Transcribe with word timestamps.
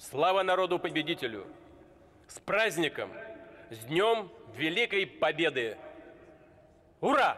Слава 0.00 0.42
народу-победителю! 0.42 1.46
С 2.26 2.40
праздником! 2.40 3.10
С 3.68 3.84
Днем 3.84 4.30
Великой 4.56 5.06
Победы! 5.06 5.76
Ура! 7.02 7.36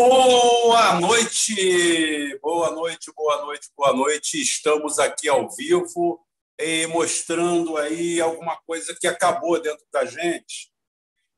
Boa 0.00 1.00
noite, 1.00 2.38
boa 2.40 2.70
noite, 2.70 3.12
boa 3.16 3.44
noite, 3.44 3.68
boa 3.76 3.92
noite. 3.92 4.40
Estamos 4.40 4.96
aqui 5.00 5.28
ao 5.28 5.50
vivo 5.50 6.24
e 6.56 6.86
mostrando 6.86 7.76
aí 7.76 8.20
alguma 8.20 8.56
coisa 8.58 8.94
que 8.94 9.08
acabou 9.08 9.60
dentro 9.60 9.84
da 9.92 10.04
gente, 10.04 10.70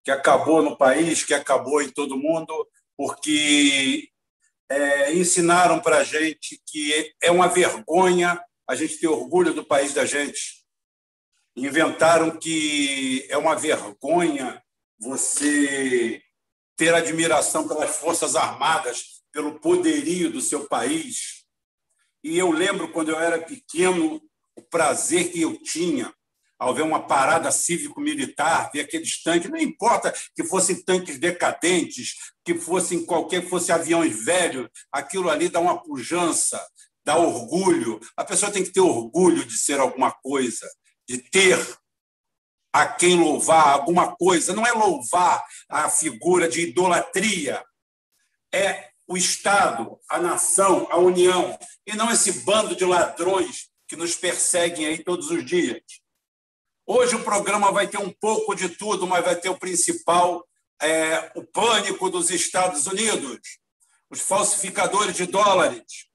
que 0.05 0.11
acabou 0.11 0.61
no 0.61 0.77
país, 0.77 1.25
que 1.25 1.33
acabou 1.33 1.81
em 1.81 1.89
todo 1.89 2.19
mundo, 2.19 2.69
porque 2.99 4.11
é, 4.69 5.15
ensinaram 5.15 5.81
para 5.81 5.97
a 5.97 6.05
gente 6.05 6.61
que 6.67 7.15
é 7.23 7.31
uma 7.31 7.49
vergonha 7.49 8.39
a 8.69 8.75
gente 8.75 9.01
ter 9.01 9.09
orgulho 9.09 9.55
do 9.55 9.65
país 9.65 9.95
da 9.95 10.05
gente. 10.05 10.67
Inventaram 11.57 12.37
que 12.39 13.27
é 13.31 13.39
uma 13.39 13.55
vergonha 13.55 14.63
você 14.99 16.23
ter 16.81 16.95
admiração 16.95 17.69
pelas 17.69 17.97
Forças 17.97 18.35
Armadas, 18.35 19.21
pelo 19.31 19.61
poderio 19.61 20.33
do 20.33 20.41
seu 20.41 20.67
país. 20.67 21.45
E 22.25 22.39
eu 22.39 22.51
lembro, 22.51 22.91
quando 22.91 23.11
eu 23.11 23.21
era 23.21 23.39
pequeno, 23.39 24.19
o 24.57 24.63
prazer 24.63 25.31
que 25.31 25.43
eu 25.43 25.63
tinha 25.63 26.11
ao 26.59 26.75
ver 26.75 26.81
uma 26.81 27.07
parada 27.07 27.51
cívico-militar, 27.51 28.71
ver 28.73 28.81
aqueles 28.81 29.23
tanques, 29.23 29.51
não 29.51 29.59
importa 29.59 30.11
que 30.35 30.43
fossem 30.43 30.83
tanques 30.83 31.19
decadentes, 31.19 32.15
que 32.43 32.55
fossem 32.55 33.05
qualquer 33.05 33.47
fosse 33.47 33.71
aviões 33.71 34.25
velhos, 34.25 34.67
aquilo 34.91 35.29
ali 35.29 35.51
dá 35.51 35.61
uma 35.61 35.83
pujança, 35.83 36.67
dá 37.05 37.19
orgulho. 37.19 38.01
A 38.17 38.25
pessoa 38.25 38.51
tem 38.51 38.65
que 38.65 38.73
ter 38.73 38.81
orgulho 38.81 39.45
de 39.45 39.59
ser 39.59 39.79
alguma 39.81 40.13
coisa, 40.13 40.67
de 41.07 41.19
ter 41.19 41.59
a 42.73 42.87
quem 42.87 43.19
louvar 43.19 43.69
alguma 43.69 44.15
coisa. 44.17 44.55
Não 44.55 44.67
é 44.67 44.73
louvar 44.73 45.45
a 45.69 45.89
figura 45.89 46.49
de 46.49 46.63
idolatria, 46.63 47.65
é 48.53 48.91
o 49.07 49.17
Estado, 49.17 49.99
a 50.09 50.21
nação, 50.21 50.87
a 50.91 50.97
União, 50.97 51.59
e 51.87 51.97
não 51.97 52.13
esse 52.13 52.45
bando 52.45 52.77
de 52.77 52.85
ladrões 52.85 53.69
que 53.89 53.97
nos 53.97 54.15
perseguem 54.15 54.87
aí 54.87 55.03
todos 55.03 55.31
os 55.31 55.45
dias. 55.45 55.83
Hoje 56.87 57.17
o 57.17 57.25
programa 57.25 57.73
vai 57.73 57.89
ter 57.89 57.99
um 57.99 58.13
pouco 58.13 58.55
de 58.55 58.69
tudo, 58.69 59.07
mas 59.07 59.25
vai 59.25 59.35
ter 59.35 59.49
o 59.49 59.59
principal, 59.59 60.47
é, 60.81 61.33
o 61.35 61.45
pânico 61.45 62.09
dos 62.09 62.31
Estados 62.31 62.87
Unidos, 62.87 63.41
os 64.09 64.21
falsificadores 64.21 65.17
de 65.17 65.27
dólares. 65.27 66.09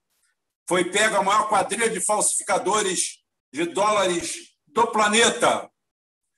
Foi 0.68 0.86
pega 0.86 1.18
a 1.18 1.24
maior 1.24 1.50
quadrilha 1.50 1.90
de 1.90 2.00
falsificadores 2.00 3.22
de 3.54 3.66
dólares 3.66 4.54
do 4.68 4.88
planeta, 4.88 5.70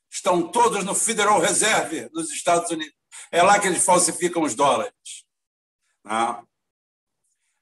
estão 0.10 0.48
todos 0.50 0.84
no 0.84 0.96
Federal 0.96 1.40
Reserve 1.40 2.10
dos 2.10 2.32
Estados 2.32 2.72
Unidos. 2.72 2.96
É 3.32 3.42
lá 3.42 3.60
que 3.60 3.68
eles 3.68 3.84
falsificam 3.84 4.44
os 4.44 4.56
dólares. 4.56 4.94
Tá? 6.04 6.44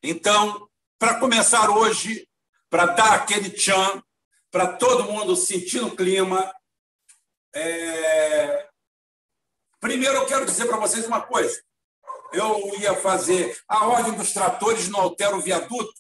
Então, 0.04 0.70
para 1.00 1.20
começar 1.20 1.70
hoje, 1.70 2.28
para 2.70 2.86
dar 2.88 3.14
aquele 3.14 3.50
tchan, 3.50 4.04
para 4.52 4.74
todo 4.74 5.12
mundo 5.12 5.36
sentir 5.36 5.82
o 5.84 5.96
clima, 5.96 6.54
é... 7.54 8.70
primeiro 9.80 10.16
eu 10.16 10.26
quero 10.26 10.46
dizer 10.46 10.68
para 10.68 10.78
vocês 10.78 11.06
uma 11.06 11.22
coisa. 11.22 11.62
Eu 12.32 12.74
ia 12.80 12.96
fazer 13.02 13.58
a 13.68 13.88
ordem 13.88 14.14
dos 14.14 14.34
tratores 14.34 14.90
não 14.90 15.00
altera 15.00 15.36
o 15.36 15.42
viaduto. 15.42 15.94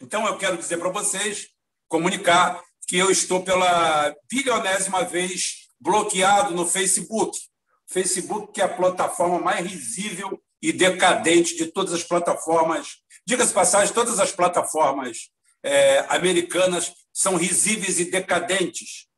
Então, 0.00 0.26
eu 0.26 0.36
quero 0.36 0.56
dizer 0.56 0.78
para 0.78 0.90
vocês, 0.90 1.48
comunicar 1.88 2.62
que 2.92 2.98
eu 2.98 3.10
estou 3.10 3.42
pela 3.42 4.14
bilionésima 4.30 5.02
vez 5.02 5.66
bloqueado 5.80 6.54
no 6.54 6.66
Facebook. 6.66 7.38
Facebook, 7.86 8.52
que 8.52 8.60
é 8.60 8.64
a 8.64 8.68
plataforma 8.68 9.40
mais 9.40 9.66
risível 9.66 10.38
e 10.60 10.74
decadente 10.74 11.56
de 11.56 11.68
todas 11.68 11.94
as 11.94 12.04
plataformas. 12.04 12.98
Diga-se 13.26 13.54
passagem, 13.54 13.94
todas 13.94 14.20
as 14.20 14.30
plataformas 14.30 15.30
é, 15.62 16.00
americanas 16.10 16.92
são 17.14 17.36
risíveis 17.36 17.98
e 17.98 18.10
decadentes, 18.10 19.08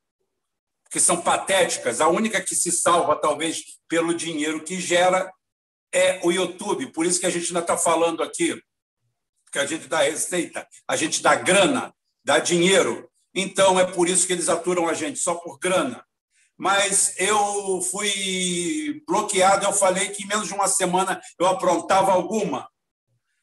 que 0.89 1.01
são 1.01 1.21
patéticas. 1.21 2.01
A 2.01 2.07
única 2.07 2.41
que 2.41 2.55
se 2.55 2.71
salva, 2.71 3.17
talvez, 3.17 3.61
pelo 3.89 4.15
dinheiro 4.15 4.63
que 4.63 4.81
gera 4.81 5.29
é 5.93 6.21
o 6.23 6.31
YouTube. 6.31 6.93
Por 6.93 7.05
isso 7.05 7.19
que 7.19 7.27
a 7.27 7.31
gente 7.31 7.49
ainda 7.49 7.59
está 7.59 7.77
falando 7.77 8.23
aqui, 8.23 8.57
que 9.51 9.59
a 9.59 9.67
gente 9.67 9.89
dá 9.89 10.03
receita, 10.03 10.65
a 10.87 10.95
gente 10.95 11.21
dá 11.21 11.34
grana, 11.34 11.93
dá 12.25 12.39
dinheiro. 12.39 13.11
Então, 13.34 13.81
é 13.81 13.84
por 13.84 14.09
isso 14.09 14.27
que 14.27 14.33
eles 14.33 14.49
aturam 14.49 14.89
a 14.89 14.95
gente, 14.95 15.19
só 15.19 15.34
por 15.34 15.59
grana. 15.59 16.05
Mas 16.56 17.15
eu 17.19 17.81
fui 17.83 19.03
bloqueado, 19.06 19.67
eu 19.67 19.72
falei 19.72 20.11
que 20.11 20.22
em 20.22 20.27
menos 20.27 20.47
de 20.47 20.55
uma 20.55 20.69
semana 20.69 21.21
eu 21.39 21.47
aprontava 21.47 22.12
alguma. 22.12 22.69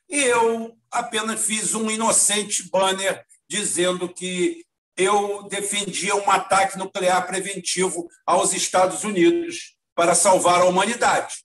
E 0.10 0.18
eu 0.24 0.78
apenas 0.90 1.46
fiz 1.46 1.74
um 1.74 1.92
inocente 1.92 2.70
banner 2.70 3.26
dizendo 3.50 4.08
que 4.08 4.66
eu 4.96 5.44
defendia 5.44 6.16
um 6.16 6.30
ataque 6.32 6.78
nuclear 6.78 7.26
preventivo 7.28 8.08
aos 8.26 8.54
Estados 8.54 9.04
Unidos 9.04 9.76
para 9.94 10.16
salvar 10.16 10.62
a 10.62 10.66
humanidade. 10.66 11.44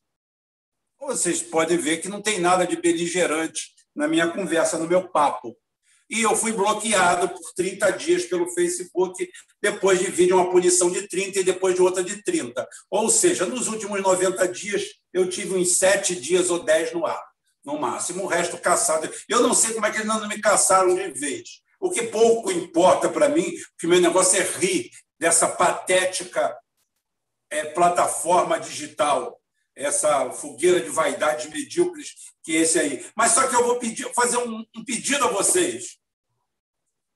Vocês 1.00 1.42
podem 1.42 1.76
ver 1.76 1.98
que 1.98 2.08
não 2.08 2.22
tem 2.22 2.38
nada 2.38 2.66
de 2.66 2.76
beligerante 2.76 3.74
na 3.94 4.06
minha 4.06 4.28
conversa, 4.28 4.78
no 4.78 4.86
meu 4.86 5.08
papo 5.08 5.56
e 6.08 6.22
eu 6.22 6.36
fui 6.36 6.52
bloqueado 6.52 7.28
por 7.28 7.52
30 7.54 7.90
dias 7.92 8.24
pelo 8.24 8.48
Facebook, 8.50 9.28
depois 9.60 9.98
de 9.98 10.06
vir 10.10 10.26
de 10.26 10.32
uma 10.32 10.50
punição 10.50 10.90
de 10.90 11.08
30 11.08 11.40
e 11.40 11.44
depois 11.44 11.74
de 11.74 11.82
outra 11.82 12.02
de 12.02 12.22
30. 12.22 12.66
Ou 12.90 13.10
seja, 13.10 13.44
nos 13.44 13.66
últimos 13.68 14.00
90 14.00 14.46
dias, 14.48 14.84
eu 15.12 15.28
tive 15.28 15.54
uns 15.54 15.76
7 15.76 16.14
dias 16.16 16.50
ou 16.50 16.62
10 16.62 16.92
no 16.92 17.06
ar, 17.06 17.22
no 17.64 17.78
máximo, 17.78 18.24
o 18.24 18.28
resto 18.28 18.56
caçado. 18.58 19.10
Eu 19.28 19.42
não 19.42 19.54
sei 19.54 19.74
como 19.74 19.86
é 19.86 19.90
que 19.90 19.98
eles 19.98 20.06
não 20.06 20.26
me 20.28 20.40
caçaram 20.40 20.94
de 20.94 21.10
vez. 21.12 21.60
O 21.80 21.90
que 21.90 22.04
pouco 22.04 22.50
importa 22.52 23.08
para 23.08 23.28
mim, 23.28 23.52
porque 23.70 23.86
meu 23.86 24.00
negócio 24.00 24.38
é 24.40 24.42
rir 24.42 24.90
dessa 25.18 25.48
patética 25.48 26.56
é, 27.50 27.64
plataforma 27.64 28.58
digital, 28.58 29.40
essa 29.74 30.30
fogueira 30.30 30.80
de 30.80 30.88
vaidades 30.88 31.50
medíocres 31.50 32.14
que 32.46 32.54
esse 32.54 32.78
aí. 32.78 33.04
Mas 33.16 33.32
só 33.32 33.48
que 33.48 33.56
eu 33.56 33.64
vou 33.64 33.80
pedir, 33.80 34.08
fazer 34.14 34.38
um, 34.38 34.64
um 34.76 34.84
pedido 34.84 35.24
a 35.24 35.32
vocês. 35.32 35.98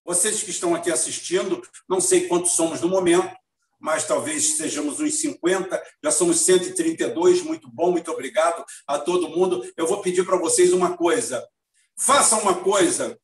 Vocês 0.05 0.43
que 0.43 0.51
estão 0.51 0.75
aqui 0.75 0.91
assistindo, 0.91 1.63
não 1.89 2.01
sei 2.01 2.27
quantos 2.27 2.51
somos 2.51 2.81
no 2.81 2.89
momento, 2.89 3.33
mas 3.79 4.05
talvez 4.05 4.57
sejamos 4.57 4.99
uns 4.99 5.21
50, 5.21 5.81
já 6.03 6.11
somos 6.11 6.41
132. 6.41 7.43
Muito 7.43 7.71
bom, 7.71 7.93
muito 7.93 8.11
obrigado 8.11 8.65
a 8.89 8.99
todo 8.99 9.29
mundo. 9.29 9.65
Eu 9.77 9.87
vou 9.87 10.03
pedir 10.03 10.27
para 10.27 10.37
vocês 10.37 10.73
uma 10.73 10.97
coisa: 10.97 11.49
faça 11.97 12.37
uma 12.37 12.63
coisa. 12.63 13.17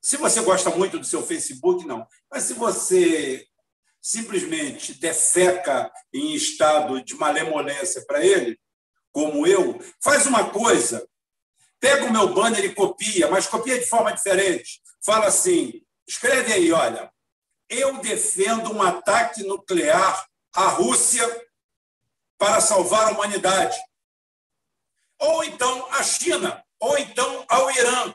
Se 0.00 0.16
você 0.16 0.40
gosta 0.42 0.70
muito 0.70 0.96
do 0.96 1.04
seu 1.04 1.26
Facebook, 1.26 1.84
não. 1.84 2.06
Mas 2.30 2.44
se 2.44 2.54
você 2.54 3.44
simplesmente 4.00 4.94
defeca 4.94 5.92
em 6.14 6.34
estado 6.34 7.04
de 7.04 7.14
malemolência 7.16 8.02
para 8.06 8.24
ele, 8.24 8.58
como 9.12 9.46
eu, 9.46 9.80
faz 10.02 10.26
uma 10.26 10.50
coisa. 10.50 11.06
Pega 11.78 12.04
o 12.04 12.12
meu 12.12 12.34
banner 12.34 12.64
e 12.64 12.74
copia, 12.74 13.28
mas 13.30 13.46
copia 13.46 13.78
de 13.78 13.86
forma 13.86 14.12
diferente. 14.12 14.82
Fala 15.04 15.26
assim: 15.26 15.82
escreve 16.06 16.52
aí, 16.52 16.72
olha, 16.72 17.10
eu 17.68 17.98
defendo 17.98 18.72
um 18.72 18.82
ataque 18.82 19.42
nuclear 19.42 20.28
à 20.54 20.68
Rússia 20.68 21.24
para 22.36 22.60
salvar 22.60 23.08
a 23.08 23.10
humanidade. 23.12 23.78
Ou 25.18 25.44
então 25.44 25.92
a 25.92 26.02
China, 26.02 26.64
ou 26.78 26.98
então 26.98 27.44
ao 27.48 27.70
Irã, 27.70 28.14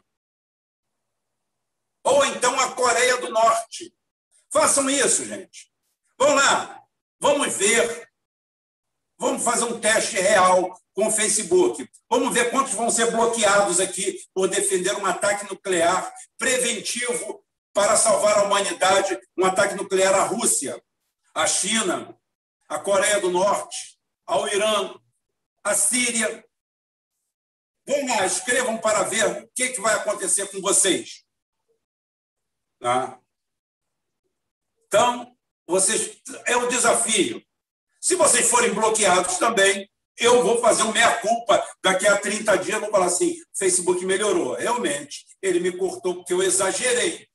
ou 2.04 2.26
então 2.26 2.60
a 2.60 2.72
Coreia 2.74 3.18
do 3.18 3.30
Norte. 3.30 3.96
Façam 4.52 4.90
isso, 4.90 5.26
gente. 5.26 5.72
Vamos 6.18 6.36
lá, 6.36 6.84
vamos 7.20 7.54
ver. 7.56 8.10
Vamos 9.18 9.44
fazer 9.44 9.66
um 9.66 9.80
teste 9.80 10.18
real 10.18 10.78
com 10.94 11.08
o 11.08 11.12
Facebook. 11.12 11.88
Vamos 12.10 12.34
ver 12.34 12.52
quantos 12.52 12.74
vão 12.74 12.90
ser 12.90 13.12
bloqueados 13.12 13.80
aqui 13.80 14.20
por 14.34 14.48
defender 14.48 14.96
um 14.96 15.06
ataque 15.06 15.50
nuclear 15.50 16.14
preventivo 16.38 17.44
para 17.74 17.98
salvar 17.98 18.38
a 18.38 18.44
humanidade 18.44 19.20
um 19.38 19.46
ataque 19.46 19.76
nuclear 19.76 20.14
à 20.16 20.24
Rússia, 20.24 20.82
à 21.34 21.46
China, 21.46 22.18
à 22.70 22.80
Coreia 22.80 23.20
do 23.20 23.30
Norte, 23.30 24.00
ao 24.26 24.48
Irã, 24.48 24.94
à 25.64 25.76
Síria. 25.76 26.46
Vamos 27.86 28.10
lá, 28.10 28.26
escrevam 28.26 28.78
para 28.78 29.04
ver 29.04 29.44
o 29.44 29.48
que, 29.50 29.70
que 29.70 29.82
vai 29.82 29.94
acontecer 29.96 30.48
com 30.48 30.62
vocês. 30.62 31.26
Tá? 32.80 33.20
Então, 34.88 35.36
vocês 35.68 36.22
é 36.46 36.56
o 36.56 36.68
desafio. 36.68 37.45
Se 38.06 38.14
vocês 38.14 38.48
forem 38.52 38.72
bloqueados 38.72 39.40
também, 39.40 39.90
eu 40.20 40.44
vou 40.44 40.62
fazer 40.62 40.84
uma 40.84 40.94
meia-culpa 40.94 41.68
daqui 41.82 42.06
a 42.06 42.16
30 42.16 42.56
dias, 42.58 42.80
vou 42.80 42.92
falar 42.92 43.08
assim, 43.08 43.36
Facebook 43.58 44.06
melhorou. 44.06 44.54
Realmente, 44.54 45.26
ele 45.42 45.60
me 45.60 45.76
cortou 45.76 46.18
porque 46.18 46.32
eu 46.32 46.44
exagerei. 46.44 47.28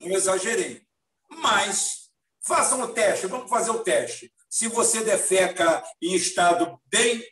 Eu 0.00 0.10
exagerei. 0.10 0.84
Mas 1.28 2.10
façam 2.44 2.80
o 2.82 2.92
teste, 2.92 3.28
vamos 3.28 3.48
fazer 3.48 3.70
o 3.70 3.84
teste. 3.84 4.34
Se 4.48 4.66
você 4.66 5.04
defeca 5.04 5.84
em 6.02 6.16
estado 6.16 6.76
bem 6.86 7.24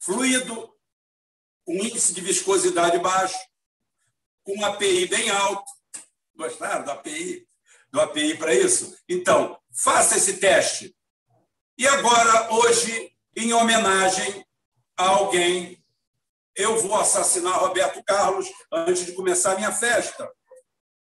fluido, 0.00 0.74
com 1.62 1.74
índice 1.74 2.14
de 2.14 2.22
viscosidade 2.22 2.98
baixo, 3.00 3.38
com 4.44 4.64
API 4.64 5.04
bem 5.04 5.28
alto, 5.28 5.70
gostaram 6.34 6.86
do 6.86 6.90
API? 6.90 7.46
Do 7.90 8.00
API 8.00 8.34
para 8.38 8.54
isso? 8.54 8.96
Então, 9.06 9.60
faça 9.70 10.16
esse 10.16 10.38
teste. 10.38 10.96
E 11.78 11.86
agora, 11.86 12.52
hoje, 12.54 13.12
em 13.36 13.52
homenagem 13.52 14.44
a 14.96 15.10
alguém, 15.10 15.80
eu 16.56 16.76
vou 16.76 16.96
assassinar 16.96 17.60
Roberto 17.60 18.02
Carlos 18.02 18.48
antes 18.72 19.06
de 19.06 19.12
começar 19.12 19.52
a 19.52 19.54
minha 19.54 19.70
festa. 19.70 20.28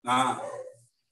Ah, 0.07 0.41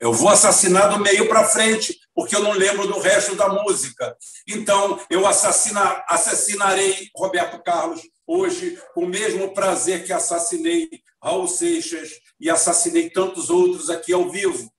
eu 0.01 0.11
vou 0.11 0.31
assassinar 0.31 0.89
do 0.89 0.99
meio 0.99 1.29
para 1.29 1.45
frente, 1.45 2.01
porque 2.15 2.35
eu 2.35 2.43
não 2.43 2.53
lembro 2.53 2.87
do 2.87 2.99
resto 2.99 3.37
da 3.37 3.51
música. 3.51 4.17
Então, 4.49 4.99
eu 5.11 5.27
assassina, 5.27 6.03
assassinarei 6.09 7.11
Roberto 7.15 7.63
Carlos 7.63 8.01
hoje 8.27 8.83
com 8.95 9.05
o 9.05 9.09
mesmo 9.09 9.53
prazer 9.53 10.03
que 10.07 10.15
assassinei 10.15 10.89
Raul 11.23 11.47
Seixas 11.47 12.11
e 12.41 12.49
assassinei 12.49 13.11
tantos 13.11 13.51
outros 13.51 13.91
aqui 13.91 14.15
ao 14.15 14.31
vivo. 14.31 14.73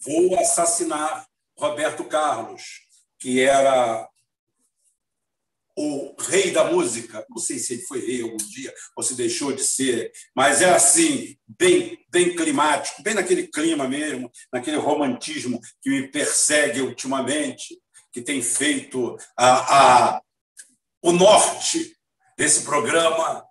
Vou 0.00 0.36
assassinar 0.36 1.28
Roberto 1.56 2.02
Carlos, 2.04 2.87
que 3.18 3.40
era 3.40 4.08
o 5.76 6.14
rei 6.18 6.50
da 6.50 6.64
música. 6.64 7.24
Não 7.30 7.38
sei 7.38 7.58
se 7.58 7.74
ele 7.74 7.82
foi 7.82 8.04
rei 8.04 8.22
algum 8.22 8.36
dia 8.36 8.74
ou 8.96 9.02
se 9.02 9.14
deixou 9.14 9.52
de 9.52 9.62
ser, 9.62 10.10
mas 10.34 10.60
é 10.60 10.70
assim, 10.70 11.36
bem, 11.46 11.98
bem 12.10 12.34
climático, 12.34 13.02
bem 13.02 13.14
naquele 13.14 13.46
clima 13.46 13.86
mesmo, 13.88 14.30
naquele 14.52 14.76
romantismo 14.76 15.60
que 15.80 15.88
me 15.88 16.08
persegue 16.08 16.80
ultimamente, 16.80 17.78
que 18.12 18.20
tem 18.20 18.42
feito 18.42 19.16
a, 19.36 20.16
a 20.16 20.22
o 21.00 21.12
norte 21.12 21.96
desse 22.36 22.64
programa. 22.64 23.44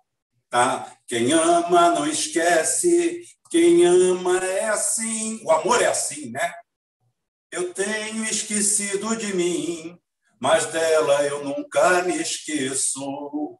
Tá? 0.50 0.94
Quem 1.06 1.32
ama 1.32 1.90
não 1.90 2.06
esquece, 2.06 3.22
quem 3.50 3.84
ama 3.86 4.38
é 4.38 4.68
assim. 4.68 5.40
O 5.44 5.50
amor 5.50 5.80
é 5.80 5.86
assim, 5.86 6.30
né? 6.30 6.52
Eu 7.50 7.72
tenho 7.72 8.24
esquecido 8.24 9.16
de 9.16 9.34
mim, 9.34 9.98
mas 10.38 10.66
dela 10.66 11.24
eu 11.24 11.42
nunca 11.42 12.02
me 12.02 12.20
esqueço. 12.20 13.58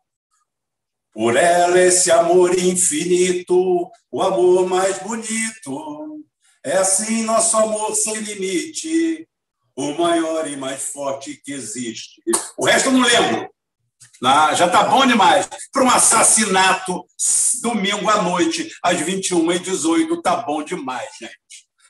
Por 1.13 1.37
ela, 1.37 1.81
esse 1.81 2.11
amor 2.11 2.57
infinito, 2.59 3.91
o 4.11 4.23
amor 4.23 4.69
mais 4.69 4.99
bonito. 4.99 6.23
É 6.65 6.77
assim 6.77 7.23
nosso 7.23 7.57
amor 7.57 7.95
sem 7.95 8.17
limite, 8.17 9.27
o 9.75 9.93
maior 9.95 10.47
e 10.47 10.57
mais 10.57 10.83
forte 10.83 11.41
que 11.43 11.53
existe. 11.53 12.21
O 12.59 12.67
resto 12.67 12.89
eu 12.89 12.93
não 12.93 13.03
lembro. 13.03 13.51
Ah, 14.23 14.53
já 14.53 14.67
está 14.67 14.85
bom 14.85 15.07
demais. 15.07 15.49
Para 15.73 15.85
um 15.85 15.91
assassinato 15.91 17.07
domingo 17.63 18.11
à 18.11 18.23
noite, 18.23 18.69
às 18.83 19.01
21h18, 19.01 20.19
está 20.19 20.37
bom 20.37 20.63
demais, 20.63 21.09
gente. 21.19 21.39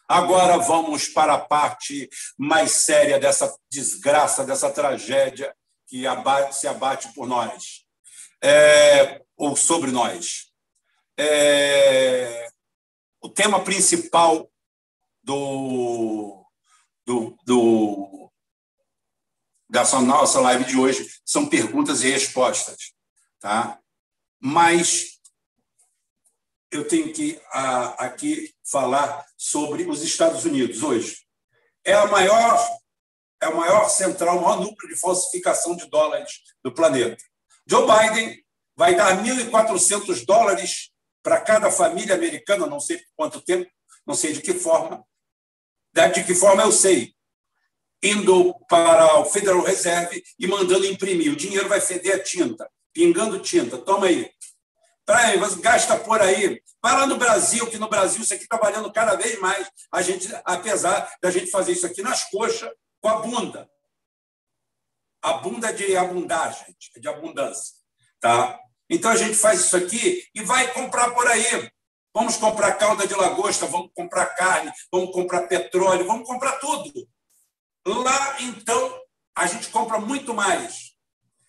Agora 0.08 0.56
vamos 0.56 1.06
para 1.06 1.34
a 1.34 1.38
parte 1.38 2.08
mais 2.38 2.70
séria 2.70 3.19
dessa 3.19 3.55
desgraça, 3.70 4.43
dessa 4.43 4.70
tragédia 4.70 5.55
que 5.87 6.06
abate, 6.06 6.56
se 6.56 6.66
abate 6.66 7.12
por 7.12 7.26
nós, 7.26 7.84
é, 8.43 9.22
ou 9.37 9.55
sobre 9.55 9.90
nós. 9.90 10.50
É, 11.19 12.49
o 13.20 13.28
tema 13.28 13.62
principal 13.62 14.50
do, 15.22 16.43
do, 17.05 17.36
do, 17.44 18.32
dessa 19.69 20.00
nossa 20.00 20.41
live 20.41 20.65
de 20.65 20.79
hoje 20.79 21.06
são 21.22 21.46
perguntas 21.46 22.03
e 22.03 22.08
respostas. 22.08 22.94
Tá? 23.41 23.79
Mas 24.41 25.18
eu 26.70 26.87
tenho 26.87 27.13
que 27.13 27.41
a, 27.53 28.06
aqui 28.06 28.55
falar 28.70 29.25
sobre 29.37 29.84
os 29.84 30.03
Estados 30.03 30.44
Unidos 30.44 30.82
hoje. 30.82 31.17
É 31.84 31.94
a 31.94 32.06
maior 32.06 32.79
é 33.41 33.46
a 33.46 33.55
maior 33.55 33.89
central, 33.89 34.39
o 34.39 34.43
maior 34.43 34.60
núcleo 34.60 34.93
de 34.93 35.01
falsificação 35.01 35.77
de 35.77 35.89
dólares 35.89 36.41
do 36.63 36.75
planeta. 36.75 37.22
Joe 37.67 37.87
Biden 37.87 38.44
vai 38.77 38.96
dar 38.96 39.22
1.400 39.25 40.25
dólares 40.25 40.91
para 41.22 41.41
cada 41.41 41.70
família 41.70 42.15
americana, 42.15 42.67
não 42.67 42.81
sei 42.81 42.98
por 42.98 43.06
quanto 43.17 43.41
tempo, 43.41 43.70
não 44.06 44.15
sei 44.15 44.32
de 44.32 44.41
que 44.41 44.55
forma. 44.55 45.05
De 45.93 46.25
que 46.25 46.34
forma 46.34 46.63
eu 46.63 46.72
sei. 46.72 47.13
Indo 48.03 48.55
para 48.69 49.20
o 49.20 49.25
Federal 49.25 49.63
Reserve 49.63 50.22
e 50.39 50.46
mandando 50.46 50.87
imprimir. 50.87 51.32
O 51.32 51.37
dinheiro 51.37 51.69
vai 51.69 51.81
feder 51.81 52.15
a 52.15 52.22
tinta, 52.22 52.70
pingando 52.93 53.41
tinta. 53.41 53.79
Toma 53.79 54.06
aí. 54.06 54.31
Vai, 55.08 55.38
gasta 55.62 55.98
por 55.98 56.20
aí. 56.20 56.62
Vai 56.82 56.93
lá 56.93 57.06
no 57.06 57.17
Brasil, 57.17 57.67
que 57.67 57.79
no 57.79 57.88
Brasil 57.88 58.20
isso 58.20 58.34
aqui 58.34 58.46
valendo 58.60 58.93
cada 58.93 59.17
vez 59.17 59.41
mais, 59.41 59.67
a 59.91 60.03
gente, 60.03 60.29
apesar 60.44 61.10
da 61.22 61.31
gente 61.31 61.50
fazer 61.50 61.72
isso 61.72 61.86
aqui 61.86 62.03
nas 62.03 62.24
coxas, 62.24 62.70
com 63.00 63.08
a 63.08 63.20
bunda. 63.20 63.67
A 65.22 65.32
bunda 65.38 65.70
é 65.70 65.72
de 65.72 65.96
abundar, 65.96 66.53
gente, 66.53 66.91
é 66.94 67.00
de 67.00 67.08
abundância. 67.08 67.74
Tá? 68.20 68.60
Então 68.91 69.10
a 69.10 69.17
gente 69.17 69.34
faz 69.34 69.60
isso 69.60 69.77
aqui 69.79 70.29
e 70.34 70.43
vai 70.43 70.70
comprar 70.74 71.10
por 71.12 71.27
aí. 71.27 71.70
Vamos 72.15 72.36
comprar 72.36 72.72
calda 72.72 73.06
de 73.06 73.15
lagosta, 73.15 73.65
vamos 73.65 73.91
comprar 73.94 74.27
carne, 74.34 74.70
vamos 74.93 75.10
comprar 75.12 75.46
petróleo, 75.46 76.06
vamos 76.06 76.29
comprar 76.29 76.58
tudo. 76.58 77.08
Lá, 77.86 78.43
então, 78.43 79.00
a 79.34 79.46
gente 79.46 79.69
compra 79.69 79.98
muito 79.98 80.34
mais. 80.34 80.93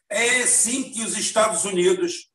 É 0.09 0.43
assim 0.43 0.91
que 0.91 1.03
os 1.03 1.17
Estados 1.17 1.65
Unidos 1.65 2.28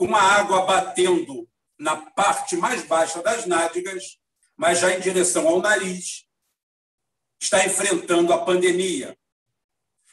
com 0.00 0.16
a 0.16 0.22
água 0.22 0.64
batendo 0.64 1.46
na 1.78 1.94
parte 1.94 2.56
mais 2.56 2.82
baixa 2.86 3.22
das 3.22 3.44
nádegas, 3.44 4.18
mas 4.56 4.78
já 4.78 4.96
em 4.96 4.98
direção 4.98 5.46
ao 5.46 5.60
nariz, 5.60 6.24
está 7.38 7.66
enfrentando 7.66 8.32
a 8.32 8.42
pandemia. 8.42 9.14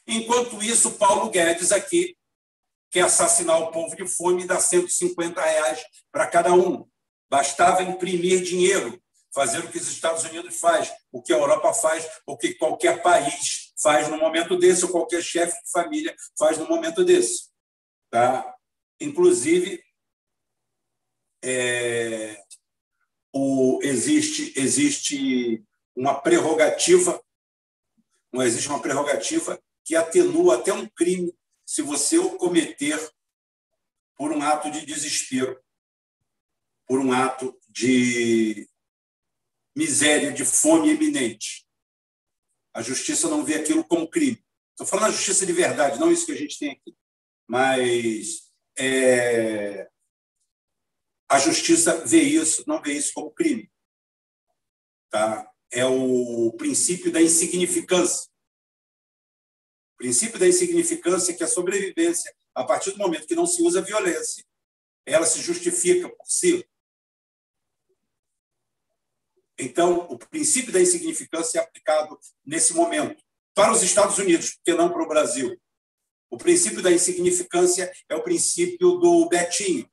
Enquanto 0.06 0.62
isso, 0.62 0.92
Paulo 0.96 1.30
Guedes 1.30 1.72
aqui 1.72 2.18
quer 2.92 3.06
assassinar 3.06 3.62
o 3.62 3.72
povo 3.72 3.96
de 3.96 4.06
fome 4.06 4.44
e 4.44 4.46
dar 4.46 4.60
150 4.60 5.40
reais 5.40 5.82
para 6.12 6.28
cada 6.28 6.52
um. 6.54 6.86
Bastava 7.30 7.82
imprimir 7.82 8.44
dinheiro, 8.44 9.02
fazer 9.34 9.60
o 9.60 9.72
que 9.72 9.78
os 9.78 9.88
Estados 9.88 10.26
Unidos 10.26 10.60
faz, 10.60 10.92
o 11.14 11.22
que 11.22 11.32
a 11.32 11.38
Europa 11.38 11.74
faz, 11.74 12.06
o 12.26 12.38
que 12.38 12.56
qualquer 12.56 13.02
país 13.02 13.72
faz 13.82 14.10
no 14.10 14.18
momento 14.18 14.58
desse, 14.58 14.84
ou 14.84 14.92
qualquer 14.92 15.24
chefe 15.24 15.54
de 15.64 15.72
família 15.72 16.14
faz 16.38 16.58
no 16.58 16.68
momento 16.68 17.06
desse. 17.06 17.48
Tá? 18.10 18.57
Inclusive, 19.00 19.84
é, 21.44 22.44
o, 23.32 23.80
existe, 23.84 24.54
existe 24.60 25.64
uma 25.96 26.20
prerrogativa, 26.20 27.24
não 28.34 28.42
existe 28.44 28.68
uma 28.68 28.82
prerrogativa 28.82 29.62
que 29.86 29.96
atenua 29.96 30.58
até 30.58 30.74
um 30.74 30.88
crime 30.90 31.34
se 31.66 31.82
você 31.82 32.18
o 32.18 32.38
cometer 32.38 32.98
por 34.16 34.32
um 34.32 34.42
ato 34.42 34.72
de 34.72 34.86
desespero, 34.86 35.62
por 36.88 37.00
um 37.00 37.12
ato 37.12 37.58
de 37.70 38.68
miséria, 39.76 40.32
de 40.32 40.44
fome 40.44 40.90
iminente. 40.90 41.68
A 42.74 42.82
justiça 42.82 43.30
não 43.30 43.46
vê 43.46 43.56
aquilo 43.56 43.84
como 43.84 44.10
crime. 44.10 44.44
Estou 44.72 44.88
falando 44.88 45.12
da 45.12 45.18
justiça 45.18 45.46
de 45.46 45.54
verdade, 45.54 46.00
não 46.00 46.12
isso 46.12 46.26
que 46.26 46.32
a 46.32 46.38
gente 46.38 46.58
tem 46.58 46.72
aqui. 46.72 46.96
Mas 47.48 48.47
é, 48.78 49.90
a 51.30 51.40
justiça 51.40 52.06
vê 52.06 52.22
isso, 52.22 52.64
não 52.68 52.82
vê 52.82 52.94
isso 52.94 53.12
como 53.14 53.32
crime. 53.32 53.70
Tá? 55.10 55.52
É 55.72 55.86
o 55.86 56.54
princípio 56.54 57.12
da 57.12 57.22
insignificância. 57.22 58.30
O 59.94 59.98
princípio 59.98 60.40
da 60.40 60.48
insignificância 60.48 61.32
é 61.32 61.36
que 61.36 61.44
a 61.44 61.48
sobrevivência, 61.48 62.34
a 62.54 62.64
partir 62.64 62.92
do 62.92 62.98
momento 62.98 63.28
que 63.28 63.36
não 63.36 63.46
se 63.46 63.62
usa 63.62 63.82
violência, 63.82 64.46
ela 65.06 65.26
se 65.26 65.42
justifica 65.42 66.08
por 66.10 66.26
si. 66.28 66.68
Então, 69.58 70.08
o 70.10 70.18
princípio 70.18 70.72
da 70.72 70.80
insignificância 70.80 71.60
é 71.60 71.64
aplicado 71.64 72.18
nesse 72.46 72.74
momento 72.74 73.24
para 73.56 73.72
os 73.72 73.82
Estados 73.82 74.20
Unidos, 74.20 74.54
porque 74.56 74.74
não 74.74 74.92
para 74.92 75.02
o 75.02 75.08
Brasil. 75.08 75.60
O 76.30 76.38
princípio 76.38 76.82
da 76.82 76.92
insignificância 76.92 77.92
é 78.10 78.16
o 78.16 78.24
princípio 78.24 78.98
do 78.98 79.28
Betinho. 79.30 79.90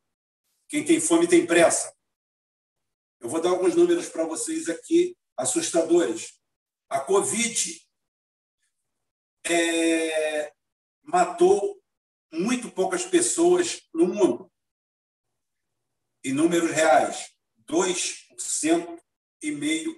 Quem 0.68 0.84
tem 0.84 1.00
fome 1.00 1.28
tem 1.28 1.46
pressa. 1.46 1.94
Eu 3.20 3.28
vou 3.28 3.40
dar 3.40 3.50
alguns 3.50 3.74
números 3.74 4.08
para 4.08 4.24
vocês 4.24 4.68
aqui, 4.68 5.16
assustadores. 5.36 6.38
A 6.88 7.00
Covid 7.00 7.80
é, 9.46 10.52
matou 11.02 11.80
muito 12.32 12.70
poucas 12.70 13.04
pessoas 13.04 13.82
no 13.94 14.06
mundo. 14.06 14.50
Em 16.24 16.32
números 16.32 16.70
reais, 16.70 17.30
2% 17.68 18.98
e 19.42 19.52
meio 19.52 19.94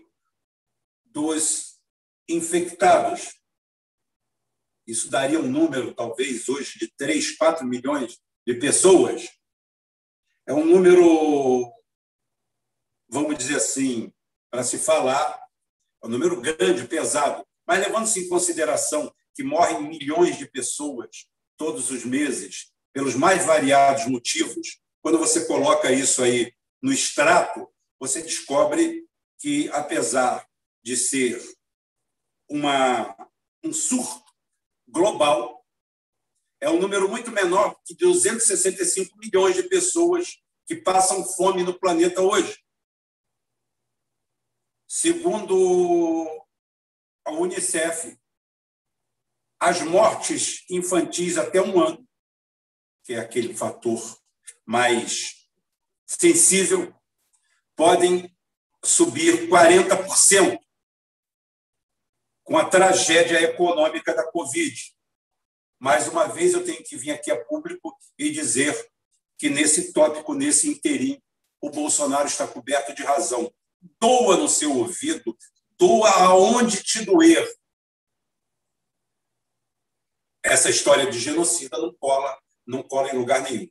dos 1.04 1.80
infectados. 2.28 3.35
Isso 4.86 5.10
daria 5.10 5.40
um 5.40 5.50
número, 5.50 5.92
talvez, 5.92 6.48
hoje, 6.48 6.78
de 6.78 6.88
3, 6.96 7.36
4 7.36 7.66
milhões 7.66 8.18
de 8.46 8.54
pessoas. 8.54 9.28
É 10.46 10.54
um 10.54 10.64
número, 10.64 11.72
vamos 13.08 13.36
dizer 13.36 13.56
assim, 13.56 14.12
para 14.50 14.62
se 14.62 14.78
falar, 14.78 15.42
é 16.02 16.06
um 16.06 16.10
número 16.10 16.40
grande, 16.40 16.86
pesado. 16.86 17.44
Mas 17.66 17.80
levando-se 17.80 18.20
em 18.20 18.28
consideração 18.28 19.12
que 19.34 19.42
morrem 19.42 19.82
milhões 19.82 20.38
de 20.38 20.46
pessoas 20.46 21.26
todos 21.56 21.90
os 21.90 22.04
meses, 22.04 22.72
pelos 22.92 23.14
mais 23.14 23.44
variados 23.44 24.06
motivos, 24.06 24.80
quando 25.02 25.18
você 25.18 25.46
coloca 25.46 25.90
isso 25.90 26.22
aí 26.22 26.54
no 26.80 26.92
extrato, 26.92 27.68
você 27.98 28.22
descobre 28.22 29.04
que, 29.38 29.68
apesar 29.70 30.46
de 30.82 30.96
ser 30.96 31.42
uma, 32.48 33.16
um 33.64 33.72
surto 33.72 34.25
global, 34.88 35.64
é 36.60 36.70
um 36.70 36.80
número 36.80 37.08
muito 37.08 37.30
menor 37.30 37.78
que 37.84 37.94
265 37.94 39.16
milhões 39.18 39.54
de 39.54 39.64
pessoas 39.64 40.42
que 40.66 40.76
passam 40.76 41.24
fome 41.24 41.62
no 41.62 41.78
planeta 41.78 42.20
hoje. 42.22 42.58
Segundo 44.88 46.26
a 47.24 47.32
Unicef, 47.32 48.18
as 49.60 49.82
mortes 49.82 50.64
infantis 50.70 51.36
até 51.36 51.60
um 51.60 51.80
ano, 51.80 52.06
que 53.04 53.14
é 53.14 53.18
aquele 53.18 53.54
fator 53.54 54.18
mais 54.64 55.48
sensível, 56.06 56.94
podem 57.74 58.34
subir 58.82 59.48
40% 59.48 60.58
com 62.46 62.56
a 62.56 62.64
tragédia 62.64 63.42
econômica 63.42 64.14
da 64.14 64.24
Covid. 64.30 64.94
Mais 65.80 66.06
uma 66.06 66.28
vez, 66.28 66.54
eu 66.54 66.64
tenho 66.64 66.82
que 66.82 66.96
vir 66.96 67.10
aqui 67.10 67.30
a 67.30 67.44
público 67.44 67.94
e 68.16 68.30
dizer 68.30 68.72
que 69.36 69.50
nesse 69.50 69.92
tópico, 69.92 70.32
nesse 70.32 70.68
interim, 70.70 71.20
o 71.60 71.68
Bolsonaro 71.68 72.28
está 72.28 72.46
coberto 72.46 72.94
de 72.94 73.02
razão. 73.02 73.52
Doa 74.00 74.36
no 74.36 74.48
seu 74.48 74.74
ouvido, 74.74 75.36
doa 75.76 76.08
aonde 76.08 76.82
te 76.84 77.04
doer. 77.04 77.44
Essa 80.42 80.70
história 80.70 81.10
de 81.10 81.18
genocida 81.18 81.76
não 81.76 81.92
cola, 81.94 82.40
não 82.64 82.82
cola 82.84 83.10
em 83.10 83.18
lugar 83.18 83.42
nenhum. 83.42 83.68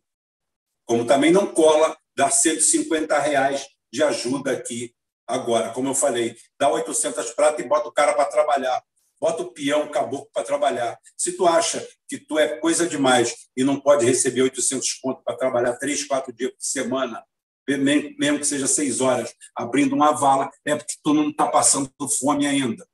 Como 0.85 1.07
também 1.07 1.31
não 1.31 1.51
cola 1.53 1.97
dar 2.13 2.29
150 2.29 3.17
reais 3.19 3.65
de 3.91 4.03
ajuda 4.03 4.51
aqui 4.51 4.93
agora. 5.27 5.71
Como 5.71 5.89
eu 5.89 5.95
falei, 5.95 6.35
dá 6.59 6.69
800 6.69 7.31
pratas 7.31 7.65
e 7.65 7.67
bota 7.67 7.87
o 7.87 7.91
cara 7.91 8.13
para 8.13 8.25
trabalhar. 8.25 8.83
Bota 9.19 9.43
o 9.43 9.51
peão, 9.51 9.83
o 9.83 9.89
caboclo 9.89 10.29
para 10.33 10.43
trabalhar. 10.43 10.99
Se 11.17 11.33
tu 11.33 11.47
acha 11.47 11.87
que 12.07 12.17
tu 12.17 12.37
é 12.37 12.57
coisa 12.57 12.87
demais 12.87 13.47
e 13.55 13.63
não 13.63 13.79
pode 13.79 14.05
receber 14.05 14.41
800 14.41 14.93
pontos 14.95 15.23
para 15.23 15.37
trabalhar 15.37 15.73
três, 15.77 16.03
quatro 16.03 16.33
dias 16.33 16.51
por 16.51 16.61
semana, 16.61 17.23
mesmo 17.67 18.39
que 18.39 18.45
seja 18.45 18.67
seis 18.67 19.01
horas, 19.01 19.33
abrindo 19.55 19.95
uma 19.95 20.11
vala, 20.11 20.51
é 20.63 20.75
porque 20.75 20.95
tu 21.03 21.13
não 21.13 21.29
está 21.29 21.47
passando 21.47 21.91
fome 22.19 22.45
ainda. 22.45 22.87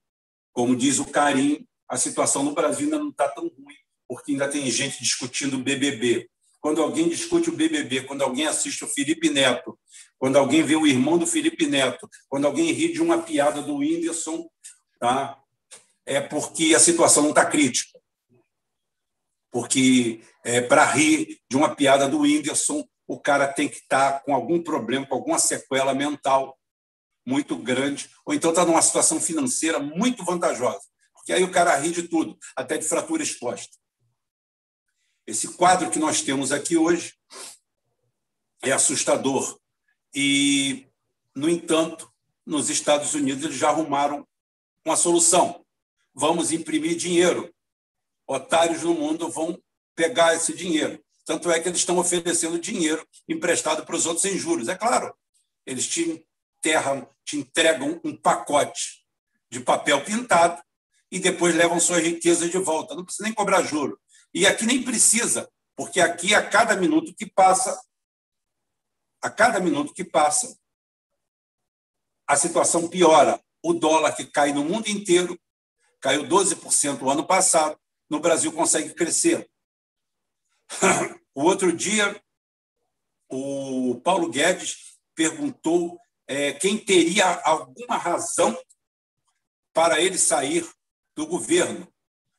Como 0.54 0.76
diz 0.76 1.00
o 1.00 1.06
Carim, 1.06 1.66
a 1.90 1.98
situação 1.98 2.44
no 2.44 2.54
Brasil 2.54 2.86
ainda 2.86 3.00
não 3.00 3.10
está 3.10 3.28
tão 3.28 3.44
ruim, 3.44 3.76
porque 4.08 4.32
ainda 4.32 4.48
tem 4.48 4.70
gente 4.70 5.00
discutindo 5.00 5.56
o 5.56 5.64
BBB. 5.64 6.30
Quando 6.62 6.82
alguém 6.82 7.10
discute 7.10 7.50
o 7.50 7.56
BBB, 7.56 8.04
quando 8.04 8.22
alguém 8.22 8.48
assiste 8.48 8.84
o 8.86 8.88
Felipe 8.88 9.30
Neto, 9.30 9.78
quando 10.22 10.38
alguém 10.38 10.62
vê 10.62 10.76
o 10.76 10.86
irmão 10.86 11.18
do 11.18 11.26
Felipe 11.26 11.66
Neto, 11.66 12.08
quando 12.30 12.46
alguém 12.46 12.72
ri 12.72 12.94
de 12.94 13.02
uma 13.02 13.24
piada 13.24 13.60
do 13.60 13.78
Whindersson, 13.78 14.48
tá? 15.00 15.42
é 16.06 16.22
porque 16.22 16.76
a 16.76 16.80
situação 16.80 17.24
não 17.24 17.32
está 17.32 17.44
crítica. 17.44 18.00
Porque 19.50 20.22
é, 20.44 20.62
para 20.62 20.86
rir 20.86 21.42
de 21.50 21.58
uma 21.58 21.76
piada 21.76 22.08
do 22.08 22.20
Whindersson, 22.20 22.88
o 23.08 23.20
cara 23.20 23.48
tem 23.48 23.68
que 23.68 23.78
estar 23.78 24.12
tá 24.12 24.20
com 24.20 24.36
algum 24.36 24.62
problema, 24.62 25.08
com 25.08 25.16
alguma 25.16 25.40
sequela 25.40 25.96
mental 25.96 26.56
muito 27.26 27.58
grande, 27.58 28.08
ou 28.24 28.32
então 28.32 28.52
está 28.52 28.64
numa 28.64 28.82
situação 28.84 29.20
financeira 29.20 29.80
muito 29.80 30.24
vantajosa. 30.24 30.84
Porque 31.16 31.34
aí 31.34 31.44
o 31.44 31.52
cara 31.52 31.76
ri 31.78 31.90
de 31.90 32.04
tudo, 32.04 32.38
até 32.56 32.78
de 32.78 32.88
fratura 32.88 33.24
exposta. 33.24 33.76
Esse 35.26 35.48
quadro 35.56 35.90
que 35.90 35.98
nós 35.98 36.22
temos 36.22 36.52
aqui 36.52 36.78
hoje 36.78 37.16
é 38.62 38.72
assustador. 38.72 39.60
E, 40.14 40.88
no 41.36 41.50
entanto, 41.50 42.12
nos 42.46 42.70
Estados 42.70 43.14
Unidos 43.14 43.44
eles 43.44 43.58
já 43.58 43.70
arrumaram 43.70 44.28
uma 44.86 44.96
solução 44.96 45.62
vamos 46.14 46.52
imprimir 46.52 46.96
dinheiro. 46.96 47.54
Otários 48.28 48.84
no 48.84 48.94
mundo 48.94 49.30
vão 49.30 49.62
pegar 49.96 50.36
esse 50.36 50.54
dinheiro. 50.54 51.04
Tanto 51.26 51.52
é 51.52 51.60
que 51.60 51.70
eles 51.70 51.80
estão 51.80 51.98
oferecendo 51.98 52.60
dinheiro 52.60 53.06
emprestado 53.28 53.86
para 53.86 53.96
os 53.96 54.06
outros 54.06 54.24
sem 54.24 54.38
juros. 54.38 54.68
É 54.68 54.76
claro, 54.76 55.14
eles 55.66 55.88
te 55.88 56.26
enterram, 56.58 57.08
te 57.24 57.38
entregam 57.38 58.00
um 58.04 58.16
pacote 58.16 59.06
de 59.50 59.60
papel 59.60 60.04
pintado 60.04 60.62
e 61.12 61.20
depois 61.20 61.56
levam 61.56 61.80
suas 61.80 62.04
riquezas 62.04 62.50
de 62.50 62.58
volta. 62.58 62.96
Não 62.96 63.04
precisa 63.04 63.24
nem 63.24 63.34
cobrar 63.34 63.62
juro. 63.64 64.00
E 64.34 64.48
aqui 64.48 64.66
nem 64.66 64.82
precisa, 64.82 65.50
porque 65.76 66.00
aqui, 66.00 66.34
a 66.34 66.42
cada 66.42 66.76
minuto 66.76 67.14
que 67.14 67.26
passa, 67.26 67.78
a 69.22 69.30
cada 69.30 69.60
minuto 69.60 69.94
que 69.94 70.04
passa, 70.04 70.58
a 72.28 72.36
situação 72.36 72.88
piora. 72.88 73.42
O 73.64 73.74
dólar 73.74 74.16
que 74.16 74.26
cai 74.26 74.52
no 74.52 74.64
mundo 74.64 74.88
inteiro 74.88 75.40
caiu 76.00 76.24
12% 76.24 77.02
o 77.02 77.10
ano 77.10 77.26
passado, 77.26 77.80
no 78.10 78.20
Brasil 78.20 78.52
consegue 78.52 78.94
crescer. 78.94 79.50
O 81.34 81.44
outro 81.44 81.72
dia, 81.72 82.22
o 83.30 84.02
Paulo 84.04 84.30
Guedes 84.30 85.00
perguntou 85.16 85.98
é, 86.28 86.52
quem 86.52 86.78
teria 86.78 87.42
alguma 87.46 87.96
razão 87.96 88.54
para 89.74 90.02
ele 90.02 90.18
sair 90.18 90.70
do 91.16 91.26
governo. 91.26 91.88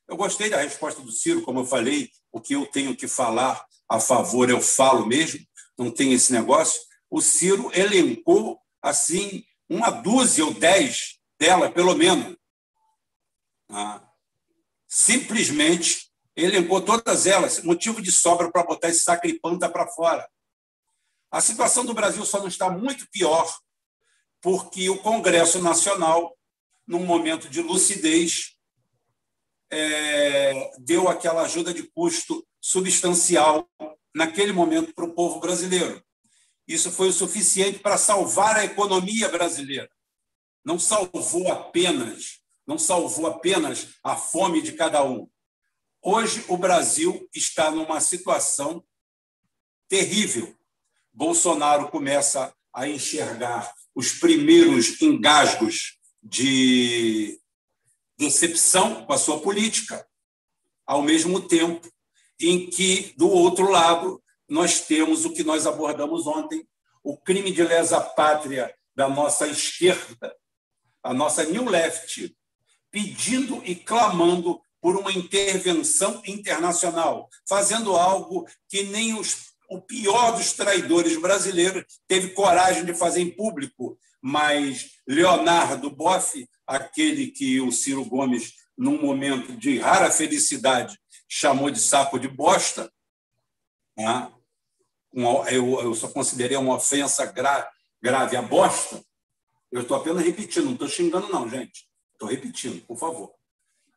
Eu 0.07 0.15
gostei 0.15 0.51
da 0.51 0.59
resposta 0.59 1.01
do 1.01 1.11
Ciro, 1.11 1.41
como 1.41 1.61
eu 1.61 1.65
falei, 1.65 2.11
o 2.31 2.39
que 2.39 2.53
eu 2.53 2.67
tenho 2.67 2.95
que 2.95 3.09
falar 3.09 3.67
a 3.89 3.99
favor 3.99 4.51
eu 4.51 4.61
falo 4.61 5.07
mesmo, 5.07 5.41
não 5.83 5.91
tem 5.91 6.13
esse 6.13 6.33
negócio. 6.33 6.81
O 7.11 7.21
Ciro 7.21 7.71
elencou 7.75 8.61
assim 8.81 9.45
uma 9.69 9.91
dúzia 9.91 10.45
ou 10.45 10.55
dez 10.55 11.19
dela, 11.39 11.71
pelo 11.71 11.95
menos. 11.95 12.37
Ah, 13.69 14.03
simplesmente 14.87 16.11
elencou 16.37 16.81
todas 16.81 17.27
elas, 17.27 17.63
motivo 17.63 18.01
de 18.01 18.11
sobra 18.11 18.51
para 18.51 18.65
botar 18.65 18.89
esse 18.89 19.03
sacripanta 19.03 19.69
para 19.69 19.89
fora. 19.89 20.29
A 21.31 21.41
situação 21.41 21.85
do 21.85 21.95
Brasil 21.95 22.25
só 22.25 22.39
não 22.41 22.49
está 22.49 22.71
muito 22.71 23.09
pior 23.11 23.59
porque 24.41 24.91
o 24.91 24.99
Congresso 24.99 25.63
Nacional, 25.63 26.37
num 26.87 27.05
momento 27.07 27.49
de 27.49 27.63
lucidez, 27.63 28.57
é, 29.71 30.71
deu 30.79 31.09
aquela 31.09 31.43
ajuda 31.43 31.73
de 31.73 31.85
custo 31.85 32.47
substancial 32.61 33.69
naquele 34.15 34.53
momento 34.53 34.95
para 34.95 35.05
o 35.05 35.15
povo 35.15 35.41
brasileiro. 35.41 36.03
Isso 36.67 36.91
foi 36.91 37.09
o 37.09 37.13
suficiente 37.13 37.79
para 37.81 37.99
salvar 37.99 38.57
a 38.57 38.65
economia 38.65 39.29
brasileira. 39.29 39.91
Não 40.65 40.79
salvou 40.79 41.51
apenas, 41.51 42.41
não 42.67 42.79
salvou 42.79 43.27
apenas 43.27 43.89
a 44.03 44.17
fome 44.17 44.63
de 44.63 44.73
cada 44.73 45.05
um. 45.05 45.29
Hoje 46.01 46.45
o 46.49 46.57
Brasil 46.57 47.29
está 47.35 47.71
numa 47.71 48.01
situação 48.01 48.85
terrível. 49.89 50.57
Bolsonaro 51.13 51.89
começa 51.89 52.55
a 52.73 52.89
enxergar 52.89 53.73
os 53.95 54.13
primeiros 54.13 55.01
engasgos 55.03 55.99
de 56.23 57.39
decepção 58.17 59.05
com 59.05 59.13
a 59.13 59.19
sua 59.19 59.41
política, 59.41 60.07
ao 60.87 61.03
mesmo 61.03 61.47
tempo 61.47 61.92
em 62.43 62.69
que, 62.69 63.15
do 63.17 63.29
outro 63.29 63.71
lado, 63.71 64.23
nós 64.49 64.81
temos 64.81 65.25
o 65.25 65.33
que 65.33 65.45
nós 65.45 65.67
abordamos 65.67 66.27
ontem, 66.27 66.67
o 67.03 67.17
crime 67.17 67.51
de 67.51 67.63
lesa 67.63 68.01
pátria 68.01 68.73
da 68.95 69.09
nossa 69.09 69.47
esquerda, 69.47 70.35
a 71.03 71.15
nossa 71.15 71.45
New 71.45 71.65
Left, 71.65 72.35
pedindo 72.91 73.63
e 73.65 73.75
clamando 73.75 74.61
por 74.81 74.97
uma 74.97 75.13
intervenção 75.13 76.23
internacional, 76.27 77.29
fazendo 77.49 77.97
algo 77.97 78.47
que 78.69 78.83
nem 78.85 79.19
os 79.19 79.53
o 79.73 79.81
pior 79.81 80.33
dos 80.33 80.53
traidores 80.53 81.19
brasileiros, 81.19 81.85
teve 82.07 82.31
coragem 82.31 82.85
de 82.85 82.93
fazer 82.93 83.23
em 83.23 83.31
público, 83.31 83.97
mas 84.21 84.91
Leonardo 85.09 85.91
Boff, 85.91 86.47
aquele 86.67 87.29
que 87.29 87.59
o 87.59 87.73
Ciro 87.73 88.05
Gomes, 88.05 88.53
num 88.77 89.01
momento 89.01 89.57
de 89.57 89.79
rara 89.79 90.11
felicidade, 90.11 90.99
chamou 91.35 91.71
de 91.71 91.81
saco 91.81 92.19
de 92.19 92.29
bosta, 92.29 92.93
né? 93.97 94.31
eu, 95.51 95.95
só 95.95 96.07
considerei 96.09 96.59
uma 96.59 96.75
ofensa 96.75 97.25
grave 98.03 98.37
a 98.37 98.43
bosta. 98.43 99.03
Eu 99.71 99.81
estou 99.81 99.97
apenas 99.97 100.23
repetindo, 100.23 100.67
não 100.67 100.73
estou 100.75 100.89
xingando, 100.89 101.29
não, 101.29 101.49
gente. 101.49 101.89
Estou 102.13 102.29
repetindo, 102.29 102.85
por 102.85 102.99
favor. 102.99 103.33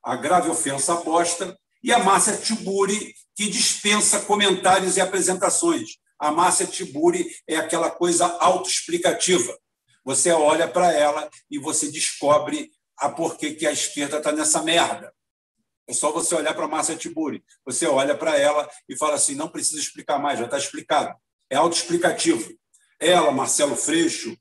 A 0.01 0.15
grave 0.15 0.49
ofensa 0.49 0.93
a 0.93 1.01
bosta 1.01 1.59
e 1.83 1.91
a 1.91 1.99
Márcia 1.99 2.37
Tiburi, 2.37 3.13
que 3.35 3.49
dispensa 3.49 4.21
comentários 4.21 4.95
e 4.95 5.01
apresentações. 5.01 5.97
A 6.17 6.31
Márcia 6.31 6.65
Tiburi 6.65 7.29
é 7.45 7.57
aquela 7.57 7.91
coisa 7.91 8.27
autoexplicativa. 8.39 9.59
Você 10.05 10.31
olha 10.31 10.69
para 10.69 10.93
ela 10.93 11.29
e 11.51 11.59
você 11.59 11.91
descobre 11.91 12.71
a 12.97 13.09
porquê 13.09 13.53
que 13.53 13.67
a 13.67 13.73
esquerda 13.73 14.19
está 14.19 14.31
nessa 14.31 14.61
merda. 14.61 15.13
É 15.87 15.93
só 15.93 16.11
você 16.11 16.33
olhar 16.35 16.53
para 16.53 16.65
a 16.65 16.67
Márcia 16.67 16.95
Tiburi. 16.95 17.43
Você 17.65 17.85
olha 17.85 18.17
para 18.17 18.37
ela 18.37 18.69
e 18.89 18.97
fala 18.97 19.15
assim: 19.15 19.35
não 19.35 19.47
precisa 19.47 19.79
explicar 19.79 20.19
mais, 20.19 20.39
já 20.39 20.45
está 20.45 20.57
explicado. 20.57 21.15
É 21.49 21.55
autoexplicativo. 21.55 22.53
Ela, 22.99 23.31
Marcelo 23.31 23.75
Freixo, 23.75 24.35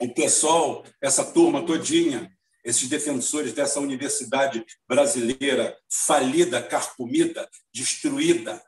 o 0.00 0.12
pessoal, 0.12 0.84
essa 1.00 1.24
turma 1.24 1.64
todinha, 1.64 2.30
esses 2.64 2.88
defensores 2.88 3.52
dessa 3.52 3.80
universidade 3.80 4.64
brasileira 4.88 5.76
falida, 5.88 6.62
carcomida, 6.62 7.48
destruída, 7.72 8.62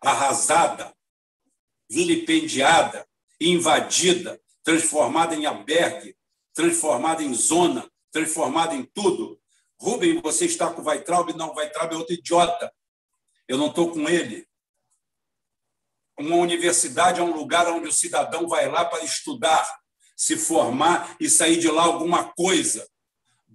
arrasada, 0.00 0.92
vilipendiada, 1.90 3.06
invadida, 3.40 4.40
transformada 4.62 5.34
em 5.34 5.46
albergue, 5.46 6.16
transformada 6.54 7.22
em 7.22 7.32
zona, 7.32 7.88
transformada 8.12 8.74
em 8.74 8.84
tudo. 8.84 9.37
Rubem, 9.80 10.20
você 10.20 10.46
está 10.46 10.72
com 10.72 10.82
o 10.82 10.84
Weitraub? 10.86 11.32
Não, 11.34 11.50
o 11.50 11.56
Weitraub 11.56 11.92
é 11.92 11.96
outro 11.96 12.14
idiota. 12.14 12.72
Eu 13.46 13.56
não 13.56 13.68
estou 13.68 13.92
com 13.92 14.08
ele. 14.08 14.46
Uma 16.18 16.36
universidade 16.36 17.20
é 17.20 17.22
um 17.22 17.34
lugar 17.34 17.68
onde 17.68 17.88
o 17.88 17.92
cidadão 17.92 18.48
vai 18.48 18.68
lá 18.68 18.84
para 18.84 19.04
estudar, 19.04 19.78
se 20.16 20.36
formar 20.36 21.16
e 21.20 21.30
sair 21.30 21.58
de 21.58 21.70
lá 21.70 21.84
alguma 21.84 22.32
coisa 22.32 22.86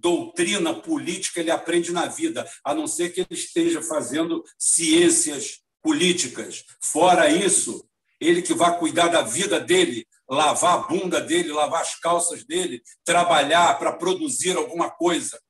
doutrina 0.04 0.74
política 0.74 1.40
ele 1.40 1.50
aprende 1.50 1.90
na 1.90 2.04
vida, 2.04 2.46
a 2.62 2.74
não 2.74 2.86
ser 2.86 3.08
que 3.08 3.22
ele 3.22 3.28
esteja 3.30 3.80
fazendo 3.80 4.44
ciências 4.58 5.60
políticas. 5.82 6.62
Fora 6.78 7.30
isso, 7.30 7.88
ele 8.20 8.42
que 8.42 8.52
vai 8.52 8.78
cuidar 8.78 9.08
da 9.08 9.22
vida 9.22 9.58
dele, 9.58 10.06
lavar 10.28 10.74
a 10.74 10.82
bunda 10.82 11.22
dele, 11.22 11.52
lavar 11.52 11.80
as 11.80 11.98
calças 11.98 12.44
dele, 12.44 12.82
trabalhar 13.02 13.78
para 13.78 13.94
produzir 13.94 14.54
alguma 14.58 14.90
coisa. 14.90 15.40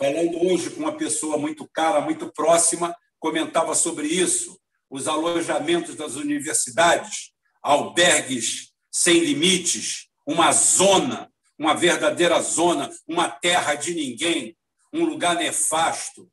Falando 0.00 0.42
hoje 0.46 0.70
com 0.70 0.80
uma 0.80 0.96
pessoa 0.96 1.36
muito 1.36 1.68
cara, 1.68 2.00
muito 2.00 2.32
próxima, 2.32 2.96
comentava 3.18 3.74
sobre 3.74 4.08
isso, 4.08 4.58
os 4.88 5.06
alojamentos 5.06 5.94
das 5.94 6.16
universidades, 6.16 7.32
albergues 7.62 8.72
sem 8.90 9.20
limites, 9.20 10.08
uma 10.26 10.50
zona 10.52 11.30
uma 11.60 11.74
verdadeira 11.74 12.40
zona, 12.40 12.90
uma 13.06 13.28
terra 13.28 13.74
de 13.74 13.92
ninguém, 13.92 14.56
um 14.90 15.04
lugar 15.04 15.36
nefasto, 15.36 16.26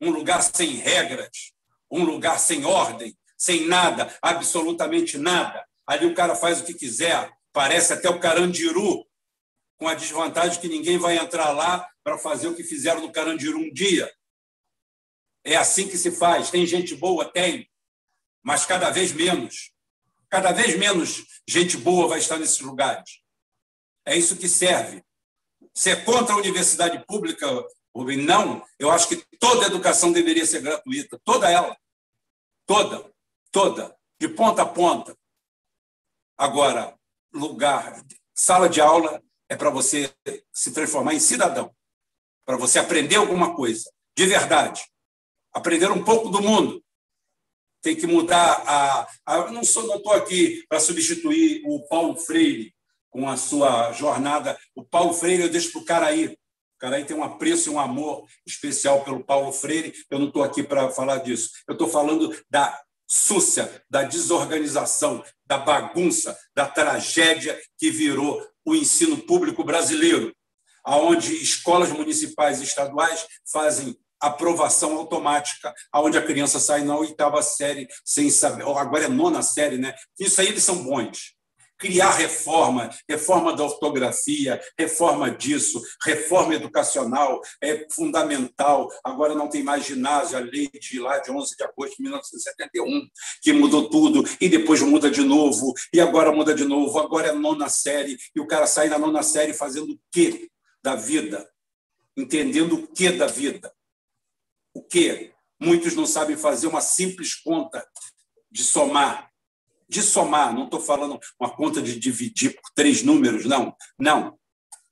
um 0.00 0.08
lugar 0.08 0.40
sem 0.40 0.76
regras, 0.76 1.52
um 1.90 2.04
lugar 2.04 2.38
sem 2.38 2.64
ordem, 2.64 3.18
sem 3.36 3.66
nada, 3.66 4.16
absolutamente 4.22 5.18
nada. 5.18 5.66
Ali 5.84 6.06
o 6.06 6.14
cara 6.14 6.36
faz 6.36 6.60
o 6.60 6.64
que 6.64 6.74
quiser, 6.74 7.28
parece 7.52 7.92
até 7.92 8.08
o 8.08 8.20
Carandiru, 8.20 9.04
com 9.76 9.88
a 9.88 9.94
desvantagem 9.94 10.60
que 10.60 10.68
ninguém 10.68 10.96
vai 10.96 11.18
entrar 11.18 11.50
lá 11.50 11.84
para 12.08 12.16
fazer 12.16 12.48
o 12.48 12.54
que 12.54 12.64
fizeram 12.64 13.02
no 13.02 13.12
Carandiru 13.12 13.58
um 13.58 13.70
dia. 13.70 14.10
É 15.44 15.56
assim 15.56 15.86
que 15.86 15.98
se 15.98 16.10
faz. 16.10 16.50
Tem 16.50 16.64
gente 16.64 16.94
boa? 16.94 17.30
Tem, 17.30 17.70
mas 18.42 18.64
cada 18.64 18.88
vez 18.88 19.12
menos. 19.12 19.74
Cada 20.30 20.50
vez 20.50 20.74
menos 20.78 21.26
gente 21.46 21.76
boa 21.76 22.08
vai 22.08 22.18
estar 22.18 22.38
nesses 22.38 22.60
lugares. 22.60 23.20
É 24.06 24.16
isso 24.16 24.38
que 24.38 24.48
serve. 24.48 25.04
Você 25.74 25.90
é 25.90 25.96
contra 25.96 26.34
a 26.34 26.38
universidade 26.38 27.04
pública, 27.04 27.46
Rubem? 27.94 28.16
Não. 28.16 28.66
Eu 28.78 28.90
acho 28.90 29.06
que 29.06 29.22
toda 29.38 29.66
educação 29.66 30.10
deveria 30.10 30.46
ser 30.46 30.62
gratuita. 30.62 31.20
Toda 31.22 31.50
ela. 31.50 31.76
Toda. 32.64 33.12
Toda. 33.52 33.94
De 34.18 34.28
ponta 34.28 34.62
a 34.62 34.66
ponta. 34.66 35.14
Agora, 36.38 36.98
lugar, 37.34 38.02
sala 38.34 38.66
de 38.66 38.80
aula 38.80 39.22
é 39.46 39.54
para 39.54 39.68
você 39.68 40.10
se 40.54 40.72
transformar 40.72 41.12
em 41.12 41.20
cidadão. 41.20 41.76
Para 42.48 42.56
você 42.56 42.78
aprender 42.78 43.16
alguma 43.16 43.54
coisa. 43.54 43.92
De 44.16 44.24
verdade. 44.24 44.82
Aprender 45.52 45.90
um 45.90 46.02
pouco 46.02 46.30
do 46.30 46.40
mundo 46.40 46.82
tem 47.82 47.94
que 47.94 48.06
mudar 48.06 48.62
a. 48.66 49.06
a 49.26 49.50
não 49.50 49.62
sou, 49.62 49.86
não 49.86 49.96
estou 49.96 50.14
aqui 50.14 50.64
para 50.66 50.80
substituir 50.80 51.62
o 51.66 51.86
Paulo 51.88 52.16
Freire, 52.16 52.74
com 53.10 53.28
a 53.28 53.36
sua 53.36 53.92
jornada. 53.92 54.58
O 54.74 54.82
Paulo 54.82 55.12
Freire, 55.12 55.42
eu 55.42 55.50
deixo 55.50 55.72
para 55.72 55.80
o 55.82 55.84
Caraí. 55.84 56.26
O 56.28 56.78
Caraí 56.78 57.04
tem 57.04 57.14
um 57.14 57.22
apreço 57.22 57.68
e 57.68 57.72
um 57.72 57.78
amor 57.78 58.26
especial 58.46 59.04
pelo 59.04 59.22
Paulo 59.22 59.52
Freire. 59.52 59.92
Eu 60.10 60.18
não 60.18 60.28
estou 60.28 60.42
aqui 60.42 60.62
para 60.62 60.88
falar 60.88 61.18
disso. 61.18 61.50
Eu 61.68 61.74
estou 61.74 61.86
falando 61.86 62.34
da 62.48 62.80
súcia, 63.06 63.84
da 63.90 64.04
desorganização, 64.04 65.22
da 65.44 65.58
bagunça, 65.58 66.34
da 66.54 66.66
tragédia 66.66 67.60
que 67.76 67.90
virou 67.90 68.42
o 68.64 68.74
ensino 68.74 69.18
público 69.18 69.62
brasileiro, 69.62 70.34
aonde 70.88 71.34
escolas 71.34 71.92
municipais 71.92 72.60
e 72.60 72.64
estaduais 72.64 73.26
fazem 73.52 73.94
aprovação 74.18 74.96
automática, 74.96 75.72
aonde 75.92 76.16
a 76.16 76.22
criança 76.22 76.58
sai 76.58 76.82
na 76.82 76.96
oitava 76.96 77.40
série 77.42 77.86
sem 78.04 78.30
saber, 78.30 78.62
agora 78.62 79.04
é 79.04 79.08
nona 79.08 79.42
série, 79.42 79.76
né? 79.76 79.94
Isso 80.18 80.40
aí 80.40 80.48
eles 80.48 80.64
são 80.64 80.82
bons 80.82 81.36
criar 81.78 82.10
reforma, 82.10 82.90
reforma 83.08 83.54
da 83.54 83.62
ortografia, 83.62 84.60
reforma 84.76 85.30
disso, 85.30 85.80
reforma 86.04 86.54
educacional 86.56 87.40
é 87.62 87.86
fundamental. 87.90 88.90
Agora 89.04 89.32
não 89.34 89.48
tem 89.48 89.62
mais 89.62 89.86
ginásio, 89.86 90.36
a 90.36 90.40
lei 90.40 90.68
de 90.68 90.98
lá 90.98 91.18
de 91.20 91.30
11 91.30 91.56
de 91.56 91.62
agosto 91.62 91.96
de 91.96 92.02
1971, 92.02 93.08
que 93.40 93.52
mudou 93.52 93.88
tudo, 93.88 94.28
e 94.40 94.48
depois 94.48 94.82
muda 94.82 95.08
de 95.08 95.22
novo, 95.22 95.72
e 95.92 96.00
agora 96.00 96.32
muda 96.32 96.52
de 96.52 96.64
novo, 96.64 96.98
agora 96.98 97.28
é 97.28 97.32
nona 97.32 97.68
série, 97.68 98.18
e 98.34 98.40
o 98.40 98.46
cara 98.46 98.66
sai 98.66 98.88
na 98.88 98.98
nona 98.98 99.22
série 99.22 99.54
fazendo 99.54 99.92
o 99.92 99.98
quê 100.10 100.48
da 100.82 100.94
vida? 100.94 101.48
Entendendo 102.16 102.74
o 102.74 102.86
que 102.86 103.10
da 103.10 103.26
vida? 103.26 103.72
O 104.74 104.82
quê? 104.82 105.32
Muitos 105.60 105.94
não 105.94 106.06
sabem 106.06 106.36
fazer 106.36 106.66
uma 106.66 106.80
simples 106.80 107.34
conta 107.34 107.86
de 108.50 108.62
somar 108.64 109.28
de 109.88 110.02
somar, 110.02 110.52
não 110.52 110.64
estou 110.64 110.80
falando 110.80 111.18
uma 111.40 111.50
conta 111.50 111.80
de 111.80 111.98
dividir 111.98 112.54
por 112.54 112.70
três 112.74 113.02
números, 113.02 113.46
não. 113.46 113.74
Não. 113.98 114.38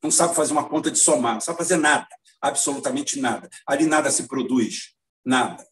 Não 0.03 0.11
sabe 0.11 0.35
fazer 0.35 0.53
uma 0.53 0.69
conta 0.69 0.91
de 0.91 0.99
somar, 0.99 1.35
não 1.35 1.41
sabe 1.41 1.59
fazer 1.59 1.77
nada, 1.77 2.07
absolutamente 2.41 3.21
nada. 3.21 3.49
Ali 3.67 3.87
nada 3.87 4.11
se 4.11 4.27
produz, 4.27 4.95
nada. 5.25 5.67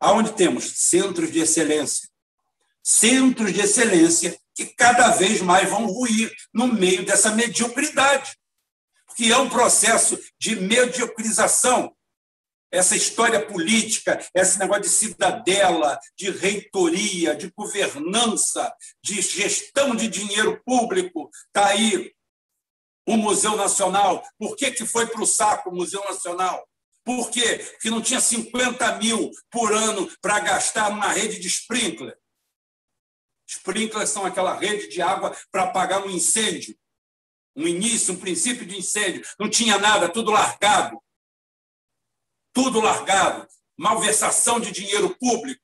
Aonde 0.00 0.32
temos 0.32 0.64
centros 0.64 1.30
de 1.30 1.38
excelência? 1.38 2.08
Centros 2.82 3.52
de 3.52 3.60
excelência 3.60 4.36
que 4.54 4.66
cada 4.66 5.10
vez 5.10 5.40
mais 5.40 5.68
vão 5.68 5.86
ruir 5.86 6.32
no 6.52 6.66
meio 6.66 7.04
dessa 7.04 7.30
mediocridade, 7.30 8.36
que 9.16 9.32
é 9.32 9.38
um 9.38 9.48
processo 9.48 10.18
de 10.38 10.56
mediocrização 10.56 11.94
essa 12.74 12.96
história 12.96 13.44
política, 13.46 14.18
esse 14.34 14.58
negócio 14.58 14.82
de 14.82 14.88
cidadela, 14.88 15.98
de 16.18 16.30
reitoria, 16.30 17.34
de 17.36 17.50
governança, 17.56 18.74
de 19.02 19.22
gestão 19.22 19.94
de 19.94 20.08
dinheiro 20.08 20.60
público, 20.64 21.30
está 21.46 21.68
aí 21.68 22.12
o 23.06 23.16
Museu 23.16 23.56
Nacional. 23.56 24.22
Por 24.38 24.56
que, 24.56 24.72
que 24.72 24.84
foi 24.84 25.06
para 25.06 25.22
o 25.22 25.26
saco 25.26 25.70
o 25.70 25.74
Museu 25.74 26.02
Nacional? 26.04 26.66
Por 27.04 27.30
quê? 27.30 27.58
Porque 27.72 27.90
não 27.90 28.02
tinha 28.02 28.20
50 28.20 28.96
mil 28.96 29.30
por 29.50 29.72
ano 29.72 30.10
para 30.20 30.40
gastar 30.40 30.90
numa 30.90 31.12
rede 31.12 31.38
de 31.38 31.48
sprinkler. 31.48 32.16
Sprinklers 33.46 34.08
são 34.08 34.24
aquela 34.24 34.58
rede 34.58 34.88
de 34.88 35.02
água 35.02 35.36
para 35.52 35.64
apagar 35.64 36.04
um 36.04 36.10
incêndio, 36.10 36.74
um 37.56 37.66
início, 37.66 38.14
um 38.14 38.20
princípio 38.20 38.66
de 38.66 38.76
incêndio. 38.76 39.22
Não 39.38 39.48
tinha 39.48 39.78
nada, 39.78 40.08
tudo 40.08 40.30
largado 40.30 40.98
tudo 42.54 42.80
largado, 42.80 43.46
malversação 43.76 44.60
de 44.60 44.70
dinheiro 44.70 45.14
público. 45.18 45.60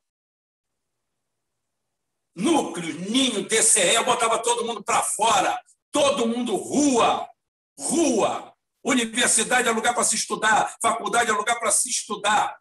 Núcleo, 2.35 2.93
ninho, 3.09 3.49
DCE, 3.49 4.03
botava 4.05 4.43
todo 4.43 4.67
mundo 4.67 4.83
para 4.83 5.03
fora, 5.03 5.63
todo 5.93 6.27
mundo 6.27 6.57
rua, 6.57 7.29
rua. 7.79 8.51
Universidade 8.83 9.69
é 9.69 9.71
lugar 9.71 9.95
para 9.95 10.05
se 10.05 10.17
estudar, 10.17 10.77
faculdade 10.83 11.31
é 11.31 11.33
lugar 11.33 11.59
para 11.59 11.71
se 11.71 11.89
estudar. 11.89 12.59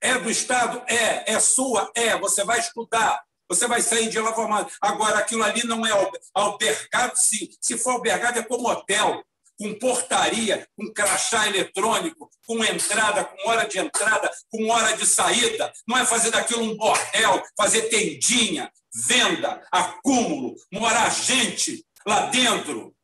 É 0.00 0.18
do 0.18 0.30
Estado? 0.30 0.82
É. 0.86 1.32
É 1.32 1.40
sua? 1.40 1.90
É. 1.94 2.18
Você 2.18 2.44
vai 2.44 2.60
estudar. 2.60 3.24
Você 3.54 3.66
vai 3.66 3.82
sair 3.82 4.08
de 4.08 4.18
lá 4.18 4.32
formado. 4.32 4.70
Agora, 4.80 5.18
aquilo 5.18 5.42
ali 5.42 5.64
não 5.64 5.86
é 5.86 5.90
albergado, 6.34 7.16
sim. 7.16 7.48
Se 7.60 7.78
for 7.78 7.92
albergado, 7.92 8.38
é 8.38 8.42
como 8.42 8.68
hotel 8.68 9.24
com 9.58 9.72
portaria, 9.78 10.66
com 10.76 10.92
crachá 10.92 11.46
eletrônico, 11.46 12.28
com 12.46 12.64
entrada, 12.64 13.24
com 13.24 13.48
hora 13.48 13.66
de 13.66 13.78
entrada, 13.78 14.30
com 14.50 14.68
hora 14.68 14.96
de 14.96 15.06
saída. 15.06 15.72
Não 15.86 15.96
é 15.96 16.04
fazer 16.04 16.30
daquilo 16.30 16.62
um 16.62 16.76
bordel, 16.76 17.42
fazer 17.56 17.82
tendinha, 17.82 18.70
venda, 18.92 19.62
acúmulo, 19.70 20.54
morar 20.72 21.10
gente 21.10 21.84
lá 22.06 22.26
dentro, 22.26 22.94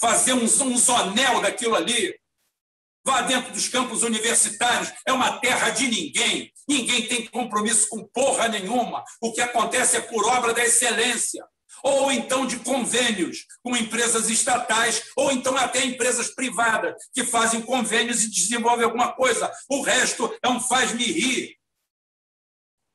fazer 0.00 0.32
um, 0.32 0.44
um 0.44 0.76
zonel 0.76 1.40
daquilo 1.40 1.74
ali. 1.74 2.18
Vá 3.10 3.22
dentro 3.22 3.52
dos 3.52 3.66
campos 3.66 4.04
universitários, 4.04 4.92
é 5.04 5.12
uma 5.12 5.40
terra 5.40 5.70
de 5.70 5.88
ninguém. 5.88 6.52
Ninguém 6.68 7.08
tem 7.08 7.26
compromisso 7.26 7.88
com 7.88 8.06
porra 8.06 8.46
nenhuma. 8.46 9.02
O 9.20 9.32
que 9.32 9.40
acontece 9.40 9.96
é 9.96 10.00
por 10.00 10.24
obra 10.26 10.54
da 10.54 10.64
excelência 10.64 11.44
ou 11.82 12.12
então 12.12 12.46
de 12.46 12.58
convênios 12.58 13.46
com 13.64 13.74
empresas 13.74 14.28
estatais, 14.28 15.02
ou 15.16 15.32
então 15.32 15.56
até 15.56 15.84
empresas 15.84 16.32
privadas 16.32 16.94
que 17.12 17.24
fazem 17.24 17.62
convênios 17.62 18.22
e 18.22 18.30
desenvolvem 18.30 18.84
alguma 18.84 19.12
coisa. 19.12 19.50
O 19.68 19.82
resto 19.82 20.32
é 20.40 20.48
um 20.48 20.60
faz-me 20.60 21.02
rir. 21.02 21.56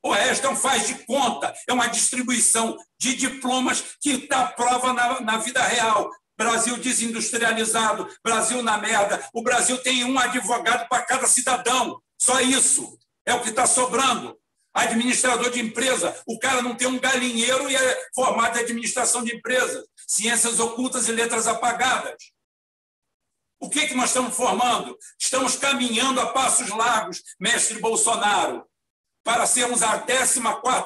O 0.02 0.14
resto 0.14 0.48
é 0.48 0.50
um 0.50 0.56
faz 0.56 0.88
de 0.88 0.94
conta, 1.06 1.54
é 1.68 1.74
uma 1.74 1.88
distribuição 1.88 2.78
de 2.98 3.16
diplomas 3.16 3.84
que 4.00 4.12
está 4.12 4.46
prova 4.48 4.94
na, 4.94 5.20
na 5.20 5.38
vida 5.38 5.62
real. 5.64 6.10
Brasil 6.38 6.78
desindustrializado, 6.78 8.10
Brasil 8.24 8.62
na 8.62 8.78
merda. 8.78 9.24
O 9.34 9.42
Brasil 9.42 9.78
tem 9.78 10.04
um 10.04 10.18
advogado 10.20 10.88
para 10.90 11.04
cada 11.04 11.28
cidadão. 11.28 12.02
Só 12.18 12.42
isso 12.42 12.98
é 13.26 13.34
o 13.34 13.42
que 13.42 13.50
está 13.50 13.66
sobrando 13.66 14.38
administrador 14.74 15.50
de 15.50 15.62
empresa. 15.62 16.16
O 16.28 16.38
cara 16.38 16.62
não 16.62 16.76
tem 16.76 16.88
um 16.88 17.00
galinheiro 17.00 17.70
e 17.70 17.76
é 17.76 18.08
formado 18.14 18.58
em 18.58 18.62
administração 18.62 19.24
de 19.24 19.34
empresas, 19.34 19.86
ciências 20.06 20.60
ocultas 20.60 21.08
e 21.08 21.14
letras 21.14 21.48
apagadas. 21.48 22.16
O 23.60 23.70
que, 23.70 23.88
que 23.88 23.96
nós 23.96 24.10
estamos 24.10 24.36
formando? 24.36 24.98
Estamos 25.18 25.56
caminhando 25.56 26.20
a 26.20 26.34
passos 26.34 26.70
largos, 26.70 27.24
mestre 27.40 27.80
Bolsonaro, 27.80 28.66
para 29.24 29.48
sermos 29.48 29.82
a 29.82 29.98
14 30.00 30.42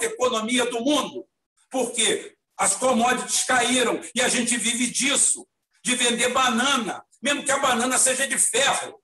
economia 0.05 0.65
do 0.69 0.79
mundo. 0.79 1.25
Por 1.69 1.91
quê? 1.91 2.37
As 2.59 2.75
commodities 2.75 3.45
caíram 3.45 4.01
e 4.13 4.21
a 4.21 4.27
gente 4.27 4.57
vive 4.57 4.87
disso, 4.87 5.47
de 5.81 5.95
vender 5.95 6.33
banana, 6.33 7.01
mesmo 7.21 7.45
que 7.45 7.51
a 7.51 7.57
banana 7.57 7.97
seja 7.97 8.27
de 8.27 8.37
ferro, 8.37 9.01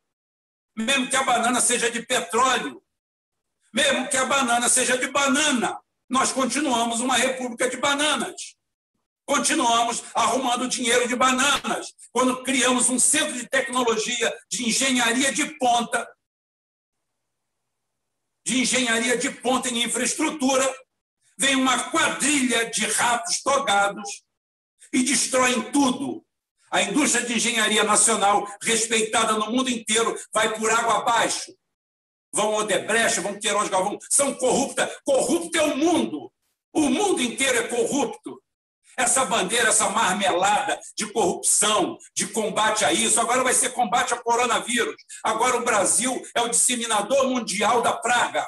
mesmo 0.75 1.09
que 1.09 1.15
a 1.15 1.23
banana 1.23 1.61
seja 1.61 1.89
de 1.89 2.05
petróleo, 2.05 2.83
mesmo 3.73 4.09
que 4.09 4.17
a 4.17 4.25
banana 4.25 4.67
seja 4.67 4.97
de 4.97 5.07
banana, 5.07 5.79
nós 6.09 6.33
continuamos 6.33 6.99
uma 6.99 7.15
república 7.15 7.69
de 7.69 7.77
bananas. 7.77 8.55
Continuamos 9.25 10.03
arrumando 10.13 10.67
dinheiro 10.67 11.07
de 11.07 11.15
bananas. 11.15 11.93
Quando 12.11 12.43
criamos 12.43 12.89
um 12.89 12.99
centro 12.99 13.33
de 13.33 13.47
tecnologia, 13.49 14.37
de 14.51 14.67
engenharia 14.67 15.31
de 15.31 15.57
ponta, 15.57 16.07
de 18.45 18.59
engenharia 18.59 19.17
de 19.17 19.31
ponta 19.31 19.69
em 19.69 19.83
infraestrutura, 19.83 20.63
vem 21.37 21.55
uma 21.55 21.89
quadrilha 21.89 22.69
de 22.69 22.85
ratos 22.85 23.41
togados 23.41 24.23
e 24.93 25.03
destroem 25.03 25.71
tudo. 25.71 26.23
A 26.71 26.81
indústria 26.81 27.25
de 27.25 27.33
engenharia 27.33 27.83
nacional, 27.83 28.47
respeitada 28.61 29.33
no 29.33 29.51
mundo 29.51 29.69
inteiro, 29.69 30.17
vai 30.33 30.57
por 30.57 30.69
água 30.71 30.97
abaixo 30.97 31.53
vão 32.35 32.53
Odebrecht, 32.55 33.21
vão 33.21 33.39
Queiroz 33.39 33.69
Galvão, 33.69 33.97
são 34.09 34.33
corruptas. 34.35 34.89
Corrupto 35.05 35.57
é 35.57 35.63
o 35.63 35.77
mundo. 35.77 36.31
O 36.73 36.89
mundo 36.89 37.21
inteiro 37.21 37.59
é 37.59 37.67
corrupto. 37.69 38.41
Essa 38.97 39.25
bandeira, 39.25 39.69
essa 39.69 39.89
marmelada 39.89 40.79
de 40.97 41.11
corrupção, 41.11 41.97
de 42.13 42.27
combate 42.27 42.83
a 42.83 42.91
isso, 42.91 43.19
agora 43.19 43.43
vai 43.43 43.53
ser 43.53 43.69
combate 43.69 44.13
ao 44.13 44.21
coronavírus. 44.21 44.95
Agora 45.23 45.57
o 45.57 45.63
Brasil 45.63 46.21
é 46.35 46.41
o 46.41 46.49
disseminador 46.49 47.29
mundial 47.29 47.81
da 47.81 47.93
praga. 47.93 48.47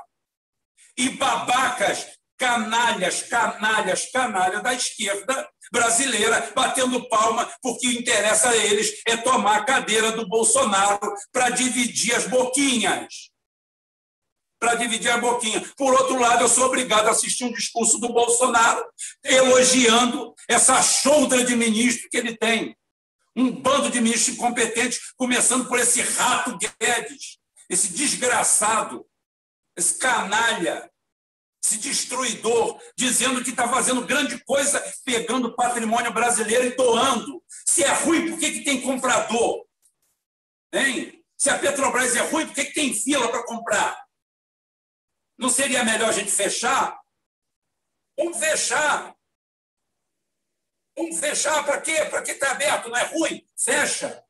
E 0.97 1.09
babacas, 1.09 2.07
canalhas, 2.37 3.23
canalhas, 3.23 4.11
canalhas 4.11 4.63
da 4.63 4.73
esquerda 4.73 5.49
brasileira 5.71 6.51
batendo 6.55 7.07
palma 7.09 7.49
porque 7.61 7.87
o 7.87 7.91
interessa 7.91 8.49
a 8.49 8.57
eles 8.57 9.01
é 9.05 9.17
tomar 9.17 9.57
a 9.57 9.63
cadeira 9.65 10.11
do 10.11 10.27
Bolsonaro 10.27 10.99
para 11.31 11.49
dividir 11.49 12.15
as 12.15 12.27
boquinhas 12.27 13.29
para 14.59 14.75
dividir 14.75 15.11
a 15.11 15.17
boquinha. 15.17 15.63
Por 15.77 15.93
outro 15.93 16.19
lado, 16.19 16.43
eu 16.43 16.49
sou 16.49 16.65
obrigado 16.65 17.07
a 17.07 17.11
assistir 17.11 17.43
um 17.43 17.51
discurso 17.51 17.99
do 17.99 18.09
Bolsonaro 18.09 18.83
elogiando 19.23 20.33
essa 20.47 20.81
choudra 20.81 21.43
de 21.43 21.55
ministro 21.55 22.09
que 22.09 22.17
ele 22.17 22.35
tem. 22.35 22.75
Um 23.35 23.51
bando 23.51 23.91
de 23.91 24.01
ministros 24.01 24.35
incompetentes, 24.35 25.13
começando 25.15 25.67
por 25.67 25.77
esse 25.77 26.01
rato 26.01 26.57
Guedes, 26.57 27.37
esse 27.69 27.93
desgraçado, 27.93 29.05
esse 29.77 29.99
canalha, 29.99 30.89
esse 31.67 31.77
destruidor, 31.79 32.81
dizendo 32.95 33.43
que 33.43 33.49
está 33.49 33.67
fazendo 33.67 34.05
grande 34.05 34.41
coisa, 34.45 34.79
pegando 35.03 35.55
patrimônio 35.55 36.13
brasileiro 36.13 36.65
e 36.65 36.75
doando. 36.75 37.43
Se 37.65 37.83
é 37.83 37.91
ruim, 37.91 38.31
por 38.31 38.39
que, 38.39 38.51
que 38.53 38.63
tem 38.63 38.81
comprador? 38.81 39.67
Hein? 40.73 41.23
Se 41.37 41.49
a 41.49 41.59
Petrobras 41.59 42.15
é 42.15 42.21
ruim, 42.21 42.47
por 42.47 42.55
que, 42.55 42.65
que 42.65 42.73
tem 42.73 42.93
fila 42.93 43.29
para 43.29 43.45
comprar? 43.45 44.01
Não 45.37 45.49
seria 45.49 45.83
melhor 45.83 46.09
a 46.09 46.13
gente 46.13 46.31
fechar? 46.31 46.97
Vamos 48.17 48.37
fechar. 48.37 49.13
Vamos 50.97 51.19
fechar 51.19 51.63
para 51.63 51.81
quê? 51.81 52.05
Para 52.05 52.23
que 52.23 52.31
está 52.31 52.51
aberto? 52.51 52.89
Não 52.89 52.97
é 52.97 53.03
ruim? 53.03 53.45
Fecha. 53.55 54.23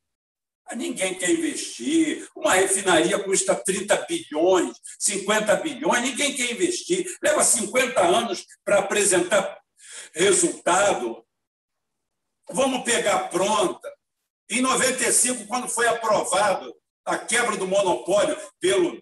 Ninguém 0.75 1.15
quer 1.15 1.29
investir. 1.29 2.27
Uma 2.35 2.53
refinaria 2.53 3.19
custa 3.19 3.55
30 3.55 3.95
bilhões, 4.07 4.77
50 4.99 5.55
bilhões, 5.57 6.01
ninguém 6.01 6.35
quer 6.35 6.51
investir. 6.51 7.05
Leva 7.21 7.43
50 7.43 8.01
anos 8.01 8.45
para 8.63 8.79
apresentar 8.79 9.59
resultado. 10.13 11.23
Vamos 12.49 12.83
pegar 12.83 13.29
pronta. 13.29 13.91
Em 14.49 14.61
95, 14.61 15.45
quando 15.47 15.67
foi 15.67 15.87
aprovado 15.87 16.73
a 17.05 17.17
quebra 17.17 17.57
do 17.57 17.67
monopólio 17.67 18.37
pelo 18.59 19.01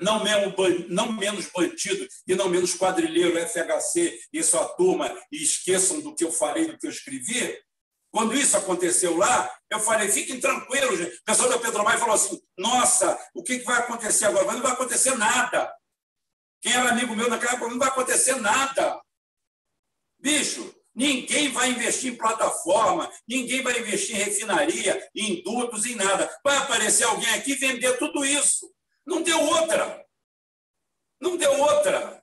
não 0.00 0.24
menos, 0.24 0.54
não 0.88 1.12
menos 1.12 1.46
bandido 1.54 2.08
e 2.26 2.34
não 2.34 2.48
menos 2.48 2.74
quadrilheiro 2.74 3.38
FHC 3.46 4.18
e 4.32 4.42
sua 4.42 4.64
turma, 4.70 5.14
e 5.30 5.42
esqueçam 5.42 6.00
do 6.00 6.14
que 6.14 6.24
eu 6.24 6.32
falei, 6.32 6.66
do 6.66 6.78
que 6.78 6.86
eu 6.86 6.90
escrevi. 6.90 7.58
Quando 8.10 8.34
isso 8.34 8.56
aconteceu 8.56 9.16
lá, 9.16 9.52
eu 9.70 9.78
falei: 9.78 10.08
fiquem 10.08 10.40
tranquilos, 10.40 10.98
gente. 10.98 11.16
O 11.16 11.24
pessoal 11.24 11.48
da 11.48 11.58
Petrobras 11.58 12.00
falou 12.00 12.14
assim: 12.14 12.40
nossa, 12.58 13.18
o 13.34 13.42
que 13.42 13.58
vai 13.58 13.78
acontecer 13.78 14.26
agora? 14.26 14.46
Mas 14.46 14.56
não 14.56 14.62
vai 14.62 14.72
acontecer 14.72 15.16
nada. 15.16 15.72
Quem 16.60 16.72
era 16.72 16.90
amigo 16.90 17.14
meu 17.14 17.28
naquela 17.28 17.52
época, 17.52 17.70
não 17.70 17.78
vai 17.78 17.88
acontecer 17.88 18.34
nada. 18.36 19.00
Bicho, 20.18 20.74
ninguém 20.94 21.50
vai 21.50 21.70
investir 21.70 22.12
em 22.12 22.16
plataforma, 22.16 23.10
ninguém 23.26 23.62
vai 23.62 23.78
investir 23.78 24.16
em 24.16 24.22
refinaria, 24.24 25.08
em 25.14 25.42
dutos, 25.42 25.86
em 25.86 25.94
nada. 25.94 26.28
Vai 26.44 26.56
aparecer 26.58 27.04
alguém 27.04 27.30
aqui 27.34 27.54
vender 27.54 27.96
tudo 27.96 28.24
isso. 28.24 28.70
Não 29.06 29.22
deu 29.22 29.40
outra. 29.40 30.04
Não 31.20 31.36
deu 31.36 31.58
outra. 31.58 32.19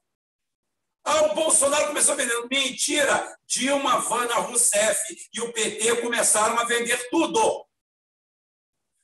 Ah, 1.09 1.31
o 1.31 1.35
Bolsonaro 1.35 1.87
começou 1.87 2.15
a 2.15 2.17
vender. 2.17 2.35
Mentira! 2.51 3.39
Dilma, 3.47 3.99
Vana, 4.01 4.35
Rousseff 4.35 5.29
e 5.33 5.39
o 5.39 5.53
PT 5.53 6.01
começaram 6.01 6.59
a 6.59 6.65
vender 6.65 6.97
tudo. 7.09 7.65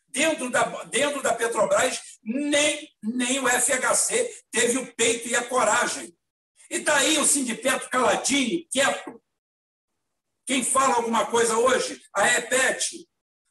Dentro 0.10 0.50
da, 0.50 0.84
dentro 0.84 1.24
da 1.24 1.34
Petrobras, 1.34 2.02
nem, 2.22 2.90
nem 3.02 3.40
o 3.40 3.48
FHC 3.48 4.44
teve 4.52 4.80
o 4.80 4.94
peito 4.96 5.30
e 5.30 5.36
a 5.36 5.48
coragem. 5.48 6.14
E 6.70 6.76
está 6.76 6.98
aí 6.98 7.18
o 7.18 7.26
sindicato 7.26 7.90
caladinho, 7.90 8.68
quieto. 8.70 9.24
Quem 10.46 10.62
fala 10.62 10.96
alguma 10.96 11.26
coisa 11.28 11.58
hoje? 11.58 12.02
A 12.14 12.28
EPET 12.38 13.08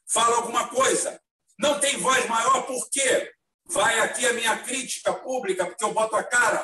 fala 0.07 0.35
alguma 0.35 0.67
coisa. 0.67 1.19
Não 1.57 1.79
tem 1.79 1.97
voz 1.97 2.29
maior, 2.29 2.67
por 2.67 2.87
quê? 2.91 3.33
Vai 3.65 3.99
aqui 4.01 4.27
a 4.27 4.33
minha 4.33 4.59
crítica 4.59 5.11
pública, 5.11 5.65
porque 5.65 5.83
eu 5.83 5.91
boto 5.91 6.15
a 6.15 6.23
cara. 6.23 6.63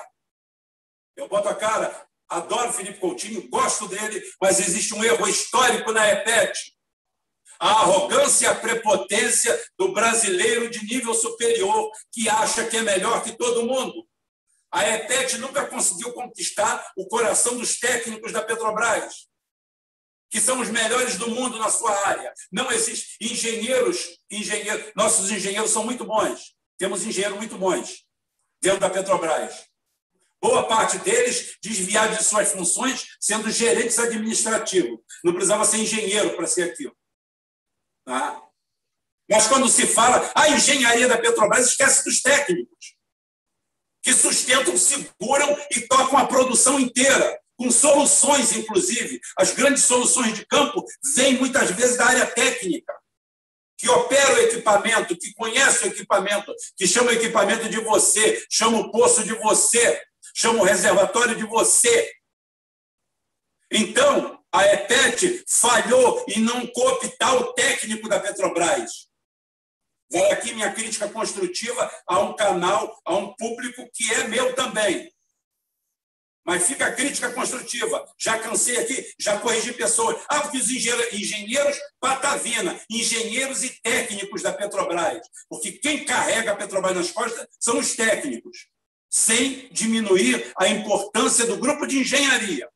Eu 1.19 1.27
boto 1.27 1.49
a 1.49 1.55
cara. 1.55 2.07
Adoro 2.27 2.71
Felipe 2.71 2.99
Coutinho, 2.99 3.49
gosto 3.49 3.87
dele, 3.87 4.23
mas 4.39 4.59
existe 4.59 4.93
um 4.93 5.03
erro 5.03 5.27
histórico 5.27 5.91
na 5.91 6.07
EPET 6.09 6.53
a 7.59 7.71
arrogância 7.71 8.45
e 8.45 8.47
a 8.47 8.55
prepotência 8.55 9.61
do 9.77 9.91
brasileiro 9.91 10.69
de 10.69 10.85
nível 10.85 11.13
superior 11.13 11.91
que 12.11 12.29
acha 12.29 12.65
que 12.65 12.77
é 12.77 12.81
melhor 12.81 13.21
que 13.21 13.33
todo 13.33 13.65
mundo. 13.65 14.07
A 14.71 14.87
EPET 14.87 15.37
nunca 15.39 15.65
conseguiu 15.67 16.13
conquistar 16.13 16.91
o 16.95 17.05
coração 17.07 17.57
dos 17.57 17.77
técnicos 17.77 18.31
da 18.31 18.41
Petrobras, 18.41 19.27
que 20.29 20.39
são 20.39 20.61
os 20.61 20.69
melhores 20.69 21.17
do 21.17 21.29
mundo 21.29 21.57
na 21.57 21.69
sua 21.69 21.91
área. 22.07 22.33
Não 22.51 22.71
existe 22.71 23.17
engenheiros, 23.19 24.17
engenheiros, 24.31 24.91
nossos 24.95 25.29
engenheiros 25.29 25.71
são 25.71 25.83
muito 25.83 26.05
bons. 26.05 26.55
Temos 26.77 27.03
engenheiros 27.03 27.37
muito 27.37 27.57
bons 27.57 28.05
dentro 28.61 28.79
da 28.79 28.89
Petrobras. 28.89 29.68
Boa 30.41 30.67
parte 30.67 30.97
deles 30.99 31.57
desviados 31.61 32.17
de 32.17 32.23
suas 32.23 32.51
funções, 32.51 33.07
sendo 33.19 33.51
gerentes 33.51 33.99
administrativos. 33.99 34.99
Não 35.23 35.33
precisava 35.33 35.65
ser 35.65 35.77
engenheiro 35.77 36.35
para 36.35 36.47
ser 36.47 36.63
aquilo. 36.63 36.95
Tá? 38.05 38.41
Mas 39.29 39.47
quando 39.47 39.67
se 39.69 39.85
fala 39.85 40.31
a 40.33 40.49
engenharia 40.49 41.07
da 41.07 41.17
Petrobras, 41.17 41.67
esquece 41.67 42.03
dos 42.03 42.21
técnicos, 42.21 42.95
que 44.01 44.13
sustentam, 44.13 44.77
seguram 44.77 45.57
e 45.71 45.81
tocam 45.81 46.17
a 46.17 46.25
produção 46.25 46.79
inteira, 46.79 47.39
com 47.57 47.69
soluções, 47.69 48.53
inclusive. 48.53 49.19
As 49.37 49.51
grandes 49.53 49.83
soluções 49.83 50.33
de 50.33 50.45
campo 50.45 50.83
vêm 51.15 51.37
muitas 51.37 51.69
vezes 51.71 51.97
da 51.97 52.05
área 52.05 52.25
técnica, 52.25 52.93
que 53.77 53.89
opera 53.89 54.33
o 54.33 54.39
equipamento, 54.39 55.17
que 55.17 55.33
conhece 55.33 55.85
o 55.85 55.87
equipamento, 55.87 56.53
que 56.77 56.87
chama 56.87 57.11
o 57.11 57.13
equipamento 57.13 57.69
de 57.69 57.79
você, 57.81 58.45
chama 58.49 58.79
o 58.79 58.91
poço 58.91 59.23
de 59.23 59.33
você, 59.35 60.01
chama 60.39 60.61
o 60.61 60.63
reservatório 60.63 61.35
de 61.35 61.43
você. 61.43 62.13
Então, 63.69 64.41
a 64.53 64.65
EPET 64.73 65.43
falhou 65.45 66.23
em 66.29 66.39
não 66.39 66.65
cooptar 66.67 67.35
o 67.35 67.53
técnico 67.53 68.07
da 68.07 68.21
Petrobras. 68.21 69.09
Vai 70.09 70.31
aqui 70.31 70.53
minha 70.53 70.73
crítica 70.73 71.09
construtiva 71.09 71.91
a 72.07 72.19
um 72.21 72.35
canal, 72.35 72.97
a 73.05 73.15
um 73.17 73.35
público 73.35 73.87
que 73.93 74.11
é 74.13 74.27
meu 74.29 74.55
também. 74.55 75.13
Mas 76.45 76.65
fica 76.65 76.87
a 76.87 76.95
crítica 76.95 77.31
construtiva. 77.33 78.03
Já 78.17 78.39
cansei 78.39 78.77
aqui, 78.77 79.13
já 79.19 79.37
corrigi 79.39 79.73
pessoas. 79.73 80.23
Ah, 80.29 80.39
porque 80.39 80.57
os 80.57 80.71
engenheiros, 80.71 81.77
patavina, 81.99 82.79
engenheiros 82.89 83.61
e 83.61 83.69
técnicos 83.81 84.41
da 84.41 84.53
Petrobras. 84.53 85.21
Porque 85.49 85.73
quem 85.73 86.05
carrega 86.05 86.53
a 86.53 86.55
Petrobras 86.55 86.95
nas 86.95 87.11
costas 87.11 87.45
são 87.59 87.77
os 87.77 87.93
técnicos, 87.93 88.69
sem 89.09 89.67
diminuir 89.71 90.51
a 90.57 90.67
importância 90.67 91.45
do 91.45 91.57
grupo 91.57 91.87
de 91.87 91.99
engenharia. 91.99 92.69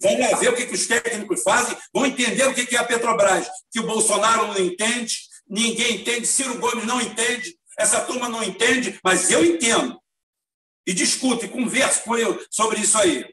Vão 0.00 0.18
lá 0.18 0.36
ver 0.36 0.50
o 0.50 0.56
que, 0.56 0.64
os 0.64 0.86
técnicos 0.86 1.42
fazem, 1.42 1.76
vão 1.92 2.04
entender 2.04 2.44
o 2.46 2.54
que, 2.54 2.66
que 2.66 2.76
é 2.76 2.78
a 2.78 2.84
Petrobras, 2.84 3.48
que 3.70 3.80
o 3.80 3.86
Bolsonaro 3.86 4.48
não 4.48 4.58
entende, 4.58 5.16
ninguém 5.48 5.96
entende, 5.96 6.26
Ciro 6.26 6.58
Gomes 6.58 6.84
não 6.84 7.00
entende, 7.00 7.56
essa 7.78 8.00
turma 8.02 8.28
não 8.28 8.42
entende, 8.42 8.98
mas 9.02 9.30
eu 9.30 9.44
entendo. 9.44 9.98
E 10.86 10.92
discuto 10.92 11.46
e 11.46 11.48
converso 11.48 12.02
com 12.02 12.16
eu 12.16 12.44
sobre 12.50 12.80
isso 12.80 12.98
aí. 12.98 13.24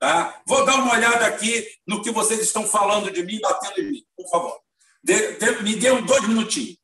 Tá? 0.00 0.42
Vou 0.44 0.64
dar 0.64 0.74
uma 0.76 0.94
olhada 0.94 1.26
aqui 1.26 1.64
no 1.86 2.02
que 2.02 2.10
vocês 2.10 2.40
estão 2.40 2.66
falando 2.66 3.08
de 3.08 3.22
mim, 3.22 3.38
batendo 3.40 3.80
em 3.80 3.92
mim, 3.92 4.04
por 4.16 4.28
favor. 4.28 4.60
De, 5.02 5.36
de, 5.36 5.62
me 5.62 5.76
dê 5.76 5.92
um 5.92 6.04
dois 6.04 6.26
minutinhos. 6.26 6.76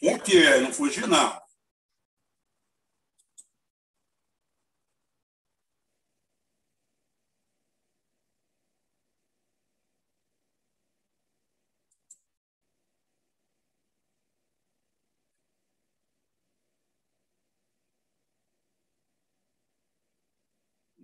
Por 0.00 0.18
quê? 0.22 0.58
Não 0.60 0.72
fugi, 0.72 1.06
não. 1.06 1.40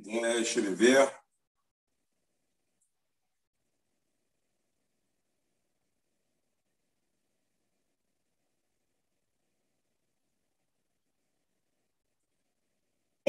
Deixa 0.04 0.60
eu 0.60 1.23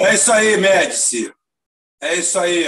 É 0.05 0.13
isso 0.13 0.31
aí, 0.31 0.55
Médici. 0.57 1.33
É 1.99 2.13
isso 2.13 2.37
aí. 2.37 2.65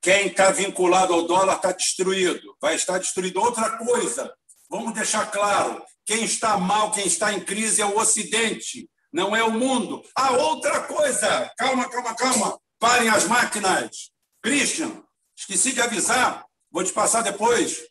Quem 0.00 0.28
está 0.28 0.52
vinculado 0.52 1.12
ao 1.12 1.26
dólar 1.26 1.56
está 1.56 1.72
destruído. 1.72 2.56
Vai 2.60 2.76
estar 2.76 2.98
destruído. 2.98 3.40
Outra 3.40 3.76
coisa, 3.76 4.32
vamos 4.70 4.94
deixar 4.94 5.28
claro: 5.32 5.84
quem 6.04 6.22
está 6.22 6.56
mal, 6.56 6.92
quem 6.92 7.04
está 7.04 7.32
em 7.32 7.40
crise 7.40 7.82
é 7.82 7.84
o 7.84 7.98
Ocidente, 7.98 8.88
não 9.12 9.34
é 9.34 9.42
o 9.42 9.50
mundo. 9.50 10.04
Ah, 10.14 10.30
outra 10.34 10.84
coisa, 10.84 11.52
calma, 11.58 11.90
calma, 11.90 12.14
calma. 12.14 12.60
Parem 12.78 13.08
as 13.08 13.24
máquinas. 13.24 14.12
Christian, 14.40 15.02
esqueci 15.36 15.72
de 15.72 15.80
avisar, 15.80 16.44
vou 16.70 16.84
te 16.84 16.92
passar 16.92 17.22
depois. 17.22 17.82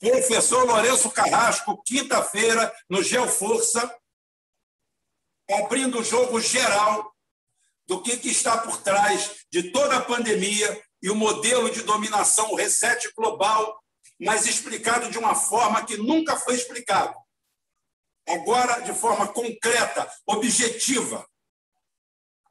Professor 0.00 0.64
Lourenço 0.64 1.10
Carrasco, 1.10 1.82
quinta-feira, 1.84 2.72
no 2.88 3.02
Geoforça, 3.02 3.94
abrindo 5.50 6.00
o 6.00 6.04
jogo 6.04 6.40
geral 6.40 7.12
do 7.86 8.02
que, 8.02 8.16
que 8.18 8.28
está 8.28 8.58
por 8.58 8.82
trás 8.82 9.46
de 9.50 9.70
toda 9.70 9.96
a 9.96 10.02
pandemia 10.02 10.82
e 11.02 11.10
o 11.10 11.14
modelo 11.14 11.70
de 11.70 11.82
dominação, 11.82 12.52
o 12.52 12.56
reset 12.56 13.10
global, 13.16 13.82
mas 14.20 14.46
explicado 14.46 15.10
de 15.10 15.18
uma 15.18 15.34
forma 15.34 15.84
que 15.84 15.96
nunca 15.96 16.36
foi 16.36 16.54
explicado. 16.54 17.14
Agora, 18.28 18.80
de 18.80 18.92
forma 18.92 19.28
concreta, 19.28 20.10
objetiva. 20.26 21.26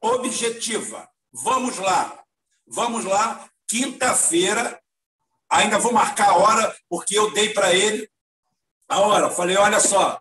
Objetiva. 0.01 1.07
Vamos 1.31 1.77
lá. 1.77 2.23
Vamos 2.65 3.05
lá. 3.05 3.47
Quinta-feira, 3.67 4.81
ainda 5.49 5.77
vou 5.77 5.91
marcar 5.93 6.29
a 6.29 6.37
hora, 6.37 6.77
porque 6.89 7.17
eu 7.17 7.31
dei 7.31 7.53
para 7.53 7.73
ele 7.73 8.09
a 8.87 9.01
hora. 9.01 9.29
Falei: 9.29 9.57
olha 9.57 9.79
só, 9.79 10.19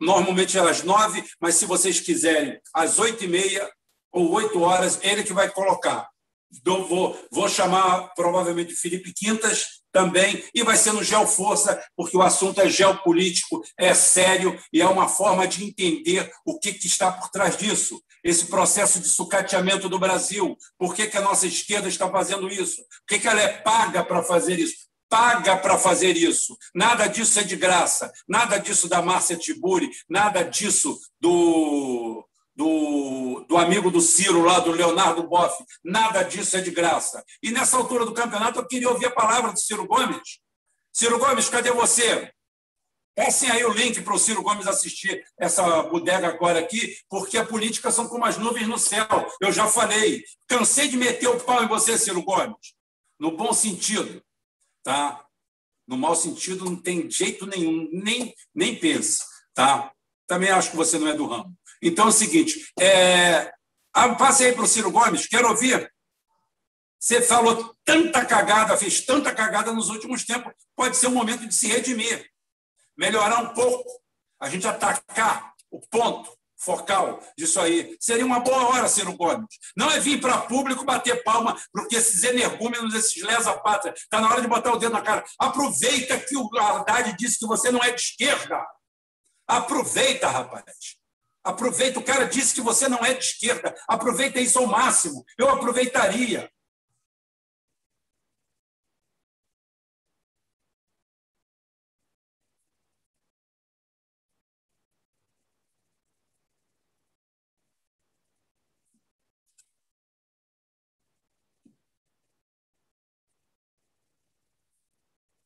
normalmente 0.00 0.56
é 0.56 0.60
às 0.60 0.82
nove, 0.82 1.24
mas 1.40 1.56
se 1.56 1.66
vocês 1.66 2.00
quiserem, 2.00 2.58
às 2.74 2.98
oito 2.98 3.24
e 3.24 3.28
meia 3.28 3.70
ou 4.12 4.32
oito 4.32 4.60
horas, 4.60 4.98
ele 5.02 5.22
que 5.22 5.32
vai 5.32 5.48
colocar. 5.50 6.08
Então, 6.52 6.86
vou, 6.88 7.16
vou 7.30 7.48
chamar 7.48 8.12
provavelmente 8.14 8.74
Felipe 8.74 9.12
Quintas 9.12 9.80
também, 9.92 10.44
e 10.54 10.62
vai 10.62 10.76
ser 10.76 10.92
no 10.92 11.02
Geoforça, 11.02 11.80
porque 11.96 12.16
o 12.16 12.22
assunto 12.22 12.60
é 12.60 12.68
geopolítico, 12.68 13.62
é 13.76 13.92
sério 13.92 14.58
e 14.72 14.80
é 14.80 14.86
uma 14.86 15.08
forma 15.08 15.46
de 15.46 15.64
entender 15.64 16.30
o 16.44 16.58
que, 16.58 16.72
que 16.72 16.86
está 16.86 17.10
por 17.10 17.28
trás 17.30 17.56
disso. 17.56 18.00
Esse 18.22 18.46
processo 18.46 19.00
de 19.00 19.08
sucateamento 19.08 19.88
do 19.88 19.98
Brasil. 19.98 20.56
Por 20.78 20.94
que, 20.94 21.06
que 21.06 21.16
a 21.16 21.22
nossa 21.22 21.46
esquerda 21.46 21.88
está 21.88 22.08
fazendo 22.08 22.48
isso? 22.48 22.76
Por 22.76 23.06
que, 23.08 23.18
que 23.20 23.28
ela 23.28 23.40
é 23.40 23.48
paga 23.48 24.04
para 24.04 24.22
fazer 24.22 24.58
isso? 24.58 24.89
Paga 25.10 25.56
para 25.56 25.76
fazer 25.76 26.16
isso. 26.16 26.56
Nada 26.74 27.08
disso 27.08 27.40
é 27.40 27.42
de 27.42 27.56
graça. 27.56 28.10
Nada 28.26 28.56
disso 28.56 28.88
da 28.88 29.02
Márcia 29.02 29.36
Tiburi, 29.36 29.90
nada 30.08 30.42
disso 30.42 30.98
do, 31.20 32.26
do, 32.54 33.44
do 33.48 33.58
amigo 33.58 33.90
do 33.90 34.00
Ciro 34.00 34.42
lá, 34.42 34.60
do 34.60 34.70
Leonardo 34.70 35.24
Boff. 35.24 35.62
Nada 35.84 36.22
disso 36.22 36.56
é 36.56 36.60
de 36.60 36.70
graça. 36.70 37.22
E 37.42 37.50
nessa 37.50 37.76
altura 37.76 38.06
do 38.06 38.14
campeonato 38.14 38.60
eu 38.60 38.66
queria 38.66 38.88
ouvir 38.88 39.06
a 39.06 39.10
palavra 39.10 39.52
do 39.52 39.58
Ciro 39.58 39.86
Gomes. 39.86 40.38
Ciro 40.92 41.18
Gomes, 41.18 41.48
cadê 41.48 41.72
você? 41.72 42.32
Passem 43.16 43.50
aí 43.50 43.64
o 43.64 43.72
link 43.72 44.00
para 44.02 44.14
o 44.14 44.18
Ciro 44.18 44.42
Gomes 44.42 44.68
assistir 44.68 45.22
essa 45.38 45.82
bodega 45.82 46.28
agora 46.28 46.60
aqui, 46.60 46.96
porque 47.08 47.36
a 47.36 47.44
política 47.44 47.90
são 47.90 48.08
como 48.08 48.24
as 48.24 48.38
nuvens 48.38 48.68
no 48.68 48.78
céu. 48.78 49.06
Eu 49.40 49.52
já 49.52 49.66
falei. 49.66 50.22
Cansei 50.46 50.88
de 50.88 50.96
meter 50.96 51.28
o 51.28 51.40
pau 51.40 51.62
em 51.62 51.68
você, 51.68 51.98
Ciro 51.98 52.22
Gomes. 52.22 52.74
No 53.18 53.36
bom 53.36 53.52
sentido. 53.52 54.22
Tá? 54.82 55.24
No 55.86 55.96
mau 55.96 56.14
sentido 56.14 56.64
não 56.64 56.76
tem 56.76 57.10
jeito 57.10 57.46
nenhum, 57.46 57.88
nem, 57.92 58.34
nem 58.54 58.78
pensa. 58.78 59.24
Tá? 59.54 59.92
Também 60.26 60.50
acho 60.50 60.70
que 60.70 60.76
você 60.76 60.98
não 60.98 61.08
é 61.08 61.14
do 61.14 61.26
ramo. 61.26 61.54
Então 61.82 62.06
é 62.06 62.08
o 62.08 62.12
seguinte: 62.12 62.72
é... 62.78 63.52
Ah, 63.92 64.14
passe 64.14 64.44
aí 64.44 64.52
para 64.52 64.62
o 64.62 64.68
Ciro 64.68 64.90
Gomes, 64.90 65.26
quero 65.26 65.48
ouvir. 65.48 65.92
Você 66.98 67.20
falou 67.22 67.74
tanta 67.84 68.24
cagada, 68.24 68.76
fez 68.76 69.04
tanta 69.04 69.34
cagada 69.34 69.72
nos 69.72 69.88
últimos 69.88 70.24
tempos, 70.24 70.52
pode 70.76 70.96
ser 70.96 71.08
um 71.08 71.14
momento 71.14 71.48
de 71.48 71.54
se 71.54 71.66
redimir, 71.66 72.30
melhorar 72.96 73.40
um 73.40 73.54
pouco, 73.54 73.90
a 74.38 74.48
gente 74.50 74.66
atacar 74.66 75.54
o 75.70 75.80
ponto 75.80 76.30
focal 76.60 77.20
disso 77.36 77.60
aí. 77.60 77.96
Seria 78.00 78.24
uma 78.24 78.40
boa 78.40 78.68
hora, 78.68 78.88
Ciro 78.88 79.16
Gomes. 79.16 79.46
Não 79.76 79.90
é 79.90 79.98
vir 79.98 80.20
para 80.20 80.42
público 80.42 80.84
bater 80.84 81.22
palma 81.22 81.56
porque 81.72 81.96
esses 81.96 82.22
energúmenos, 82.22 82.94
esses 82.94 83.22
lesa-pátria, 83.22 83.92
está 83.92 84.20
na 84.20 84.30
hora 84.30 84.42
de 84.42 84.48
botar 84.48 84.72
o 84.72 84.78
dedo 84.78 84.92
na 84.92 85.02
cara. 85.02 85.24
Aproveita 85.38 86.18
que 86.18 86.36
o 86.36 86.48
Haddad 86.58 87.16
disse 87.16 87.38
que 87.38 87.46
você 87.46 87.70
não 87.70 87.82
é 87.82 87.90
de 87.90 88.00
esquerda. 88.00 88.64
Aproveita, 89.48 90.28
rapaz. 90.28 90.64
Aproveita, 91.42 91.98
o 91.98 92.04
cara 92.04 92.26
disse 92.26 92.54
que 92.54 92.60
você 92.60 92.88
não 92.88 92.98
é 92.98 93.14
de 93.14 93.24
esquerda. 93.24 93.74
Aproveita 93.88 94.38
isso 94.38 94.58
ao 94.58 94.66
máximo. 94.66 95.24
Eu 95.38 95.48
aproveitaria. 95.48 96.50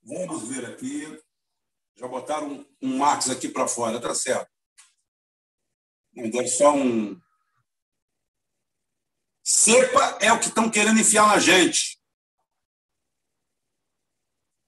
Vamos 0.05 0.49
ver 0.49 0.67
aqui. 0.67 1.23
Já 1.97 2.07
botaram 2.07 2.67
um, 2.83 2.99
Marx 2.99 3.31
aqui 3.31 3.49
para 3.49 3.67
fora, 3.67 4.01
tá 4.01 4.15
certo. 4.15 4.51
Não 6.13 6.29
deve 6.29 6.49
só 6.49 6.75
um. 6.75 7.19
Cepa 9.43 10.19
é 10.21 10.33
o 10.33 10.39
que 10.39 10.49
estão 10.49 10.71
querendo 10.71 11.01
enfiar 11.01 11.27
na 11.29 11.39
gente. 11.39 12.01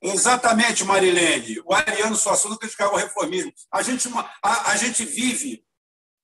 Exatamente, 0.03 0.85
Marilene. 0.85 1.61
O 1.65 1.75
Ariano 1.75 2.17
Suassuna 2.17 2.59
criticava 2.59 2.95
o 2.95 2.97
reformismo. 2.97 3.53
A 3.73 3.83
gente, 3.83 4.09
a, 4.43 4.71
a 4.71 4.77
gente 4.77 5.05
vive, 5.05 5.67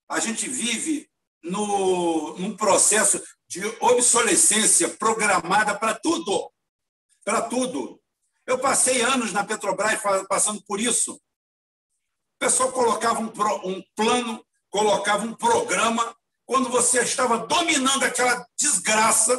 a 0.09 0.20
gente 0.20 0.48
vive 0.48 1.11
no, 1.42 2.38
num 2.38 2.57
processo 2.57 3.22
de 3.46 3.64
obsolescência 3.81 4.88
programada 4.88 5.79
para 5.79 5.94
tudo. 5.94 6.53
Para 7.25 7.42
tudo. 7.42 8.02
Eu 8.47 8.59
passei 8.59 9.01
anos 9.03 9.33
na 9.33 9.45
Petrobras 9.45 10.01
passando 10.29 10.63
por 10.65 10.81
isso. 10.81 11.15
O 11.15 11.21
pessoal 12.39 12.73
colocava 12.73 13.21
um, 13.21 13.33
um 13.65 13.83
plano 13.95 14.45
colocava 14.73 15.25
um 15.25 15.35
programa 15.35 16.17
quando 16.47 16.71
você 16.71 17.03
estava 17.03 17.47
dominando 17.47 18.03
aquela 18.03 18.45
desgraça, 18.59 19.39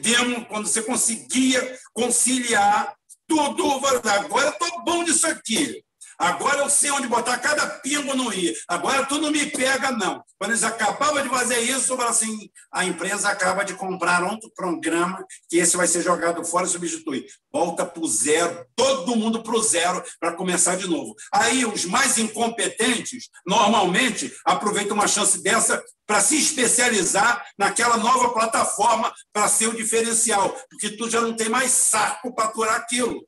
demo, 0.00 0.46
quando 0.46 0.68
você 0.68 0.82
conseguia 0.82 1.78
conciliar 1.92 2.96
tudo. 3.26 3.64
Agora 4.08 4.50
estou 4.50 4.84
bom 4.84 5.02
nisso 5.02 5.26
aqui. 5.26 5.84
Agora 6.18 6.58
eu 6.58 6.70
sei 6.70 6.90
onde 6.90 7.08
botar 7.08 7.38
cada 7.38 7.66
pingo 7.66 8.14
no 8.14 8.32
i. 8.32 8.54
Agora 8.68 9.04
tu 9.06 9.18
não 9.18 9.30
me 9.30 9.46
pega, 9.46 9.90
não. 9.90 10.22
Quando 10.38 10.50
eles 10.50 10.62
acabavam 10.62 11.22
de 11.22 11.28
fazer 11.28 11.60
isso, 11.60 11.94
assim, 12.02 12.50
a 12.72 12.84
empresa 12.84 13.28
acaba 13.28 13.64
de 13.64 13.74
comprar 13.74 14.22
outro 14.22 14.50
programa 14.54 15.24
que 15.48 15.56
esse 15.56 15.76
vai 15.76 15.86
ser 15.86 16.02
jogado 16.02 16.44
fora 16.44 16.66
e 16.66 16.70
substituir. 16.70 17.26
Volta 17.52 17.84
para 17.84 18.02
o 18.02 18.08
zero, 18.08 18.66
todo 18.76 19.16
mundo 19.16 19.42
para 19.42 19.54
o 19.54 19.62
zero 19.62 20.02
para 20.20 20.32
começar 20.32 20.76
de 20.76 20.88
novo. 20.88 21.14
Aí 21.32 21.64
os 21.64 21.84
mais 21.84 22.18
incompetentes, 22.18 23.28
normalmente, 23.46 24.32
aproveitam 24.44 24.96
uma 24.96 25.08
chance 25.08 25.42
dessa 25.42 25.82
para 26.06 26.20
se 26.20 26.36
especializar 26.36 27.46
naquela 27.58 27.96
nova 27.96 28.30
plataforma 28.30 29.12
para 29.32 29.48
ser 29.48 29.68
o 29.68 29.76
diferencial, 29.76 30.54
porque 30.68 30.90
tu 30.90 31.08
já 31.08 31.20
não 31.20 31.34
tem 31.34 31.48
mais 31.48 31.70
saco 31.70 32.34
para 32.34 32.44
aturar 32.44 32.76
aquilo 32.76 33.24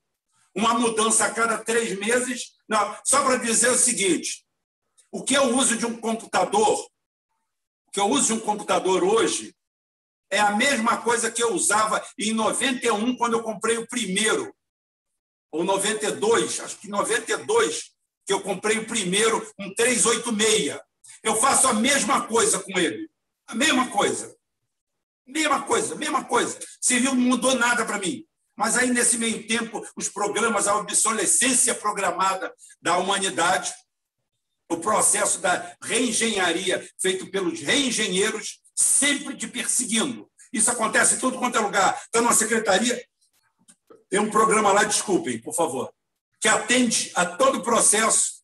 uma 0.57 0.73
mudança 0.73 1.27
a 1.27 1.31
cada 1.31 1.59
três 1.59 1.99
meses. 1.99 2.56
Não, 2.69 2.99
só 3.05 3.23
para 3.23 3.37
dizer 3.37 3.71
o 3.71 3.79
seguinte: 3.79 4.45
o 5.11 5.23
que 5.23 5.35
eu 5.35 5.57
uso 5.57 5.77
de 5.77 5.87
um 5.87 5.97
computador, 5.99 6.79
o 7.87 7.91
que 7.93 8.01
eu 8.01 8.09
uso 8.09 8.27
de 8.27 8.33
um 8.35 8.41
computador 8.41 9.05
hoje, 9.05 9.55
é 10.31 10.41
a 10.41 10.57
mesma 10.57 11.01
coisa 11.03 11.31
que 11.31 11.43
eu 11.43 11.55
usava 11.55 12.05
em 12.19 12.33
91, 12.33 13.17
quando 13.17 13.35
eu 13.35 13.43
comprei 13.43 13.79
o 13.79 13.87
primeiro, 13.87 14.55
ou 15.53 15.65
92, 15.65 16.61
acho 16.61 16.79
que 16.79 16.89
92, 16.89 17.93
que 18.27 18.33
eu 18.33 18.41
comprei 18.41 18.79
o 18.79 18.87
primeiro, 18.87 19.39
um 19.59 19.73
386. 19.73 20.79
Eu 21.23 21.37
faço 21.37 21.69
a 21.69 21.73
mesma 21.73 22.27
coisa 22.27 22.59
com 22.59 22.79
ele. 22.79 23.09
A 23.47 23.55
mesma 23.55 23.89
coisa. 23.91 24.37
Mesma 25.25 25.63
coisa, 25.63 25.95
mesma 25.95 26.25
coisa. 26.25 26.59
Serviu, 26.81 27.15
não 27.15 27.23
mudou 27.23 27.55
nada 27.55 27.87
para 27.87 27.99
mim. 27.99 28.26
Mas 28.57 28.77
aí, 28.77 28.91
nesse 28.91 29.19
meio 29.19 29.47
tempo, 29.47 29.87
os 29.95 30.09
programas, 30.09 30.67
a 30.67 30.77
obsolescência 30.77 31.75
programada 31.75 32.53
da 32.81 32.97
humanidade, 32.97 33.73
o 34.69 34.79
processo 34.79 35.41
da 35.41 35.77
reengenharia 35.83 36.89
feito 37.01 37.31
pelos 37.31 37.61
reengenheiros, 37.61 38.61
sempre 38.75 39.37
te 39.37 39.47
perseguindo. 39.47 40.29
Isso 40.53 40.71
acontece 40.71 41.17
em 41.17 41.19
todo 41.19 41.39
quanto 41.39 41.59
é 41.59 41.61
lugar. 41.61 42.01
Está 42.03 42.21
numa 42.21 42.33
secretaria, 42.33 43.05
tem 44.09 44.21
um 44.21 44.31
programa 44.31 44.73
lá, 44.73 44.85
desculpem, 44.85 45.41
por 45.41 45.55
favor, 45.55 45.93
que 46.41 46.49
atende 46.49 47.13
a 47.15 47.27
todo 47.27 47.59
o 47.59 47.63
processo 47.63 48.36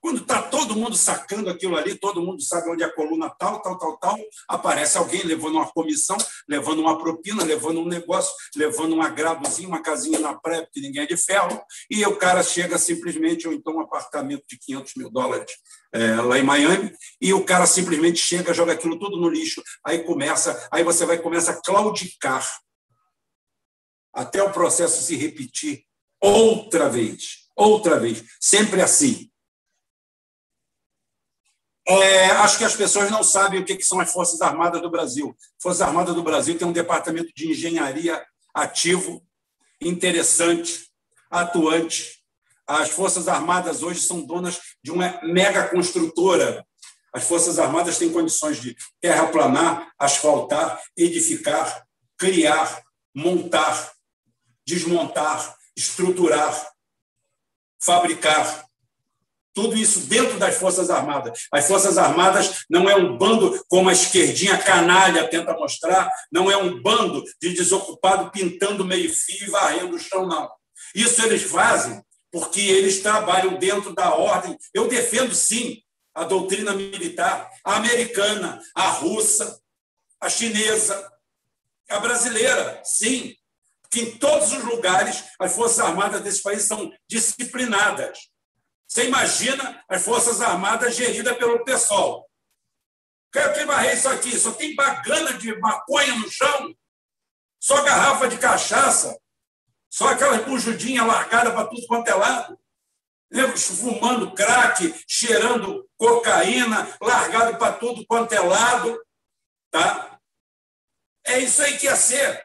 quando 0.00 0.22
está 0.22 0.42
todo 0.42 0.76
mundo 0.76 0.96
sacando 0.96 1.50
aquilo 1.50 1.76
ali, 1.76 1.94
todo 1.94 2.22
mundo 2.22 2.40
sabe 2.42 2.70
onde 2.70 2.82
é 2.82 2.86
a 2.86 2.94
coluna 2.94 3.28
tal, 3.30 3.60
tal, 3.60 3.78
tal, 3.78 3.96
tal, 3.98 4.18
aparece 4.48 4.96
alguém 4.96 5.22
levando 5.22 5.56
uma 5.56 5.70
comissão, 5.70 6.16
levando 6.48 6.80
uma 6.80 6.98
propina, 6.98 7.44
levando 7.44 7.80
um 7.80 7.86
negócio, 7.86 8.32
levando 8.54 8.94
um 8.94 9.02
agradozinho, 9.02 9.68
uma 9.68 9.82
casinha 9.82 10.18
na 10.18 10.34
praia, 10.34 10.62
porque 10.62 10.80
ninguém 10.80 11.02
é 11.02 11.06
de 11.06 11.16
ferro, 11.16 11.60
e 11.90 12.04
o 12.06 12.16
cara 12.16 12.42
chega 12.42 12.78
simplesmente, 12.78 13.46
ou 13.48 13.54
então 13.54 13.76
um 13.76 13.80
apartamento 13.80 14.44
de 14.48 14.58
500 14.58 14.94
mil 14.96 15.10
dólares 15.10 15.50
é, 15.92 16.14
lá 16.16 16.38
em 16.38 16.44
Miami, 16.44 16.92
e 17.20 17.32
o 17.32 17.44
cara 17.44 17.66
simplesmente 17.66 18.18
chega, 18.18 18.54
joga 18.54 18.72
aquilo 18.72 18.98
tudo 18.98 19.16
no 19.16 19.28
lixo, 19.28 19.62
aí 19.84 20.04
começa, 20.04 20.68
aí 20.70 20.84
você 20.84 21.04
vai 21.04 21.18
começa 21.18 21.52
a 21.52 21.60
claudicar 21.62 22.46
até 24.14 24.42
o 24.42 24.52
processo 24.52 25.02
se 25.02 25.16
repetir 25.16 25.84
outra 26.20 26.88
vez, 26.88 27.48
outra 27.56 27.98
vez, 27.98 28.24
sempre 28.40 28.80
assim. 28.80 29.30
É, 31.90 32.26
acho 32.26 32.58
que 32.58 32.64
as 32.64 32.76
pessoas 32.76 33.10
não 33.10 33.22
sabem 33.22 33.60
o 33.60 33.64
que 33.64 33.80
são 33.82 33.98
as 33.98 34.12
Forças 34.12 34.42
Armadas 34.42 34.82
do 34.82 34.90
Brasil. 34.90 35.34
Forças 35.58 35.80
Armadas 35.80 36.14
do 36.14 36.22
Brasil 36.22 36.58
tem 36.58 36.68
um 36.68 36.72
departamento 36.72 37.32
de 37.34 37.50
engenharia 37.50 38.22
ativo, 38.52 39.24
interessante, 39.80 40.86
atuante. 41.30 42.22
As 42.66 42.90
Forças 42.90 43.26
Armadas 43.26 43.82
hoje 43.82 44.00
são 44.00 44.20
donas 44.20 44.60
de 44.84 44.90
uma 44.90 45.18
mega 45.22 45.66
construtora. 45.68 46.62
As 47.10 47.24
Forças 47.24 47.58
Armadas 47.58 47.96
têm 47.96 48.12
condições 48.12 48.60
de 48.60 48.76
terraplanar, 49.00 49.90
asfaltar, 49.98 50.78
edificar, 50.94 51.86
criar, 52.18 52.82
montar, 53.14 53.92
desmontar, 54.66 55.56
estruturar, 55.74 56.70
fabricar 57.80 58.67
tudo 59.58 59.76
isso 59.76 60.06
dentro 60.06 60.38
das 60.38 60.54
Forças 60.54 60.88
Armadas. 60.88 61.48
As 61.50 61.66
Forças 61.66 61.98
Armadas 61.98 62.64
não 62.70 62.88
é 62.88 62.94
um 62.94 63.18
bando 63.18 63.60
como 63.66 63.88
a 63.88 63.92
esquerdinha 63.92 64.56
canalha 64.56 65.26
tenta 65.26 65.52
mostrar, 65.54 66.08
não 66.30 66.48
é 66.48 66.56
um 66.56 66.80
bando 66.80 67.24
de 67.42 67.52
desocupado 67.54 68.30
pintando 68.30 68.84
meio-fio 68.84 69.48
e 69.48 69.50
varrendo 69.50 69.96
o 69.96 69.98
chão, 69.98 70.28
não. 70.28 70.48
Isso 70.94 71.20
eles 71.22 71.42
fazem 71.42 72.00
porque 72.30 72.60
eles 72.60 73.00
trabalham 73.00 73.58
dentro 73.58 73.92
da 73.92 74.14
ordem. 74.14 74.56
Eu 74.72 74.86
defendo, 74.86 75.34
sim, 75.34 75.82
a 76.14 76.22
doutrina 76.22 76.72
militar, 76.72 77.50
a 77.64 77.78
americana, 77.78 78.60
a 78.76 78.90
russa, 78.90 79.60
a 80.20 80.30
chinesa, 80.30 81.12
a 81.90 81.98
brasileira, 81.98 82.80
sim. 82.84 83.34
Que 83.90 84.02
em 84.02 84.18
todos 84.18 84.52
os 84.52 84.62
lugares 84.62 85.24
as 85.36 85.52
Forças 85.52 85.80
Armadas 85.80 86.22
desse 86.22 86.44
país 86.44 86.62
são 86.62 86.92
disciplinadas. 87.08 88.27
Você 88.88 89.06
imagina 89.06 89.84
as 89.86 90.02
Forças 90.02 90.40
Armadas 90.40 90.96
geridas 90.96 91.36
pelo 91.36 91.62
PSOL. 91.62 92.26
Quero 93.30 93.52
que 93.52 93.66
varrer 93.66 93.94
isso 93.94 94.08
aqui. 94.08 94.38
Só 94.38 94.52
tem 94.52 94.74
bagana 94.74 95.34
de 95.34 95.54
maconha 95.58 96.14
no 96.14 96.30
chão. 96.30 96.74
Só 97.60 97.82
garrafa 97.82 98.28
de 98.28 98.38
cachaça. 98.38 99.20
Só 99.90 100.08
aquela 100.08 100.38
bujudinha 100.42 101.04
largada 101.04 101.52
para 101.52 101.66
tudo 101.66 101.86
quanto 101.86 102.08
é 102.08 102.14
lado. 102.14 102.58
Fumando 103.56 104.32
crack, 104.32 105.04
cheirando 105.06 105.86
cocaína, 105.98 106.96
largado 107.00 107.58
para 107.58 107.74
tudo 107.74 108.06
quanto 108.06 108.32
é 108.32 108.40
lado. 108.40 108.98
Tá? 109.70 110.18
É 111.26 111.38
isso 111.40 111.60
aí 111.60 111.76
que 111.76 111.84
ia 111.84 111.96
ser. 111.96 112.38
O 112.38 112.44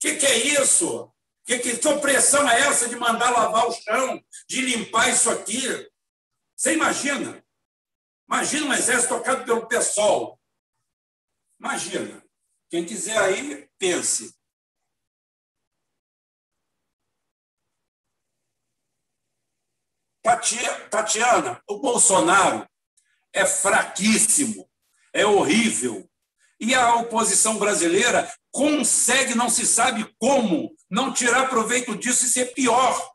que, 0.00 0.16
que 0.16 0.26
é 0.26 0.36
isso? 0.36 1.11
Que, 1.58 1.76
que 1.76 2.00
pressão 2.00 2.48
é 2.48 2.60
essa 2.60 2.88
de 2.88 2.96
mandar 2.96 3.30
lavar 3.30 3.66
o 3.66 3.72
chão, 3.72 4.22
de 4.48 4.60
limpar 4.62 5.08
isso 5.08 5.30
aqui? 5.30 5.60
Você 6.56 6.74
imagina? 6.74 7.44
Imagina 8.28 8.66
um 8.66 8.72
exército 8.72 9.14
tocado 9.14 9.44
pelo 9.44 9.66
pessoal. 9.66 10.40
Imagina. 11.58 12.22
Quem 12.70 12.86
quiser 12.86 13.18
aí, 13.18 13.68
pense. 13.78 14.34
Tatiana, 20.90 21.62
o 21.68 21.78
Bolsonaro 21.78 22.66
é 23.32 23.44
fraquíssimo, 23.44 24.70
é 25.12 25.26
horrível. 25.26 26.08
E 26.62 26.76
a 26.76 26.94
oposição 26.94 27.58
brasileira 27.58 28.32
consegue, 28.52 29.34
não 29.34 29.50
se 29.50 29.66
sabe 29.66 30.08
como, 30.16 30.72
não 30.88 31.12
tirar 31.12 31.48
proveito 31.48 31.96
disso 31.96 32.24
e 32.24 32.28
ser 32.28 32.54
pior. 32.54 33.12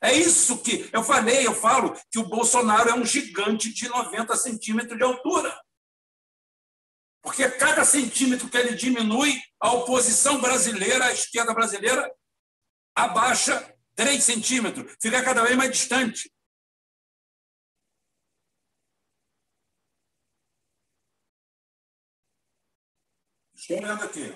É 0.00 0.12
isso 0.12 0.58
que 0.58 0.88
eu 0.92 1.02
falei, 1.02 1.44
eu 1.44 1.52
falo 1.52 2.00
que 2.12 2.18
o 2.20 2.28
Bolsonaro 2.28 2.88
é 2.88 2.94
um 2.94 3.04
gigante 3.04 3.74
de 3.74 3.88
90 3.88 4.36
centímetros 4.36 4.96
de 4.96 5.02
altura. 5.02 5.60
Porque 7.20 7.50
cada 7.50 7.84
centímetro 7.84 8.48
que 8.48 8.56
ele 8.56 8.76
diminui, 8.76 9.36
a 9.58 9.72
oposição 9.72 10.40
brasileira, 10.40 11.06
a 11.06 11.12
esquerda 11.12 11.52
brasileira, 11.52 12.08
abaixa 12.94 13.68
3 13.96 14.22
centímetros, 14.22 14.94
fica 15.02 15.24
cada 15.24 15.42
vez 15.42 15.56
mais 15.56 15.72
distante. 15.72 16.30
Estou 23.68 23.78
olhando 23.78 24.04
aqui. 24.04 24.32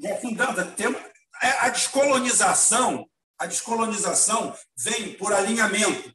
E 0.00 0.08
afundando, 0.08 0.74
tem, 0.74 0.88
é, 1.40 1.48
a 1.60 1.68
descolonização, 1.68 3.08
a 3.38 3.46
descolonização 3.46 4.58
vem 4.76 5.16
por 5.16 5.32
alinhamento. 5.32 6.12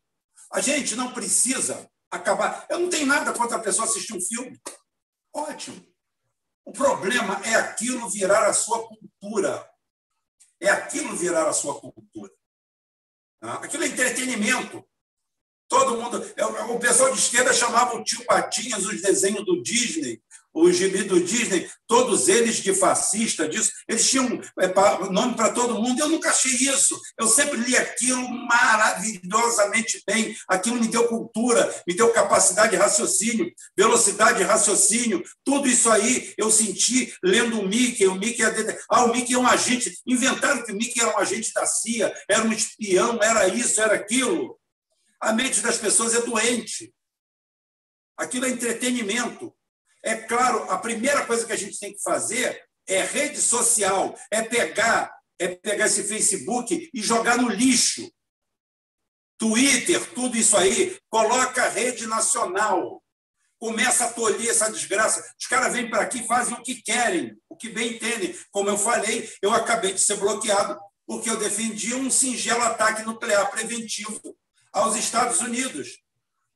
A 0.52 0.60
gente 0.60 0.98
não 0.98 1.14
precisa 1.14 1.90
acabar. 2.12 2.68
Eu 2.70 2.80
não 2.80 2.90
tenho 2.90 3.06
nada 3.06 3.32
contra 3.32 3.56
a 3.56 3.62
pessoa 3.62 3.88
assistir 3.88 4.14
um 4.14 4.20
filme. 4.20 4.60
Ótimo. 5.34 5.82
O 6.66 6.74
problema 6.74 7.42
é 7.46 7.56
aquilo 7.56 8.10
virar 8.10 8.46
a 8.50 8.54
sua 8.54 8.86
cultura. 8.86 9.72
É 10.60 10.70
aquilo 10.70 11.16
virar 11.16 11.48
a 11.48 11.54
sua 11.54 11.80
cultura. 11.80 12.34
Tá? 13.40 13.54
Aquilo 13.64 13.86
é 13.86 13.88
entretenimento. 13.88 14.86
Todo 15.72 15.96
mundo. 15.96 16.22
O 16.70 16.80
pessoal 16.80 17.14
de 17.14 17.18
esquerda 17.18 17.54
chamava 17.54 17.96
o 17.96 18.04
tio 18.04 18.26
Patinhas 18.26 18.86
os 18.86 19.02
desenhos 19.02 19.46
do 19.46 19.64
Disney, 19.64 20.22
o 20.54 20.70
gibi 20.70 21.04
do 21.04 21.24
Disney, 21.24 21.66
todos 21.88 22.28
eles 22.28 22.58
de 22.58 22.74
fascista, 22.76 23.48
disso. 23.48 23.72
Eles 23.88 24.10
tinham 24.10 24.42
é, 24.60 24.68
nome 25.10 25.34
para 25.34 25.54
todo 25.54 25.82
mundo. 25.82 25.98
Eu 25.98 26.10
nunca 26.10 26.30
achei 26.30 26.52
isso. 26.52 27.00
Eu 27.18 27.26
sempre 27.26 27.58
li 27.62 27.78
aquilo 27.78 28.22
maravilhosamente 28.50 30.04
bem. 30.06 30.36
Aquilo 30.46 30.76
me 30.76 30.90
deu 30.90 31.08
cultura, 31.08 31.74
me 31.88 31.96
deu 31.96 32.12
capacidade 32.12 32.72
de 32.72 32.76
raciocínio, 32.76 33.50
velocidade 33.74 34.40
de 34.40 34.44
raciocínio. 34.44 35.24
Tudo 35.42 35.70
isso 35.70 35.90
aí 35.90 36.34
eu 36.38 36.52
senti 36.52 37.14
lendo 37.24 37.62
o 37.62 37.66
Mickey. 37.66 38.08
O 38.08 38.16
Mickey, 38.16 38.44
é... 38.44 38.78
ah, 38.90 39.06
o 39.06 39.14
Mickey 39.14 39.36
é 39.36 39.38
um 39.38 39.48
agente. 39.48 39.90
Inventaram 40.06 40.66
que 40.66 40.74
o 40.74 40.76
Mickey 40.76 41.00
era 41.00 41.16
um 41.16 41.18
agente 41.18 41.54
da 41.54 41.66
CIA, 41.66 42.14
era 42.28 42.44
um 42.44 42.52
espião, 42.52 43.20
era 43.22 43.48
isso, 43.48 43.80
era 43.80 43.94
aquilo. 43.94 44.60
A 45.22 45.32
mente 45.32 45.62
das 45.62 45.78
pessoas 45.78 46.16
é 46.16 46.22
doente. 46.22 46.92
Aquilo 48.18 48.46
é 48.46 48.50
entretenimento. 48.50 49.56
É 50.04 50.16
claro, 50.16 50.64
a 50.72 50.80
primeira 50.80 51.26
coisa 51.28 51.46
que 51.46 51.54
a 51.54 51.58
gente 51.58 51.80
tem 51.80 51.94
que 51.94 52.02
fazer 52.02 52.68
é 52.88 53.04
rede 53.04 53.40
social, 53.40 54.18
é 54.32 54.42
pegar, 54.42 55.16
é 55.38 55.50
pegar 55.50 55.86
esse 55.86 56.04
Facebook 56.04 56.90
e 56.92 57.02
jogar 57.02 57.38
no 57.38 57.50
lixo. 57.50 58.12
Twitter, 59.38 60.14
tudo 60.14 60.36
isso 60.36 60.58
aí, 60.58 61.00
coloca 61.10 61.70
rede 61.70 62.08
nacional. 62.08 63.02
Começa 63.60 64.06
a 64.06 64.14
tolir 64.14 64.50
essa 64.50 64.72
desgraça. 64.72 65.24
Os 65.40 65.46
caras 65.46 65.74
vêm 65.74 65.88
para 65.88 66.02
aqui 66.02 66.26
fazem 66.26 66.56
o 66.56 66.64
que 66.64 66.82
querem, 66.82 67.40
o 67.48 67.56
que 67.56 67.70
bem 67.70 67.94
entendem. 67.94 68.36
Como 68.52 68.70
eu 68.70 68.78
falei, 68.78 69.32
eu 69.40 69.54
acabei 69.54 69.94
de 69.94 70.02
ser 70.02 70.18
bloqueado 70.18 70.80
porque 71.06 71.30
eu 71.30 71.38
defendi 71.38 71.94
um 71.94 72.10
singelo 72.10 72.64
ataque 72.64 73.04
nuclear 73.04 73.52
preventivo 73.52 74.36
aos 74.72 74.96
Estados 74.96 75.40
Unidos. 75.42 76.00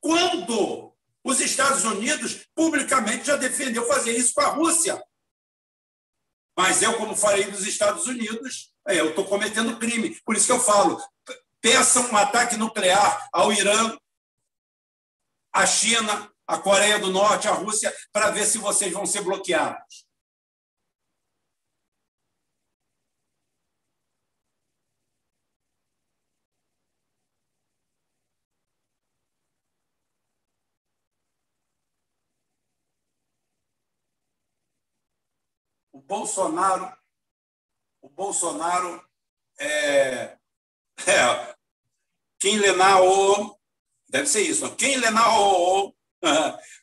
Quando 0.00 0.94
os 1.24 1.40
Estados 1.40 1.84
Unidos 1.84 2.46
publicamente 2.54 3.26
já 3.26 3.36
defendeu 3.36 3.86
fazer 3.86 4.16
isso 4.16 4.32
com 4.32 4.42
a 4.42 4.48
Rússia. 4.48 5.02
Mas 6.56 6.80
eu, 6.80 6.96
como 6.96 7.16
falei 7.16 7.50
dos 7.50 7.66
Estados 7.66 8.06
Unidos, 8.06 8.72
é, 8.86 9.00
eu 9.00 9.10
estou 9.10 9.24
cometendo 9.24 9.78
crime. 9.78 10.18
Por 10.24 10.36
isso 10.36 10.46
que 10.46 10.52
eu 10.52 10.60
falo: 10.60 11.02
peçam 11.60 12.10
um 12.10 12.16
ataque 12.16 12.56
nuclear 12.56 13.28
ao 13.32 13.52
Irã, 13.52 13.98
à 15.52 15.66
China, 15.66 16.32
à 16.46 16.58
Coreia 16.58 16.98
do 16.98 17.10
Norte, 17.10 17.48
à 17.48 17.52
Rússia, 17.52 17.94
para 18.12 18.30
ver 18.30 18.46
se 18.46 18.58
vocês 18.58 18.92
vão 18.92 19.04
ser 19.04 19.22
bloqueados. 19.22 20.05
Bolsonaro, 36.06 36.92
o 38.00 38.08
Bolsonaro 38.08 39.02
é, 39.58 40.36
é 41.06 41.54
quem 42.38 42.58
lenar 42.58 43.02
o 43.02 43.56
deve 44.08 44.28
ser 44.28 44.42
isso, 44.42 44.74
quem 44.76 44.96
lenar 44.96 45.40
o 45.40 45.92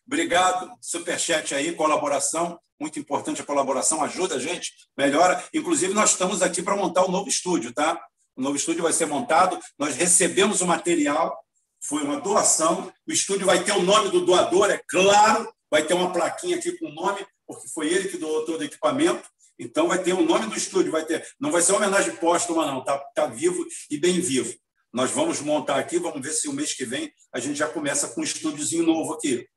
obrigado, 0.06 0.72
superchat 0.82 1.56
aí, 1.56 1.74
colaboração, 1.74 2.60
muito 2.80 3.00
importante 3.00 3.42
a 3.42 3.46
colaboração, 3.46 4.04
ajuda 4.04 4.36
a 4.36 4.40
gente, 4.40 4.74
melhora. 4.98 5.44
Inclusive, 5.54 5.94
nós 5.94 6.12
estamos 6.12 6.42
aqui 6.42 6.62
para 6.62 6.76
montar 6.76 7.06
um 7.06 7.12
novo 7.12 7.30
estúdio, 7.30 7.74
tá? 7.74 8.00
O 8.36 8.42
novo 8.42 8.56
estúdio 8.56 8.84
vai 8.84 8.94
ser 8.94 9.06
montado, 9.06 9.60
nós 9.78 9.96
recebemos 9.96 10.62
o 10.62 10.68
material, 10.68 11.44
foi 11.82 12.04
uma 12.04 12.20
doação, 12.20 12.92
o 13.08 13.12
estúdio 13.12 13.46
vai 13.46 13.64
ter 13.64 13.72
o 13.74 13.84
nome 13.84 14.10
do 14.10 14.26
doador, 14.26 14.70
é 14.70 14.82
claro, 14.88 15.52
vai 15.70 15.84
ter 15.84 15.94
uma 15.94 16.12
plaquinha 16.12 16.58
aqui 16.58 16.78
com 16.78 16.88
o 16.88 16.94
nome, 16.94 17.26
porque 17.48 17.68
foi 17.68 17.88
ele 17.92 18.10
que 18.10 18.18
doou 18.18 18.46
todo 18.46 18.62
o 18.62 18.64
equipamento. 18.64 19.30
Então 19.58 19.88
vai 19.88 20.02
ter 20.02 20.14
o 20.14 20.24
nome 20.24 20.48
do 20.48 20.56
estúdio, 20.56 20.92
vai 20.92 21.06
ter, 21.06 21.26
não 21.40 21.52
vai 21.52 21.62
ser 21.62 21.74
uma 21.74 21.80
homenagem 21.80 22.16
póstuma 22.16 22.66
não, 22.66 22.84
tá, 22.84 22.98
tá 23.14 23.28
vivo 23.28 23.66
e 23.90 23.98
bem 23.98 24.20
vivo. 24.20 24.54
Nós 24.92 25.12
vamos 25.12 25.42
montar 25.42 25.78
aqui, 25.78 25.98
vamos 25.98 26.22
ver 26.22 26.34
se 26.34 26.48
o 26.48 26.54
mês 26.54 26.74
que 26.74 26.86
vem 26.86 27.12
a 27.34 27.40
gente 27.40 27.56
já 27.58 27.68
começa 27.68 28.10
com 28.10 28.22
um 28.22 28.24
estúdiozinho 28.24 28.84
novo 28.84 29.14
aqui, 29.14 29.48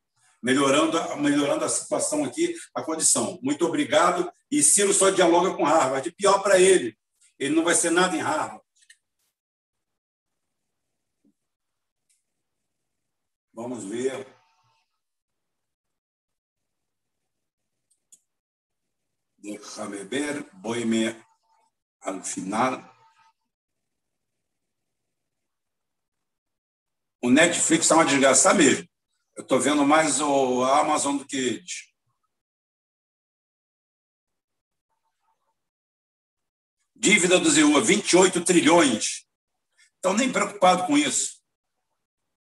melhorando, 0.42 0.98
melhorando 1.18 1.64
a 1.64 1.68
situação 1.68 2.24
aqui, 2.24 2.54
a 2.74 2.82
condição. 2.82 3.38
Muito 3.42 3.66
obrigado. 3.66 4.30
E 4.50 4.62
Ciro 4.62 4.94
só 4.94 5.10
dialoga 5.10 5.54
com 5.54 5.64
Harvard. 5.64 6.10
Pior 6.12 6.42
para 6.42 6.58
ele, 6.58 6.96
ele 7.38 7.54
não 7.54 7.64
vai 7.64 7.74
ser 7.74 7.90
nada 7.90 8.16
em 8.16 8.20
Harvard. 8.20 8.62
Vamos 13.52 13.84
ver. 13.84 14.35
Déjame 19.46 20.02
ver, 20.02 20.50
voy 20.54 20.82
al 22.00 22.24
final. 22.24 22.82
O 27.22 27.30
Netflix 27.30 27.82
está 27.82 27.94
uma 27.94 28.04
desgraça, 28.04 28.52
mesmo. 28.52 28.88
Eu 29.36 29.44
estou 29.44 29.60
vendo 29.60 29.86
mais 29.86 30.20
o 30.20 30.64
Amazon 30.64 31.18
do 31.18 31.24
que 31.24 31.36
eles. 31.36 31.94
Dívida 36.96 37.38
do 37.38 37.48
ZEU, 37.48 37.80
28 37.84 38.44
trilhões. 38.44 39.28
Estão 39.94 40.12
nem 40.12 40.32
preocupados 40.32 40.86
com 40.86 40.98
isso. 40.98 41.40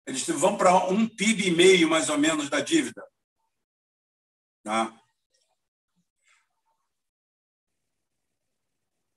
Eles 0.07 0.25
vão 0.27 0.57
para 0.57 0.73
um 0.87 1.09
PIB 1.09 1.47
e 1.47 1.51
meio, 1.51 1.89
mais 1.89 2.07
ou 2.09 2.17
menos, 2.17 2.49
da 2.49 2.61
dívida. 2.61 3.05
Tá? 4.63 5.04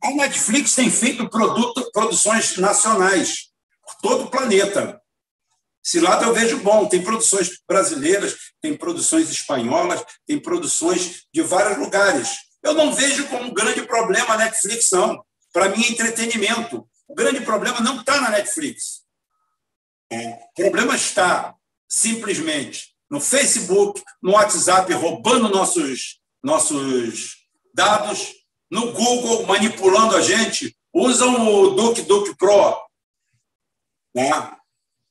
A 0.09 0.11
Netflix 0.15 0.75
tem 0.75 0.91
feito 0.91 1.29
produto, 1.29 1.91
produções 1.93 2.57
nacionais 2.57 3.51
por 3.83 3.95
todo 3.97 4.25
o 4.25 4.31
planeta. 4.31 4.99
Esse 5.85 6.01
lado 6.01 6.25
eu 6.25 6.33
vejo 6.33 6.61
bom. 6.61 6.89
Tem 6.89 7.03
produções 7.03 7.61
brasileiras, 7.69 8.35
tem 8.63 8.75
produções 8.75 9.31
espanholas, 9.31 10.03
tem 10.27 10.41
produções 10.41 11.27
de 11.31 11.43
vários 11.43 11.77
lugares. 11.77 12.39
Eu 12.63 12.73
não 12.73 12.95
vejo 12.95 13.29
como 13.29 13.53
grande 13.53 13.83
problema 13.83 14.33
a 14.33 14.39
Netflix, 14.39 14.91
não. 14.93 15.23
Para 15.53 15.69
mim, 15.69 15.85
é 15.85 15.91
entretenimento. 15.91 16.89
O 17.07 17.15
grande 17.15 17.43
problema 17.43 17.81
não 17.81 18.01
está 18.01 18.19
na 18.19 18.31
Netflix. 18.31 19.03
O 20.11 20.55
problema 20.55 20.97
está 20.97 21.55
simplesmente 21.87 22.95
no 23.11 23.21
Facebook, 23.21 24.03
no 24.23 24.33
WhatsApp, 24.33 24.91
roubando 24.95 25.51
nossos, 25.51 26.19
nossos 26.43 27.37
dados, 27.75 28.38
no 28.71 28.93
Google, 28.93 29.47
manipulando 29.47 30.17
a 30.17 30.21
gente. 30.21 30.77
Usam 30.93 31.49
o 31.49 31.71
Duke 31.71 32.35
Pro. 32.37 32.87
Né? 34.15 34.31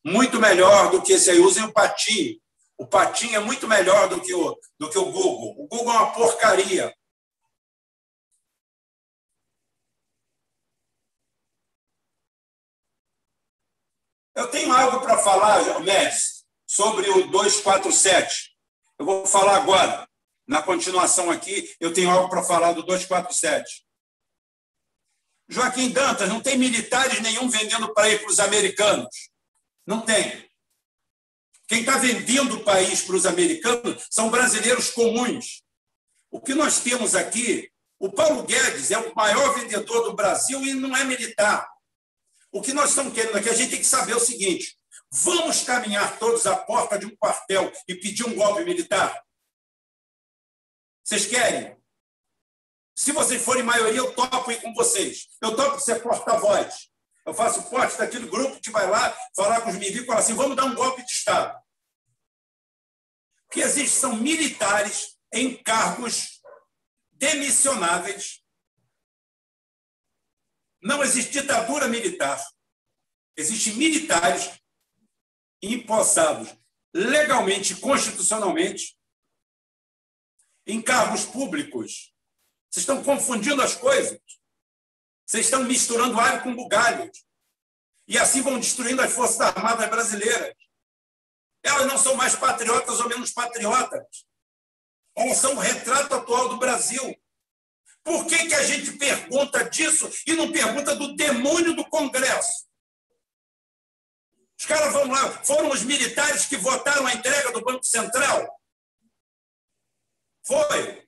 Muito 0.03 0.39
melhor 0.39 0.91
do 0.91 1.01
que 1.01 1.13
esse 1.13 1.29
aí. 1.29 1.39
Usem 1.39 1.63
o 1.63 1.73
Patinho. 1.73 2.39
O 2.77 2.85
Patinho 2.85 3.35
é 3.35 3.39
muito 3.39 3.67
melhor 3.67 4.07
do 4.07 4.21
que 4.21 4.33
o, 4.33 4.57
do 4.79 4.89
que 4.89 4.97
o 4.97 5.11
Google. 5.11 5.55
O 5.57 5.67
Google 5.67 5.93
é 5.93 5.97
uma 5.97 6.13
porcaria. 6.13 6.95
Eu 14.35 14.47
tenho 14.51 14.71
algo 14.71 15.01
para 15.01 15.17
falar, 15.17 15.79
Messi, 15.79 16.43
sobre 16.67 17.09
o 17.09 17.27
247. 17.27 18.55
Eu 18.99 19.05
vou 19.05 19.25
falar 19.25 19.57
agora. 19.57 20.06
Na 20.47 20.61
continuação 20.61 21.29
aqui, 21.29 21.75
eu 21.79 21.93
tenho 21.93 22.09
algo 22.09 22.29
para 22.29 22.41
falar 22.41 22.71
do 22.71 22.81
247. 22.83 23.85
Joaquim 25.49 25.89
Dantas, 25.89 26.29
não 26.29 26.41
tem 26.41 26.57
militares 26.57 27.21
nenhum 27.21 27.49
vendendo 27.49 27.93
para 27.93 28.09
ir 28.09 28.19
para 28.19 28.31
os 28.31 28.39
americanos. 28.39 29.29
Não 29.85 30.01
tem. 30.01 30.49
Quem 31.67 31.81
está 31.81 31.97
vendendo 31.97 32.55
o 32.55 32.63
país 32.63 33.01
para 33.01 33.15
os 33.15 33.25
americanos 33.25 34.07
são 34.09 34.29
brasileiros 34.29 34.89
comuns. 34.91 35.63
O 36.31 36.39
que 36.39 36.53
nós 36.53 36.79
temos 36.79 37.13
aqui, 37.13 37.69
o 37.99 38.09
Paulo 38.09 38.43
Guedes 38.43 38.91
é 38.91 38.97
o 38.97 39.13
maior 39.15 39.53
vendedor 39.53 40.03
do 40.03 40.15
Brasil 40.15 40.63
e 40.63 40.73
não 40.73 40.95
é 40.95 41.03
militar. 41.03 41.67
O 42.51 42.61
que 42.61 42.71
nós 42.71 42.89
estamos 42.89 43.13
querendo 43.13 43.37
aqui, 43.37 43.49
a 43.49 43.53
gente 43.53 43.71
tem 43.71 43.79
que 43.79 43.85
saber 43.85 44.15
o 44.15 44.19
seguinte: 44.19 44.77
vamos 45.11 45.63
caminhar 45.63 46.17
todos 46.19 46.45
à 46.45 46.55
porta 46.55 46.97
de 46.97 47.05
um 47.05 47.15
quartel 47.17 47.71
e 47.87 47.95
pedir 47.95 48.25
um 48.25 48.35
golpe 48.35 48.63
militar? 48.63 49.26
Vocês 51.07 51.25
querem? 51.25 51.77
Se 52.93 53.13
vocês 53.13 53.41
forem 53.41 53.63
maioria, 53.63 53.99
eu 53.99 54.13
topo 54.13 54.51
ir 54.51 54.61
com 54.61 54.73
vocês. 54.73 55.29
Eu 55.41 55.55
topo 55.55 55.79
ser 55.79 56.01
porta-voz. 56.03 56.89
Eu 57.25 57.33
faço 57.33 57.69
parte 57.69 57.97
daquele 57.97 58.27
grupo 58.27 58.59
que 58.59 58.71
vai 58.71 58.89
lá 58.89 59.15
falar 59.33 59.61
com 59.61 59.69
os 59.69 59.77
milicos 59.77 60.03
e 60.03 60.05
falar 60.05 60.19
assim: 60.19 60.33
vamos 60.33 60.57
dar 60.57 60.65
um 60.65 60.75
golpe 60.75 61.05
de 61.05 61.11
Estado. 61.11 61.57
O 63.45 63.53
que 63.53 63.61
existe 63.61 63.95
são 63.95 64.17
militares 64.17 65.17
em 65.31 65.55
cargos 65.63 66.41
demissionáveis 67.13 68.43
não 70.81 71.03
existe 71.03 71.31
ditadura 71.33 71.87
militar. 71.87 72.41
Existem 73.35 73.73
militares 73.73 74.59
empossados 75.61 76.55
legalmente, 76.93 77.75
constitucionalmente, 77.75 78.96
em 80.68 80.82
cargos 80.82 81.26
públicos. 81.26 82.13
Vocês 82.70 82.84
estão 82.84 83.01
confundindo 83.03 83.61
as 83.61 83.74
coisas. 83.74 84.20
Vocês 85.26 85.45
estão 85.45 85.63
misturando 85.63 86.20
alho 86.20 86.43
com 86.43 86.55
bugalho. 86.55 87.09
E 88.07 88.18
assim 88.18 88.41
vão 88.41 88.59
destruindo 88.59 89.01
as 89.01 89.11
Forças 89.11 89.39
Armadas 89.41 89.89
brasileiras. 89.89 90.53
Elas 91.63 91.88
não 91.88 91.97
são 91.97 92.15
mais 92.15 92.36
patriotas 92.36 92.99
ou 92.99 93.09
menos 93.09 93.32
patriotas. 93.32 94.05
Elas 95.15 95.38
são 95.38 95.55
o 95.55 95.59
retrato 95.59 96.13
atual 96.13 96.49
do 96.49 96.57
Brasil. 96.57 97.18
Por 98.03 98.26
que, 98.26 98.47
que 98.47 98.53
a 98.53 98.63
gente 98.63 98.93
pergunta 98.93 99.70
disso 99.70 100.09
e 100.26 100.34
não 100.34 100.51
pergunta 100.51 100.95
do 100.95 101.15
demônio 101.15 101.76
do 101.76 101.84
Congresso? 101.89 102.68
Os 104.57 104.65
caras 104.65 104.93
vão 104.93 105.07
lá, 105.07 105.43
foram 105.43 105.70
os 105.70 105.84
militares 105.84 106.45
que 106.45 106.57
votaram 106.57 107.05
a 107.05 107.13
entrega 107.13 107.51
do 107.51 107.61
Banco 107.61 107.84
Central? 107.84 108.56
Foi. 110.47 111.07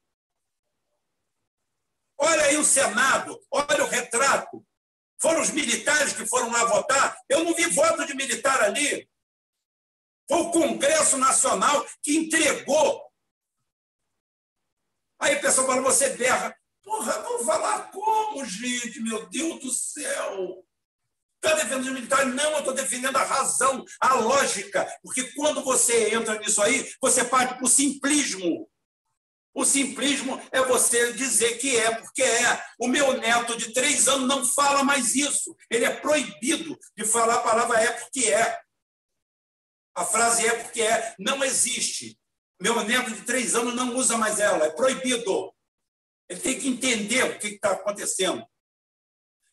Olha 2.18 2.44
aí 2.44 2.58
o 2.58 2.66
Senado, 2.66 3.40
olha 3.50 3.86
o 3.86 3.88
retrato. 3.88 4.66
Foram 5.22 5.42
os 5.42 5.52
militares 5.52 6.14
que 6.14 6.26
foram 6.26 6.52
lá 6.52 6.66
votar? 6.66 7.18
Eu 7.30 7.46
não 7.46 7.54
vi 7.54 7.66
voto 7.68 8.06
de 8.06 8.14
militar 8.14 8.62
ali. 8.62 9.10
Foi 10.28 10.42
o 10.42 10.52
Congresso 10.52 11.18
Nacional 11.18 11.86
que 12.04 12.18
entregou. 12.18 13.10
Aí 15.22 15.36
o 15.36 15.42
pessoal 15.42 15.68
fala, 15.68 15.82
você 15.82 16.10
berra. 16.16 16.56
Porra, 16.84 17.22
vou 17.22 17.46
falar 17.46 17.92
como, 17.92 18.46
gente? 18.46 19.02
Meu 19.02 19.30
Deus 19.30 19.60
do 19.62 19.72
céu! 19.72 20.66
Está 21.36 21.56
defendendo 21.56 21.88
os 21.88 21.94
militares? 21.94 22.34
Não, 22.34 22.52
eu 22.52 22.60
estou 22.60 22.74
defendendo 22.74 23.16
a 23.16 23.24
razão, 23.24 23.86
a 24.00 24.16
lógica. 24.16 24.86
Porque 25.02 25.24
quando 25.34 25.64
você 25.64 26.14
entra 26.14 26.38
nisso 26.40 26.62
aí, 26.62 26.94
você 27.02 27.24
parte 27.24 27.56
para 27.56 27.64
o 27.64 27.70
simplismo. 27.70 28.70
O 29.54 29.66
simplismo 29.66 30.40
é 30.52 30.62
você 30.62 31.14
dizer 31.14 31.58
que 31.58 31.76
é, 31.78 31.96
porque 31.96 32.22
é. 32.22 32.64
O 32.80 32.88
meu 32.88 33.14
neto 33.14 33.58
de 33.58 33.74
três 33.74 34.08
anos 34.08 34.28
não 34.28 34.46
fala 34.46 34.84
mais 34.84 35.16
isso. 35.16 35.56
Ele 35.70 35.86
é 35.86 35.96
proibido 35.96 36.78
de 36.96 37.06
falar 37.06 37.36
a 37.36 37.42
palavra 37.42 37.82
é 37.82 37.92
porque 37.92 38.32
é. 38.32 38.60
A 39.96 40.06
frase 40.06 40.48
é 40.48 40.64
porque 40.64 40.82
é 40.82 41.16
não 41.20 41.44
existe. 41.44 42.18
Meu 42.62 42.84
neto 42.84 43.12
de 43.12 43.22
três 43.24 43.56
anos 43.56 43.76
não 43.76 43.96
usa 43.96 44.18
mais 44.18 44.40
ela, 44.40 44.66
é 44.66 44.72
proibido. 44.72 45.54
Ele 46.28 46.40
tem 46.40 46.60
que 46.60 46.68
entender 46.68 47.24
o 47.24 47.40
que 47.40 47.48
está 47.48 47.72
acontecendo. 47.72 48.46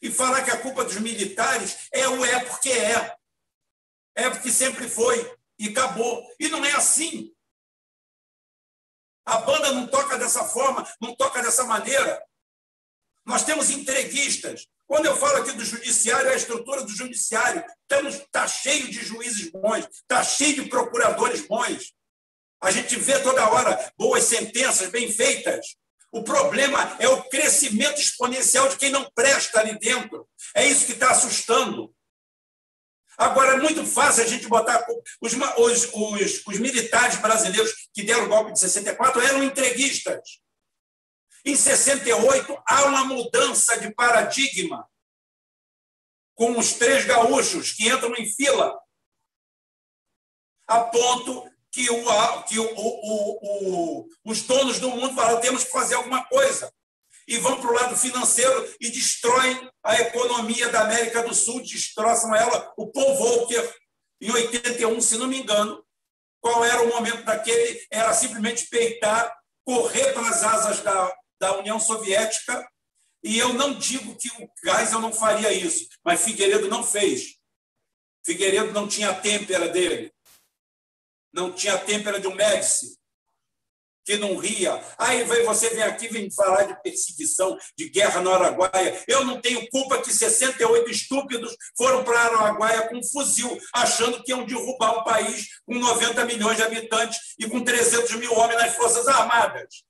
E 0.03 0.11
falar 0.11 0.45
que 0.45 0.51
a 0.51 0.61
culpa 0.61 0.85
dos 0.85 0.99
militares 0.99 1.89
é 1.93 2.07
o 2.09 2.25
é 2.25 2.45
porque 2.45 2.71
é. 2.71 3.17
É 4.15 4.31
porque 4.31 4.51
sempre 4.51 4.89
foi. 4.89 5.35
E 5.59 5.69
acabou. 5.69 6.23
E 6.39 6.49
não 6.49 6.65
é 6.65 6.73
assim. 6.73 7.35
A 9.27 9.39
banda 9.39 9.73
não 9.73 9.89
toca 9.89 10.17
dessa 10.17 10.45
forma, 10.45 10.89
não 11.01 11.15
toca 11.17 11.43
dessa 11.43 11.65
maneira. 11.65 12.23
Nós 13.25 13.45
temos 13.45 13.71
entreguistas. 13.71 14.69
Quando 14.87 15.07
eu 15.07 15.17
falo 15.17 15.39
aqui 15.39 15.51
do 15.51 15.65
judiciário, 15.65 16.31
é 16.31 16.35
a 16.35 16.37
estrutura 16.37 16.83
do 16.85 16.95
judiciário. 16.95 17.65
Está 17.91 18.47
cheio 18.47 18.89
de 18.89 19.05
juízes 19.05 19.51
bons, 19.51 19.85
está 19.91 20.23
cheio 20.23 20.63
de 20.63 20.71
procuradores 20.71 21.45
bons. 21.45 21.93
A 22.63 22.71
gente 22.71 22.95
vê 22.97 23.19
toda 23.19 23.51
hora 23.51 23.93
boas 23.99 24.23
sentenças 24.23 24.91
bem 24.91 25.11
feitas. 25.11 25.75
O 26.13 26.23
problema 26.23 26.97
é 27.01 27.09
o 27.09 27.25
crescimento 27.25 28.01
exponencial 28.01 28.69
de 28.69 28.77
quem 28.77 28.91
não 28.91 29.11
presta 29.13 29.59
ali 29.59 29.77
dentro. 29.79 30.29
É 30.55 30.65
isso 30.65 30.87
que 30.87 30.93
está 30.93 31.11
assustando. 31.11 31.93
Agora, 33.19 33.55
é 33.55 33.61
muito 33.61 33.85
fácil 33.87 34.25
a 34.25 34.27
gente 34.27 34.47
botar. 34.47 34.85
Os, 35.21 35.33
os, 35.33 35.91
os, 35.93 36.47
os 36.47 36.59
militares 36.59 37.17
brasileiros 37.17 37.89
que 37.95 38.03
deram 38.03 38.25
o 38.25 38.29
golpe 38.29 38.53
de 38.53 38.61
64 38.61 39.21
eram 39.23 39.43
entreguistas. 39.43 40.41
Em 41.45 41.57
68, 41.57 42.63
há 42.67 42.85
uma 42.87 43.05
mudança 43.05 43.79
de 43.79 43.95
paradigma 43.95 44.87
com 46.35 46.59
os 46.59 46.75
três 46.75 47.05
gaúchos 47.05 47.73
que 47.73 47.89
entram 47.89 48.15
em 48.17 48.27
fila, 48.27 48.79
a 50.67 50.81
ponto 50.85 51.51
que, 51.71 51.89
o, 51.91 52.43
que 52.43 52.59
o, 52.59 52.75
o, 52.77 54.09
os 54.25 54.43
donos 54.43 54.79
do 54.79 54.91
mundo 54.91 55.15
falam: 55.15 55.41
temos 55.41 55.65
que 55.65 55.71
fazer 55.71 55.95
alguma 55.95 56.25
coisa. 56.27 56.73
E 57.27 57.39
vão 57.39 57.61
para 57.61 57.71
o 57.71 57.75
lado 57.75 57.97
financeiro 57.97 58.75
e 58.81 58.91
destroem 58.91 59.71
a 59.83 60.01
economia 60.01 60.69
da 60.69 60.83
América 60.83 61.23
do 61.23 61.35
Sul, 61.35 61.61
destroçam 61.63 62.35
ela. 62.35 62.73
O 62.77 62.87
Paul 62.87 63.17
Volcker, 63.17 63.75
em 64.21 64.31
81, 64.31 65.01
se 65.01 65.17
não 65.19 65.27
me 65.27 65.41
engano, 65.41 65.85
qual 66.41 66.65
era 66.65 66.83
o 66.83 66.89
momento 66.89 67.25
daquele? 67.25 67.85
Era 67.91 68.13
simplesmente 68.15 68.69
peitar, 68.69 69.35
correr 69.65 70.13
para 70.13 70.29
as 70.29 70.43
asas 70.43 70.81
da, 70.81 71.15
da 71.41 71.59
União 71.59 71.81
Soviética. 71.81 72.67
E 73.25 73.37
eu 73.39 73.53
não 73.53 73.75
digo 73.75 74.17
que 74.17 74.29
o 74.29 74.49
Geisel 74.65 75.01
não 75.01 75.13
faria 75.13 75.53
isso, 75.53 75.89
mas 76.05 76.21
Figueiredo 76.21 76.69
não 76.69 76.85
fez. 76.85 77.37
Figueiredo 78.25 78.73
não 78.73 78.87
tinha 78.87 79.11
a 79.11 79.15
têmpera 79.15 79.69
dele 79.69 80.13
não 81.37 81.53
tinha 81.53 81.79
têmpera 81.79 82.19
de 82.19 82.27
um 82.27 82.35
Médici, 82.35 82.99
que 84.07 84.17
não 84.17 84.37
ria. 84.37 84.81
Aí 84.97 85.25
você 85.25 85.69
vem 85.71 85.83
aqui 85.83 86.07
vem 86.07 86.31
falar 86.31 86.63
de 86.63 86.81
perseguição, 86.81 87.59
de 87.77 87.89
guerra 87.89 88.21
no 88.21 88.33
Araguaia. 88.33 89.03
Eu 89.09 89.25
não 89.25 89.41
tenho 89.41 89.69
culpa 89.69 90.01
que 90.01 90.13
68 90.13 90.89
estúpidos 90.89 91.57
foram 91.77 92.05
para 92.05 92.21
Araguaia 92.21 92.89
com 92.89 92.99
um 92.99 93.05
fuzil, 93.05 93.59
achando 93.75 94.23
que 94.23 94.31
iam 94.31 94.47
derrubar 94.47 95.01
um 95.01 95.05
país 95.05 95.49
com 95.67 95.75
90 95.75 96.25
milhões 96.25 96.57
de 96.57 96.63
habitantes 96.63 97.19
e 97.37 97.49
com 97.49 97.63
300 97.65 98.15
mil 98.15 98.33
homens 98.33 98.61
nas 98.61 98.77
Forças 98.77 99.09
Armadas. 99.09 99.85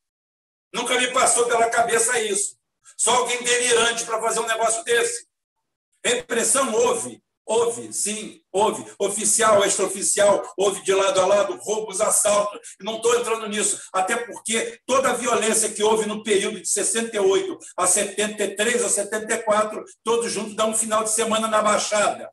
Nunca 0.72 0.98
me 0.98 1.12
passou 1.12 1.46
pela 1.46 1.68
cabeça 1.68 2.18
isso. 2.18 2.56
Só 2.96 3.14
alguém 3.16 3.42
delirante 3.42 4.04
para 4.04 4.20
fazer 4.20 4.40
um 4.40 4.46
negócio 4.46 4.82
desse. 4.82 5.26
Repressão 6.02 6.72
houve. 6.72 7.22
Houve, 7.46 7.92
sim, 7.92 8.42
houve. 8.50 8.84
Oficial, 8.98 9.64
extraoficial, 9.64 10.42
houve 10.56 10.82
de 10.82 10.92
lado 10.92 11.20
a 11.20 11.26
lado 11.26 11.56
roubos, 11.58 12.00
assaltos. 12.00 12.60
Não 12.80 12.96
estou 12.96 13.14
entrando 13.14 13.48
nisso, 13.48 13.80
até 13.92 14.16
porque 14.16 14.80
toda 14.84 15.10
a 15.10 15.14
violência 15.14 15.68
que 15.68 15.82
houve 15.82 16.06
no 16.06 16.24
período 16.24 16.60
de 16.60 16.68
68 16.68 17.56
a 17.76 17.86
73 17.86 18.84
a 18.84 18.88
74, 18.88 19.84
todos 20.02 20.32
juntos 20.32 20.56
dá 20.56 20.66
um 20.66 20.74
final 20.74 21.04
de 21.04 21.10
semana 21.10 21.46
na 21.46 21.62
Baixada. 21.62 22.28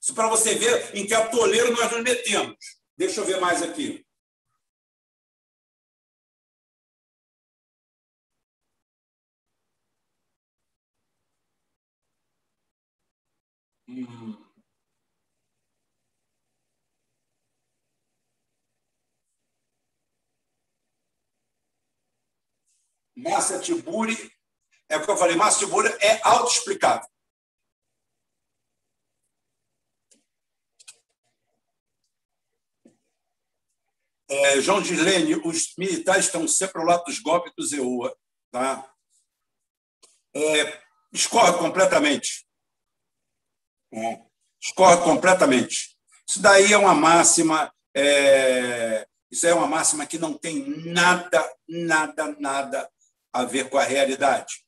Isso 0.00 0.14
para 0.14 0.28
você 0.28 0.54
ver 0.54 0.96
em 0.96 1.06
que 1.06 1.14
atoleiro 1.14 1.72
nós 1.72 1.92
nos 1.92 2.02
metemos. 2.02 2.56
Deixa 2.96 3.20
eu 3.20 3.26
ver 3.26 3.40
mais 3.40 3.62
aqui. 3.62 4.06
Hum. 13.88 14.45
Márcia 23.16 23.58
Tiburi, 23.58 24.30
é 24.90 24.96
o 24.98 25.04
que 25.04 25.10
eu 25.10 25.16
falei, 25.16 25.36
Márcia 25.36 25.66
Tiburi 25.66 25.88
é 26.00 26.20
autoexplicável. 26.22 27.08
É, 34.28 34.60
João 34.60 34.84
Gilene, 34.84 35.36
os 35.36 35.74
militares 35.78 36.26
estão 36.26 36.46
sempre 36.46 36.80
ao 36.80 36.86
lado 36.86 37.04
dos 37.04 37.20
golpes 37.20 37.52
do 37.56 37.64
Zeua. 37.64 38.14
Tá? 38.50 38.92
É, 40.34 40.82
completamente. 41.58 42.46
É, 43.92 44.26
completamente. 45.04 45.96
Isso 46.28 46.42
daí 46.42 46.72
é 46.72 46.76
uma 46.76 46.92
máxima, 46.92 47.72
é, 47.94 49.06
isso 49.30 49.46
é 49.46 49.54
uma 49.54 49.68
máxima 49.68 50.04
que 50.06 50.18
não 50.18 50.36
tem 50.36 50.68
nada, 50.84 51.56
nada, 51.68 52.36
nada 52.40 52.90
a 53.36 53.44
ver 53.44 53.68
com 53.68 53.76
a 53.76 53.84
realidade. 53.84 54.64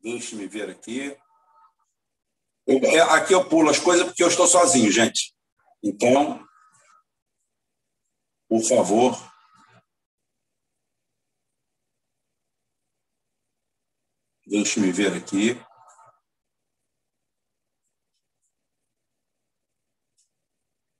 Deixe-me 0.00 0.46
ver 0.46 0.70
aqui. 0.70 1.16
É, 2.66 3.00
aqui 3.00 3.32
eu 3.32 3.48
pulo 3.48 3.68
as 3.68 3.78
coisas 3.78 4.06
porque 4.06 4.22
eu 4.22 4.28
estou 4.28 4.46
sozinho, 4.46 4.90
gente. 4.90 5.34
Então, 5.82 6.46
por 8.48 8.62
favor. 8.62 9.18
Deixe-me 14.46 14.92
ver 14.92 15.16
aqui. 15.16 15.54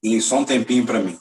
Tem 0.03 0.21
só 0.21 0.39
um 0.39 0.45
tempinho 0.45 0.87
para 0.87 1.01
mim. 1.01 1.19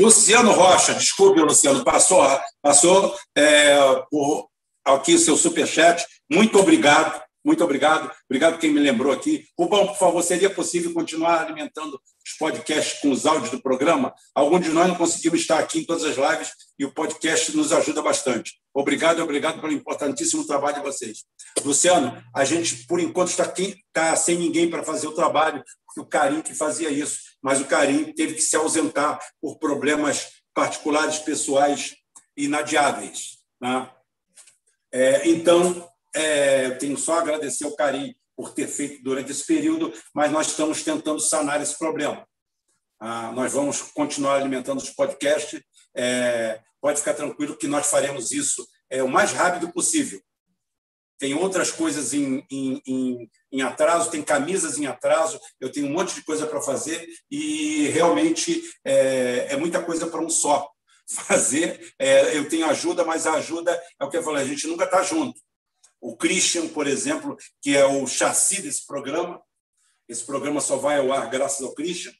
Luciano 0.00 0.52
Rocha, 0.52 0.94
desculpe, 0.94 1.40
Luciano, 1.40 1.84
passou, 1.84 2.26
passou 2.62 3.14
é, 3.36 3.76
por 4.10 4.48
aqui 4.82 5.18
seu 5.18 5.36
superchat. 5.36 6.02
Muito 6.30 6.58
obrigado, 6.58 7.22
muito 7.44 7.62
obrigado. 7.62 8.10
Obrigado 8.28 8.58
quem 8.58 8.72
me 8.72 8.80
lembrou 8.80 9.12
aqui. 9.12 9.44
Rubão, 9.58 9.86
por 9.88 9.98
favor, 9.98 10.22
seria 10.22 10.48
possível 10.48 10.94
continuar 10.94 11.42
alimentando 11.42 12.00
os 12.24 12.32
podcasts 12.38 13.00
com 13.00 13.10
os 13.10 13.26
áudios 13.26 13.50
do 13.50 13.60
programa? 13.60 14.14
Alguns 14.34 14.62
de 14.62 14.70
nós 14.70 14.88
não 14.88 14.94
conseguimos 14.94 15.40
estar 15.40 15.58
aqui 15.58 15.80
em 15.80 15.84
todas 15.84 16.04
as 16.04 16.16
lives 16.16 16.50
e 16.78 16.84
o 16.86 16.94
podcast 16.94 17.54
nos 17.54 17.70
ajuda 17.70 18.00
bastante. 18.00 18.58
Obrigado, 18.72 19.22
obrigado 19.22 19.60
pelo 19.60 19.72
importantíssimo 19.72 20.46
trabalho 20.46 20.76
de 20.76 20.82
vocês. 20.82 21.24
Luciano, 21.62 22.22
a 22.34 22.44
gente, 22.44 22.86
por 22.86 23.00
enquanto, 23.00 23.28
está, 23.28 23.44
aqui, 23.44 23.76
está 23.88 24.16
sem 24.16 24.38
ninguém 24.38 24.70
para 24.70 24.82
fazer 24.82 25.08
o 25.08 25.14
trabalho, 25.14 25.62
porque 25.86 26.00
o 26.00 26.06
Carim 26.06 26.40
que 26.40 26.54
fazia 26.54 26.88
isso 26.88 27.29
mas 27.42 27.60
o 27.60 27.66
Carim 27.66 28.12
teve 28.12 28.34
que 28.34 28.42
se 28.42 28.56
ausentar 28.56 29.18
por 29.40 29.58
problemas 29.58 30.28
particulares, 30.54 31.18
pessoais 31.18 31.94
inadiáveis. 32.36 33.38
Né? 33.60 33.90
É, 34.92 35.28
então, 35.28 35.88
é, 36.14 36.66
eu 36.66 36.78
tenho 36.78 36.96
só 36.96 37.14
a 37.14 37.20
agradecer 37.20 37.64
ao 37.64 37.76
Carim 37.76 38.14
por 38.36 38.52
ter 38.52 38.66
feito 38.66 39.02
durante 39.02 39.30
esse 39.30 39.46
período, 39.46 39.92
mas 40.14 40.32
nós 40.32 40.48
estamos 40.48 40.82
tentando 40.82 41.20
sanar 41.20 41.60
esse 41.60 41.78
problema. 41.78 42.26
Ah, 42.98 43.32
nós 43.32 43.52
vamos 43.52 43.80
continuar 43.82 44.36
alimentando 44.36 44.78
os 44.78 44.90
podcasts. 44.90 45.60
É, 45.96 46.60
pode 46.80 46.98
ficar 46.98 47.14
tranquilo 47.14 47.56
que 47.56 47.66
nós 47.66 47.86
faremos 47.86 48.32
isso 48.32 48.66
é, 48.90 49.02
o 49.02 49.08
mais 49.08 49.32
rápido 49.32 49.72
possível 49.72 50.20
tem 51.20 51.34
outras 51.34 51.70
coisas 51.70 52.14
em, 52.14 52.42
em, 52.50 52.82
em, 52.86 53.30
em, 53.52 53.60
atraso, 53.60 54.10
tem 54.10 54.22
camisas 54.22 54.78
em 54.78 54.86
atraso, 54.86 55.38
eu 55.60 55.70
tenho 55.70 55.86
um 55.86 55.92
monte 55.92 56.14
de 56.14 56.22
coisa 56.22 56.46
para 56.46 56.62
fazer 56.62 57.06
e 57.30 57.88
realmente 57.88 58.62
é, 58.82 59.48
é 59.50 59.56
muita 59.56 59.82
coisa 59.82 60.06
para 60.06 60.22
um 60.22 60.30
só 60.30 60.66
fazer. 61.06 61.94
É, 61.98 62.38
eu 62.38 62.48
tenho 62.48 62.64
ajuda, 62.66 63.04
mas 63.04 63.26
a 63.26 63.34
ajuda 63.34 63.78
é 64.00 64.04
o 64.04 64.08
que 64.08 64.16
eu 64.16 64.22
falei, 64.22 64.42
a 64.42 64.46
gente 64.46 64.66
nunca 64.66 64.84
está 64.84 65.02
junto. 65.02 65.38
O 66.00 66.16
Christian, 66.16 66.68
por 66.68 66.86
exemplo, 66.86 67.36
que 67.60 67.76
é 67.76 67.84
o 67.84 68.06
chassi 68.06 68.62
desse 68.62 68.86
programa, 68.86 69.42
esse 70.08 70.24
programa 70.24 70.58
só 70.62 70.78
vai 70.78 70.98
ao 70.98 71.12
ar 71.12 71.28
graças 71.28 71.60
ao 71.60 71.74
Christian. 71.74 72.12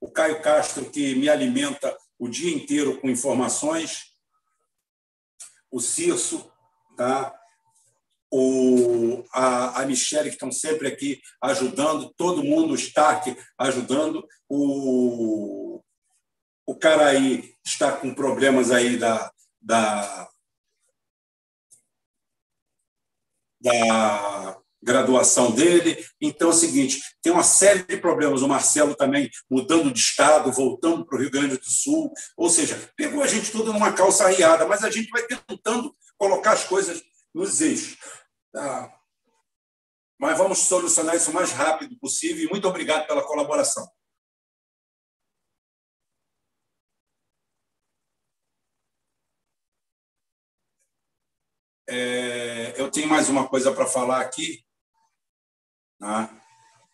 O 0.00 0.10
Caio 0.10 0.42
Castro, 0.42 0.90
que 0.90 1.14
me 1.14 1.28
alimenta 1.28 1.96
o 2.18 2.28
dia 2.28 2.52
inteiro 2.52 3.00
com 3.00 3.08
informações. 3.08 4.06
O 5.70 5.78
Cirso, 5.78 6.52
tá? 6.96 7.39
O, 8.30 9.24
a, 9.32 9.82
a 9.82 9.86
Michelle, 9.86 10.28
que 10.28 10.36
estão 10.36 10.52
sempre 10.52 10.86
aqui 10.86 11.20
ajudando, 11.42 12.12
todo 12.16 12.44
mundo, 12.44 12.72
o 12.72 12.76
Stark 12.76 13.36
ajudando, 13.58 14.26
o, 14.48 15.82
o 16.66 16.76
cara 16.76 17.08
aí 17.08 17.54
está 17.64 17.92
com 17.92 18.14
problemas 18.14 18.70
aí 18.70 18.96
da, 18.96 19.32
da, 19.60 20.28
da 23.60 24.60
graduação 24.82 25.50
dele. 25.50 26.04
Então 26.20 26.48
é 26.48 26.50
o 26.52 26.54
seguinte, 26.54 27.02
tem 27.22 27.32
uma 27.32 27.42
série 27.42 27.82
de 27.82 27.96
problemas. 27.96 28.42
O 28.42 28.48
Marcelo 28.48 28.94
também 28.94 29.28
mudando 29.50 29.92
de 29.92 29.98
estado, 29.98 30.52
voltando 30.52 31.04
para 31.04 31.16
o 31.16 31.20
Rio 31.20 31.30
Grande 31.30 31.56
do 31.56 31.70
Sul. 31.70 32.12
Ou 32.36 32.48
seja, 32.48 32.90
pegou 32.96 33.22
a 33.22 33.26
gente 33.26 33.50
tudo 33.50 33.72
numa 33.72 33.92
calça 33.92 34.24
arriada, 34.24 34.66
mas 34.66 34.82
a 34.82 34.90
gente 34.90 35.10
vai 35.10 35.22
tentando 35.24 35.94
colocar 36.16 36.52
as 36.52 36.64
coisas 36.64 37.02
nos 37.34 37.60
eixos. 37.60 37.98
Tá. 38.52 39.00
Mas 40.18 40.36
vamos 40.36 40.58
solucionar 40.58 41.16
isso 41.16 41.30
o 41.30 41.34
mais 41.34 41.52
rápido 41.52 41.96
possível 41.98 42.44
e 42.44 42.50
muito 42.50 42.68
obrigado 42.68 43.06
pela 43.06 43.26
colaboração. 43.26 43.88
É, 51.88 52.80
eu 52.80 52.90
tenho 52.90 53.08
mais 53.08 53.28
uma 53.28 53.48
coisa 53.48 53.72
para 53.72 53.86
falar 53.86 54.20
aqui. 54.20 54.64
Tá? 55.98 56.30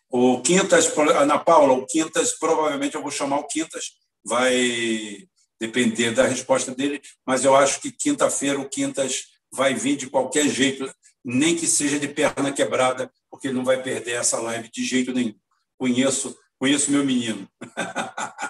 O 0.09 0.41
Quintas, 0.41 0.87
Ana 0.97 1.37
Paula, 1.37 1.73
o 1.73 1.85
Quintas, 1.85 2.31
provavelmente 2.39 2.95
eu 2.95 3.01
vou 3.01 3.11
chamar 3.11 3.39
o 3.39 3.47
Quintas, 3.47 3.91
vai 4.23 5.27
depender 5.59 6.11
da 6.11 6.25
resposta 6.25 6.73
dele, 6.73 7.01
mas 7.25 7.43
eu 7.43 7.55
acho 7.55 7.81
que 7.81 7.91
quinta-feira 7.91 8.59
o 8.59 8.69
Quintas 8.69 9.36
vai 9.57 9.73
vir 9.73 9.97
de 9.97 10.07
qualquer 10.07 10.47
jeito 10.47 10.89
nem 11.25 11.55
que 11.57 11.65
seja 11.65 11.99
de 11.99 12.07
perna 12.07 12.53
quebrada, 12.53 13.11
porque 13.29 13.47
ele 13.47 13.57
não 13.57 13.65
vai 13.65 13.81
perder 13.81 14.13
essa 14.13 14.39
live 14.39 14.69
de 14.71 14.85
jeito 14.85 15.11
nenhum. 15.11 15.35
Conheço, 15.77 16.37
conheço 16.59 16.91
meu 16.91 17.03
menino. 17.03 17.49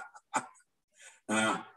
Ah. 1.29 1.67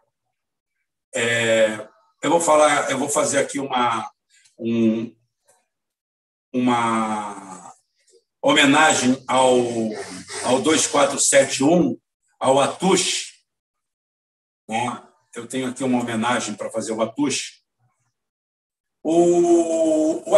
é, 1.12 1.88
eu 2.22 2.30
vou 2.30 2.40
falar, 2.40 2.88
eu 2.88 2.96
vou 2.96 3.08
fazer 3.08 3.38
aqui 3.38 3.58
uma 3.58 4.08
um, 4.56 5.12
uma 6.54 7.74
homenagem 8.40 9.20
ao 9.26 9.58
ao 10.44 10.62
2471, 10.62 12.00
ao 12.38 12.60
Atush. 12.60 13.42
Né? 14.68 15.02
Eu 15.34 15.48
tenho 15.48 15.68
aqui 15.68 15.82
uma 15.82 16.00
homenagem 16.00 16.54
para 16.54 16.70
fazer 16.70 16.92
ao 16.92 17.02
Atush 17.02 17.59
o, 19.02 20.30
o 20.30 20.36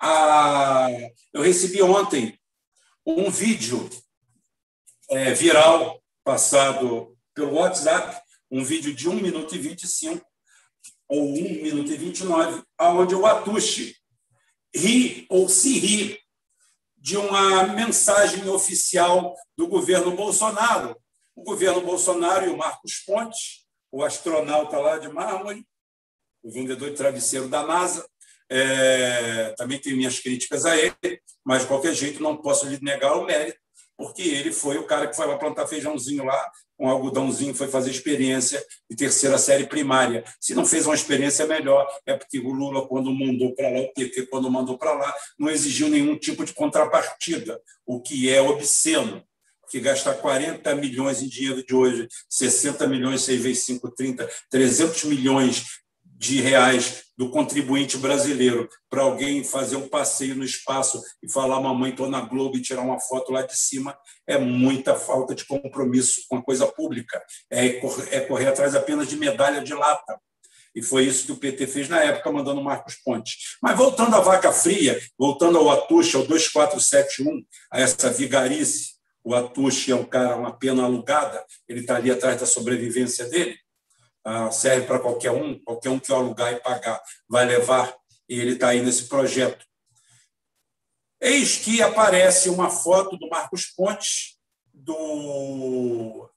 a, 0.00 0.88
eu 1.32 1.42
recebi 1.42 1.82
ontem 1.82 2.38
um 3.06 3.30
vídeo 3.30 3.88
é, 5.10 5.32
viral 5.32 6.02
passado 6.22 7.16
pelo 7.34 7.54
WhatsApp, 7.54 8.20
um 8.50 8.64
vídeo 8.64 8.94
de 8.94 9.08
1 9.08 9.14
minuto 9.16 9.54
e 9.54 9.58
25, 9.58 10.24
ou 11.08 11.28
1 11.28 11.34
minuto 11.62 11.90
e 11.92 11.96
29, 11.96 12.62
onde 12.80 13.14
o 13.14 13.26
Atushi 13.26 13.96
ri 14.74 15.26
ou 15.28 15.48
se 15.48 15.78
ri 15.78 16.18
de 16.96 17.16
uma 17.16 17.64
mensagem 17.68 18.48
oficial 18.48 19.34
do 19.56 19.68
governo 19.68 20.16
Bolsonaro. 20.16 20.96
O 21.36 21.42
governo 21.42 21.82
Bolsonaro 21.82 22.46
e 22.46 22.48
o 22.48 22.56
Marcos 22.56 23.00
Pontes, 23.00 23.66
o 23.92 24.02
astronauta 24.02 24.78
lá 24.78 24.98
de 24.98 25.08
mármore, 25.08 25.66
o 26.44 26.50
vendedor 26.52 26.90
de 26.90 26.96
travesseiro 26.96 27.48
da 27.48 27.66
NASA, 27.66 28.06
É, 28.50 29.54
também 29.56 29.78
tenho 29.78 29.96
minhas 29.96 30.20
críticas 30.20 30.66
a 30.66 30.76
ele, 30.76 31.18
mas 31.42 31.62
de 31.62 31.68
qualquer 31.68 31.94
jeito 31.94 32.22
não 32.22 32.36
posso 32.36 32.66
lhe 32.66 32.78
negar 32.82 33.16
o 33.16 33.24
mérito, 33.24 33.58
porque 33.96 34.20
ele 34.20 34.52
foi 34.52 34.76
o 34.76 34.84
cara 34.84 35.08
que 35.08 35.16
foi 35.16 35.26
lá 35.26 35.38
plantar 35.38 35.66
feijãozinho 35.66 36.24
lá, 36.24 36.52
um 36.78 36.86
algodãozinho, 36.88 37.54
foi 37.54 37.68
fazer 37.68 37.90
experiência 37.90 38.62
de 38.88 38.96
terceira 38.96 39.38
série 39.38 39.66
primária. 39.66 40.22
Se 40.38 40.54
não 40.54 40.66
fez 40.66 40.84
uma 40.84 40.94
experiência 40.94 41.46
melhor, 41.46 41.88
é 42.04 42.16
porque 42.16 42.38
o 42.38 42.52
Lula, 42.52 42.86
quando 42.86 43.12
mandou 43.14 43.54
para 43.54 43.70
lá, 43.70 43.80
o 43.80 43.92
PT, 43.94 44.26
quando 44.26 44.50
mandou 44.50 44.76
para 44.76 44.92
lá, 44.92 45.14
não 45.38 45.48
exigiu 45.48 45.88
nenhum 45.88 46.18
tipo 46.18 46.44
de 46.44 46.52
contrapartida, 46.52 47.58
o 47.86 48.00
que 48.02 48.28
é 48.28 48.42
obsceno. 48.42 49.24
Porque 49.62 49.80
gastar 49.80 50.14
40 50.14 50.74
milhões 50.74 51.22
em 51.22 51.28
dinheiro 51.28 51.64
de 51.64 51.74
hoje, 51.74 52.06
60 52.28 52.86
milhões, 52.86 53.22
6 53.22 53.40
vezes 53.40 53.64
5, 53.64 53.90
30, 53.92 54.30
300 54.50 55.04
milhões 55.04 55.83
de 56.16 56.40
reais 56.40 57.04
do 57.16 57.30
contribuinte 57.30 57.96
brasileiro 57.96 58.68
para 58.88 59.02
alguém 59.02 59.44
fazer 59.44 59.76
um 59.76 59.88
passeio 59.88 60.34
no 60.34 60.44
espaço 60.44 61.00
e 61.22 61.30
falar 61.30 61.60
mamãe 61.60 61.90
estou 61.90 62.08
na 62.08 62.20
Globo 62.20 62.56
e 62.56 62.62
tirar 62.62 62.82
uma 62.82 63.00
foto 63.00 63.32
lá 63.32 63.42
de 63.42 63.56
cima 63.56 63.96
é 64.26 64.38
muita 64.38 64.94
falta 64.94 65.34
de 65.34 65.44
compromisso 65.44 66.22
com 66.28 66.36
a 66.36 66.42
coisa 66.42 66.66
pública 66.66 67.22
é 67.50 67.66
é 68.10 68.20
correr 68.20 68.46
atrás 68.48 68.74
apenas 68.74 69.08
de 69.08 69.16
medalha 69.16 69.62
de 69.62 69.74
lata 69.74 70.18
e 70.74 70.82
foi 70.82 71.04
isso 71.04 71.26
que 71.26 71.32
o 71.32 71.36
PT 71.36 71.68
fez 71.68 71.88
na 71.88 72.02
época, 72.02 72.32
mandando 72.32 72.60
Marcos 72.62 72.96
Pontes. 72.96 73.56
Mas 73.62 73.76
voltando 73.76 74.16
à 74.16 74.20
vaca 74.20 74.50
fria, 74.50 75.00
voltando 75.16 75.56
ao 75.56 75.70
Atucha, 75.70 76.18
ao 76.18 76.26
2471, 76.26 77.44
a 77.70 77.80
essa 77.80 78.10
vigarice, 78.10 78.94
o 79.22 79.34
Atucha 79.34 79.92
é 79.92 79.94
um 79.94 80.04
cara, 80.04 80.36
uma 80.36 80.52
pena 80.52 80.84
alugada, 80.84 81.44
ele 81.68 81.80
está 81.80 81.96
ali 81.96 82.10
atrás 82.10 82.40
da 82.40 82.46
sobrevivência 82.46 83.26
dele. 83.26 83.56
Ah, 84.26 84.50
serve 84.50 84.86
para 84.86 84.98
qualquer 84.98 85.32
um, 85.32 85.58
qualquer 85.62 85.90
um 85.90 86.00
que 86.00 86.10
alugar 86.10 86.50
e 86.54 86.60
pagar 86.60 87.02
vai 87.28 87.44
levar, 87.44 87.94
e 88.26 88.40
ele 88.40 88.54
está 88.54 88.68
aí 88.68 88.80
nesse 88.80 89.06
projeto. 89.06 89.66
Eis 91.20 91.58
que 91.58 91.82
aparece 91.82 92.48
uma 92.48 92.70
foto 92.70 93.18
do 93.18 93.28
Marcos 93.28 93.66
Pontes, 93.66 94.38
do 94.72 96.30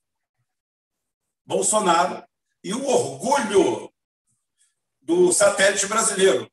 Bolsonaro, 1.45 2.27
e 2.61 2.73
o 2.73 2.85
orgulho 2.85 3.93
do 5.01 5.31
satélite 5.31 5.87
brasileiro. 5.87 6.51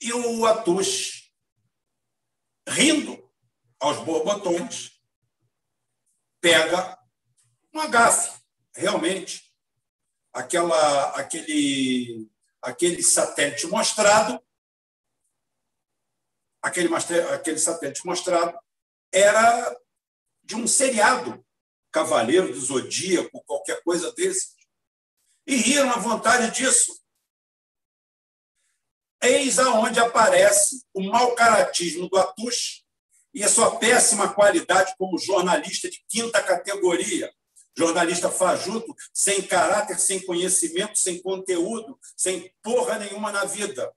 E 0.00 0.12
o 0.12 0.46
Atush, 0.46 1.32
rindo 2.68 3.28
aos 3.80 3.98
borbotões, 4.04 4.92
pega 6.40 6.96
uma 7.72 7.88
gafe, 7.88 8.40
realmente 8.76 9.51
aquela, 10.32 11.10
aquele, 11.16 12.30
aquele 12.60 13.02
satélite 13.02 13.66
mostrado, 13.66 14.42
aquele, 16.62 16.88
aquele 17.34 17.58
satélite 17.58 18.04
mostrado 18.06 18.58
era 19.12 19.76
de 20.42 20.56
um 20.56 20.66
seriado, 20.66 21.44
Cavaleiro 21.92 22.50
do 22.52 22.60
Zodíaco, 22.60 23.44
qualquer 23.44 23.82
coisa 23.82 24.10
desse. 24.12 24.54
E 25.46 25.56
riram 25.56 25.90
à 25.90 25.98
vontade 25.98 26.50
disso. 26.56 27.02
Eis 29.20 29.58
aonde 29.58 30.00
aparece 30.00 30.84
o 30.94 31.02
mau 31.02 31.34
caratismo 31.34 32.08
do 32.08 32.16
Atush 32.16 32.82
e 33.34 33.44
a 33.44 33.48
sua 33.48 33.78
péssima 33.78 34.32
qualidade 34.32 34.94
como 34.96 35.18
jornalista 35.18 35.88
de 35.88 36.02
quinta 36.08 36.42
categoria, 36.42 37.32
Jornalista 37.76 38.30
fajuto, 38.30 38.94
sem 39.12 39.42
caráter, 39.42 39.98
sem 39.98 40.20
conhecimento, 40.24 40.98
sem 40.98 41.20
conteúdo, 41.22 41.98
sem 42.16 42.52
porra 42.62 42.98
nenhuma 42.98 43.32
na 43.32 43.44
vida. 43.44 43.90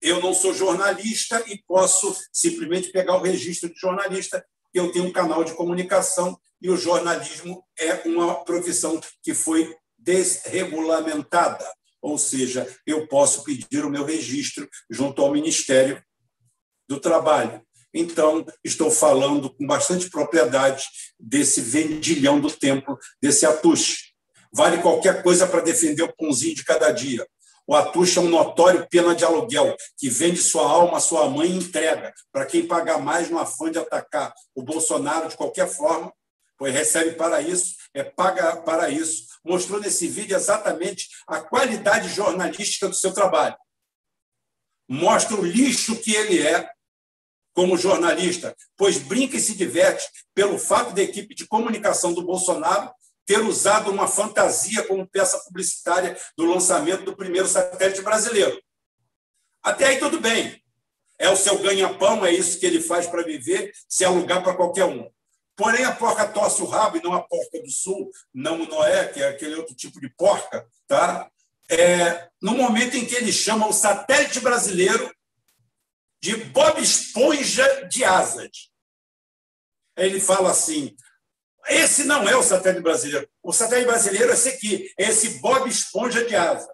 Eu 0.00 0.20
não 0.20 0.32
sou 0.32 0.54
jornalista 0.54 1.42
e 1.46 1.62
posso 1.62 2.16
simplesmente 2.32 2.90
pegar 2.90 3.16
o 3.16 3.22
registro 3.22 3.72
de 3.72 3.78
jornalista, 3.78 4.44
eu 4.72 4.90
tenho 4.92 5.06
um 5.06 5.12
canal 5.12 5.44
de 5.44 5.54
comunicação 5.54 6.40
e 6.60 6.70
o 6.70 6.76
jornalismo 6.76 7.64
é 7.78 8.08
uma 8.08 8.44
profissão 8.44 9.00
que 9.22 9.34
foi 9.34 9.76
desregulamentada. 9.98 11.64
Ou 12.00 12.16
seja, 12.16 12.66
eu 12.86 13.06
posso 13.06 13.44
pedir 13.44 13.84
o 13.84 13.90
meu 13.90 14.04
registro 14.04 14.68
junto 14.88 15.22
ao 15.22 15.32
Ministério 15.32 16.02
do 16.88 16.98
Trabalho. 16.98 17.62
Então, 17.92 18.46
estou 18.64 18.90
falando 18.90 19.50
com 19.50 19.66
bastante 19.66 20.08
propriedade 20.08 20.84
desse 21.18 21.60
vendilhão 21.60 22.40
do 22.40 22.50
templo, 22.50 22.98
desse 23.20 23.44
atuche. 23.44 24.10
Vale 24.52 24.78
qualquer 24.78 25.22
coisa 25.22 25.46
para 25.46 25.60
defender 25.60 26.02
o 26.02 26.14
pãozinho 26.16 26.54
de 26.54 26.64
cada 26.64 26.90
dia. 26.92 27.26
O 27.66 27.74
atuche 27.74 28.18
é 28.18 28.22
um 28.22 28.28
notório 28.28 28.86
pena 28.88 29.14
de 29.14 29.24
aluguel, 29.24 29.76
que 29.96 30.08
vende 30.08 30.38
sua 30.38 30.68
alma 30.68 30.98
sua 30.98 31.28
mãe 31.28 31.50
e 31.50 31.56
entrega 31.56 32.12
para 32.32 32.44
quem 32.44 32.66
pagar 32.66 32.98
mais 32.98 33.30
no 33.30 33.38
afã 33.38 33.70
de 33.70 33.78
atacar 33.78 34.34
o 34.54 34.62
Bolsonaro 34.62 35.28
de 35.28 35.36
qualquer 35.36 35.68
forma, 35.68 36.12
pois 36.58 36.74
recebe 36.74 37.12
para 37.12 37.40
isso, 37.40 37.76
é 37.94 38.02
paga 38.02 38.56
para 38.56 38.90
isso. 38.90 39.24
Mostrou 39.44 39.80
nesse 39.80 40.08
vídeo 40.08 40.36
exatamente 40.36 41.08
a 41.28 41.40
qualidade 41.40 42.08
jornalística 42.08 42.88
do 42.88 42.94
seu 42.94 43.12
trabalho. 43.12 43.56
Mostra 44.88 45.36
o 45.36 45.44
lixo 45.44 45.94
que 45.96 46.12
ele 46.12 46.44
é 46.44 46.68
como 47.60 47.76
jornalista, 47.76 48.56
pois 48.74 48.96
brinca 48.96 49.36
e 49.36 49.38
se 49.38 49.54
diverte 49.54 50.08
pelo 50.34 50.58
fato 50.58 50.94
da 50.94 51.02
equipe 51.02 51.34
de 51.34 51.46
comunicação 51.46 52.14
do 52.14 52.22
Bolsonaro 52.22 52.90
ter 53.26 53.38
usado 53.40 53.90
uma 53.90 54.08
fantasia 54.08 54.82
como 54.84 55.06
peça 55.06 55.38
publicitária 55.40 56.16
do 56.38 56.46
lançamento 56.46 57.04
do 57.04 57.14
primeiro 57.14 57.46
satélite 57.46 58.00
brasileiro. 58.00 58.58
Até 59.62 59.88
aí 59.88 59.98
tudo 59.98 60.18
bem. 60.18 60.58
É 61.18 61.28
o 61.28 61.36
seu 61.36 61.58
ganha-pão, 61.58 62.24
é 62.24 62.32
isso 62.32 62.58
que 62.58 62.64
ele 62.64 62.80
faz 62.80 63.06
para 63.06 63.24
viver, 63.24 63.70
se 63.86 64.06
alugar 64.06 64.42
para 64.42 64.54
qualquer 64.54 64.86
um. 64.86 65.10
Porém, 65.54 65.84
a 65.84 65.92
porca 65.92 66.26
torce 66.26 66.62
o 66.62 66.66
rabo, 66.66 66.96
e 66.96 67.02
não 67.02 67.12
a 67.12 67.20
porca 67.20 67.60
do 67.60 67.70
sul, 67.70 68.10
não 68.32 68.62
o 68.62 68.66
Noé, 68.66 69.08
que 69.08 69.22
é 69.22 69.28
aquele 69.28 69.56
outro 69.56 69.74
tipo 69.74 70.00
de 70.00 70.08
porca, 70.08 70.66
tá? 70.88 71.30
É, 71.68 72.26
no 72.40 72.52
momento 72.52 72.96
em 72.96 73.04
que 73.04 73.16
ele 73.16 73.30
chama 73.30 73.68
o 73.68 73.72
satélite 73.74 74.40
brasileiro 74.40 75.14
de 76.20 76.36
Bob 76.36 76.80
Esponja 76.80 77.88
de 77.88 78.04
asas. 78.04 78.70
Ele 79.96 80.20
fala 80.20 80.50
assim: 80.50 80.94
esse 81.68 82.04
não 82.04 82.28
é 82.28 82.36
o 82.36 82.42
satélite 82.42 82.82
brasileiro. 82.82 83.28
O 83.42 83.52
satélite 83.52 83.86
brasileiro 83.86 84.30
é 84.30 84.34
esse 84.34 84.48
aqui, 84.48 84.92
é 84.98 85.08
esse 85.08 85.40
Bob 85.40 85.68
Esponja 85.68 86.24
de 86.24 86.34
asa. 86.34 86.70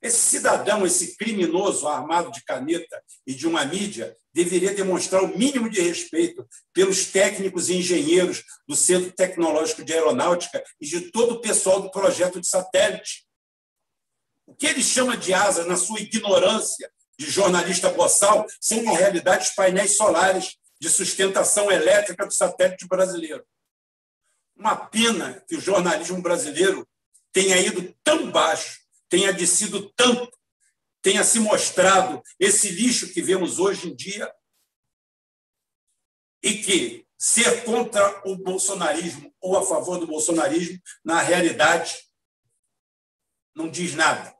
Esse 0.00 0.18
cidadão, 0.18 0.86
esse 0.86 1.16
criminoso 1.16 1.88
armado 1.88 2.30
de 2.30 2.44
caneta 2.44 3.02
e 3.26 3.34
de 3.34 3.48
uma 3.48 3.64
mídia, 3.64 4.16
deveria 4.32 4.72
demonstrar 4.72 5.24
o 5.24 5.36
mínimo 5.36 5.68
de 5.68 5.80
respeito 5.80 6.46
pelos 6.72 7.06
técnicos 7.06 7.68
e 7.68 7.74
engenheiros 7.74 8.44
do 8.66 8.76
Centro 8.76 9.10
Tecnológico 9.10 9.82
de 9.82 9.92
Aeronáutica 9.92 10.62
e 10.80 10.86
de 10.86 11.10
todo 11.10 11.34
o 11.34 11.40
pessoal 11.40 11.82
do 11.82 11.90
projeto 11.90 12.40
de 12.40 12.46
satélite. 12.46 13.26
O 14.46 14.54
que 14.54 14.66
ele 14.66 14.82
chama 14.82 15.16
de 15.16 15.34
asa, 15.34 15.64
na 15.64 15.76
sua 15.76 16.00
ignorância, 16.00 16.88
de 17.18 17.28
jornalista 17.28 17.90
boçal 17.90 18.46
são, 18.60 18.82
na 18.82 18.92
realidade, 18.92 19.48
os 19.48 19.54
painéis 19.54 19.96
solares 19.96 20.56
de 20.80 20.88
sustentação 20.88 21.70
elétrica 21.70 22.24
do 22.24 22.32
satélite 22.32 22.86
brasileiro. 22.86 23.44
Uma 24.56 24.76
pena 24.76 25.44
que 25.48 25.56
o 25.56 25.60
jornalismo 25.60 26.22
brasileiro 26.22 26.88
tenha 27.32 27.58
ido 27.58 27.94
tão 28.04 28.30
baixo, 28.30 28.78
tenha 29.08 29.32
descido 29.32 29.90
tanto, 29.96 30.30
tenha 31.02 31.24
se 31.24 31.40
mostrado 31.40 32.22
esse 32.38 32.68
lixo 32.70 33.12
que 33.12 33.20
vemos 33.20 33.58
hoje 33.58 33.88
em 33.88 33.96
dia 33.96 34.32
e 36.42 36.54
que 36.54 37.06
ser 37.18 37.64
contra 37.64 38.22
o 38.24 38.36
bolsonarismo 38.36 39.34
ou 39.40 39.58
a 39.58 39.66
favor 39.66 39.98
do 39.98 40.06
bolsonarismo, 40.06 40.80
na 41.04 41.20
realidade, 41.20 41.96
não 43.56 43.68
diz 43.68 43.94
nada 43.96 44.37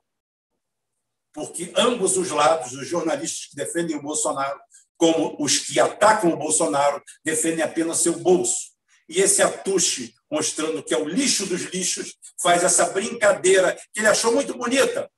porque 1.39 1.71
ambos 1.73 2.17
os 2.17 2.31
lados, 2.31 2.73
os 2.73 2.85
jornalistas 2.85 3.45
que 3.45 3.55
defendem 3.55 3.95
o 3.95 4.01
Bolsonaro, 4.01 4.59
como 4.97 5.37
os 5.39 5.59
que 5.59 5.79
atacam 5.79 6.33
o 6.33 6.37
Bolsonaro, 6.37 7.01
defendem 7.23 7.63
apenas 7.63 7.99
seu 7.99 8.19
bolso. 8.19 8.71
E 9.07 9.21
esse 9.21 9.41
atuche, 9.41 10.13
mostrando 10.29 10.83
que 10.83 10.93
é 10.93 10.97
o 10.97 11.07
lixo 11.07 11.45
dos 11.45 11.61
lixos, 11.61 12.13
faz 12.41 12.61
essa 12.61 12.87
brincadeira 12.89 13.73
que 13.93 14.01
ele 14.01 14.07
achou 14.07 14.33
muito 14.33 14.53
bonita, 14.53 15.09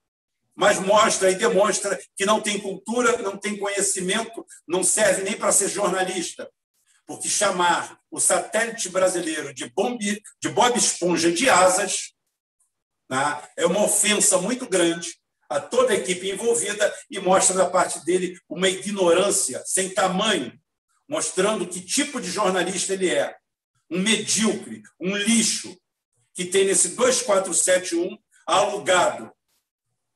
mas 0.56 0.80
mostra 0.80 1.32
e 1.32 1.36
demonstra 1.36 2.00
que 2.16 2.24
não 2.24 2.40
tem 2.40 2.60
cultura, 2.60 3.18
não 3.18 3.36
tem 3.36 3.58
conhecimento, 3.58 4.46
não 4.68 4.84
serve 4.84 5.24
nem 5.24 5.36
para 5.36 5.52
ser 5.52 5.70
jornalista. 5.70 6.48
Porque 7.08 7.28
chamar 7.28 8.00
o 8.12 8.20
satélite 8.20 8.90
brasileiro 8.90 9.52
de, 9.56 9.68
bombe, 9.72 10.22
de 10.40 10.50
Bob 10.50 10.78
Esponja 10.78 11.32
de 11.32 11.50
asas 11.50 12.12
né, 13.10 13.42
é 13.58 13.66
uma 13.66 13.84
ofensa 13.84 14.38
muito 14.38 14.70
grande 14.70 15.20
a 15.52 15.60
toda 15.60 15.92
a 15.92 15.98
equipe 15.98 16.32
envolvida 16.32 16.96
e 17.10 17.20
mostra 17.20 17.54
da 17.58 17.70
parte 17.70 18.06
dele 18.06 18.40
uma 18.48 18.70
ignorância 18.70 19.62
sem 19.66 19.90
tamanho, 19.90 20.58
mostrando 21.06 21.68
que 21.68 21.82
tipo 21.82 22.22
de 22.22 22.32
jornalista 22.32 22.94
ele 22.94 23.10
é. 23.10 23.36
Um 23.90 24.00
medíocre, 24.00 24.82
um 24.98 25.14
lixo, 25.14 25.78
que 26.34 26.46
tem 26.46 26.64
nesse 26.64 26.96
2471 26.96 28.18
alugado, 28.48 29.30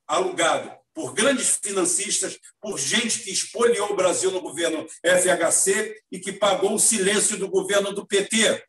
alugado 0.08 0.72
por 0.94 1.14
grandes 1.14 1.60
financistas, 1.62 2.40
por 2.62 2.80
gente 2.80 3.20
que 3.20 3.30
espoliou 3.30 3.92
o 3.92 3.96
Brasil 3.98 4.32
no 4.32 4.40
governo 4.40 4.88
FHC 5.04 6.02
e 6.10 6.18
que 6.18 6.32
pagou 6.32 6.76
o 6.76 6.80
silêncio 6.80 7.36
do 7.38 7.50
governo 7.50 7.92
do 7.92 8.08
PT. 8.08 8.64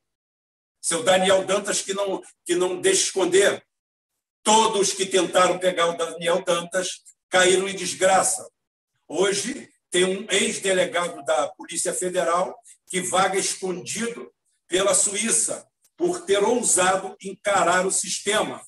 Seu 0.82 1.04
Daniel 1.04 1.44
Dantas, 1.44 1.80
que 1.80 1.94
não, 1.94 2.20
que 2.44 2.56
não 2.56 2.80
deixa 2.80 3.04
esconder. 3.04 3.64
Todos 4.47 4.92
que 4.92 5.05
tentaram 5.05 5.59
pegar 5.59 5.88
o 5.88 5.97
Daniel 5.97 6.40
Dantas 6.44 7.01
caíram 7.28 7.68
em 7.68 7.74
desgraça. 7.74 8.49
Hoje, 9.09 9.68
tem 9.90 10.05
um 10.05 10.24
ex-delegado 10.30 11.20
da 11.24 11.49
Polícia 11.49 11.92
Federal 11.92 12.57
que 12.86 13.01
vaga 13.01 13.36
escondido 13.36 14.30
pela 14.68 14.94
Suíça 14.94 15.66
por 15.97 16.20
ter 16.20 16.44
ousado 16.44 17.16
encarar 17.20 17.84
o 17.88 17.90
sistema. 17.90 18.62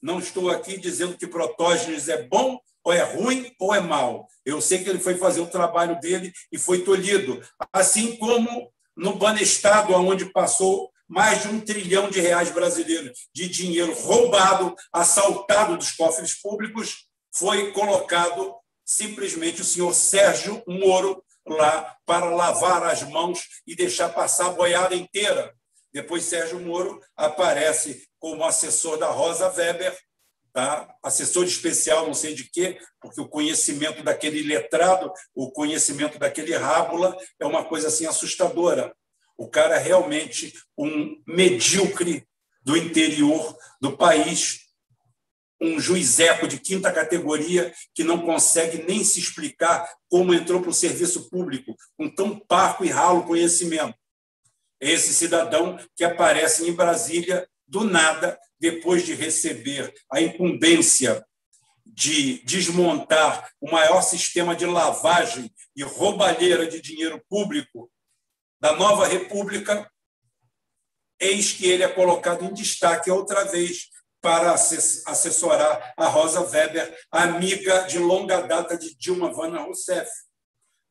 Não 0.00 0.18
estou 0.18 0.48
aqui 0.48 0.78
dizendo 0.78 1.18
que 1.18 1.26
Protógenes 1.26 2.08
é 2.08 2.22
bom 2.22 2.58
ou 2.82 2.90
é 2.90 3.02
ruim 3.02 3.54
ou 3.58 3.74
é 3.74 3.82
mal. 3.82 4.26
Eu 4.46 4.62
sei 4.62 4.82
que 4.82 4.88
ele 4.88 4.98
foi 4.98 5.16
fazer 5.16 5.42
o 5.42 5.50
trabalho 5.50 6.00
dele 6.00 6.32
e 6.50 6.56
foi 6.56 6.84
tolhido. 6.84 7.46
Assim 7.70 8.16
como 8.16 8.72
no 8.96 9.16
Banestado, 9.16 9.92
onde 9.92 10.32
passou 10.32 10.90
mais 11.08 11.42
de 11.42 11.48
um 11.48 11.60
trilhão 11.60 12.10
de 12.10 12.20
reais 12.20 12.50
brasileiros 12.50 13.28
de 13.34 13.48
dinheiro 13.48 13.94
roubado, 13.94 14.74
assaltado 14.92 15.76
dos 15.76 15.92
cofres 15.92 16.40
públicos, 16.40 17.06
foi 17.32 17.72
colocado 17.72 18.54
simplesmente 18.84 19.62
o 19.62 19.64
senhor 19.64 19.94
Sérgio 19.94 20.62
Moro 20.66 21.22
lá 21.46 21.96
para 22.04 22.26
lavar 22.26 22.82
as 22.84 23.02
mãos 23.02 23.46
e 23.66 23.74
deixar 23.74 24.10
passar 24.10 24.46
a 24.46 24.52
boiada 24.52 24.94
inteira. 24.94 25.54
Depois 25.92 26.24
Sérgio 26.24 26.60
Moro 26.60 27.00
aparece 27.16 28.06
como 28.18 28.44
assessor 28.44 28.98
da 28.98 29.08
Rosa 29.08 29.48
Weber, 29.50 29.96
tá? 30.52 30.88
assessor 31.02 31.44
especial, 31.44 32.06
não 32.06 32.14
sei 32.14 32.34
de 32.34 32.50
quê, 32.50 32.78
porque 33.00 33.20
o 33.20 33.28
conhecimento 33.28 34.02
daquele 34.02 34.42
letrado, 34.42 35.12
o 35.34 35.50
conhecimento 35.50 36.18
daquele 36.18 36.54
rábula 36.56 37.16
é 37.40 37.46
uma 37.46 37.64
coisa 37.64 37.88
assim 37.88 38.06
assustadora. 38.06 38.94
O 39.38 39.48
cara 39.48 39.76
é 39.76 39.78
realmente 39.78 40.52
um 40.76 41.22
medíocre 41.24 42.26
do 42.60 42.76
interior 42.76 43.56
do 43.80 43.96
país, 43.96 44.66
um 45.60 45.78
juizeco 45.78 46.48
de 46.48 46.58
quinta 46.58 46.92
categoria 46.92 47.72
que 47.94 48.02
não 48.02 48.26
consegue 48.26 48.82
nem 48.82 49.04
se 49.04 49.20
explicar 49.20 49.88
como 50.08 50.34
entrou 50.34 50.60
para 50.60 50.70
o 50.70 50.74
serviço 50.74 51.30
público 51.30 51.76
com 51.96 52.12
tão 52.12 52.36
parco 52.36 52.84
e 52.84 52.90
ralo 52.90 53.24
conhecimento. 53.24 53.94
Esse 54.80 55.14
cidadão 55.14 55.78
que 55.96 56.02
aparece 56.02 56.68
em 56.68 56.72
Brasília 56.72 57.48
do 57.66 57.84
nada, 57.84 58.38
depois 58.58 59.06
de 59.06 59.14
receber 59.14 59.94
a 60.12 60.20
incumbência 60.20 61.24
de 61.86 62.42
desmontar 62.44 63.50
o 63.60 63.70
maior 63.70 64.02
sistema 64.02 64.54
de 64.54 64.66
lavagem 64.66 65.52
e 65.76 65.82
roubalheira 65.84 66.66
de 66.66 66.80
dinheiro 66.80 67.22
público 67.28 67.90
da 68.60 68.74
nova 68.76 69.06
República, 69.06 69.90
eis 71.20 71.52
que 71.52 71.66
ele 71.66 71.82
é 71.82 71.88
colocado 71.88 72.44
em 72.44 72.52
destaque 72.52 73.10
outra 73.10 73.44
vez 73.44 73.88
para 74.20 74.52
assessorar 74.52 75.94
a 75.96 76.06
Rosa 76.08 76.40
Weber, 76.40 76.96
amiga 77.10 77.82
de 77.82 77.98
longa 77.98 78.40
data 78.42 78.76
de 78.76 78.96
Dilma 78.96 79.32
Vanna 79.32 79.60
Rousseff, 79.60 80.10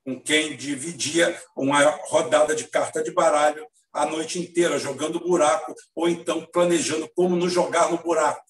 com 0.06 0.20
quem 0.22 0.56
dividia 0.56 1.40
uma 1.56 1.82
rodada 2.08 2.56
de 2.56 2.68
carta 2.68 3.04
de 3.04 3.12
baralho 3.12 3.68
a 3.98 4.06
noite 4.06 4.40
inteira, 4.40 4.78
jogando 4.78 5.20
buraco, 5.20 5.74
ou 5.96 6.08
então 6.08 6.46
planejando 6.46 7.10
como 7.16 7.36
nos 7.36 7.52
jogar 7.52 7.90
no 7.92 7.98
buraco. 7.98 8.42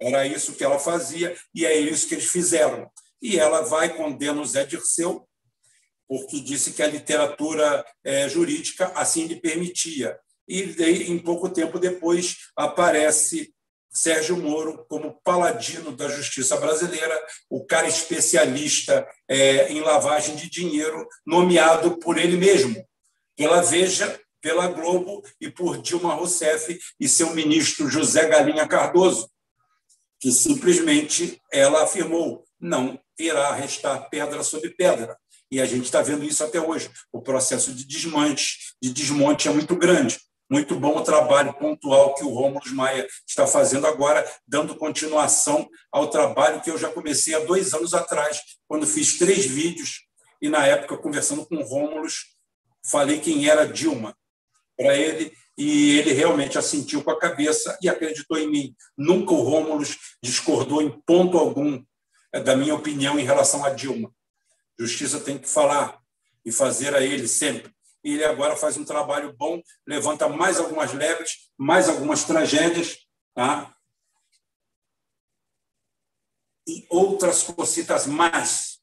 Era 0.00 0.26
isso 0.26 0.54
que 0.54 0.64
ela 0.64 0.78
fazia 0.78 1.36
e 1.54 1.64
é 1.64 1.78
isso 1.78 2.08
que 2.08 2.14
eles 2.14 2.26
fizeram. 2.26 2.90
E 3.22 3.38
ela 3.38 3.62
vai 3.62 3.96
condena 3.96 4.40
o 4.40 4.44
Zé 4.44 4.64
Dirceu, 4.64 5.28
porque 6.08 6.40
disse 6.40 6.72
que 6.72 6.82
a 6.82 6.86
literatura 6.86 7.84
é, 8.04 8.28
jurídica 8.28 8.92
assim 8.94 9.26
lhe 9.26 9.36
permitia. 9.36 10.18
E 10.46 10.62
em 11.10 11.18
pouco 11.18 11.48
tempo 11.48 11.78
depois 11.78 12.36
aparece 12.56 13.54
Sérgio 13.90 14.36
Moro 14.36 14.84
como 14.88 15.20
paladino 15.22 15.92
da 15.92 16.08
justiça 16.08 16.56
brasileira, 16.56 17.16
o 17.48 17.64
cara 17.64 17.86
especialista 17.86 19.06
é, 19.28 19.72
em 19.72 19.80
lavagem 19.80 20.34
de 20.34 20.50
dinheiro, 20.50 21.06
nomeado 21.24 21.96
por 21.98 22.18
ele 22.18 22.36
mesmo, 22.36 22.84
pela 23.36 23.62
Veja, 23.62 24.20
pela 24.42 24.66
Globo 24.66 25.22
e 25.40 25.48
por 25.48 25.80
Dilma 25.80 26.14
Rousseff 26.14 26.78
e 26.98 27.08
seu 27.08 27.32
ministro 27.34 27.88
José 27.88 28.26
Galinha 28.26 28.66
Cardoso, 28.66 29.30
que 30.20 30.30
simplesmente 30.32 31.40
ela 31.52 31.84
afirmou 31.84 32.44
não 32.60 32.98
irá 33.18 33.52
restar 33.54 34.08
pedra 34.08 34.42
sobre 34.42 34.70
pedra. 34.70 35.16
E 35.54 35.60
a 35.60 35.66
gente 35.66 35.84
está 35.84 36.02
vendo 36.02 36.24
isso 36.24 36.42
até 36.42 36.60
hoje. 36.60 36.90
O 37.12 37.22
processo 37.22 37.72
de 37.72 37.86
desmonte, 37.86 38.74
de 38.82 38.92
desmonte 38.92 39.46
é 39.46 39.52
muito 39.52 39.76
grande. 39.76 40.18
Muito 40.50 40.74
bom 40.74 40.98
o 40.98 41.04
trabalho 41.04 41.54
pontual 41.54 42.12
que 42.16 42.24
o 42.24 42.28
Rômulo 42.28 42.60
Maia 42.72 43.06
está 43.24 43.46
fazendo 43.46 43.86
agora, 43.86 44.28
dando 44.44 44.74
continuação 44.74 45.68
ao 45.92 46.10
trabalho 46.10 46.60
que 46.60 46.68
eu 46.68 46.76
já 46.76 46.90
comecei 46.90 47.36
há 47.36 47.38
dois 47.38 47.72
anos 47.72 47.94
atrás, 47.94 48.40
quando 48.66 48.84
fiz 48.84 49.16
três 49.16 49.46
vídeos 49.46 50.00
e, 50.42 50.48
na 50.48 50.66
época, 50.66 50.98
conversando 50.98 51.46
com 51.46 51.54
o 51.54 51.64
Rômulo, 51.64 52.08
falei 52.90 53.20
quem 53.20 53.48
era 53.48 53.64
Dilma 53.64 54.12
para 54.76 54.96
ele 54.96 55.32
e 55.56 56.00
ele 56.00 56.12
realmente 56.14 56.58
assentiu 56.58 57.00
com 57.00 57.12
a 57.12 57.18
cabeça 57.18 57.78
e 57.80 57.88
acreditou 57.88 58.36
em 58.36 58.50
mim. 58.50 58.76
Nunca 58.98 59.32
o 59.32 59.42
Rômulo 59.42 59.84
discordou 60.20 60.82
em 60.82 60.90
ponto 61.06 61.38
algum 61.38 61.80
é, 62.32 62.40
da 62.40 62.56
minha 62.56 62.74
opinião 62.74 63.20
em 63.20 63.24
relação 63.24 63.64
a 63.64 63.70
Dilma. 63.70 64.12
Justiça 64.78 65.20
tem 65.20 65.38
que 65.38 65.48
falar 65.48 66.00
e 66.44 66.52
fazer 66.52 66.94
a 66.94 67.00
ele 67.00 67.28
sempre 67.28 67.74
e 68.04 68.12
ele 68.12 68.24
agora 68.24 68.54
faz 68.54 68.76
um 68.76 68.84
trabalho 68.84 69.34
bom, 69.34 69.62
levanta 69.86 70.28
mais 70.28 70.60
algumas 70.60 70.92
lebres, 70.92 71.50
mais 71.56 71.88
algumas 71.88 72.22
tragédias, 72.24 72.98
tá? 73.34 73.74
e 76.66 76.86
outras 76.88 77.42
cositas 77.42 78.06
mais. 78.06 78.78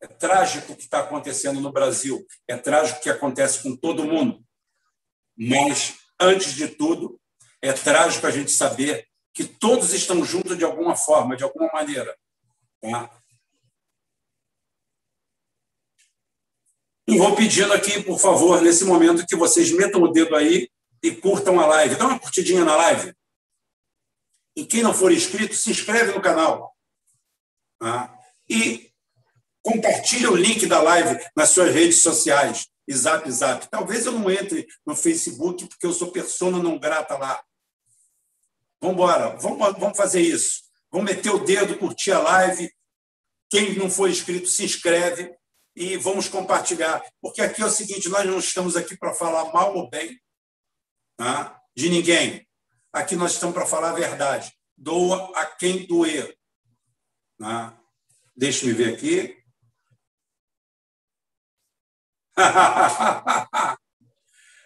É 0.00 0.06
trágico 0.06 0.72
o 0.72 0.76
que 0.76 0.82
está 0.82 1.00
acontecendo 1.00 1.60
no 1.60 1.72
Brasil, 1.72 2.24
é 2.46 2.56
trágico 2.56 3.00
o 3.00 3.02
que 3.02 3.10
acontece 3.10 3.62
com 3.62 3.76
todo 3.76 4.04
mundo. 4.04 4.44
Mas, 5.36 5.96
antes 6.20 6.52
de 6.52 6.68
tudo, 6.68 7.20
é 7.60 7.72
trágico 7.72 8.26
a 8.26 8.30
gente 8.30 8.52
saber 8.52 9.06
que 9.34 9.44
todos 9.44 9.92
estão 9.92 10.24
juntos 10.24 10.56
de 10.56 10.64
alguma 10.64 10.96
forma, 10.96 11.36
de 11.36 11.42
alguma 11.42 11.68
maneira. 11.72 12.16
Tá? 12.80 13.17
E 17.08 17.16
vou 17.16 17.34
pedindo 17.34 17.72
aqui, 17.72 18.02
por 18.02 18.20
favor, 18.20 18.60
nesse 18.60 18.84
momento, 18.84 19.26
que 19.26 19.34
vocês 19.34 19.72
metam 19.72 20.02
o 20.02 20.12
dedo 20.12 20.36
aí 20.36 20.70
e 21.02 21.10
curtam 21.10 21.58
a 21.58 21.66
live. 21.66 21.96
Dá 21.96 22.06
uma 22.06 22.18
curtidinha 22.18 22.66
na 22.66 22.76
live. 22.76 23.14
E 24.54 24.66
quem 24.66 24.82
não 24.82 24.92
for 24.92 25.10
inscrito, 25.10 25.54
se 25.54 25.70
inscreve 25.70 26.12
no 26.12 26.20
canal. 26.20 26.76
Tá? 27.78 28.14
E 28.46 28.92
compartilhe 29.62 30.26
o 30.26 30.36
link 30.36 30.66
da 30.66 30.82
live 30.82 31.18
nas 31.34 31.48
suas 31.48 31.72
redes 31.72 32.02
sociais. 32.02 32.68
E 32.86 32.92
zap, 32.92 33.30
zap. 33.30 33.66
Talvez 33.70 34.04
eu 34.04 34.12
não 34.12 34.30
entre 34.30 34.68
no 34.84 34.94
Facebook, 34.94 35.66
porque 35.66 35.86
eu 35.86 35.94
sou 35.94 36.12
persona 36.12 36.62
não 36.62 36.78
grata 36.78 37.16
lá. 37.16 37.42
Vamos 38.82 38.96
embora, 38.96 39.34
vamos 39.78 39.96
fazer 39.96 40.20
isso. 40.20 40.60
Vamos 40.90 41.10
meter 41.10 41.30
o 41.30 41.38
dedo, 41.38 41.78
curtir 41.78 42.12
a 42.12 42.18
live. 42.18 42.70
Quem 43.48 43.78
não 43.78 43.88
for 43.88 44.10
inscrito, 44.10 44.46
se 44.46 44.62
inscreve 44.62 45.34
e 45.78 45.96
vamos 45.96 46.28
compartilhar. 46.28 47.00
Porque 47.20 47.40
aqui 47.40 47.62
é 47.62 47.66
o 47.66 47.70
seguinte: 47.70 48.08
nós 48.08 48.26
não 48.26 48.38
estamos 48.38 48.76
aqui 48.76 48.96
para 48.96 49.14
falar 49.14 49.52
mal 49.52 49.76
ou 49.76 49.88
bem 49.88 50.20
tá? 51.16 51.62
de 51.74 51.88
ninguém. 51.88 52.46
Aqui 52.92 53.14
nós 53.14 53.32
estamos 53.32 53.54
para 53.54 53.64
falar 53.64 53.90
a 53.90 53.94
verdade. 53.94 54.52
Doa 54.76 55.30
a 55.38 55.46
quem 55.46 55.86
doer. 55.86 56.36
Tá? 57.38 57.78
Deixa 58.36 58.66
eu 58.66 58.74
ver 58.74 58.92
aqui. 58.94 59.38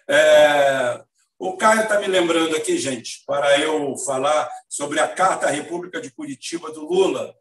é, 0.07 1.03
o 1.37 1.55
Caio 1.57 1.83
está 1.83 1.99
me 1.99 2.07
lembrando 2.07 2.55
aqui, 2.55 2.77
gente, 2.77 3.23
para 3.25 3.59
eu 3.59 3.97
falar 3.97 4.49
sobre 4.69 4.99
a 4.99 5.07
Carta 5.07 5.47
à 5.47 5.49
República 5.49 6.01
de 6.01 6.11
Curitiba 6.11 6.71
do 6.71 6.87
Lula. 6.87 7.35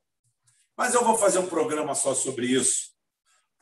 Mas 0.76 0.94
eu 0.94 1.04
vou 1.04 1.16
fazer 1.16 1.38
um 1.38 1.46
programa 1.46 1.94
só 1.94 2.14
sobre 2.14 2.46
isso 2.46 2.91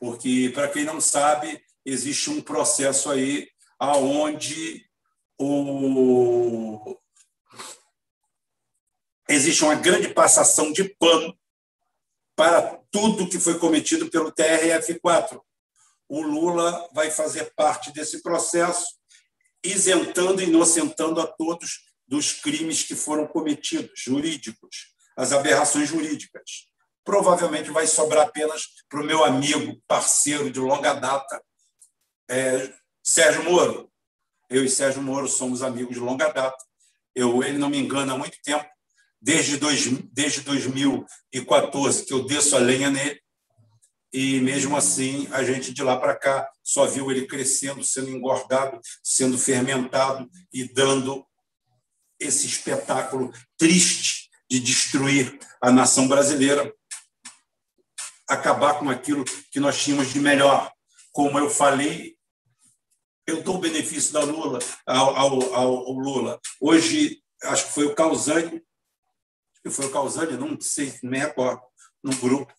porque, 0.01 0.49
para 0.51 0.67
quem 0.67 0.83
não 0.83 0.99
sabe, 0.99 1.63
existe 1.85 2.31
um 2.31 2.41
processo 2.41 3.11
aí 3.11 3.47
aonde 3.77 4.83
o... 5.39 6.97
existe 9.29 9.63
uma 9.63 9.75
grande 9.75 10.11
passação 10.11 10.73
de 10.73 10.85
pano 10.95 11.37
para 12.35 12.81
tudo 12.89 13.29
que 13.29 13.39
foi 13.39 13.59
cometido 13.59 14.09
pelo 14.09 14.31
TRF4. 14.31 15.39
O 16.09 16.23
Lula 16.23 16.89
vai 16.95 17.11
fazer 17.11 17.53
parte 17.55 17.93
desse 17.93 18.23
processo, 18.23 18.87
isentando 19.63 20.41
e 20.41 20.45
inocentando 20.45 21.21
a 21.21 21.27
todos 21.27 21.91
dos 22.07 22.33
crimes 22.33 22.81
que 22.81 22.95
foram 22.95 23.27
cometidos, 23.27 24.01
jurídicos, 24.01 24.95
as 25.15 25.31
aberrações 25.31 25.87
jurídicas. 25.87 26.70
Provavelmente 27.03 27.71
vai 27.71 27.87
sobrar 27.87 28.27
apenas 28.27 28.67
para 28.89 29.01
o 29.01 29.05
meu 29.05 29.23
amigo, 29.23 29.81
parceiro 29.87 30.49
de 30.51 30.59
longa 30.59 30.93
data, 30.93 31.41
é, 32.29 32.71
Sérgio 33.03 33.43
Moro. 33.43 33.91
Eu 34.49 34.63
e 34.63 34.69
Sérgio 34.69 35.01
Moro 35.01 35.27
somos 35.27 35.61
amigos 35.61 35.95
de 35.95 35.99
longa 35.99 36.31
data. 36.31 36.57
Eu, 37.15 37.43
ele 37.43 37.57
não 37.57 37.69
me 37.69 37.77
engana 37.77 38.13
há 38.13 38.17
muito 38.17 38.37
tempo, 38.43 38.65
desde, 39.21 39.57
dois, 39.57 39.85
desde 40.11 40.41
2014 40.41 42.05
que 42.05 42.13
eu 42.13 42.25
desço 42.25 42.55
a 42.55 42.59
lenha 42.59 42.89
nele, 42.89 43.21
e 44.13 44.41
mesmo 44.41 44.75
assim 44.75 45.27
a 45.31 45.43
gente 45.43 45.73
de 45.73 45.83
lá 45.83 45.97
para 45.97 46.15
cá 46.15 46.49
só 46.63 46.85
viu 46.85 47.09
ele 47.09 47.25
crescendo, 47.25 47.83
sendo 47.83 48.09
engordado, 48.09 48.79
sendo 49.03 49.37
fermentado 49.37 50.29
e 50.53 50.65
dando 50.65 51.25
esse 52.19 52.45
espetáculo 52.45 53.31
triste 53.57 54.29
de 54.49 54.59
destruir 54.59 55.39
a 55.61 55.71
nação 55.71 56.07
brasileira, 56.07 56.73
acabar 58.31 58.79
com 58.79 58.89
aquilo 58.89 59.25
que 59.51 59.59
nós 59.59 59.81
tínhamos 59.81 60.11
de 60.11 60.19
melhor. 60.19 60.71
Como 61.11 61.37
eu 61.37 61.49
falei, 61.49 62.15
eu 63.27 63.43
dou 63.43 63.55
o 63.55 63.59
benefício 63.59 64.13
da 64.13 64.23
Lula 64.23 64.59
ao, 64.85 65.15
ao, 65.15 65.53
ao 65.53 65.91
Lula. 65.91 66.39
Hoje, 66.59 67.21
acho 67.43 67.67
que 67.67 67.73
foi 67.73 67.85
o 67.85 67.95
Causani, 67.95 68.63
que 69.61 69.69
foi 69.69 69.85
o 69.85 69.91
Causani, 69.91 70.37
não 70.37 70.59
sei, 70.59 70.97
nem 71.03 71.21
recordo, 71.21 71.61
no 72.01 72.15
grupo, 72.15 72.53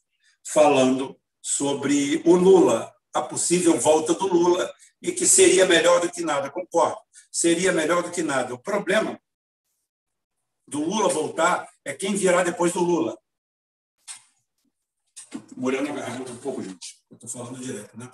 falando 0.47 1.18
sobre 1.41 2.23
o 2.25 2.35
Lula, 2.37 2.95
a 3.14 3.23
possível 3.23 3.79
volta 3.79 4.14
do 4.14 4.27
Lula, 4.27 4.73
e 5.01 5.11
que 5.11 5.27
seria 5.27 5.66
melhor 5.66 6.01
do 6.01 6.11
que 6.11 6.23
nada. 6.23 6.51
Concordo, 6.51 6.99
seria 7.31 7.73
melhor 7.73 8.03
do 8.03 8.11
que 8.11 8.23
nada. 8.23 8.55
O 8.55 8.59
problema 8.59 9.20
do 10.68 10.85
Lula 10.85 11.09
voltar 11.09 11.68
é 11.85 11.93
quem 11.93 12.14
virá 12.14 12.43
depois 12.43 12.73
do 12.73 12.81
Lula. 12.81 13.18
Morando 15.57 15.93
garganta 15.93 16.33
um 16.33 16.37
pouco, 16.37 16.62
gente. 16.62 16.99
Eu 17.11 17.14
estou 17.14 17.28
falando 17.28 17.59
direto, 17.59 17.99
né? 17.99 18.11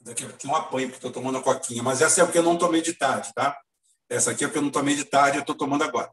Daqui 0.00 0.24
a 0.24 0.28
pouquinho 0.28 0.52
eu 0.52 0.56
apanho, 0.56 0.88
porque 0.88 0.98
estou 0.98 1.12
tomando 1.12 1.38
a 1.38 1.42
coquinha. 1.42 1.82
Mas 1.82 2.00
essa 2.00 2.20
é 2.20 2.24
porque 2.24 2.38
eu 2.38 2.42
não 2.42 2.56
tomei 2.56 2.80
de 2.80 2.94
tarde, 2.94 3.32
tá? 3.34 3.58
Essa 4.08 4.30
aqui 4.30 4.44
é 4.44 4.46
porque 4.46 4.58
eu 4.58 4.62
não 4.62 4.70
tomei 4.70 4.94
de 4.94 5.04
tarde, 5.04 5.38
eu 5.38 5.40
estou 5.40 5.56
tomando 5.56 5.82
agora. 5.82 6.10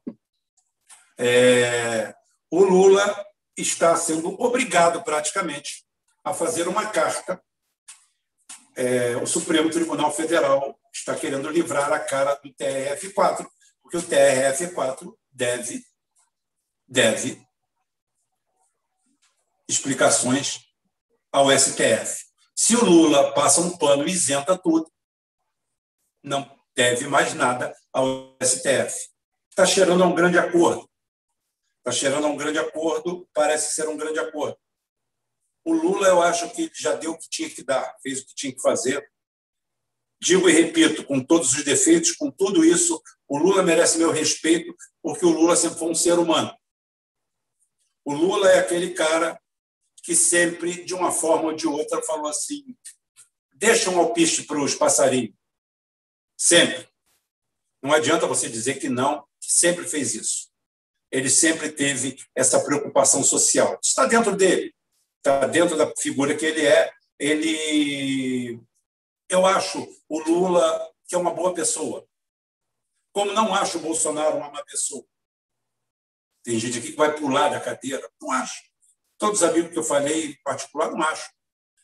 É... 1.17 2.13
O 2.49 2.63
Lula 2.63 3.25
está 3.55 3.95
sendo 3.95 4.29
obrigado, 4.41 5.03
praticamente, 5.03 5.85
a 6.23 6.33
fazer 6.33 6.67
uma 6.67 6.87
carta. 6.87 7.41
É... 8.75 9.15
O 9.17 9.27
Supremo 9.27 9.69
Tribunal 9.69 10.11
Federal 10.11 10.79
está 10.91 11.15
querendo 11.15 11.49
livrar 11.49 11.93
a 11.93 11.99
cara 11.99 12.33
do 12.35 12.51
TRF4, 12.53 13.47
porque 13.81 13.97
o 13.97 14.03
TRF4 14.03 15.13
deve, 15.31 15.83
deve 16.87 17.45
explicações 19.67 20.59
ao 21.31 21.47
STF. 21.51 22.23
Se 22.55 22.75
o 22.75 22.85
Lula 22.85 23.33
passa 23.33 23.61
um 23.61 23.77
pano 23.77 24.07
e 24.07 24.11
isenta 24.11 24.57
tudo, 24.57 24.91
não 26.23 26.49
deve 26.75 27.07
mais 27.07 27.33
nada 27.33 27.75
ao 27.91 28.37
STF. 28.41 29.09
Está 29.49 29.65
cheirando 29.65 30.03
a 30.03 30.07
um 30.07 30.15
grande 30.15 30.37
acordo. 30.37 30.89
Está 31.79 31.91
cheirando 31.91 32.25
a 32.25 32.29
um 32.29 32.37
grande 32.37 32.57
acordo, 32.57 33.27
parece 33.33 33.73
ser 33.73 33.87
um 33.89 33.97
grande 33.97 34.19
acordo. 34.19 34.57
O 35.65 35.73
Lula, 35.73 36.07
eu 36.07 36.21
acho 36.21 36.49
que 36.51 36.71
já 36.73 36.95
deu 36.95 37.11
o 37.11 37.17
que 37.17 37.29
tinha 37.29 37.49
que 37.49 37.63
dar, 37.63 37.95
fez 38.01 38.21
o 38.21 38.25
que 38.25 38.35
tinha 38.35 38.53
que 38.53 38.61
fazer. 38.61 39.05
Digo 40.21 40.49
e 40.49 40.53
repito, 40.53 41.03
com 41.05 41.21
todos 41.21 41.53
os 41.53 41.63
defeitos, 41.63 42.13
com 42.13 42.31
tudo 42.31 42.63
isso, 42.63 43.01
o 43.27 43.37
Lula 43.37 43.63
merece 43.63 43.97
meu 43.97 44.11
respeito, 44.11 44.73
porque 45.01 45.25
o 45.25 45.29
Lula 45.29 45.55
sempre 45.55 45.79
foi 45.79 45.89
um 45.89 45.95
ser 45.95 46.17
humano. 46.17 46.55
O 48.05 48.13
Lula 48.13 48.49
é 48.49 48.59
aquele 48.59 48.93
cara 48.93 49.37
que 50.03 50.15
sempre, 50.15 50.83
de 50.83 50.93
uma 50.93 51.11
forma 51.11 51.45
ou 51.45 51.53
de 51.53 51.65
outra, 51.65 52.03
falou 52.03 52.27
assim: 52.27 52.77
deixa 53.53 53.89
um 53.89 53.97
alpiste 53.97 54.43
para 54.43 54.61
os 54.61 54.75
passarinhos. 54.75 55.33
Sempre. 56.37 56.87
Não 57.81 57.93
adianta 57.93 58.27
você 58.27 58.49
dizer 58.49 58.79
que 58.79 58.89
não, 58.89 59.21
que 59.39 59.51
sempre 59.51 59.87
fez 59.87 60.13
isso. 60.13 60.51
Ele 61.09 61.29
sempre 61.29 61.71
teve 61.71 62.17
essa 62.35 62.63
preocupação 62.63 63.23
social. 63.23 63.79
Está 63.81 64.05
dentro 64.05 64.35
dele, 64.35 64.75
está 65.17 65.47
dentro 65.47 65.77
da 65.77 65.91
figura 65.97 66.35
que 66.35 66.45
ele 66.45 66.65
é. 66.65 66.93
Ele, 67.17 68.59
eu 69.29 69.45
acho 69.45 69.87
o 70.09 70.19
Lula 70.19 70.91
que 71.07 71.15
é 71.15 71.17
uma 71.17 71.33
boa 71.33 71.53
pessoa, 71.53 72.07
como 73.13 73.31
não 73.33 73.53
acho 73.53 73.77
o 73.77 73.81
Bolsonaro 73.81 74.37
uma 74.37 74.49
má 74.49 74.63
pessoa. 74.65 75.05
Tem 76.43 76.59
gente 76.59 76.79
aqui 76.79 76.91
que 76.91 76.97
vai 76.97 77.15
pular 77.15 77.49
da 77.49 77.61
cadeira, 77.61 78.09
não 78.19 78.31
acho. 78.31 78.72
Todos 79.17 79.41
os 79.41 79.47
amigos 79.47 79.71
que 79.71 79.79
eu 79.79 79.83
falei, 79.83 80.31
em 80.31 80.37
particular, 80.43 80.91
não 80.91 81.01
acho. 81.01 81.31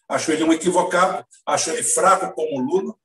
Acho 0.08 0.32
ele 0.32 0.44
um 0.44 0.52
equivocado, 0.54 1.26
acho 1.46 1.70
ele 1.70 1.84
fraco 1.84 2.34
como 2.34 2.60
Lula. 2.60 2.96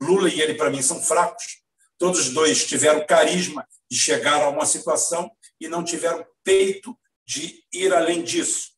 Lula 0.00 0.28
e 0.28 0.40
ele, 0.40 0.54
para 0.54 0.70
mim, 0.70 0.82
são 0.82 1.00
fracos. 1.02 1.60
Todos 1.98 2.20
os 2.20 2.30
dois 2.30 2.64
tiveram 2.64 3.06
carisma 3.06 3.66
de 3.90 3.98
chegar 3.98 4.42
a 4.42 4.48
uma 4.48 4.64
situação 4.64 5.30
e 5.60 5.68
não 5.68 5.84
tiveram 5.84 6.26
peito 6.42 6.98
de 7.26 7.62
ir 7.72 7.92
além 7.92 8.22
disso. 8.22 8.70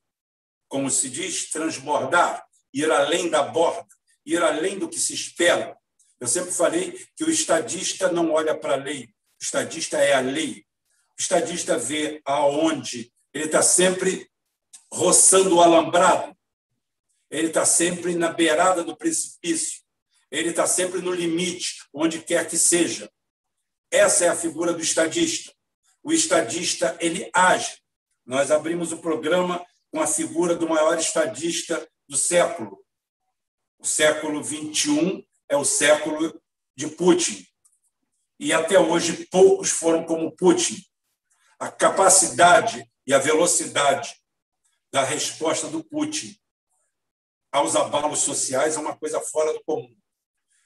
Como 0.68 0.90
se 0.90 1.08
diz, 1.08 1.50
transbordar, 1.50 2.44
ir 2.74 2.90
além 2.90 3.30
da 3.30 3.42
borda, 3.42 3.86
ir 4.26 4.42
além 4.42 4.78
do 4.78 4.88
que 4.88 4.98
se 4.98 5.14
espera. 5.14 5.76
Eu 6.18 6.26
sempre 6.26 6.50
falei 6.50 7.06
que 7.16 7.24
o 7.24 7.30
estadista 7.30 8.10
não 8.10 8.32
olha 8.32 8.56
para 8.56 8.74
a 8.74 8.76
lei, 8.76 9.04
o 9.40 9.44
estadista 9.44 9.98
é 9.98 10.14
a 10.14 10.20
lei. 10.20 10.64
O 11.18 11.20
estadista 11.20 11.78
vê 11.78 12.20
aonde 12.24 13.12
ele 13.32 13.44
está 13.44 13.62
sempre 13.62 14.30
roçando 14.92 15.56
o 15.56 15.62
alambrado. 15.62 16.36
Ele 17.30 17.48
está 17.48 17.64
sempre 17.64 18.14
na 18.14 18.28
beirada 18.28 18.84
do 18.84 18.94
precipício. 18.94 19.80
Ele 20.30 20.50
está 20.50 20.66
sempre 20.66 21.00
no 21.00 21.12
limite, 21.12 21.86
onde 21.92 22.20
quer 22.20 22.46
que 22.48 22.58
seja. 22.58 23.10
Essa 23.90 24.26
é 24.26 24.28
a 24.28 24.36
figura 24.36 24.72
do 24.74 24.82
estadista. 24.82 25.52
O 26.02 26.12
estadista 26.12 26.96
ele 27.00 27.30
age. 27.32 27.78
Nós 28.26 28.50
abrimos 28.50 28.92
o 28.92 28.98
programa 28.98 29.64
com 29.90 30.00
a 30.00 30.06
figura 30.06 30.54
do 30.54 30.68
maior 30.68 30.98
estadista 30.98 31.88
do 32.06 32.16
século. 32.16 32.78
O 33.78 33.86
século 33.86 34.42
21 34.42 35.24
é 35.48 35.56
o 35.56 35.64
século 35.64 36.38
de 36.76 36.86
Putin. 36.88 37.46
E 38.38 38.52
até 38.52 38.78
hoje 38.78 39.26
poucos 39.26 39.70
foram 39.70 40.04
como 40.04 40.34
Putin. 40.36 40.76
A 41.58 41.70
capacidade 41.70 42.86
e 43.06 43.14
a 43.14 43.18
velocidade 43.18 44.21
da 44.92 45.02
resposta 45.02 45.68
do 45.68 45.82
Putin 45.82 46.36
aos 47.50 47.74
abalos 47.74 48.20
sociais 48.20 48.76
é 48.76 48.80
uma 48.80 48.96
coisa 48.96 49.20
fora 49.20 49.52
do 49.52 49.62
comum. 49.64 49.94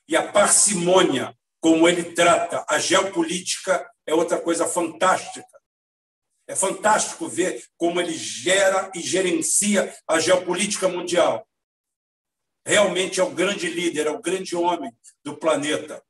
E 0.09 0.17
a 0.17 0.31
parcimônia, 0.31 1.37
como 1.61 1.89
ele 1.89 2.13
trata 2.13 2.65
a 2.69 2.79
geopolítica, 2.79 3.89
é 4.07 4.15
outra 4.15 4.41
coisa 4.41 4.67
fantástica. 4.67 5.47
É 6.49 6.55
fantástico 6.55 7.29
ver 7.29 7.65
como 7.77 8.01
ele 8.01 8.17
gera 8.17 8.91
e 8.95 9.01
gerencia 9.01 9.93
a 10.07 10.21
geopolítica 10.21 10.89
mundial. 10.89 11.47
Realmente 12.65 13.21
é 13.21 13.25
o 13.25 13.31
grande 13.31 13.69
líder, 13.69 14.07
é 14.07 14.11
o 14.11 14.21
grande 14.21 14.55
homem 14.55 14.93
do 15.25 15.37
planeta. 15.37 16.03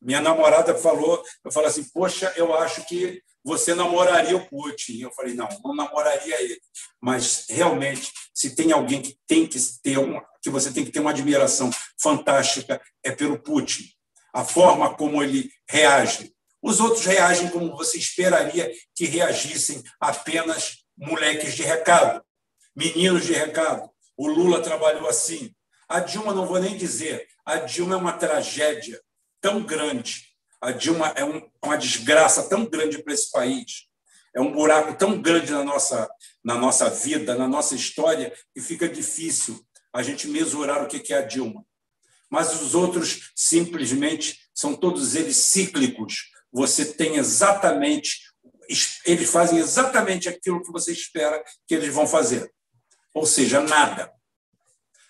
Minha 0.00 0.20
namorada 0.20 0.76
falou, 0.76 1.24
eu 1.44 1.50
falei 1.50 1.70
assim, 1.70 1.84
poxa, 1.90 2.32
eu 2.36 2.54
acho 2.54 2.84
que 2.86 3.22
você 3.44 3.74
namoraria 3.74 4.36
o 4.36 4.48
Putin. 4.48 5.00
Eu 5.00 5.12
falei, 5.12 5.34
não, 5.34 5.48
não 5.62 5.74
namoraria 5.74 6.40
ele. 6.42 6.60
Mas, 7.00 7.44
realmente, 7.50 8.10
se 8.34 8.56
tem 8.56 8.72
alguém 8.72 9.02
que 9.02 9.18
tem 9.26 9.46
que 9.46 9.58
ter 9.82 9.98
uma, 9.98 10.24
que 10.42 10.48
você 10.48 10.72
tem 10.72 10.84
que 10.84 10.90
ter 10.90 11.00
uma 11.00 11.10
admiração 11.10 11.70
fantástica, 12.00 12.80
é 13.02 13.12
pelo 13.12 13.38
Putin. 13.38 13.84
A 14.32 14.44
forma 14.44 14.94
como 14.96 15.22
ele 15.22 15.50
reage. 15.68 16.32
Os 16.62 16.80
outros 16.80 17.04
reagem 17.04 17.50
como 17.50 17.76
você 17.76 17.98
esperaria 17.98 18.72
que 18.94 19.04
reagissem 19.04 19.82
apenas 20.00 20.78
moleques 20.96 21.54
de 21.54 21.62
recado, 21.62 22.24
meninos 22.74 23.26
de 23.26 23.34
recado. 23.34 23.90
O 24.16 24.26
Lula 24.26 24.62
trabalhou 24.62 25.06
assim. 25.06 25.54
A 25.86 26.00
Dilma, 26.00 26.32
não 26.32 26.46
vou 26.46 26.58
nem 26.58 26.76
dizer, 26.76 27.28
a 27.44 27.56
Dilma 27.56 27.94
é 27.94 27.98
uma 27.98 28.14
tragédia 28.14 28.98
tão 29.40 29.62
grande 29.62 30.33
a 30.64 30.72
Dilma 30.72 31.12
é 31.14 31.22
um, 31.22 31.46
uma 31.62 31.76
desgraça 31.76 32.48
tão 32.48 32.64
grande 32.64 33.02
para 33.02 33.12
esse 33.12 33.30
país, 33.30 33.86
é 34.34 34.40
um 34.40 34.50
buraco 34.50 34.94
tão 34.96 35.20
grande 35.20 35.52
na 35.52 35.62
nossa, 35.62 36.08
na 36.42 36.54
nossa 36.54 36.88
vida, 36.88 37.36
na 37.36 37.46
nossa 37.46 37.74
história, 37.74 38.34
que 38.54 38.62
fica 38.62 38.88
difícil 38.88 39.62
a 39.92 40.02
gente 40.02 40.26
mesurar 40.26 40.82
o 40.82 40.88
que 40.88 41.12
é 41.12 41.18
a 41.18 41.22
Dilma. 41.22 41.62
Mas 42.30 42.62
os 42.62 42.74
outros, 42.74 43.30
simplesmente, 43.36 44.40
são 44.54 44.74
todos 44.74 45.14
eles 45.14 45.36
cíclicos. 45.36 46.30
Você 46.50 46.94
tem 46.94 47.16
exatamente, 47.16 48.22
eles 49.04 49.30
fazem 49.30 49.58
exatamente 49.58 50.30
aquilo 50.30 50.62
que 50.62 50.72
você 50.72 50.92
espera 50.92 51.44
que 51.66 51.74
eles 51.74 51.92
vão 51.92 52.06
fazer. 52.06 52.50
Ou 53.12 53.26
seja, 53.26 53.60
nada. 53.60 54.10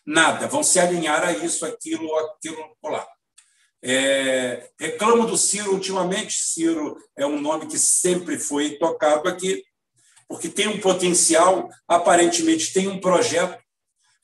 Nada. 0.04 0.48
Vão 0.48 0.64
se 0.64 0.80
alinhar 0.80 1.22
a 1.22 1.32
isso, 1.32 1.64
aquilo, 1.64 2.12
aquilo, 2.16 2.76
lá. 2.82 3.06
É, 3.86 4.70
reclamo 4.80 5.26
do 5.26 5.36
Ciro 5.36 5.72
ultimamente. 5.74 6.32
Ciro 6.32 6.96
é 7.14 7.26
um 7.26 7.38
nome 7.38 7.66
que 7.66 7.78
sempre 7.78 8.38
foi 8.38 8.78
tocado 8.78 9.28
aqui, 9.28 9.62
porque 10.26 10.48
tem 10.48 10.66
um 10.68 10.80
potencial, 10.80 11.68
aparentemente 11.86 12.72
tem 12.72 12.88
um 12.88 12.98
projeto, 12.98 13.62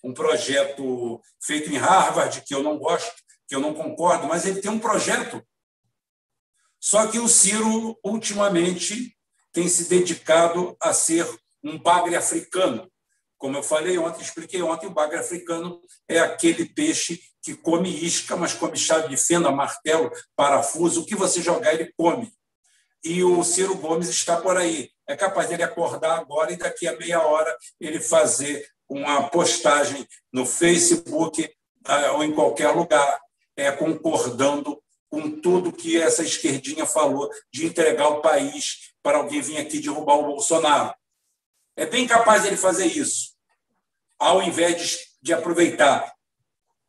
um 0.03 0.15
projeto 0.15 1.21
feito 1.43 1.71
em 1.71 1.77
Harvard, 1.77 2.41
que 2.41 2.55
eu 2.55 2.63
não 2.63 2.79
gosto, 2.79 3.13
que 3.47 3.55
eu 3.55 3.61
não 3.61 3.75
concordo, 3.75 4.27
mas 4.27 4.47
ele 4.47 4.63
tem 4.63 4.71
um 4.71 4.79
projeto. 4.79 5.47
Só 6.81 7.07
que 7.09 7.19
o 7.19 7.29
Ciro, 7.29 7.99
ultimamente, 8.03 9.15
tem 9.53 9.69
se 9.69 9.91
dedicado 9.91 10.75
a 10.81 10.95
ser 10.95 11.29
um 11.63 11.79
bagre 11.79 12.17
africano. 12.17 12.91
Como 13.37 13.59
eu 13.59 13.63
falei 13.63 13.99
ontem, 13.99 14.23
expliquei 14.23 14.63
ontem, 14.63 14.87
o 14.87 14.95
bagre 14.95 15.19
africano 15.19 15.83
é 16.09 16.19
aquele 16.19 16.65
peixe 16.65 17.21
que 17.43 17.55
come 17.55 17.89
isca, 17.89 18.37
mas 18.37 18.55
come 18.55 18.77
chave 18.77 19.09
de 19.09 19.17
fenda, 19.17 19.51
martelo, 19.51 20.11
parafuso, 20.37 21.03
o 21.03 21.07
que 21.07 21.15
você 21.15 21.43
jogar, 21.43 21.75
ele 21.75 21.93
come. 21.97 22.33
E 23.03 23.25
o 23.25 23.43
Ciro 23.43 23.77
Gomes 23.77 24.09
está 24.09 24.37
por 24.37 24.57
aí. 24.57 24.91
É 25.09 25.17
capaz 25.17 25.49
dele 25.49 25.63
acordar 25.63 26.19
agora 26.19 26.53
e 26.53 26.57
daqui 26.57 26.87
a 26.87 26.97
meia 26.97 27.21
hora 27.23 27.57
ele 27.81 27.99
fazer 27.99 28.69
uma 28.89 29.29
postagem 29.29 30.07
no 30.33 30.45
Facebook 30.45 31.51
ah, 31.85 32.13
ou 32.13 32.25
em 32.25 32.33
qualquer 32.35 32.71
lugar, 32.71 33.21
é, 33.57 33.71
concordando 33.73 34.81
com 35.09 35.41
tudo 35.41 35.73
que 35.73 36.01
essa 36.01 36.23
esquerdinha 36.23 36.87
falou 36.87 37.31
de 37.53 37.67
entregar 37.67 38.09
o 38.09 38.21
país 38.21 38.93
para 39.03 39.19
alguém 39.19 39.41
vir 39.41 39.59
aqui 39.59 39.81
derrubar 39.81 40.19
o 40.19 40.27
Bolsonaro. 40.27 40.95
É 41.77 41.87
bem 41.87 42.07
capaz 42.07 42.43
dele 42.43 42.57
fazer 42.57 42.87
isso, 42.87 43.35
ao 44.19 44.43
invés 44.43 44.77
de, 44.77 44.99
de 45.23 45.33
aproveitar 45.33 46.13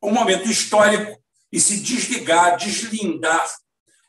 um 0.01 0.11
momento 0.11 0.49
histórico 0.49 1.21
e 1.51 1.59
se 1.59 1.81
desligar, 1.81 2.57
deslindar 2.57 3.45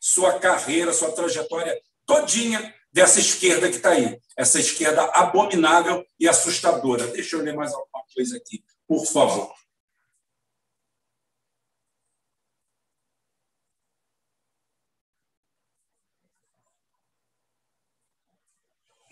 sua 0.00 0.38
carreira, 0.38 0.92
sua 0.92 1.12
trajetória 1.12 1.78
todinha 2.06 2.74
dessa 2.92 3.20
esquerda 3.20 3.68
que 3.68 3.76
está 3.76 3.90
aí, 3.90 4.18
essa 4.36 4.58
esquerda 4.58 5.04
abominável 5.14 6.04
e 6.18 6.28
assustadora. 6.28 7.06
Deixa 7.08 7.36
eu 7.36 7.42
ler 7.42 7.54
mais 7.54 7.72
alguma 7.72 8.04
coisa 8.14 8.36
aqui, 8.36 8.64
por 8.86 9.04
favor. 9.06 9.52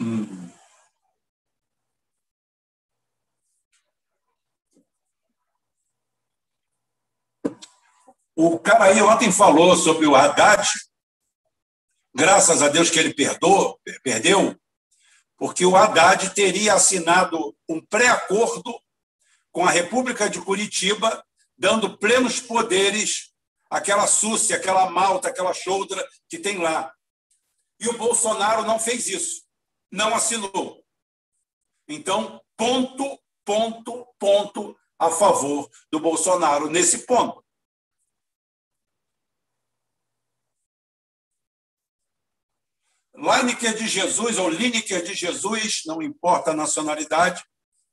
Hum. 0.00 0.39
O 8.42 8.58
cara 8.58 8.84
aí 8.84 9.02
ontem 9.02 9.30
falou 9.30 9.76
sobre 9.76 10.06
o 10.06 10.16
Haddad, 10.16 10.66
graças 12.14 12.62
a 12.62 12.70
Deus 12.70 12.88
que 12.88 12.98
ele 12.98 13.12
perdoou, 13.12 13.78
perdeu, 14.02 14.58
porque 15.36 15.62
o 15.66 15.76
Haddad 15.76 16.30
teria 16.30 16.72
assinado 16.72 17.54
um 17.68 17.84
pré-acordo 17.84 18.80
com 19.52 19.66
a 19.66 19.70
República 19.70 20.30
de 20.30 20.40
Curitiba, 20.40 21.22
dando 21.54 21.98
plenos 21.98 22.40
poderes 22.40 23.30
àquela 23.68 24.06
Súcia, 24.06 24.56
aquela 24.56 24.88
Malta, 24.88 25.28
aquela 25.28 25.52
Choudra 25.52 26.02
que 26.26 26.38
tem 26.38 26.56
lá. 26.56 26.90
E 27.78 27.88
o 27.90 27.98
Bolsonaro 27.98 28.62
não 28.62 28.78
fez 28.78 29.06
isso, 29.06 29.42
não 29.92 30.14
assinou. 30.14 30.82
Então, 31.86 32.40
ponto, 32.56 33.20
ponto, 33.44 34.06
ponto 34.18 34.74
a 34.98 35.10
favor 35.10 35.68
do 35.92 36.00
Bolsonaro 36.00 36.70
nesse 36.70 37.04
ponto. 37.04 37.44
Lineker 43.20 43.76
de 43.76 43.86
Jesus 43.86 44.38
ou 44.38 44.48
Lineker 44.48 45.02
de 45.02 45.14
Jesus, 45.14 45.82
não 45.84 46.00
importa 46.00 46.52
a 46.52 46.56
nacionalidade, 46.56 47.44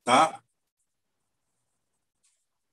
tá? 0.04 0.42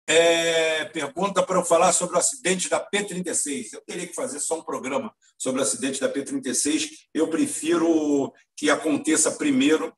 É, 0.07 0.85
pergunta 0.87 1.43
para 1.43 1.59
eu 1.59 1.65
falar 1.65 1.93
sobre 1.93 2.15
o 2.15 2.19
acidente 2.19 2.69
da 2.69 2.79
P-36. 2.79 3.73
Eu 3.73 3.81
teria 3.81 4.07
que 4.07 4.15
fazer 4.15 4.39
só 4.39 4.59
um 4.59 4.63
programa 4.63 5.13
sobre 5.37 5.61
o 5.61 5.65
acidente 5.65 6.01
da 6.01 6.09
P-36. 6.09 6.91
Eu 7.13 7.29
prefiro 7.29 8.33
que 8.57 8.71
aconteça 8.71 9.33
primeiro 9.33 9.97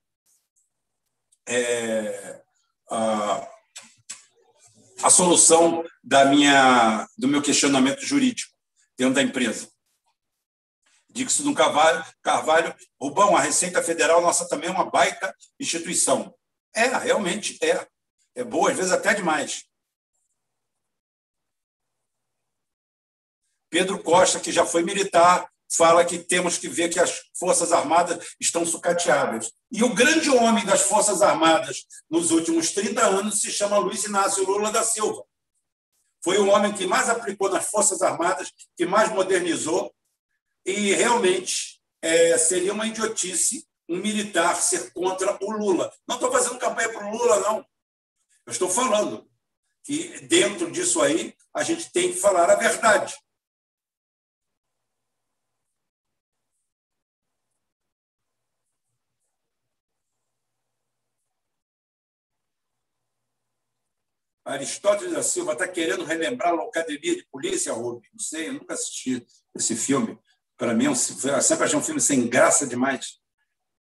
é, 1.49 2.43
a, 2.89 3.49
a 5.03 5.11
solução 5.11 5.85
da 6.03 6.25
minha, 6.25 7.07
do 7.19 7.29
meu 7.29 7.43
questionamento 7.43 8.01
jurídico 8.01 8.53
dentro 8.97 9.15
da 9.15 9.23
empresa. 9.23 9.69
Dixon 11.17 11.45
do 11.45 11.55
Carvalho, 11.55 12.05
Carvalho, 12.23 12.75
Rubão, 13.01 13.37
a 13.37 13.41
Receita 13.41 13.83
Federal 13.83 14.21
nossa 14.21 14.49
também 14.49 14.69
é 14.69 14.73
uma 14.73 14.91
baita 14.91 15.35
instituição. 15.59 16.35
É, 16.75 16.87
realmente 16.99 17.59
é. 17.65 17.87
É 18.35 18.45
boa, 18.45 18.71
às 18.71 18.77
vezes 18.77 18.93
até 18.93 19.15
demais. 19.15 19.65
Pedro 23.71 24.03
Costa, 24.03 24.39
que 24.39 24.53
já 24.53 24.65
foi 24.67 24.83
militar, 24.83 25.51
fala 25.69 26.05
que 26.05 26.19
temos 26.19 26.59
que 26.59 26.69
ver 26.69 26.91
que 26.91 27.01
as 27.01 27.23
Forças 27.35 27.73
Armadas 27.73 28.35
estão 28.39 28.65
sucateadas. 28.65 29.51
E 29.73 29.83
o 29.83 29.95
grande 29.95 30.31
homem 30.31 30.65
das 30.67 30.83
Forças 30.83 31.23
Armadas 31.23 31.87
nos 32.09 32.31
últimos 32.31 32.73
30 32.73 33.03
anos 33.03 33.41
se 33.41 33.51
chama 33.51 33.79
Luiz 33.79 34.05
Inácio 34.05 34.45
Lula 34.45 34.71
da 34.71 34.85
Silva. 34.85 35.25
Foi 36.23 36.39
o 36.39 36.49
homem 36.49 36.73
que 36.73 36.87
mais 36.87 37.09
aplicou 37.09 37.49
nas 37.49 37.71
Forças 37.71 38.03
Armadas, 38.03 38.53
que 38.77 38.85
mais 38.85 39.11
modernizou, 39.11 39.95
e 40.67 40.93
realmente 40.93 41.81
é, 42.03 42.37
seria 42.37 42.73
uma 42.73 42.87
idiotice 42.87 43.67
um 43.89 43.99
militar 43.99 44.57
ser 44.57 44.93
contra 44.93 45.39
o 45.41 45.53
Lula. 45.53 45.93
Não 46.09 46.17
estou 46.17 46.33
fazendo 46.33 46.59
campanha 46.59 46.89
para 46.93 47.07
o 47.07 47.11
Lula, 47.17 47.41
não. 47.41 47.59
Eu 48.45 48.51
estou 48.51 48.69
falando 48.69 49.31
que 49.85 50.21
dentro 50.27 50.71
disso 50.73 51.01
aí 51.01 51.37
a 51.55 51.63
gente 51.63 51.93
tem 51.93 52.13
que 52.13 52.19
falar 52.19 52.51
a 52.51 52.57
verdade. 52.57 53.17
Aristóteles 64.45 65.13
da 65.13 65.23
Silva 65.23 65.53
está 65.53 65.67
querendo 65.67 66.05
relembrar 66.05 66.55
a 66.55 66.63
Academia 66.63 67.17
de 67.17 67.25
Polícia, 67.27 67.73
Rubens. 67.73 68.09
Não 68.13 68.21
sei, 68.21 68.49
eu 68.49 68.55
nunca 68.55 68.75
assisti 68.75 69.27
esse 69.55 69.75
filme 69.75 70.19
para 70.57 70.75
mim, 70.75 70.87
é 70.87 70.89
eu 70.89 70.95
sempre 70.95 71.65
achei 71.65 71.79
um 71.79 71.83
filme 71.83 72.01
sem 72.01 72.27
graça 72.27 72.67
demais. 72.67 73.19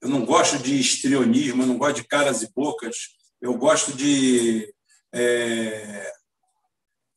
Eu 0.01 0.09
não 0.09 0.25
gosto 0.25 0.59
de 0.59 0.79
histrionismo, 0.79 1.63
eu 1.63 1.67
não 1.67 1.79
gosto 1.79 1.97
de 1.97 2.05
caras 2.05 2.43
e 2.43 2.51
bocas. 2.53 2.97
Eu 3.41 3.55
gosto 3.57 3.93
de. 3.93 4.73
É... 5.13 6.13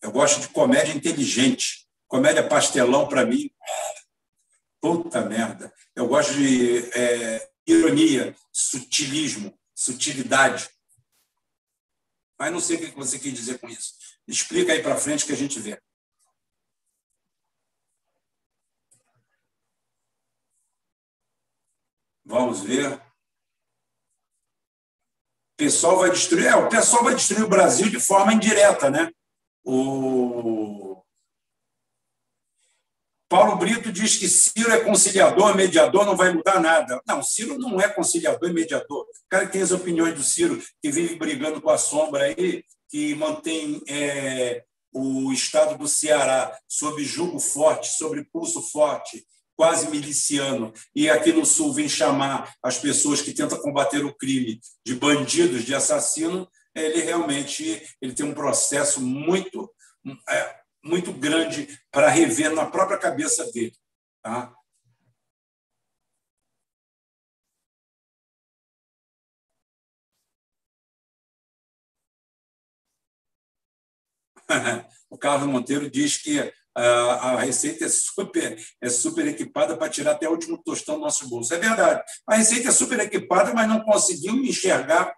eu 0.01 0.11
gosto 0.11 0.41
de 0.41 0.49
comédia 0.49 0.93
inteligente. 0.93 1.87
Comédia 2.07 2.47
pastelão, 2.47 3.07
para 3.07 3.25
mim. 3.25 3.49
Puta 4.81 5.21
merda. 5.21 5.73
Eu 5.95 6.07
gosto 6.07 6.33
de 6.33 6.77
é... 6.93 7.49
ironia, 7.65 8.35
sutilismo, 8.51 9.57
sutilidade. 9.73 10.69
Mas 12.37 12.51
não 12.51 12.59
sei 12.59 12.75
o 12.75 12.79
que 12.79 12.95
você 12.95 13.17
quer 13.17 13.31
dizer 13.31 13.57
com 13.59 13.69
isso. 13.69 13.93
Explica 14.27 14.73
aí 14.73 14.83
para 14.83 14.97
frente 14.97 15.25
que 15.25 15.31
a 15.31 15.37
gente 15.37 15.59
vê. 15.59 15.79
Vamos 22.25 22.61
ver. 22.61 22.93
O 22.93 23.01
pessoal 25.57 25.99
vai 25.99 26.09
destruir. 26.09 26.47
É, 26.47 26.55
o 26.55 26.69
pessoal 26.69 27.03
vai 27.03 27.15
destruir 27.15 27.43
o 27.43 27.49
Brasil 27.49 27.89
de 27.89 27.99
forma 27.99 28.33
indireta, 28.33 28.89
né? 28.89 29.11
O 29.63 31.03
Paulo 33.27 33.57
Brito 33.57 33.91
diz 33.91 34.17
que 34.17 34.27
Ciro 34.27 34.71
é 34.71 34.83
conciliador, 34.83 35.55
mediador, 35.55 36.05
não 36.05 36.15
vai 36.15 36.31
mudar 36.31 36.59
nada. 36.59 37.01
Não, 37.07 37.23
Ciro 37.23 37.57
não 37.57 37.81
é 37.81 37.89
conciliador 37.89 38.49
e 38.49 38.53
mediador. 38.53 39.01
O 39.01 39.29
cara 39.29 39.45
que 39.45 39.53
tem 39.53 39.61
as 39.61 39.71
opiniões 39.71 40.13
do 40.15 40.23
Ciro, 40.23 40.61
que 40.81 40.91
vive 40.91 41.15
brigando 41.15 41.61
com 41.61 41.69
a 41.69 41.77
sombra 41.77 42.25
aí, 42.25 42.63
que 42.89 43.15
mantém 43.15 43.81
é, 43.89 44.63
o 44.93 45.31
estado 45.33 45.77
do 45.77 45.87
Ceará 45.87 46.57
sob 46.67 47.03
jugo 47.03 47.39
forte, 47.39 47.89
sobre 47.89 48.23
pulso 48.31 48.61
forte, 48.61 49.25
quase 49.55 49.89
miliciano, 49.89 50.73
e 50.93 51.09
aqui 51.09 51.31
no 51.31 51.45
Sul 51.45 51.73
vem 51.73 51.87
chamar 51.87 52.53
as 52.61 52.77
pessoas 52.77 53.21
que 53.21 53.33
tentam 53.33 53.57
combater 53.59 54.03
o 54.03 54.13
crime 54.13 54.59
de 54.85 54.95
bandidos, 54.95 55.63
de 55.63 55.73
assassino, 55.73 56.47
ele 56.75 57.01
realmente 57.01 57.81
ele 58.01 58.13
tem 58.13 58.25
um 58.25 58.33
processo 58.33 59.01
muito, 59.01 59.73
é, 60.29 60.59
muito 60.83 61.13
grande 61.13 61.67
para 61.89 62.09
rever 62.09 62.51
na 62.51 62.65
própria 62.65 62.97
cabeça 62.97 63.49
dele. 63.51 63.73
Tá? 64.21 64.53
o 75.09 75.17
Carlos 75.17 75.47
Monteiro 75.47 75.89
diz 75.89 76.17
que 76.17 76.53
a 76.81 77.39
Receita 77.39 77.85
é 77.85 77.89
super, 77.89 78.57
é 78.81 78.89
super 78.89 79.27
equipada 79.27 79.77
para 79.77 79.89
tirar 79.89 80.11
até 80.11 80.27
o 80.27 80.31
último 80.31 80.61
tostão 80.61 80.95
do 80.95 81.01
nosso 81.01 81.29
bolso. 81.29 81.53
É 81.53 81.57
verdade. 81.57 82.03
A 82.27 82.35
Receita 82.35 82.69
é 82.69 82.71
super 82.71 82.99
equipada, 82.99 83.53
mas 83.53 83.67
não 83.67 83.83
conseguiu 83.83 84.35
enxergar 84.35 85.15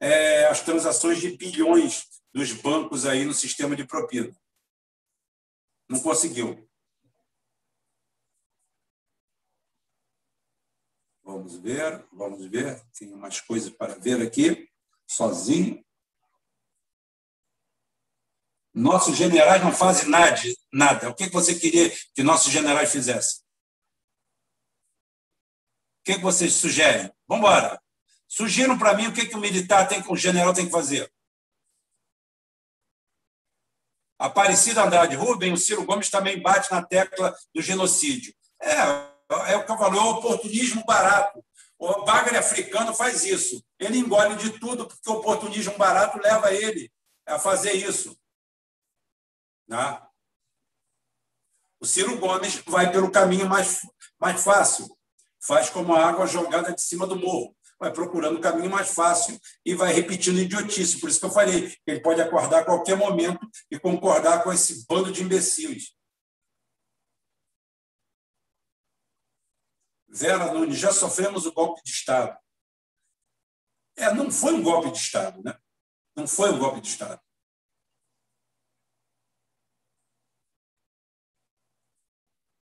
é, 0.00 0.46
as 0.46 0.60
transações 0.60 1.20
de 1.20 1.36
bilhões 1.36 2.04
dos 2.32 2.52
bancos 2.52 3.04
aí 3.04 3.24
no 3.24 3.34
sistema 3.34 3.76
de 3.76 3.86
propina. 3.86 4.34
Não 5.88 6.00
conseguiu. 6.00 6.68
Vamos 11.24 11.56
ver, 11.56 12.04
vamos 12.12 12.46
ver. 12.46 12.80
Tem 12.98 13.12
umas 13.12 13.40
coisas 13.40 13.70
para 13.70 13.94
ver 13.94 14.20
aqui, 14.22 14.68
sozinho. 15.06 15.84
Nossos 18.74 19.16
generais 19.16 19.62
não 19.62 19.72
fazem 19.72 20.08
nada. 20.08 20.40
nada. 20.72 21.10
O 21.10 21.14
que 21.14 21.28
você 21.28 21.54
queria 21.54 21.90
que 22.14 22.22
nossos 22.22 22.50
generais 22.50 22.90
fizessem? 22.90 23.42
O 26.00 26.04
que 26.04 26.18
vocês 26.18 26.54
sugerem? 26.54 27.12
Vamos 27.28 27.46
embora. 27.46 27.80
Sugiram 28.26 28.78
para 28.78 28.94
mim 28.94 29.08
o 29.08 29.12
que, 29.12 29.26
que 29.26 29.36
o 29.36 29.40
militar 29.40 29.86
tem, 29.86 30.02
o 30.08 30.16
general 30.16 30.54
tem 30.54 30.64
que 30.64 30.72
fazer. 30.72 31.12
Aparecida 34.18 34.84
Andrade 34.84 35.16
Rubem, 35.16 35.52
o 35.52 35.56
Ciro 35.56 35.84
Gomes 35.84 36.08
também 36.08 36.40
bate 36.40 36.70
na 36.70 36.82
tecla 36.82 37.36
do 37.54 37.60
genocídio. 37.60 38.34
É, 38.60 39.52
é 39.52 39.56
o 39.56 39.66
que 39.66 39.72
eu 39.72 39.76
falo, 39.76 39.98
é 39.98 40.00
o 40.00 40.10
oportunismo 40.10 40.84
barato. 40.86 41.44
O 41.78 42.04
bagre 42.04 42.36
africano 42.36 42.94
faz 42.94 43.24
isso. 43.24 43.62
Ele 43.78 43.98
engole 43.98 44.36
de 44.36 44.58
tudo 44.58 44.86
porque 44.86 45.10
o 45.10 45.14
oportunismo 45.14 45.76
barato 45.76 46.18
leva 46.18 46.54
ele 46.54 46.90
a 47.26 47.38
fazer 47.38 47.72
isso. 47.72 48.16
Né? 49.72 50.06
O 51.80 51.86
Ciro 51.86 52.18
Gomes 52.18 52.56
vai 52.66 52.92
pelo 52.92 53.10
caminho 53.10 53.48
mais, 53.48 53.80
mais 54.20 54.44
fácil, 54.44 54.86
faz 55.40 55.70
como 55.70 55.94
a 55.94 56.06
água 56.06 56.26
jogada 56.26 56.74
de 56.74 56.82
cima 56.82 57.06
do 57.06 57.16
morro, 57.16 57.56
vai 57.78 57.90
procurando 57.90 58.36
o 58.36 58.40
caminho 58.40 58.68
mais 58.68 58.94
fácil 58.94 59.40
e 59.64 59.74
vai 59.74 59.90
repetindo 59.90 60.38
idiotice. 60.38 61.00
Por 61.00 61.08
isso 61.08 61.18
que 61.18 61.24
eu 61.24 61.30
falei 61.30 61.74
ele 61.86 62.00
pode 62.00 62.20
acordar 62.20 62.60
a 62.60 62.64
qualquer 62.66 62.98
momento 62.98 63.40
e 63.70 63.80
concordar 63.80 64.44
com 64.44 64.52
esse 64.52 64.86
bando 64.86 65.10
de 65.10 65.22
imbecis. 65.22 65.96
Vera 70.06 70.52
Nunes, 70.52 70.78
já 70.78 70.92
sofremos 70.92 71.46
o 71.46 71.52
golpe 71.52 71.82
de 71.82 71.90
Estado. 71.90 72.38
É, 73.96 74.12
não 74.12 74.30
foi 74.30 74.52
um 74.52 74.62
golpe 74.62 74.90
de 74.90 74.98
Estado, 74.98 75.42
né? 75.42 75.58
Não 76.14 76.28
foi 76.28 76.50
um 76.50 76.58
golpe 76.58 76.82
de 76.82 76.88
Estado. 76.88 77.22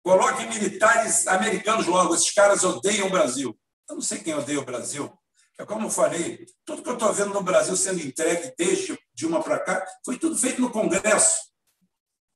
Coloque 0.06 0.46
militares 0.46 1.26
americanos 1.26 1.84
logo, 1.84 2.14
esses 2.14 2.30
caras 2.30 2.62
odeiam 2.62 3.08
o 3.08 3.10
Brasil. 3.10 3.58
Eu 3.88 3.96
não 3.96 4.00
sei 4.00 4.20
quem 4.20 4.34
odeia 4.34 4.60
o 4.60 4.64
Brasil. 4.64 5.12
É 5.58 5.66
como 5.66 5.86
eu 5.86 5.90
falei, 5.90 6.46
tudo 6.64 6.80
que 6.80 6.88
eu 6.88 6.92
estou 6.92 7.12
vendo 7.12 7.34
no 7.34 7.42
Brasil 7.42 7.76
sendo 7.76 8.00
entregue 8.00 8.54
desde 8.56 8.96
Dilma 9.12 9.42
para 9.42 9.58
cá 9.58 9.84
foi 10.04 10.16
tudo 10.16 10.38
feito 10.38 10.60
no 10.60 10.70
Congresso. 10.70 11.50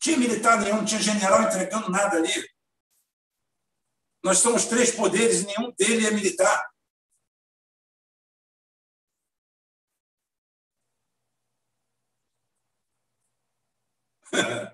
Tinha 0.01 0.17
militar 0.17 0.61
nenhum, 0.61 0.79
não 0.79 0.85
tinha 0.85 1.01
general 1.01 1.45
entregando 1.45 1.89
nada 1.89 2.17
ali. 2.17 2.45
Nós 4.25 4.39
somos 4.39 4.65
três 4.65 4.91
poderes, 4.91 5.47
nenhum 5.47 5.73
deles 5.79 6.07
é 6.07 6.11
militar. 6.11 6.69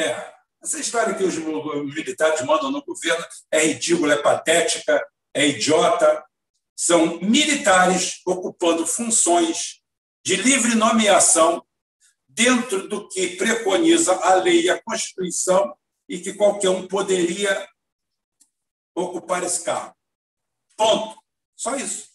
É, 0.00 0.34
essa 0.62 0.80
história 0.80 1.14
que 1.14 1.24
os 1.24 1.36
militares 1.36 2.40
mandam 2.42 2.70
no 2.70 2.82
governo 2.82 3.22
é 3.50 3.66
ridícula, 3.66 4.14
é 4.14 4.22
patética, 4.22 5.06
é 5.34 5.46
idiota. 5.46 6.24
São 6.74 7.20
militares 7.20 8.22
ocupando 8.26 8.86
funções 8.86 9.82
de 10.24 10.36
livre 10.36 10.74
nomeação 10.74 11.62
dentro 12.26 12.88
do 12.88 13.08
que 13.08 13.36
preconiza 13.36 14.14
a 14.14 14.34
lei 14.34 14.62
e 14.62 14.70
a 14.70 14.82
Constituição 14.82 15.76
e 16.08 16.18
que 16.18 16.32
qualquer 16.32 16.70
um 16.70 16.88
poderia 16.88 17.68
ocupar 18.94 19.42
esse 19.42 19.62
cargo. 19.62 19.94
Ponto. 20.76 21.20
Só 21.56 21.76
isso. 21.76 22.09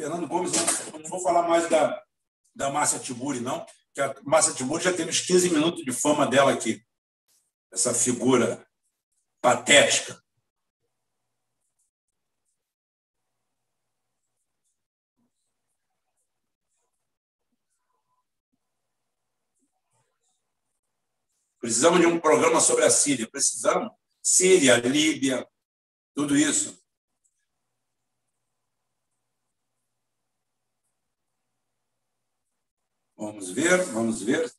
Fernando 0.00 0.26
Gomes, 0.26 0.52
não 0.94 1.10
vou 1.10 1.20
falar 1.20 1.46
mais 1.46 1.68
da, 1.68 2.02
da 2.54 2.70
Márcia 2.70 2.98
Tiburi, 2.98 3.38
não, 3.40 3.66
que 3.92 4.00
a 4.00 4.14
Márcia 4.22 4.54
Tiburi 4.54 4.82
já 4.82 4.94
teve 4.94 5.10
uns 5.10 5.20
15 5.20 5.50
minutos 5.50 5.84
de 5.84 5.92
fama 5.92 6.26
dela 6.26 6.54
aqui. 6.54 6.82
Essa 7.70 7.92
figura 7.92 8.66
patética. 9.42 10.18
Precisamos 21.60 22.00
de 22.00 22.06
um 22.06 22.18
programa 22.18 22.58
sobre 22.58 22.86
a 22.86 22.90
Síria. 22.90 23.30
Precisamos. 23.30 23.92
Síria, 24.22 24.76
Líbia, 24.76 25.46
tudo 26.14 26.38
isso. 26.38 26.79
Vamos 33.20 33.50
ver, 33.50 33.84
vamos 33.92 34.22
ver. 34.22 34.50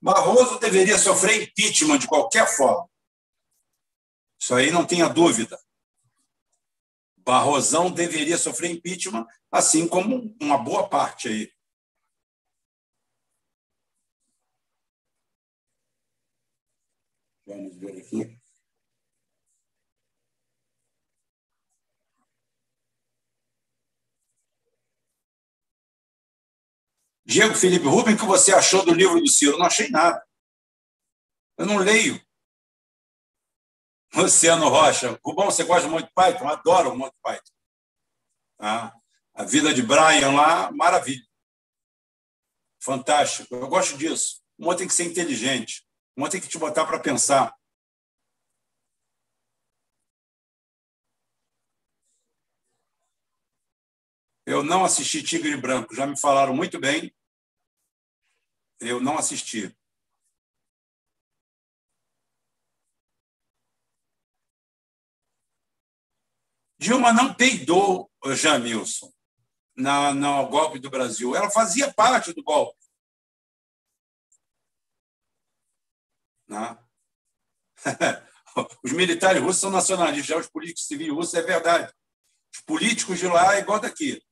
Barroso 0.00 0.60
deveria 0.60 0.96
sofrer 0.96 1.42
impeachment 1.42 1.98
de 1.98 2.06
qualquer 2.06 2.46
forma. 2.46 2.88
Isso 4.40 4.54
aí 4.54 4.70
não 4.70 4.86
tenha 4.86 5.08
dúvida. 5.08 5.60
Barrosão 7.16 7.90
deveria 7.90 8.38
sofrer 8.38 8.70
impeachment, 8.70 9.26
assim 9.50 9.88
como 9.88 10.32
uma 10.40 10.58
boa 10.58 10.88
parte 10.88 11.26
aí. 11.26 11.52
Vamos 17.44 17.76
ver 17.78 17.98
aqui. 17.98 18.41
Diego 27.32 27.54
Felipe 27.54 27.86
Rubem, 27.86 28.14
o 28.14 28.18
que 28.18 28.26
você 28.26 28.52
achou 28.52 28.84
do 28.84 28.92
livro 28.92 29.18
do 29.18 29.28
Ciro? 29.28 29.58
Não 29.58 29.64
achei 29.64 29.88
nada. 29.88 30.22
Eu 31.56 31.64
não 31.64 31.78
leio. 31.78 32.20
Luciano 34.14 34.68
Rocha. 34.68 35.18
Rubão, 35.24 35.46
você 35.46 35.64
gosta 35.64 35.88
de 35.88 35.88
Monty 35.88 36.12
Python? 36.14 36.46
Adoro 36.46 36.92
o 36.92 36.98
Monty 36.98 37.16
Python. 37.22 37.52
Ah, 38.58 38.94
a 39.32 39.44
vida 39.44 39.72
de 39.72 39.82
Brian 39.82 40.32
lá, 40.32 40.70
maravilha. 40.72 41.26
Fantástico. 42.78 43.54
Eu 43.54 43.66
gosto 43.66 43.96
disso. 43.96 44.42
Um 44.58 44.76
tem 44.76 44.86
que 44.86 44.94
ser 44.94 45.04
inteligente. 45.04 45.88
Um 46.16 46.28
tem 46.28 46.40
que 46.40 46.48
te 46.48 46.58
botar 46.58 46.84
para 46.84 47.00
pensar. 47.00 47.56
Eu 54.44 54.62
não 54.62 54.84
assisti 54.84 55.22
Tigre 55.22 55.56
Branco, 55.56 55.94
já 55.94 56.06
me 56.06 56.20
falaram 56.20 56.54
muito 56.54 56.78
bem. 56.78 57.14
Eu 58.82 59.00
não 59.00 59.16
assisti. 59.16 59.74
Dilma 66.78 67.12
não 67.12 67.32
peidou 67.32 68.10
Jamilson 68.34 69.12
na, 69.76 70.12
no 70.12 70.48
golpe 70.48 70.80
do 70.80 70.90
Brasil. 70.90 71.36
Ela 71.36 71.48
fazia 71.48 71.94
parte 71.94 72.32
do 72.32 72.42
golpe. 72.42 72.76
Né? 76.48 76.76
Os 78.82 78.92
militares 78.92 79.40
russos 79.40 79.60
são 79.60 79.70
nacionalistas, 79.70 80.26
já 80.26 80.36
os 80.36 80.46
políticos 80.46 80.86
civis 80.86 81.08
russos 81.08 81.34
é 81.34 81.42
verdade. 81.42 81.90
Os 82.52 82.60
políticos 82.60 83.18
de 83.18 83.26
lá 83.26 83.54
é 83.54 83.60
igual 83.60 83.80
daqui. 83.80 84.22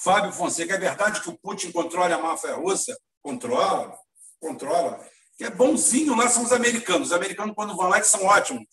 Fábio 0.00 0.32
Fonseca, 0.32 0.74
é 0.74 0.78
verdade 0.78 1.20
que 1.20 1.28
o 1.28 1.38
Putin 1.38 1.72
controla 1.72 2.14
a 2.14 2.22
máfia 2.22 2.54
russa? 2.54 2.96
Controla, 3.22 3.98
controla. 4.40 5.04
Que 5.36 5.44
é 5.44 5.50
bonzinho 5.50 6.14
lá 6.14 6.28
são 6.28 6.44
os 6.44 6.52
americanos. 6.52 7.08
Os 7.08 7.12
americanos, 7.12 7.54
quando 7.54 7.76
vão 7.76 7.88
lá, 7.88 7.96
eles 7.96 8.08
são 8.08 8.24
ótimos. 8.24 8.64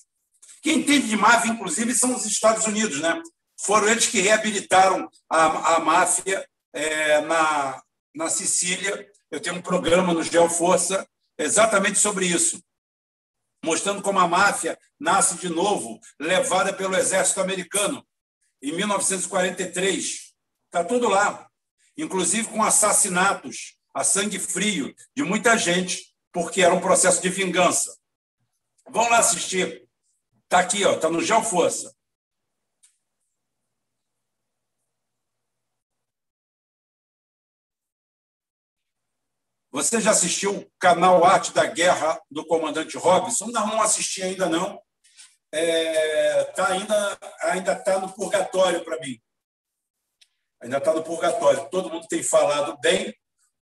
Quem 0.62 0.80
entende 0.80 1.08
de 1.08 1.18
máfia, 1.18 1.52
inclusive, 1.52 1.94
são 1.94 2.16
os 2.16 2.26
Estados 2.26 2.66
Unidos, 2.66 3.00
né? 3.00 3.22
Foram 3.60 3.88
eles 3.88 4.08
que 4.08 4.20
reabilitaram 4.20 5.10
a, 5.30 5.76
a 5.76 5.80
máfia 5.80 6.48
é, 6.74 7.22
na, 7.22 7.82
na 8.14 8.30
Sicília. 8.30 9.08
Eu 9.32 9.40
tenho 9.40 9.56
um 9.56 9.62
programa 9.62 10.14
no 10.14 10.24
Geoforça 10.24 11.08
exatamente 11.38 12.00
sobre 12.00 12.26
isso, 12.26 12.62
mostrando 13.64 14.02
como 14.02 14.20
a 14.20 14.28
máfia 14.28 14.78
nasce 15.00 15.36
de 15.36 15.50
novo, 15.50 16.00
levada 16.20 16.74
pelo 16.74 16.96
exército 16.96 17.42
americano, 17.42 18.06
em 18.62 18.72
1943. 18.74 20.25
Está 20.76 20.84
tudo 20.84 21.08
lá, 21.08 21.50
inclusive 21.98 22.50
com 22.50 22.62
assassinatos 22.62 23.78
a 23.94 24.04
sangue 24.04 24.38
frio 24.38 24.94
de 25.16 25.24
muita 25.24 25.58
gente, 25.58 26.14
porque 26.34 26.62
era 26.62 26.74
um 26.74 26.82
processo 26.82 27.22
de 27.22 27.30
vingança. 27.30 27.98
Vão 28.90 29.08
lá 29.08 29.20
assistir. 29.20 29.88
Está 30.44 30.60
aqui, 30.60 30.84
está 30.84 31.10
no 31.10 31.24
Geo 31.24 31.42
Força. 31.42 31.96
Você 39.72 40.02
já 40.02 40.12
assistiu 40.12 40.58
o 40.58 40.72
canal 40.78 41.24
Arte 41.24 41.54
da 41.54 41.66
Guerra 41.66 42.22
do 42.30 42.46
Comandante 42.46 42.98
Robson? 42.98 43.46
Não, 43.46 43.66
não 43.66 43.82
assisti 43.82 44.22
ainda 44.22 44.50
não. 44.50 44.78
É, 45.54 46.44
tá 46.52 46.68
ainda 46.68 47.20
ainda 47.44 47.72
está 47.72 47.98
no 47.98 48.12
purgatório 48.12 48.84
para 48.84 49.00
mim. 49.00 49.22
Ainda 50.62 50.78
está 50.78 50.94
no 50.94 51.04
purgatório. 51.04 51.70
Todo 51.70 51.90
mundo 51.90 52.08
tem 52.08 52.24
falado 52.24 52.78
bem 52.80 53.14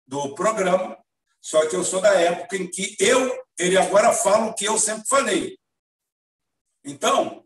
do 0.08 0.34
programa, 0.34 0.98
só 1.42 1.68
que 1.68 1.76
eu 1.76 1.84
sou 1.84 2.02
da 2.02 2.14
época 2.14 2.56
em 2.56 2.70
que 2.70 2.96
eu, 3.00 3.38
ele 3.58 3.78
agora 3.78 4.14
fala 4.14 4.48
o 4.48 4.54
que 4.54 4.66
eu 4.66 4.78
sempre 4.78 5.08
falei. 5.08 5.58
Então, 6.86 7.44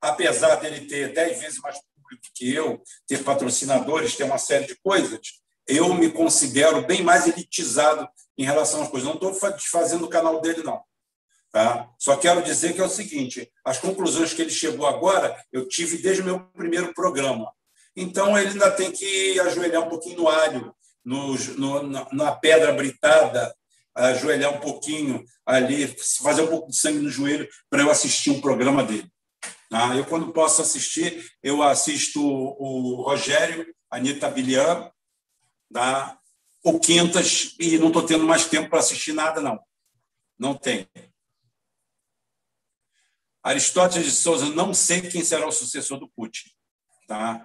apesar 0.00 0.56
dele 0.56 0.86
ter 0.86 1.12
dez 1.12 1.38
vezes 1.38 1.58
mais 1.58 1.78
público 1.94 2.22
que 2.34 2.52
eu, 2.52 2.82
ter 3.06 3.22
patrocinadores, 3.22 4.16
ter 4.16 4.24
uma 4.24 4.38
série 4.38 4.66
de 4.66 4.76
coisas, 4.80 5.20
eu 5.66 5.92
me 5.92 6.10
considero 6.10 6.86
bem 6.86 7.02
mais 7.02 7.26
elitizado 7.26 8.08
em 8.36 8.44
relação 8.44 8.82
às 8.82 8.88
coisas. 8.88 9.06
Não 9.06 9.16
estou 9.16 9.52
desfazendo 9.52 10.06
o 10.06 10.08
canal 10.08 10.40
dele, 10.40 10.62
não. 10.62 10.82
Tá? 11.50 11.90
Só 11.98 12.16
quero 12.16 12.42
dizer 12.42 12.74
que 12.74 12.80
é 12.80 12.84
o 12.84 12.90
seguinte: 12.90 13.50
as 13.64 13.78
conclusões 13.78 14.32
que 14.32 14.42
ele 14.42 14.50
chegou 14.50 14.86
agora, 14.86 15.42
eu 15.52 15.66
tive 15.68 15.98
desde 15.98 16.22
o 16.22 16.24
meu 16.24 16.40
primeiro 16.50 16.92
programa. 16.94 17.52
Então, 18.00 18.38
ele 18.38 18.50
ainda 18.50 18.70
tem 18.70 18.92
que 18.92 19.40
ajoelhar 19.40 19.82
um 19.82 19.88
pouquinho 19.88 20.18
no 20.18 20.28
alho, 20.28 20.72
no, 21.04 21.34
no, 21.34 22.08
na 22.12 22.30
pedra 22.30 22.72
britada, 22.72 23.52
ajoelhar 23.92 24.54
um 24.54 24.60
pouquinho 24.60 25.24
ali, 25.44 25.88
fazer 26.22 26.42
um 26.42 26.46
pouco 26.46 26.70
de 26.70 26.76
sangue 26.76 27.00
no 27.00 27.10
joelho 27.10 27.48
para 27.68 27.82
eu 27.82 27.90
assistir 27.90 28.30
um 28.30 28.40
programa 28.40 28.84
dele. 28.84 29.10
Tá? 29.68 29.96
Eu, 29.96 30.04
quando 30.04 30.32
posso 30.32 30.62
assistir, 30.62 31.28
eu 31.42 31.60
assisto 31.60 32.24
o 32.24 33.02
Rogério, 33.02 33.66
Anitta 33.90 34.30
Bilian, 34.30 34.92
da 35.68 36.16
o 36.62 36.78
Quintas 36.78 37.56
e 37.58 37.78
não 37.78 37.88
estou 37.88 38.06
tendo 38.06 38.24
mais 38.24 38.46
tempo 38.46 38.70
para 38.70 38.78
assistir 38.78 39.12
nada, 39.12 39.40
não. 39.40 39.58
Não 40.38 40.54
tem. 40.54 40.88
Aristóteles 43.42 44.06
de 44.06 44.12
Souza, 44.12 44.46
não 44.50 44.72
sei 44.72 45.00
quem 45.00 45.24
será 45.24 45.48
o 45.48 45.52
sucessor 45.52 45.98
do 45.98 46.08
Putin. 46.08 46.48
Tá? 47.08 47.44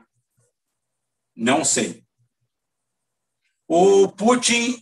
Não 1.36 1.66
sei. 1.66 2.04
O 3.68 4.08
Putin, 4.10 4.82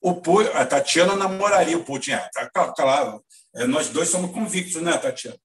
o 0.00 0.20
Putin, 0.20 0.50
a 0.54 0.66
Tatiana 0.66 1.16
namoraria 1.16 1.78
o 1.78 1.84
Putin. 1.84 2.12
É, 2.12 2.28
tá, 2.52 2.72
claro. 2.72 3.24
É, 3.54 3.66
nós 3.66 3.88
dois 3.88 4.08
somos 4.08 4.32
convictos, 4.32 4.82
né, 4.82 4.96
Tatiana? 4.98 5.38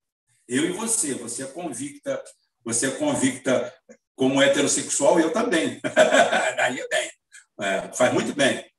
Eu 0.47 0.65
e 0.65 0.71
você. 0.71 1.13
Você 1.15 1.43
é 1.43 1.47
convicta, 1.47 2.23
você 2.63 2.87
é 2.87 2.91
convicta 2.91 3.73
como 4.15 4.41
heterossexual, 4.41 5.19
eu 5.19 5.31
também. 5.31 5.79
Daí 6.57 6.79
eu 6.79 6.89
tenho. 6.89 7.11
É, 7.61 7.93
faz 7.93 8.13
muito 8.13 8.33
bem. 8.33 8.69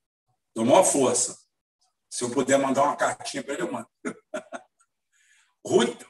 Tomou 0.53 0.78
a 0.78 0.85
força. 0.85 1.36
Se 2.11 2.23
eu 2.23 2.31
puder 2.31 2.59
mandar 2.59 2.85
uma 2.85 2.97
cartinha 2.97 3.43
para 3.43 3.55
ele, 3.55 3.62
eu 3.62 3.73
mando. 3.73 3.89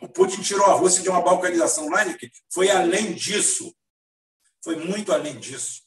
O 0.00 0.08
Putin 0.08 0.42
tirou 0.42 0.66
a 0.66 0.72
Rússia 0.72 1.00
de 1.00 1.08
uma 1.08 1.22
balcanização 1.22 1.88
lá, 1.88 2.04
foi 2.52 2.72
além 2.72 3.12
disso. 3.14 3.72
Foi 4.64 4.76
muito 4.76 5.12
além 5.12 5.38
disso. 5.38 5.82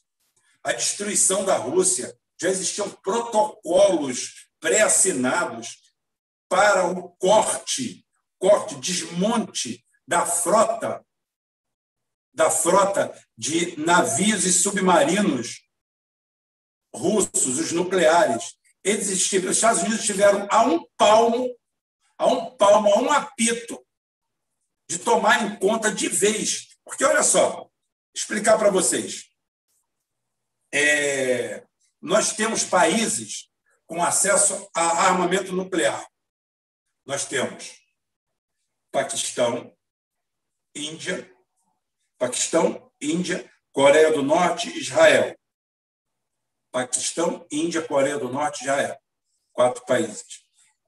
A 0.62 0.72
destruição 0.72 1.44
da 1.44 1.56
Rússia, 1.56 2.16
já 2.40 2.48
existiam 2.48 2.88
protocolos 2.88 4.48
pré-assinados 4.60 5.92
para 6.48 6.86
o 6.86 7.10
corte, 7.16 8.06
corte, 8.38 8.76
desmonte 8.76 9.84
da 10.06 10.24
frota, 10.24 11.04
da 12.32 12.48
frota 12.48 13.12
de 13.36 13.76
navios 13.80 14.44
e 14.44 14.52
submarinos 14.52 15.66
russos, 16.94 17.58
os 17.58 17.72
nucleares, 17.72 18.56
eles 18.84 19.08
estiveram, 19.08 19.50
os 19.50 19.56
Estados 19.56 19.82
Unidos 19.82 20.00
estiveram 20.00 20.46
a 20.50 20.62
um 20.62 20.86
palmo, 20.96 21.52
a 22.16 22.26
um 22.26 22.56
palmo, 22.56 22.88
a 22.94 22.98
um 23.00 23.12
apito 23.12 23.84
de 24.88 24.98
tomar 24.98 25.44
em 25.44 25.58
conta 25.58 25.92
de 25.92 26.08
vez. 26.08 26.68
Porque, 26.84 27.04
olha 27.04 27.22
só, 27.22 27.67
explicar 28.14 28.58
para 28.58 28.70
vocês. 28.70 29.28
É, 30.72 31.66
nós 32.00 32.34
temos 32.34 32.64
países 32.64 33.50
com 33.86 34.02
acesso 34.02 34.68
a 34.74 35.06
armamento 35.06 35.52
nuclear. 35.52 36.06
Nós 37.06 37.24
temos 37.24 37.80
Paquistão, 38.90 39.74
Índia, 40.74 41.30
Paquistão, 42.18 42.92
Índia, 43.00 43.50
Coreia 43.72 44.12
do 44.12 44.22
Norte, 44.22 44.76
Israel. 44.76 45.38
Paquistão, 46.70 47.46
Índia, 47.50 47.86
Coreia 47.86 48.18
do 48.18 48.28
Norte, 48.28 48.68
é. 48.68 48.98
Quatro 49.52 49.84
países. 49.86 50.44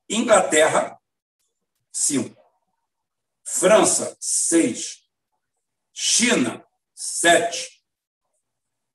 Inglaterra, 0.08 1.00
cinco. 1.92 2.40
França, 3.44 4.16
seis. 4.20 5.08
China, 5.92 6.64
sete. 7.00 7.82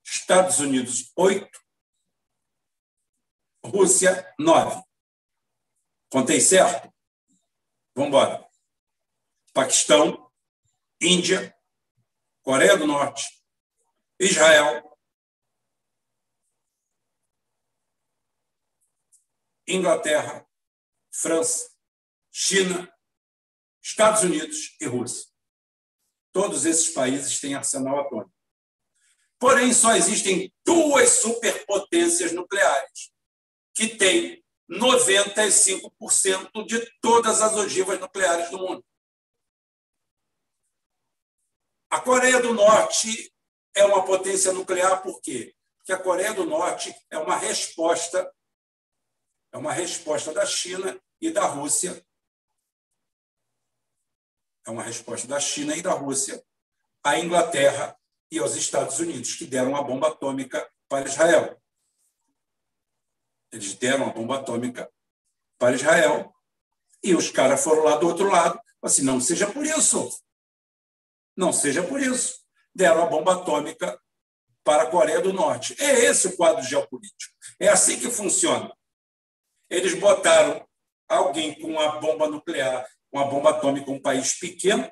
Estados 0.04 0.60
Unidos, 0.60 1.10
oito. 1.16 1.60
Rússia, 3.64 4.32
nove. 4.38 4.80
Contei 6.08 6.40
certo? 6.40 6.94
Vamos 7.96 8.08
embora. 8.08 8.48
Paquistão, 9.52 10.32
Índia, 11.00 11.52
Coreia 12.42 12.76
do 12.76 12.86
Norte, 12.86 13.42
Israel, 14.20 14.96
Inglaterra, 19.66 20.48
França, 21.10 21.76
China, 22.30 22.88
Estados 23.82 24.22
Unidos 24.22 24.76
e 24.80 24.86
Rússia. 24.86 25.35
Todos 26.36 26.66
esses 26.66 26.90
países 26.90 27.40
têm 27.40 27.54
arsenal 27.54 27.98
atômico. 27.98 28.30
Porém, 29.38 29.72
só 29.72 29.96
existem 29.96 30.52
duas 30.66 31.08
superpotências 31.08 32.30
nucleares, 32.30 33.10
que 33.74 33.96
têm 33.96 34.44
95% 34.70 36.66
de 36.66 36.86
todas 37.00 37.40
as 37.40 37.54
ogivas 37.54 37.98
nucleares 37.98 38.50
do 38.50 38.58
mundo. 38.58 38.84
A 41.88 42.02
Coreia 42.02 42.38
do 42.42 42.52
Norte 42.52 43.32
é 43.74 43.86
uma 43.86 44.04
potência 44.04 44.52
nuclear 44.52 45.02
por 45.02 45.22
quê? 45.22 45.56
Porque 45.78 45.94
a 45.94 45.98
Coreia 45.98 46.34
do 46.34 46.44
Norte 46.44 46.94
é 47.10 47.16
uma 47.16 47.38
resposta 47.38 48.30
é 49.52 49.56
uma 49.56 49.72
resposta 49.72 50.34
da 50.34 50.44
China 50.44 51.02
e 51.18 51.30
da 51.30 51.46
Rússia. 51.46 52.05
É 54.66 54.70
uma 54.70 54.82
resposta 54.82 55.28
da 55.28 55.38
China 55.38 55.76
e 55.76 55.82
da 55.82 55.92
Rússia 55.92 56.42
à 57.04 57.18
Inglaterra 57.18 57.96
e 58.30 58.38
aos 58.38 58.56
Estados 58.56 58.98
Unidos, 58.98 59.34
que 59.34 59.46
deram 59.46 59.76
a 59.76 59.82
bomba 59.82 60.08
atômica 60.08 60.68
para 60.88 61.06
Israel. 61.06 61.60
Eles 63.52 63.74
deram 63.74 64.08
a 64.08 64.12
bomba 64.12 64.38
atômica 64.38 64.90
para 65.58 65.76
Israel 65.76 66.34
e 67.02 67.14
os 67.14 67.30
caras 67.30 67.62
foram 67.62 67.84
lá 67.84 67.96
do 67.96 68.08
outro 68.08 68.28
lado. 68.28 68.60
Assim, 68.82 69.02
não 69.02 69.20
seja 69.20 69.50
por 69.50 69.64
isso. 69.64 70.20
Não 71.36 71.52
seja 71.52 71.82
por 71.82 72.00
isso. 72.00 72.40
Deram 72.74 73.04
a 73.04 73.06
bomba 73.06 73.34
atômica 73.34 74.00
para 74.64 74.82
a 74.82 74.90
Coreia 74.90 75.20
do 75.20 75.32
Norte. 75.32 75.80
É 75.80 76.04
esse 76.06 76.26
o 76.28 76.36
quadro 76.36 76.62
geopolítico. 76.64 77.34
É 77.60 77.68
assim 77.68 78.00
que 78.00 78.10
funciona. 78.10 78.76
Eles 79.70 79.94
botaram 79.94 80.66
alguém 81.08 81.58
com 81.60 81.68
uma 81.68 82.00
bomba 82.00 82.28
nuclear, 82.28 82.86
uma 83.16 83.26
bomba 83.26 83.50
atômica, 83.50 83.90
um 83.90 84.00
país 84.00 84.38
pequeno, 84.38 84.90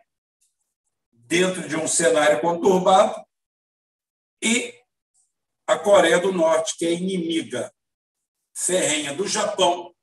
dentro 1.12 1.68
de 1.68 1.76
um 1.76 1.86
cenário 1.86 2.40
conturbado, 2.40 3.22
e 4.42 4.74
a 5.66 5.78
Coreia 5.78 6.18
do 6.18 6.32
Norte, 6.32 6.76
que 6.76 6.86
é 6.86 6.92
inimiga 6.92 7.72
ferrenha 8.56 9.14
do 9.14 9.26
Japão, 9.26 9.94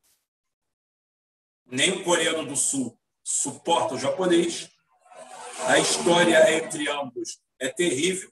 nem 1.66 1.92
o 1.92 2.04
coreano 2.04 2.46
do 2.46 2.56
Sul 2.56 3.00
suporta 3.24 3.96
o 3.96 4.00
japonês. 4.00 4.70
A 5.68 5.80
história 5.80 6.58
entre 6.58 6.90
ambos 6.90 7.40
é 7.60 7.70
terrível. 7.70 8.32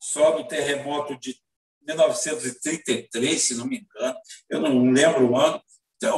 Só 0.00 0.36
no 0.36 0.48
terremoto 0.48 1.16
de 1.18 1.40
1933, 1.82 3.40
se 3.40 3.54
não 3.54 3.66
me 3.66 3.78
engano, 3.78 4.18
eu 4.48 4.60
não 4.60 4.90
lembro 4.90 5.30
o 5.30 5.36
ano, 5.36 5.62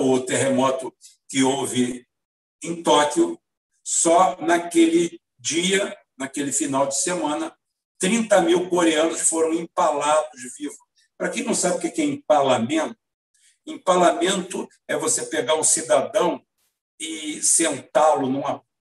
o 0.01 0.21
terremoto 0.21 0.97
que 1.29 1.43
houve 1.43 2.07
em 2.65 2.83
Tóquio, 2.83 3.39
só 3.83 4.41
naquele 4.41 5.21
dia, 5.39 5.97
naquele 6.17 6.53
final 6.53 6.87
de 6.87 7.01
semana, 7.01 7.57
30 7.99 8.41
mil 8.43 8.69
coreanos 8.69 9.29
foram 9.29 9.53
empalados 9.53 10.41
vivos. 10.59 10.79
Para 11.17 11.31
quem 11.31 11.45
não 11.45 11.55
sabe 11.55 11.77
o 11.77 11.93
que 11.93 12.01
é 12.01 12.05
empalamento, 12.05 12.99
empalamento 13.67 14.69
é 14.89 14.97
você 14.97 15.27
pegar 15.27 15.55
um 15.55 15.65
cidadão 15.65 16.45
e 16.99 17.43
sentá-lo 17.43 18.29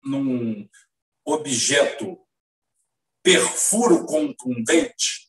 num 0.05 0.69
objeto 1.25 2.19
perfuro 3.23 4.07
contundente, 4.07 5.27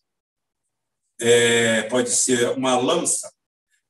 é, 1.19 1.83
pode 1.83 2.11
ser 2.11 2.51
uma 2.51 2.77
lança, 2.77 3.33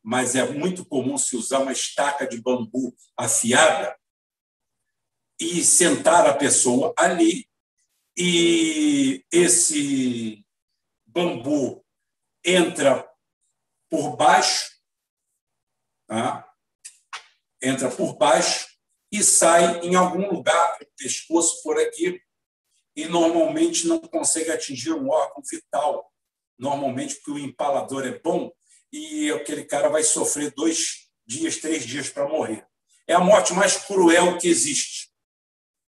mas 0.02 0.36
é 0.36 0.50
muito 0.50 0.86
comum 0.86 1.18
se 1.18 1.36
usar 1.36 1.60
uma 1.60 1.74
estaca 1.74 2.26
de 2.26 2.42
bambu 2.42 2.96
afiada 3.18 3.94
e 5.40 5.64
sentar 5.64 6.28
a 6.28 6.34
pessoa 6.34 6.94
ali 6.98 7.48
e 8.18 9.24
esse 9.32 10.44
bambu 11.06 11.86
entra 12.44 13.08
por 13.90 14.16
baixo, 14.16 14.72
tá? 16.08 16.48
entra 17.62 17.90
por 17.92 18.18
baixo 18.18 18.68
e 19.12 19.24
sai 19.24 19.80
em 19.82 19.96
algum 19.96 20.30
lugar, 20.32 20.80
pescoço 20.98 21.62
por 21.62 21.80
aqui, 21.80 22.22
e 22.96 23.06
normalmente 23.06 23.88
não 23.88 24.00
consegue 24.00 24.52
atingir 24.52 24.92
um 24.94 25.10
órgão 25.10 25.44
vital, 25.50 26.12
normalmente 26.58 27.16
porque 27.16 27.32
o 27.32 27.40
empalador 27.40 28.06
é 28.06 28.18
bom 28.20 28.52
e 28.92 29.32
aquele 29.32 29.64
cara 29.64 29.90
vai 29.90 30.04
sofrer 30.04 30.52
dois 30.56 31.08
dias, 31.26 31.58
três 31.58 31.86
dias 31.86 32.10
para 32.10 32.28
morrer. 32.28 32.66
É 33.08 33.14
a 33.14 33.20
morte 33.20 33.54
mais 33.54 33.78
cruel 33.78 34.38
que 34.38 34.48
existe. 34.48 35.07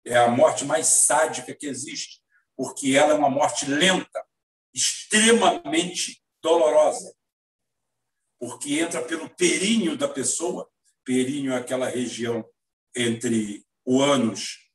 É 0.05 0.17
a 0.17 0.29
morte 0.29 0.65
mais 0.65 0.87
sádica 0.87 1.55
que 1.55 1.67
existe, 1.67 2.21
porque 2.57 2.97
ela 2.97 3.13
é 3.13 3.17
uma 3.17 3.31
morte 3.31 3.67
lenta, 3.67 4.25
extremamente 4.73 6.23
dolorosa, 6.43 7.15
porque 8.39 8.81
entra 8.81 9.03
pelo 9.03 9.29
períneo 9.29 9.97
da 9.97 10.09
pessoa. 10.09 10.69
Períneo 11.05 11.53
é 11.53 11.57
aquela 11.57 11.89
região 11.89 12.45
entre 12.97 13.65
o 13.85 14.01
ânus 14.01 14.71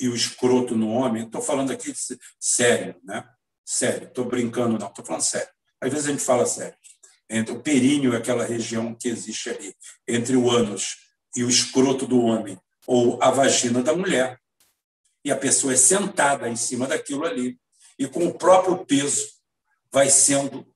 e 0.00 0.08
o 0.08 0.14
escroto 0.14 0.74
no 0.74 0.90
homem. 0.90 1.24
Estou 1.24 1.42
falando 1.42 1.72
aqui 1.72 1.92
sério, 2.38 2.98
né? 3.04 3.28
Sério, 3.64 4.08
estou 4.08 4.24
brincando, 4.24 4.78
não, 4.78 4.88
estou 4.88 5.04
falando 5.04 5.22
sério. 5.22 5.48
Às 5.80 5.90
vezes 5.92 6.06
a 6.06 6.10
gente 6.12 6.22
fala 6.22 6.46
sério. 6.46 6.76
Entre 7.28 7.52
o 7.52 7.60
períneo 7.60 8.14
é 8.14 8.18
aquela 8.18 8.44
região 8.44 8.94
que 8.94 9.08
existe 9.08 9.50
ali, 9.50 9.74
entre 10.06 10.36
o 10.36 10.50
ânus 10.50 10.96
e 11.34 11.42
o 11.42 11.48
escroto 11.48 12.06
do 12.06 12.20
homem, 12.20 12.58
ou 12.86 13.22
a 13.22 13.30
vagina 13.30 13.82
da 13.82 13.94
mulher. 13.94 14.40
E 15.24 15.30
a 15.30 15.36
pessoa 15.36 15.72
é 15.72 15.76
sentada 15.76 16.48
em 16.48 16.56
cima 16.56 16.86
daquilo 16.86 17.24
ali, 17.24 17.58
e 17.98 18.06
com 18.06 18.26
o 18.26 18.34
próprio 18.34 18.84
peso 18.84 19.26
vai 19.90 20.08
sendo 20.08 20.66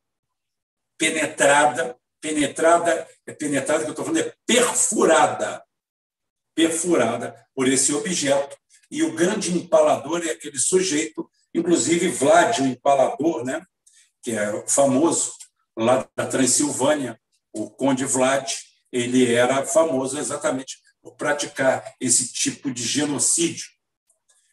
penetrada, 0.99 1.97
penetrada, 2.21 3.09
é 3.27 3.33
penetrada 3.33 3.85
que 3.85 3.89
eu 3.89 3.93
estou 3.93 4.05
falando, 4.05 4.27
é 4.27 4.35
perfurada, 4.47 5.63
perfurada 6.55 7.47
por 7.55 7.69
esse 7.69 7.95
objeto 7.95 8.57
e 8.91 9.03
o 9.03 9.15
grande 9.15 9.53
empalador 9.53 10.23
é 10.27 10.31
aquele 10.31 10.59
sujeito, 10.59 11.31
inclusive 11.55 12.09
Vlad, 12.09 12.59
o 12.59 12.67
empalador, 12.67 13.45
né? 13.45 13.65
que 14.23 14.33
é 14.33 14.65
famoso 14.67 15.33
lá 15.77 16.07
da 16.17 16.27
Transilvânia, 16.27 17.19
o 17.53 17.71
Conde 17.71 18.05
Vlad, 18.05 18.53
ele 18.93 19.33
era 19.33 19.65
famoso 19.65 20.19
exatamente 20.19 20.79
por 21.03 21.17
praticar 21.17 21.95
esse 22.01 22.33
tipo 22.33 22.73
de 22.73 22.83
genocídio. 22.83 23.69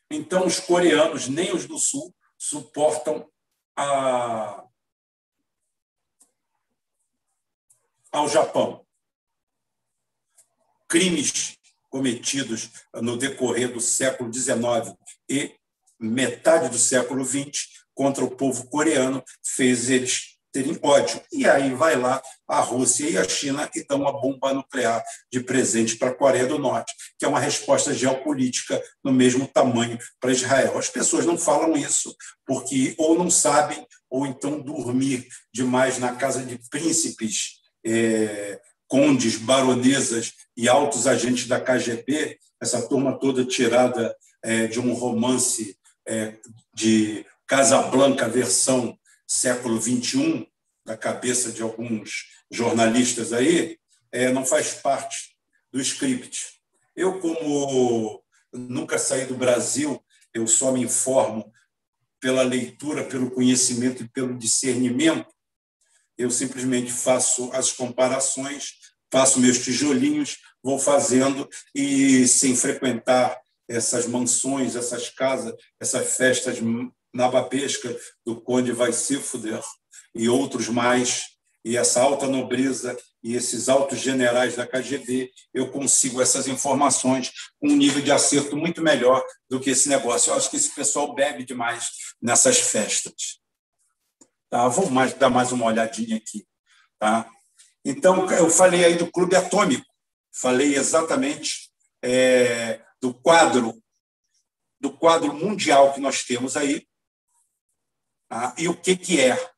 Então, 0.10 0.46
os 0.46 0.60
coreanos, 0.60 1.28
nem 1.28 1.54
os 1.54 1.66
do 1.66 1.78
Sul, 1.78 2.16
suportam 2.38 3.30
a... 3.76 4.64
ao 8.12 8.30
Japão. 8.30 8.86
Crimes 10.88 11.58
cometidos 11.90 12.70
no 12.94 13.18
decorrer 13.18 13.72
do 13.72 13.82
século 13.82 14.32
XIX 14.34 14.96
e 15.30 15.56
metade 16.00 16.70
do 16.70 16.78
século 16.78 17.26
XX 17.26 17.86
contra 17.94 18.24
o 18.24 18.36
povo 18.36 18.70
coreano 18.70 19.24
fez 19.44 19.90
eles 19.90 20.37
terem 20.52 20.78
ódio. 20.82 21.22
E 21.32 21.48
aí 21.48 21.74
vai 21.74 21.96
lá 21.96 22.22
a 22.48 22.60
Rússia 22.60 23.10
e 23.10 23.18
a 23.18 23.28
China 23.28 23.70
e 23.76 23.86
dão 23.86 24.02
uma 24.02 24.12
bomba 24.12 24.54
nuclear 24.54 25.04
de 25.32 25.40
presente 25.40 25.98
para 25.98 26.10
a 26.10 26.16
Coreia 26.16 26.48
do 26.48 26.58
Norte, 26.58 26.94
que 27.18 27.26
é 27.26 27.28
uma 27.28 27.40
resposta 27.40 27.94
geopolítica 27.94 28.82
no 29.04 29.12
mesmo 29.12 29.48
tamanho 29.48 29.98
para 30.20 30.32
Israel. 30.32 30.78
As 30.78 30.90
pessoas 30.90 31.26
não 31.26 31.38
falam 31.38 31.76
isso 31.76 32.16
porque 32.46 32.96
ou 32.98 33.18
não 33.18 33.30
sabem 33.30 33.86
ou 34.10 34.26
então 34.26 34.62
dormir 34.62 35.28
demais 35.54 36.00
na 36.00 36.16
casa 36.16 36.44
de 36.44 36.60
príncipes 36.70 37.58
é, 37.86 38.60
condes, 38.88 39.38
baronesas 39.38 40.34
e 40.56 40.68
altos 40.68 41.08
agentes 41.08 41.48
da 41.48 41.60
KGB, 41.60 42.38
essa 42.62 42.88
turma 42.88 43.20
toda 43.20 43.46
tirada 43.46 44.16
é, 44.44 44.68
de 44.68 44.80
um 44.80 44.94
romance 44.94 45.78
é, 46.08 46.36
de 46.74 47.26
Casablanca, 47.46 48.28
versão 48.28 48.98
século 49.28 49.80
XXI, 49.82 50.48
da 50.86 50.96
cabeça 50.96 51.52
de 51.52 51.62
alguns 51.62 52.26
jornalistas 52.50 53.34
aí, 53.34 53.78
é, 54.12 54.32
não 54.32 54.46
faz 54.46 54.76
parte 54.76 55.36
do 55.72 55.82
script. 55.82 56.62
Eu, 56.96 57.20
como 57.20 58.24
nunca 58.54 58.98
saí 58.98 59.26
do 59.26 59.36
Brasil, 59.36 60.02
eu 60.34 60.48
só 60.48 60.72
me 60.72 60.82
informo 60.82 61.52
pela 62.20 62.42
leitura, 62.42 63.04
pelo 63.04 63.30
conhecimento 63.30 64.04
e 64.04 64.10
pelo 64.10 64.38
discernimento, 64.38 65.28
eu 66.18 66.32
simplesmente 66.32 66.92
faço 66.92 67.52
as 67.54 67.72
comparações, 67.72 68.74
faço 69.12 69.40
meus 69.40 69.60
tijolinhos, 69.60 70.38
vou 70.64 70.80
fazendo 70.80 71.48
e 71.76 72.28
sem 72.28 72.56
frequentar 72.56 73.40
essas 73.68 74.08
mansões, 74.08 74.76
essas 74.76 75.10
casas, 75.10 75.54
essas 75.80 76.16
festas 76.16 76.60
nabapescas 77.18 78.00
do 78.24 78.40
Conde 78.40 78.72
vai 78.72 78.94
se 78.94 79.18
fuder 79.18 79.62
e 80.14 80.30
outros 80.30 80.70
mais, 80.70 81.24
e 81.66 81.76
essa 81.76 82.02
alta 82.02 82.28
nobreza 82.28 82.96
e 83.24 83.36
esses 83.36 83.68
altos 83.68 84.00
generais 84.00 84.56
da 84.56 84.66
KGB, 84.66 85.32
eu 85.54 85.70
consigo 85.72 86.22
essas 86.22 86.48
informações 86.48 87.32
com 87.60 87.70
um 87.70 87.76
nível 87.76 88.02
de 88.02 88.12
acerto 88.12 88.56
muito 88.56 88.82
melhor 88.82 89.22
do 89.50 89.60
que 89.60 89.72
esse 89.72 89.90
negócio. 89.90 90.30
Eu 90.30 90.38
acho 90.38 90.50
que 90.50 90.56
esse 90.56 90.74
pessoal 90.74 91.14
bebe 91.14 91.44
demais 91.44 91.90
nessas 92.22 92.60
festas. 92.60 93.40
Tá? 94.50 94.70
Mais, 94.92 95.14
dar 95.14 95.30
mais 95.30 95.52
uma 95.52 95.66
olhadinha 95.66 96.16
aqui. 96.16 96.48
Tá? 96.98 97.30
Então, 97.84 98.32
eu 98.32 98.50
falei 98.50 98.86
aí 98.86 98.96
do 98.96 99.12
Clube 99.12 99.36
Atômico, 99.36 99.86
falei 100.32 100.76
exatamente 100.76 101.70
é, 102.02 102.80
do 103.02 103.14
quadro 103.14 103.76
do 104.80 104.92
quadro 104.92 105.34
mundial 105.34 105.92
que 105.92 106.00
nós 106.00 106.24
temos 106.24 106.56
aí 106.56 106.86
tá? 108.28 108.56
e 108.58 108.68
o 108.68 108.76
que, 108.76 108.96
que 108.96 109.20
é 109.20 109.52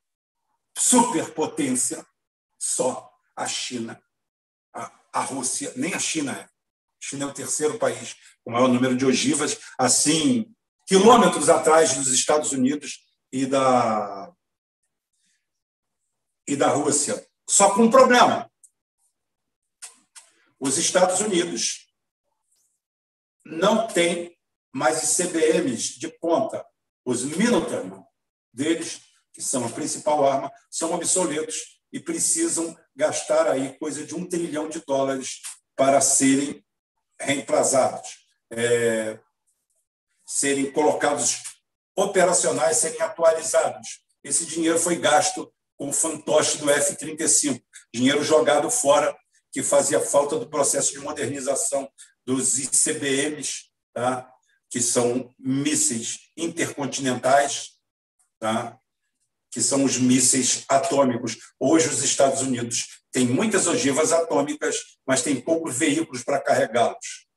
superpotência 0.77 2.05
só 2.57 3.11
a 3.35 3.47
China, 3.47 4.01
a, 4.73 4.91
a 5.13 5.21
Rússia, 5.21 5.73
nem 5.75 5.93
a 5.93 5.99
China 5.99 6.33
é. 6.33 6.43
A 6.43 6.49
China 7.01 7.25
é 7.25 7.27
o 7.27 7.33
terceiro 7.33 7.79
país 7.79 8.15
com 8.43 8.51
maior 8.51 8.67
número 8.67 8.95
de 8.95 9.05
ogivas, 9.05 9.57
assim, 9.77 10.53
quilômetros 10.85 11.49
atrás 11.49 11.93
dos 11.95 12.09
Estados 12.09 12.51
Unidos 12.51 13.05
e 13.31 13.45
da 13.45 14.33
e 16.47 16.55
da 16.55 16.69
Rússia. 16.69 17.25
Só 17.47 17.73
com 17.73 17.83
um 17.83 17.91
problema. 17.91 18.51
Os 20.59 20.77
Estados 20.77 21.21
Unidos 21.21 21.87
não 23.45 23.87
têm 23.87 24.37
mais 24.73 25.17
ICBMs 25.17 25.99
de 25.99 26.09
ponta. 26.19 26.65
Os 27.05 27.23
Minuteman 27.23 28.03
deles, 28.53 29.01
que 29.33 29.41
são 29.41 29.65
a 29.65 29.69
principal 29.69 30.25
arma, 30.25 30.51
são 30.69 30.93
obsoletos 30.93 31.79
e 31.91 31.99
precisam 31.99 32.77
gastar 32.95 33.47
aí 33.47 33.77
coisa 33.79 34.05
de 34.05 34.15
um 34.15 34.25
trilhão 34.25 34.69
de 34.69 34.79
dólares 34.85 35.41
para 35.75 36.01
serem 36.01 36.63
reemplaçados, 37.19 38.19
é, 38.51 39.19
serem 40.25 40.71
colocados 40.71 41.41
operacionais, 41.95 42.77
serem 42.77 43.01
atualizados. 43.01 44.01
Esse 44.23 44.45
dinheiro 44.45 44.79
foi 44.79 44.95
gasto 44.97 45.51
com 45.77 45.89
o 45.89 45.93
fantoche 45.93 46.57
do 46.57 46.69
F-35, 46.69 47.61
dinheiro 47.93 48.23
jogado 48.23 48.69
fora 48.69 49.17
que 49.51 49.63
fazia 49.63 49.99
falta 49.99 50.37
do 50.37 50.49
processo 50.49 50.91
de 50.91 50.99
modernização 50.99 51.89
dos 52.25 52.59
ICBMs, 52.59 53.69
tá? 53.93 54.29
que 54.69 54.81
são 54.81 55.33
mísseis 55.39 56.19
intercontinentais, 56.37 57.78
tá? 58.39 58.79
que 59.51 59.61
são 59.61 59.83
os 59.83 59.97
mísseis 59.97 60.63
atômicos. 60.69 61.37
Hoje, 61.59 61.89
os 61.89 62.03
Estados 62.03 62.41
Unidos 62.41 63.01
tem 63.11 63.25
muitas 63.25 63.67
ogivas 63.67 64.11
atômicas, 64.11 64.77
mas 65.05 65.23
tem 65.23 65.41
poucos 65.41 65.77
veículos 65.77 66.23
para 66.23 66.39
carregá-los. 66.39 67.27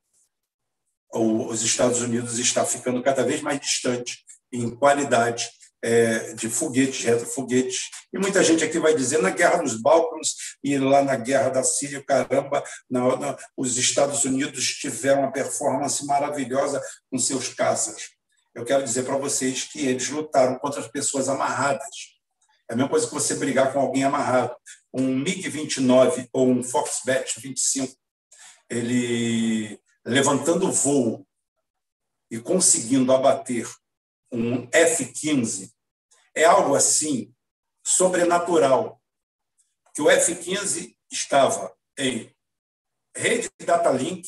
Os 1.14 1.62
Estados 1.62 2.00
Unidos 2.00 2.38
está 2.38 2.64
ficando 2.64 3.02
cada 3.02 3.22
vez 3.22 3.40
mais 3.40 3.60
distante 3.60 4.24
em 4.52 4.70
qualidade 4.74 5.48
é, 5.82 6.34
de 6.34 6.48
foguetes, 6.48 7.04
retrofoguetes. 7.04 7.90
E 8.12 8.18
muita 8.18 8.42
gente 8.44 8.62
aqui 8.62 8.78
vai 8.78 8.94
dizer 8.94 9.20
na 9.20 9.30
Guerra 9.30 9.62
dos 9.62 9.80
Balcãs 9.80 10.34
e 10.62 10.78
lá 10.78 11.02
na 11.02 11.16
Guerra 11.16 11.48
da 11.48 11.64
Síria, 11.64 12.02
caramba, 12.04 12.62
na, 12.88 13.16
na, 13.16 13.38
os 13.56 13.76
Estados 13.76 14.24
Unidos 14.24 14.74
tiveram 14.74 15.22
uma 15.22 15.32
performance 15.32 16.04
maravilhosa 16.06 16.82
com 17.10 17.18
seus 17.18 17.48
caças. 17.48 18.10
Eu 18.54 18.64
quero 18.64 18.84
dizer 18.84 19.04
para 19.04 19.16
vocês 19.16 19.64
que 19.64 19.86
eles 19.86 20.08
lutaram 20.10 20.58
contra 20.58 20.80
as 20.80 20.88
pessoas 20.88 21.28
amarradas. 21.28 22.12
É 22.68 22.74
a 22.74 22.76
mesma 22.76 22.90
coisa 22.90 23.06
que 23.06 23.14
você 23.14 23.34
brigar 23.34 23.72
com 23.72 23.80
alguém 23.80 24.04
amarrado. 24.04 24.54
Um 24.92 25.08
MiG-29 25.22 26.28
ou 26.32 26.48
um 26.48 26.62
Foxbat 26.62 27.40
25, 27.40 27.94
ele 28.68 29.80
levantando 30.04 30.68
o 30.68 30.72
voo 30.72 31.26
e 32.30 32.38
conseguindo 32.38 33.12
abater 33.12 33.68
um 34.30 34.66
F-15 34.72 35.70
é 36.34 36.44
algo 36.44 36.74
assim 36.74 37.34
sobrenatural. 37.84 39.00
Que 39.94 40.00
o 40.00 40.10
F-15 40.10 40.94
estava 41.10 41.74
em 41.98 42.34
rede 43.14 43.50
Datalink, 43.60 44.26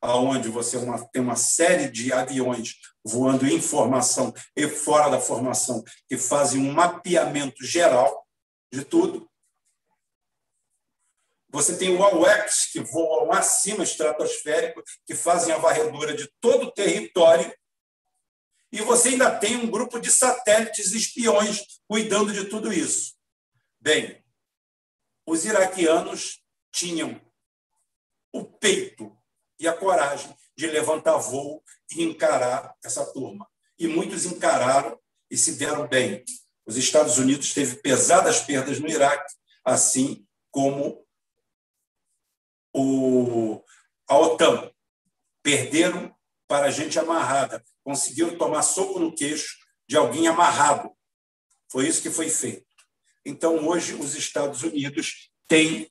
aonde 0.00 0.48
você 0.48 0.78
tem 1.12 1.22
uma 1.22 1.36
série 1.36 1.90
de 1.90 2.12
aviões 2.12 2.76
voando 3.04 3.46
em 3.46 3.60
formação 3.60 4.32
e 4.56 4.66
fora 4.68 5.10
da 5.10 5.20
formação 5.20 5.82
que 6.08 6.16
fazem 6.16 6.60
um 6.60 6.72
mapeamento 6.72 7.64
geral 7.64 8.26
de 8.72 8.84
tudo. 8.84 9.28
Você 11.50 11.76
tem 11.76 11.96
o 11.96 12.02
AWACS, 12.02 12.70
que 12.72 12.80
voam 12.80 13.32
acima 13.32 13.82
estratosférico, 13.82 14.82
que 15.04 15.14
fazem 15.14 15.52
a 15.52 15.58
varredura 15.58 16.14
de 16.14 16.30
todo 16.40 16.66
o 16.66 16.72
território 16.72 17.52
e 18.72 18.80
você 18.82 19.08
ainda 19.10 19.36
tem 19.36 19.56
um 19.56 19.68
grupo 19.68 19.98
de 19.98 20.10
satélites 20.10 20.92
espiões 20.92 21.80
cuidando 21.88 22.32
de 22.32 22.44
tudo 22.44 22.72
isso. 22.72 23.16
Bem, 23.80 24.24
os 25.26 25.44
iraquianos 25.44 26.40
tinham 26.70 27.20
o 28.32 28.44
peito 28.44 29.19
e 29.60 29.68
a 29.68 29.72
coragem 29.72 30.34
de 30.56 30.66
levantar 30.66 31.18
voo 31.18 31.62
e 31.94 32.02
encarar 32.02 32.74
essa 32.82 33.06
turma. 33.12 33.46
E 33.78 33.86
muitos 33.86 34.24
encararam 34.24 34.98
e 35.30 35.36
se 35.36 35.52
deram 35.52 35.86
bem. 35.86 36.24
Os 36.66 36.76
Estados 36.76 37.18
Unidos 37.18 37.54
teve 37.54 37.76
pesadas 37.76 38.40
perdas 38.40 38.80
no 38.80 38.88
Iraque, 38.88 39.32
assim 39.64 40.26
como 40.50 41.06
o, 42.74 43.62
a 44.08 44.18
OTAN. 44.18 44.70
Perderam 45.42 46.14
para 46.48 46.70
gente 46.70 46.98
amarrada 46.98 47.64
conseguiram 47.90 48.36
tomar 48.36 48.62
soco 48.62 48.98
no 48.98 49.14
queixo 49.14 49.58
de 49.88 49.96
alguém 49.96 50.28
amarrado. 50.28 50.92
Foi 51.68 51.88
isso 51.88 52.02
que 52.02 52.10
foi 52.10 52.28
feito. 52.28 52.66
Então, 53.24 53.66
hoje, 53.66 53.94
os 53.94 54.14
Estados 54.14 54.62
Unidos 54.62 55.30
têm 55.48 55.90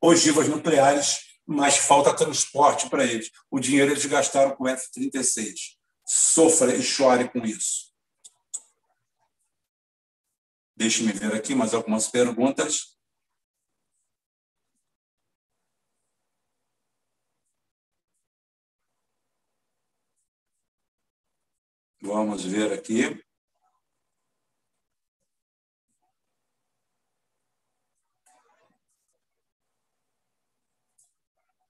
ogivas 0.00 0.48
nucleares, 0.48 1.27
mas 1.50 1.78
falta 1.78 2.14
transporte 2.14 2.90
para 2.90 3.02
eles. 3.04 3.30
O 3.50 3.58
dinheiro 3.58 3.90
eles 3.90 4.04
gastaram 4.04 4.54
com 4.54 4.68
F-36. 4.68 5.78
Sofra 6.04 6.74
e 6.76 6.82
chore 6.82 7.26
com 7.30 7.38
isso. 7.38 7.90
Deixe-me 10.76 11.10
ver 11.10 11.34
aqui 11.34 11.54
mais 11.54 11.72
algumas 11.72 12.06
perguntas. 12.06 12.98
Vamos 22.02 22.44
ver 22.44 22.74
aqui. 22.74 23.24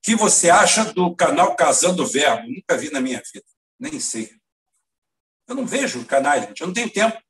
Que 0.09 0.17
você 0.17 0.49
acha 0.49 0.91
do 0.95 1.15
canal 1.15 1.55
Casando 1.55 2.07
Verbo? 2.07 2.49
Nunca 2.49 2.79
vi 2.79 2.91
na 2.91 2.99
minha 2.99 3.23
vida, 3.31 3.45
nem 3.79 4.01
sei. 4.01 4.35
Eu 5.47 5.55
não 5.55 5.67
vejo 5.67 6.03
canais, 6.07 6.45
gente, 6.45 6.63
eu 6.63 6.67
não 6.67 6.73
tenho 6.73 6.91
tempo. 6.91 7.23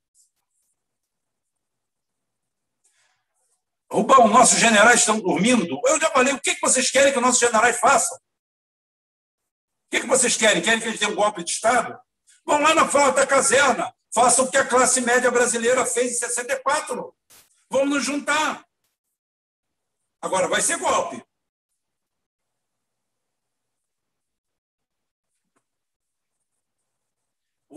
Rubão, 3.90 4.28
nossos 4.28 4.60
generais 4.60 5.00
estão 5.00 5.18
dormindo. 5.18 5.80
Eu 5.86 6.00
já 6.00 6.08
falei, 6.12 6.32
o 6.32 6.40
que 6.40 6.56
vocês 6.60 6.88
querem 6.88 7.12
que 7.12 7.18
nossos 7.18 7.40
generais 7.40 7.80
façam? 7.80 8.16
O 8.16 9.90
que 9.90 10.06
vocês 10.06 10.36
querem? 10.36 10.62
Querem 10.62 10.80
que 10.80 10.86
eles 10.86 11.00
dêem 11.00 11.10
um 11.10 11.16
golpe 11.16 11.42
de 11.42 11.50
Estado? 11.50 11.98
Vão 12.46 12.62
lá 12.62 12.76
na 12.76 12.86
frota 12.86 13.22
da 13.22 13.26
caserna, 13.26 13.92
façam 14.14 14.44
o 14.44 14.50
que 14.52 14.56
a 14.56 14.64
classe 14.64 15.00
média 15.00 15.32
brasileira 15.32 15.84
fez 15.84 16.12
em 16.12 16.18
64. 16.18 17.12
Vamos 17.68 17.88
nos 17.88 18.04
juntar. 18.04 18.64
Agora 20.22 20.46
vai 20.46 20.60
ser 20.60 20.78
golpe. 20.78 21.27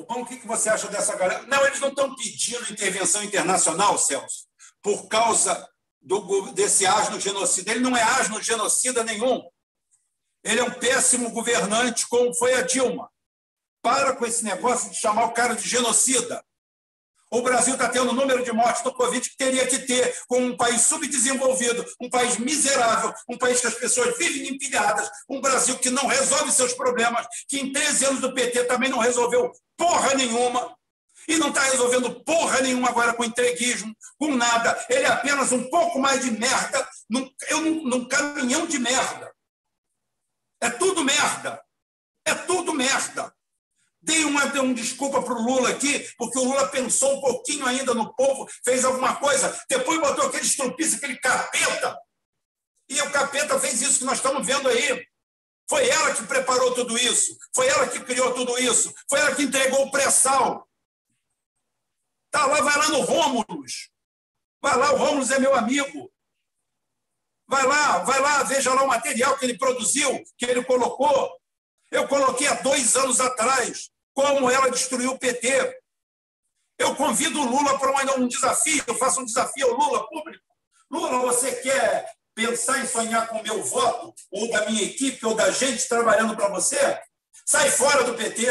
O 0.07 0.25
que 0.25 0.47
você 0.47 0.69
acha 0.69 0.87
dessa 0.87 1.15
galera? 1.15 1.43
Não, 1.43 1.65
eles 1.65 1.79
não 1.79 1.89
estão 1.89 2.15
pedindo 2.15 2.71
intervenção 2.71 3.23
internacional, 3.23 3.97
Celso, 3.97 4.47
por 4.81 5.07
causa 5.07 5.69
do, 6.01 6.51
desse 6.51 6.85
asno 6.85 7.19
genocida. 7.19 7.71
Ele 7.71 7.81
não 7.81 7.95
é 7.95 8.01
asno 8.01 8.41
genocida 8.41 9.03
nenhum. 9.03 9.41
Ele 10.43 10.59
é 10.59 10.63
um 10.63 10.73
péssimo 10.73 11.31
governante, 11.31 12.07
como 12.07 12.33
foi 12.33 12.53
a 12.55 12.61
Dilma. 12.61 13.09
Para 13.81 14.15
com 14.15 14.25
esse 14.25 14.43
negócio 14.43 14.89
de 14.89 14.97
chamar 14.97 15.25
o 15.25 15.33
cara 15.33 15.55
de 15.55 15.67
genocida. 15.67 16.43
O 17.31 17.41
Brasil 17.41 17.73
está 17.73 17.87
tendo 17.87 18.09
o 18.09 18.13
número 18.13 18.43
de 18.43 18.51
mortes 18.51 18.83
do 18.83 18.93
Covid 18.93 19.29
que 19.29 19.37
teria 19.37 19.65
que 19.65 19.79
ter 19.79 20.13
com 20.27 20.39
um 20.39 20.57
país 20.57 20.81
subdesenvolvido, 20.81 21.85
um 22.01 22.09
país 22.09 22.37
miserável, 22.37 23.13
um 23.29 23.37
país 23.37 23.61
que 23.61 23.67
as 23.67 23.75
pessoas 23.75 24.17
vivem 24.17 24.49
empilhadas, 24.49 25.09
um 25.29 25.39
Brasil 25.39 25.77
que 25.77 25.89
não 25.89 26.07
resolve 26.07 26.51
seus 26.51 26.73
problemas, 26.73 27.25
que 27.47 27.59
em 27.59 27.71
13 27.71 28.05
anos 28.05 28.21
do 28.21 28.33
PT 28.33 28.65
também 28.65 28.89
não 28.89 28.99
resolveu 28.99 29.49
porra 29.77 30.13
nenhuma, 30.13 30.75
e 31.27 31.37
não 31.37 31.49
está 31.49 31.61
resolvendo 31.61 32.23
porra 32.23 32.61
nenhuma 32.61 32.89
agora 32.89 33.13
com 33.13 33.23
entreguismo, 33.23 33.95
com 34.17 34.35
nada. 34.35 34.85
Ele 34.89 35.05
é 35.05 35.07
apenas 35.07 35.51
um 35.51 35.69
pouco 35.69 35.99
mais 35.99 36.23
de 36.23 36.31
merda 36.31 36.87
num, 37.09 37.29
eu, 37.49 37.61
num, 37.61 37.83
num 37.83 38.07
caminhão 38.07 38.65
de 38.65 38.79
merda. 38.79 39.31
É 40.59 40.69
tudo 40.69 41.03
merda. 41.03 41.63
É 42.25 42.33
tudo 42.33 42.73
merda. 42.73 43.33
Dei 44.03 44.25
uma, 44.25 44.47
dei 44.47 44.59
uma 44.59 44.73
desculpa 44.73 45.21
para 45.21 45.33
o 45.33 45.41
Lula 45.41 45.69
aqui, 45.69 45.99
porque 46.17 46.39
o 46.39 46.43
Lula 46.43 46.67
pensou 46.69 47.17
um 47.17 47.21
pouquinho 47.21 47.65
ainda 47.67 47.93
no 47.93 48.13
povo, 48.15 48.49
fez 48.65 48.83
alguma 48.83 49.15
coisa, 49.17 49.55
depois 49.69 49.99
botou 49.99 50.25
aquele 50.25 50.43
estrupiço, 50.43 50.95
aquele 50.95 51.17
capeta. 51.17 51.95
E 52.89 52.99
o 52.99 53.11
capeta 53.11 53.59
fez 53.59 53.79
isso 53.81 53.99
que 53.99 54.05
nós 54.05 54.17
estamos 54.17 54.45
vendo 54.45 54.67
aí. 54.67 55.05
Foi 55.69 55.87
ela 55.87 56.15
que 56.15 56.23
preparou 56.23 56.73
tudo 56.73 56.97
isso, 56.97 57.37
foi 57.55 57.67
ela 57.67 57.87
que 57.87 57.99
criou 57.99 58.33
tudo 58.33 58.57
isso, 58.57 58.91
foi 59.07 59.19
ela 59.19 59.35
que 59.35 59.43
entregou 59.43 59.85
o 59.85 59.91
pré-sal. 59.91 60.67
Tá 62.31 62.45
lá, 62.47 62.59
vai 62.59 62.77
lá 62.77 62.89
no 62.89 63.01
Rômulus. 63.01 63.91
Vai 64.61 64.77
lá, 64.77 64.93
o 64.93 64.97
Rômulus 64.97 65.29
é 65.31 65.39
meu 65.39 65.53
amigo. 65.53 66.11
Vai 67.47 67.65
lá, 67.67 67.99
vai 67.99 68.19
lá, 68.19 68.43
veja 68.43 68.73
lá 68.73 68.83
o 68.83 68.87
material 68.87 69.37
que 69.37 69.45
ele 69.45 69.57
produziu, 69.57 70.23
que 70.37 70.45
ele 70.45 70.63
colocou. 70.63 71.37
Eu 71.91 72.07
coloquei 72.07 72.47
há 72.47 72.55
dois 72.55 72.95
anos 72.95 73.19
atrás 73.19 73.90
como 74.13 74.49
ela 74.49 74.69
destruiu 74.69 75.11
o 75.11 75.19
PT. 75.19 75.79
Eu 76.77 76.95
convido 76.95 77.39
o 77.39 77.45
Lula 77.45 77.77
para 77.77 78.15
um 78.15 78.27
desafio, 78.27 78.83
eu 78.87 78.95
faço 78.95 79.21
um 79.21 79.25
desafio 79.25 79.67
ao 79.67 79.77
Lula 79.77 80.07
público. 80.07 80.43
Lula, 80.89 81.19
você 81.19 81.61
quer 81.61 82.11
pensar 82.33 82.79
em 82.79 82.87
sonhar 82.87 83.27
com 83.27 83.39
o 83.39 83.43
meu 83.43 83.63
voto, 83.63 84.13
ou 84.31 84.49
da 84.51 84.69
minha 84.69 84.83
equipe, 84.83 85.25
ou 85.25 85.35
da 85.35 85.51
gente 85.51 85.87
trabalhando 85.87 86.35
para 86.35 86.49
você? 86.49 86.77
Sai 87.45 87.69
fora 87.69 88.03
do 88.03 88.15
PT. 88.15 88.45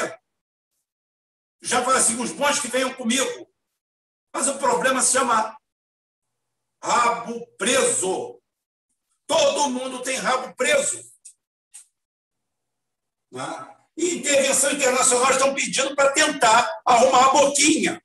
Já 1.62 1.84
fala 1.84 1.98
assim, 1.98 2.20
os 2.20 2.32
bons 2.32 2.60
que 2.60 2.68
venham 2.68 2.94
comigo. 2.94 3.50
Mas 4.32 4.48
o 4.48 4.58
problema 4.58 5.02
se 5.02 5.12
chama 5.12 5.58
rabo 6.82 7.46
preso. 7.56 8.40
Todo 9.26 9.70
mundo 9.70 10.02
tem 10.02 10.16
rabo 10.16 10.54
preso. 10.54 11.02
Né? 13.32 13.69
E 14.00 14.16
intervenção 14.16 14.72
internacional 14.72 15.30
estão 15.30 15.54
pedindo 15.54 15.94
para 15.94 16.10
tentar 16.12 16.80
arrumar 16.86 17.26
a 17.26 17.32
boquinha. 17.32 18.02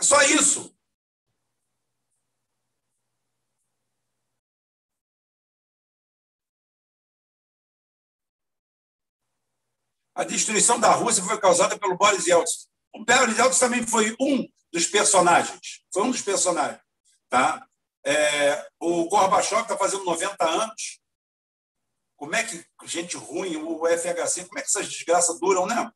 É 0.00 0.02
só 0.02 0.22
isso. 0.22 0.74
A 10.14 10.24
destruição 10.24 10.80
da 10.80 10.92
Rússia 10.92 11.22
foi 11.22 11.38
causada 11.38 11.78
pelo 11.78 11.98
Boris 11.98 12.26
Yeltsin. 12.26 12.66
O 12.94 13.04
Boris 13.04 13.36
Yeltsin 13.36 13.60
também 13.60 13.86
foi 13.86 14.16
um 14.18 14.48
dos 14.72 14.86
personagens. 14.86 15.82
Foi 15.92 16.04
um 16.04 16.10
dos 16.10 16.22
personagens. 16.22 16.80
Tá? 17.28 17.68
É, 18.02 18.66
o 18.80 19.10
Gorbachev 19.10 19.60
está 19.60 19.76
fazendo 19.76 20.04
90 20.04 20.42
anos. 20.42 21.00
Como 22.16 22.34
é 22.34 22.42
que 22.42 22.64
gente 22.84 23.16
ruim, 23.16 23.56
o 23.56 23.86
FHC, 23.86 24.46
como 24.46 24.58
é 24.58 24.62
que 24.62 24.68
essas 24.68 24.88
desgraças 24.88 25.38
duram, 25.38 25.66
né? 25.66 25.90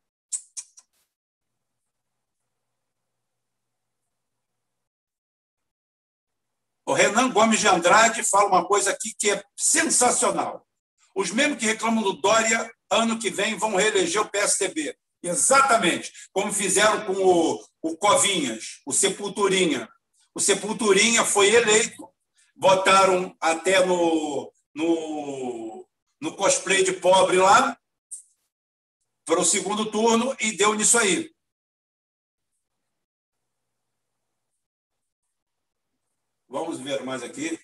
O 6.85 6.93
Renan 6.93 7.31
Gomes 7.31 7.59
de 7.59 7.67
Andrade 7.67 8.23
fala 8.23 8.47
uma 8.47 8.65
coisa 8.65 8.91
aqui 8.91 9.13
que 9.17 9.31
é 9.31 9.43
sensacional. 9.55 10.67
Os 11.15 11.31
mesmos 11.31 11.57
que 11.57 11.65
reclamam 11.65 12.03
do 12.03 12.13
Dória, 12.13 12.69
ano 12.89 13.17
que 13.17 13.29
vem, 13.29 13.57
vão 13.57 13.75
reeleger 13.75 14.21
o 14.21 14.29
PSDB. 14.29 14.95
Exatamente, 15.23 16.11
como 16.33 16.51
fizeram 16.51 17.05
com 17.05 17.13
o, 17.13 17.63
o 17.81 17.97
Covinhas, 17.97 18.81
o 18.85 18.91
Sepulturinha. 18.91 19.87
O 20.33 20.39
Sepulturinha 20.39 21.23
foi 21.23 21.53
eleito, 21.53 22.09
votaram 22.55 23.35
até 23.39 23.85
no, 23.85 24.51
no, 24.73 25.87
no 26.21 26.35
cosplay 26.35 26.83
de 26.83 26.93
pobre 26.93 27.37
lá, 27.37 27.77
para 29.25 29.39
o 29.39 29.45
segundo 29.45 29.89
turno, 29.89 30.35
e 30.39 30.55
deu 30.55 30.75
nisso 30.75 30.97
aí. 30.97 31.33
Vamos 36.47 36.79
ver 36.79 37.03
mais 37.03 37.23
aqui. 37.23 37.57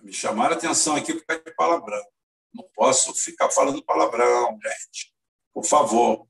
Me 0.00 0.12
chamaram 0.12 0.54
a 0.54 0.58
atenção 0.58 0.96
aqui 0.96 1.14
por 1.14 1.24
causa 1.24 1.42
de 1.42 1.54
palavrão. 1.54 2.13
Não 2.54 2.64
posso 2.74 3.12
ficar 3.14 3.50
falando 3.50 3.84
palavrão, 3.84 4.58
gente. 4.62 5.12
Por 5.52 5.64
favor. 5.64 6.28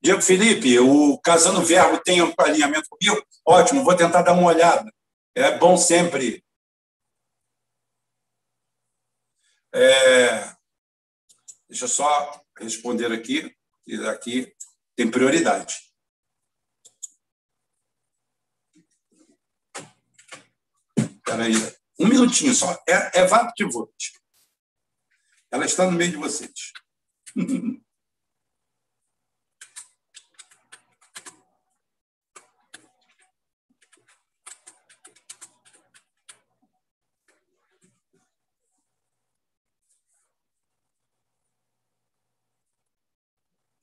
Diego 0.00 0.22
Felipe, 0.22 0.78
o 0.78 1.18
Casando 1.20 1.62
Verbo 1.62 2.00
tem 2.02 2.22
um 2.22 2.32
alinhamento 2.38 2.88
comigo? 2.88 3.22
Ótimo, 3.44 3.84
vou 3.84 3.96
tentar 3.96 4.22
dar 4.22 4.32
uma 4.32 4.48
olhada. 4.48 4.90
É 5.34 5.58
bom 5.58 5.76
sempre. 5.76 6.44
É, 9.74 10.56
deixa 11.68 11.84
eu 11.84 11.88
só 11.88 12.42
responder 12.58 13.12
aqui, 13.12 13.54
que 13.84 13.94
aqui 14.06 14.56
tem 14.96 15.10
prioridade. 15.10 15.76
Espera 20.96 21.44
aí, 21.44 21.52
um 21.98 22.06
minutinho 22.06 22.54
só. 22.54 22.72
É, 22.88 23.20
é 23.20 23.26
Vapt 23.26 23.62
Vote. 23.64 24.12
Ela 25.50 25.64
está 25.64 25.84
no 25.84 25.92
meio 25.92 26.10
de 26.10 26.16
vocês. 26.16 26.72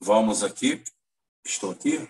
Vamos 0.00 0.44
aqui. 0.44 0.84
Estou 1.44 1.72
aqui. 1.72 2.08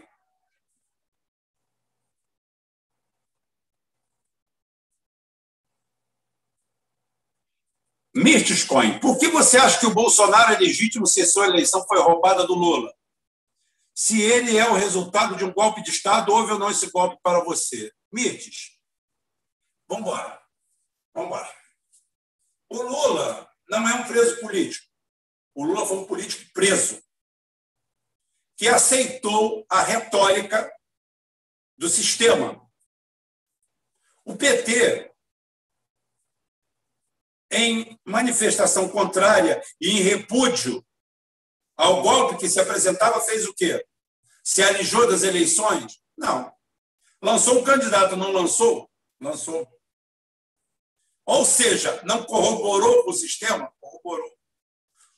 Mirtiscoin, 8.16 8.98
por 8.98 9.18
que 9.18 9.28
você 9.28 9.58
acha 9.58 9.78
que 9.78 9.84
o 9.84 9.92
Bolsonaro 9.92 10.54
é 10.54 10.58
legítimo 10.58 11.06
se 11.06 11.26
sua 11.26 11.48
eleição 11.48 11.86
foi 11.86 12.00
roubada 12.00 12.46
do 12.46 12.54
Lula? 12.54 12.90
Se 13.94 14.22
ele 14.22 14.56
é 14.56 14.66
o 14.70 14.74
resultado 14.74 15.36
de 15.36 15.44
um 15.44 15.52
golpe 15.52 15.82
de 15.82 15.90
Estado, 15.90 16.32
houve 16.32 16.52
ou 16.52 16.58
não 16.58 16.70
esse 16.70 16.90
golpe 16.90 17.20
para 17.22 17.44
você? 17.44 17.92
Mirtes, 18.10 18.78
vamos 19.86 20.06
embora. 20.06 20.42
Vamos 21.12 21.28
embora. 21.28 21.54
O 22.70 22.82
Lula 22.82 23.50
não 23.68 23.86
é 23.86 23.94
um 23.96 24.06
preso 24.06 24.40
político. 24.40 24.86
O 25.54 25.66
Lula 25.66 25.86
foi 25.86 25.98
um 25.98 26.06
político 26.06 26.50
preso 26.54 27.02
que 28.56 28.66
aceitou 28.66 29.66
a 29.68 29.82
retórica 29.82 30.72
do 31.76 31.88
sistema. 31.88 32.66
O 34.24 34.34
PT, 34.34 35.14
em 37.50 37.98
manifestação 38.04 38.88
contrária 38.88 39.62
e 39.80 39.90
em 39.90 40.02
repúdio 40.02 40.84
ao 41.76 42.02
golpe 42.02 42.38
que 42.38 42.48
se 42.48 42.58
apresentava, 42.58 43.20
fez 43.20 43.46
o 43.46 43.54
quê? 43.54 43.84
Se 44.42 44.62
alijou 44.62 45.08
das 45.08 45.22
eleições? 45.22 46.00
Não. 46.16 46.52
Lançou 47.20 47.58
um 47.58 47.64
candidato, 47.64 48.16
não 48.16 48.32
lançou? 48.32 48.90
Lançou. 49.20 49.68
Ou 51.24 51.44
seja, 51.44 52.00
não 52.04 52.24
corroborou 52.24 53.08
o 53.08 53.12
sistema? 53.12 53.72
Corroborou. 53.80 54.36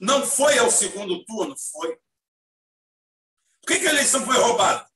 Não 0.01 0.27
foi 0.27 0.59
ao 0.59 0.71
segundo 0.71 1.25
turno? 1.25 1.55
Foi. 1.71 1.97
Por 3.61 3.69
que, 3.69 3.81
que 3.81 3.87
a 3.87 3.91
eleição 3.91 4.25
foi 4.25 4.37
roubada? 4.37 4.89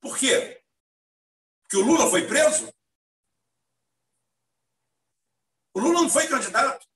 Por 0.00 0.18
quê? 0.18 0.62
Porque 1.62 1.76
o 1.76 1.86
Lula 1.86 2.10
foi 2.10 2.26
preso? 2.26 2.72
Lula 5.80 6.02
não 6.02 6.10
foi 6.10 6.28
candidato. 6.28 6.86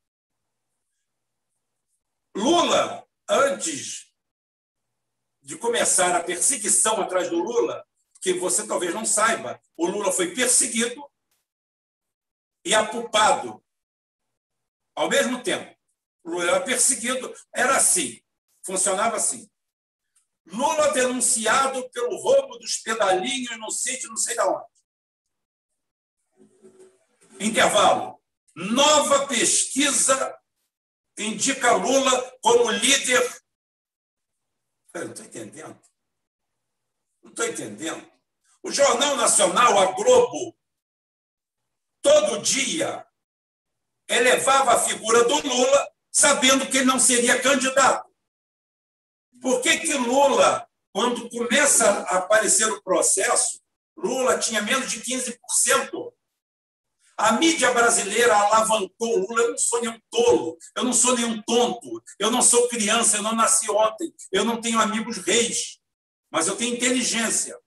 Lula, 2.36 3.06
antes 3.28 4.12
de 5.42 5.56
começar 5.56 6.14
a 6.16 6.22
perseguição 6.22 7.00
atrás 7.00 7.30
do 7.30 7.38
Lula, 7.38 7.86
que 8.20 8.34
você 8.34 8.66
talvez 8.66 8.94
não 8.94 9.04
saiba, 9.04 9.60
o 9.76 9.86
Lula 9.86 10.12
foi 10.12 10.34
perseguido 10.34 11.10
e 12.64 12.74
apupado 12.74 13.64
ao 14.94 15.08
mesmo 15.08 15.42
tempo. 15.42 15.74
Lula 16.24 16.44
era 16.44 16.60
perseguido, 16.64 17.34
era 17.54 17.76
assim. 17.76 18.22
Funcionava 18.64 19.16
assim. 19.16 19.50
Lula 20.46 20.92
denunciado 20.92 21.88
pelo 21.90 22.16
roubo 22.16 22.58
dos 22.58 22.76
pedalinhos 22.78 23.58
no 23.58 23.70
sítio 23.70 24.08
não 24.08 24.16
sei 24.16 24.34
de 24.34 24.42
onde. 24.42 24.66
Intervalo. 27.40 28.23
Nova 28.54 29.26
pesquisa 29.26 30.38
indica 31.18 31.72
Lula 31.72 32.38
como 32.40 32.70
líder. 32.70 33.42
Eu 34.94 35.04
não 35.06 35.10
estou 35.10 35.26
entendendo. 35.26 35.80
Não 37.22 37.30
estou 37.30 37.46
entendendo. 37.46 38.12
O 38.62 38.70
Jornal 38.70 39.16
Nacional, 39.16 39.78
a 39.78 39.92
Globo, 39.92 40.56
todo 42.00 42.42
dia 42.42 43.06
elevava 44.08 44.74
a 44.74 44.80
figura 44.80 45.24
do 45.24 45.46
Lula, 45.46 45.92
sabendo 46.12 46.68
que 46.70 46.78
ele 46.78 46.86
não 46.86 47.00
seria 47.00 47.42
candidato. 47.42 48.08
Por 49.40 49.60
que, 49.60 49.78
que 49.80 49.94
Lula, 49.94 50.68
quando 50.92 51.28
começa 51.28 51.86
a 51.86 52.18
aparecer 52.18 52.70
o 52.70 52.82
processo, 52.82 53.60
Lula 53.96 54.38
tinha 54.38 54.62
menos 54.62 54.90
de 54.90 55.00
15%? 55.00 56.13
A 57.16 57.32
mídia 57.32 57.72
brasileira 57.72 58.34
alavancou 58.34 59.18
Lula. 59.18 59.42
Eu 59.42 59.50
não 59.50 59.58
sou 59.58 59.80
nenhum 59.80 60.00
tolo, 60.10 60.58
eu 60.76 60.84
não 60.84 60.92
sou 60.92 61.14
nenhum 61.14 61.42
tonto, 61.42 62.02
eu 62.18 62.30
não 62.30 62.42
sou 62.42 62.68
criança, 62.68 63.16
eu 63.16 63.22
não 63.22 63.34
nasci 63.34 63.70
ontem, 63.70 64.12
eu 64.32 64.44
não 64.44 64.60
tenho 64.60 64.80
amigos 64.80 65.18
reis, 65.18 65.78
mas 66.30 66.48
eu 66.48 66.56
tenho 66.56 66.74
inteligência. 66.74 67.58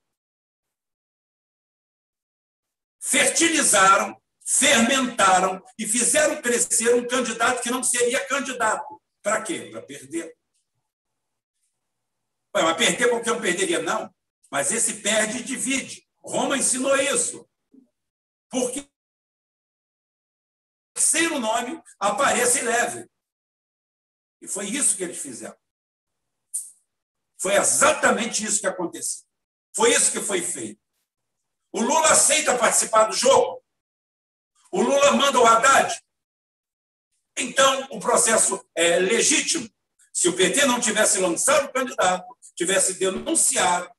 Fertilizaram, 3.00 4.22
fermentaram 4.46 5.64
e 5.80 5.88
fizeram 5.88 6.42
crescer 6.42 6.94
um 6.94 7.08
candidato 7.08 7.62
que 7.62 7.72
não 7.72 7.82
seria 7.82 8.26
candidato. 8.28 9.02
Para 9.22 9.42
quê? 9.42 9.70
Para 9.72 9.82
perder. 9.82 10.36
Mas 12.54 12.78
perder 12.78 13.10
qualquer 13.10 13.32
um 13.34 13.42
perderia? 13.42 13.82
Não. 13.82 14.14
Mas 14.52 14.72
esse 14.72 14.96
perde 15.02 15.40
e 15.40 15.44
divide. 15.44 16.06
Roma 16.22 16.58
ensinou 16.58 16.96
isso. 16.98 17.48
Porque 18.50 18.90
terceiro 20.98 21.40
nome 21.40 21.80
aparece 22.00 22.60
e 22.60 22.64
leve. 22.64 23.08
E 24.42 24.48
foi 24.48 24.66
isso 24.66 24.98
que 24.98 25.04
eles 25.04 25.20
fizeram. 25.20 25.56
Foi 27.40 27.56
exatamente 27.56 28.44
isso 28.44 28.60
que 28.60 28.68
aconteceu. 28.68 29.24
Foi 29.76 29.92
isso 29.92 30.12
que 30.12 30.20
foi 30.20 30.42
feito. 30.42 30.82
O 31.72 31.82
Lula 31.82 32.12
aceita 32.12 32.58
participar 32.58 33.06
do 33.06 33.16
jogo. 33.16 33.64
O 34.72 34.82
Lula 34.82 35.12
manda 35.12 35.40
o 35.40 35.46
Haddad. 35.46 36.04
Então, 37.38 37.88
o 37.92 38.00
processo 38.00 38.68
é 38.76 38.98
legítimo. 38.98 39.70
Se 40.12 40.28
o 40.28 40.36
PT 40.36 40.66
não 40.66 40.80
tivesse 40.80 41.20
lançado 41.20 41.66
o 41.66 41.72
candidato, 41.72 42.26
tivesse 42.56 42.96
denunciado, 42.96 43.92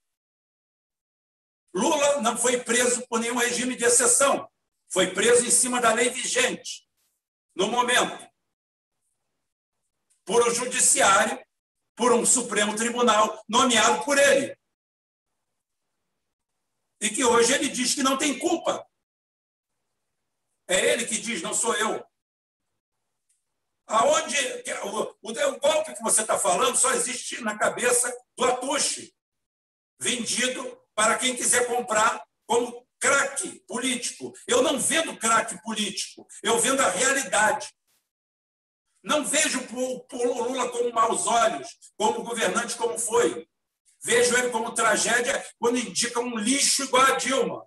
Lula 1.72 2.20
não 2.22 2.36
foi 2.36 2.58
preso 2.64 3.06
por 3.06 3.20
nenhum 3.20 3.36
regime 3.36 3.76
de 3.76 3.84
exceção. 3.84 4.50
Foi 4.88 5.14
preso 5.14 5.46
em 5.46 5.50
cima 5.50 5.80
da 5.80 5.92
lei 5.92 6.10
vigente, 6.10 6.87
no 7.58 7.66
momento, 7.66 8.32
por 10.24 10.46
um 10.46 10.54
judiciário, 10.54 11.44
por 11.96 12.12
um 12.12 12.24
Supremo 12.24 12.76
Tribunal 12.76 13.44
nomeado 13.48 14.04
por 14.04 14.16
ele. 14.16 14.56
E 17.00 17.10
que 17.10 17.24
hoje 17.24 17.52
ele 17.52 17.68
diz 17.68 17.96
que 17.96 18.02
não 18.02 18.16
tem 18.16 18.38
culpa. 18.38 18.88
É 20.68 20.92
ele 20.92 21.04
que 21.04 21.18
diz, 21.18 21.42
não 21.42 21.52
sou 21.52 21.74
eu. 21.74 22.06
Aonde 23.88 24.36
o, 24.84 25.16
o, 25.22 25.58
golpe 25.58 25.94
que 25.94 26.02
você 26.02 26.20
está 26.20 26.38
falando 26.38 26.76
só 26.76 26.92
existe 26.92 27.40
na 27.40 27.58
cabeça 27.58 28.14
do 28.36 28.44
Atushi, 28.44 29.12
vendido 29.98 30.80
para 30.94 31.18
quem 31.18 31.34
quiser 31.34 31.66
comprar 31.66 32.24
como 32.46 32.87
craque 33.00 33.60
político. 33.66 34.32
Eu 34.46 34.62
não 34.62 34.78
vendo 34.78 35.16
craque 35.16 35.60
político, 35.62 36.26
eu 36.42 36.58
vendo 36.58 36.80
a 36.80 36.90
realidade. 36.90 37.72
Não 39.02 39.24
vejo 39.24 39.60
o 39.60 40.42
Lula 40.42 40.70
com 40.70 40.90
maus 40.92 41.26
olhos, 41.26 41.68
como 41.96 42.22
governante 42.22 42.76
como 42.76 42.98
foi. 42.98 43.48
Vejo 44.02 44.36
ele 44.36 44.50
como 44.50 44.74
tragédia 44.74 45.44
quando 45.58 45.78
indica 45.78 46.20
um 46.20 46.36
lixo 46.36 46.84
igual 46.84 47.04
a 47.04 47.16
Dilma, 47.16 47.66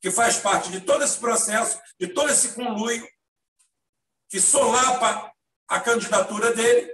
que 0.00 0.10
faz 0.10 0.38
parte 0.38 0.70
de 0.70 0.80
todo 0.80 1.02
esse 1.02 1.18
processo, 1.18 1.80
de 1.98 2.08
todo 2.08 2.30
esse 2.30 2.54
conluio, 2.54 3.06
que 4.28 4.40
solapa 4.40 5.32
a 5.68 5.80
candidatura 5.80 6.52
dele, 6.54 6.92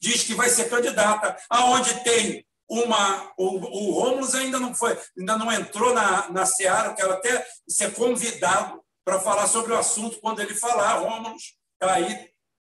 diz 0.00 0.24
que 0.24 0.34
vai 0.34 0.48
ser 0.48 0.68
candidata, 0.68 1.36
aonde 1.48 2.02
tem 2.02 2.46
uma. 2.72 3.32
O, 3.36 3.56
o 3.56 3.90
Romulus 3.92 4.34
ainda 4.34 4.58
não 4.58 4.74
foi, 4.74 4.98
ainda 5.18 5.36
não 5.36 5.52
entrou 5.52 5.92
na, 5.92 6.30
na 6.30 6.46
Seara, 6.46 6.94
quero 6.94 7.12
até 7.12 7.46
ser 7.68 7.92
convidado 7.92 8.82
para 9.04 9.20
falar 9.20 9.46
sobre 9.46 9.72
o 9.72 9.78
assunto 9.78 10.20
quando 10.20 10.40
ele 10.40 10.54
falar. 10.54 10.94
Romulus 10.94 11.54
está 11.74 11.94
aí, 11.94 12.30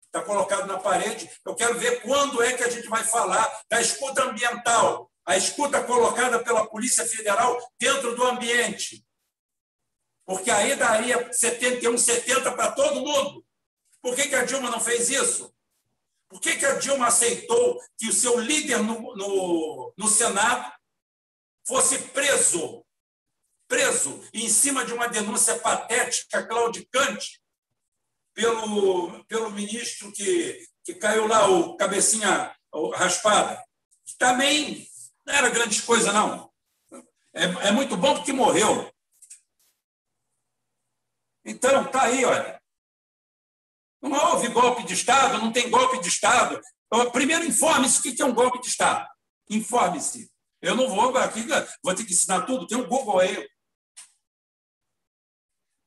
está 0.06 0.22
colocado 0.22 0.68
na 0.68 0.78
parede. 0.78 1.30
Eu 1.44 1.56
quero 1.56 1.80
ver 1.80 2.02
quando 2.02 2.44
é 2.44 2.54
que 2.54 2.64
a 2.64 2.70
gente 2.70 2.88
vai 2.88 3.04
falar 3.04 3.62
da 3.70 3.82
escuta 3.82 4.24
ambiental, 4.24 5.10
a 5.26 5.36
escuta 5.36 5.84
colocada 5.84 6.44
pela 6.44 6.68
Polícia 6.68 7.06
Federal 7.06 7.58
dentro 7.80 8.16
do 8.16 8.24
ambiente. 8.24 9.04
Porque 10.26 10.52
aí 10.52 10.76
daria 10.76 11.32
71, 11.32 11.98
70 11.98 12.52
para 12.52 12.72
todo 12.72 13.02
mundo. 13.02 13.44
Por 14.02 14.16
que, 14.16 14.28
que 14.28 14.36
a 14.36 14.44
Dilma 14.44 14.70
não 14.70 14.80
fez 14.80 15.10
isso? 15.10 15.54
Por 16.30 16.42
que, 16.42 16.58
que 16.58 16.66
a 16.66 16.78
Dilma 16.78 17.08
aceitou 17.08 17.80
que 17.98 18.08
o 18.08 18.14
seu 18.14 18.40
líder 18.40 18.84
no, 18.84 19.16
no, 19.16 19.94
no 19.98 20.08
Senado 20.08 20.72
fosse 21.66 22.00
preso? 22.10 22.86
Preso 23.68 24.24
em 24.34 24.48
cima 24.48 24.86
de 24.86 24.94
uma 24.94 25.08
denúncia 25.08 25.60
patética, 25.60 26.46
claudicante, 26.46 27.42
pelo, 28.34 29.26
pelo 29.26 29.52
ministro 29.52 30.12
que, 30.12 30.66
que 30.84 30.94
caiu 30.94 31.28
lá, 31.28 31.50
o 31.50 31.76
cabecinha 31.76 32.56
raspada. 32.94 33.62
Também 34.18 34.88
não 35.26 35.34
era 35.34 35.50
grande 35.50 35.82
coisa, 35.82 36.14
não. 36.14 36.52
É, 37.34 37.44
é 37.68 37.72
muito 37.72 37.98
bom 37.98 38.16
porque 38.16 38.32
morreu. 38.32 38.92
Então, 41.44 41.90
tá 41.90 42.04
aí, 42.04 42.24
olha. 42.24 42.57
Não 44.02 44.12
houve 44.32 44.50
golpe 44.50 44.84
de 44.84 44.94
Estado, 44.94 45.40
não 45.40 45.52
tem 45.52 45.70
golpe 45.70 46.00
de 46.00 46.08
Estado. 46.08 46.62
Então, 46.86 47.12
primeiro, 47.12 47.46
informe-se 47.46 48.00
o 48.00 48.02
que 48.02 48.22
é 48.22 48.26
um 48.26 48.34
golpe 48.34 48.62
de 48.62 48.68
Estado. 48.68 49.08
Informe-se. 49.50 50.32
Eu 50.62 50.76
não 50.76 50.90
vou 50.90 51.16
aqui, 51.18 51.46
vou 51.84 51.94
ter 51.94 52.04
que 52.04 52.14
ensinar 52.14 52.42
tudo, 52.46 52.68
tem 52.68 52.78
um 52.78 52.88
Google 52.88 53.20
aí. 53.20 53.48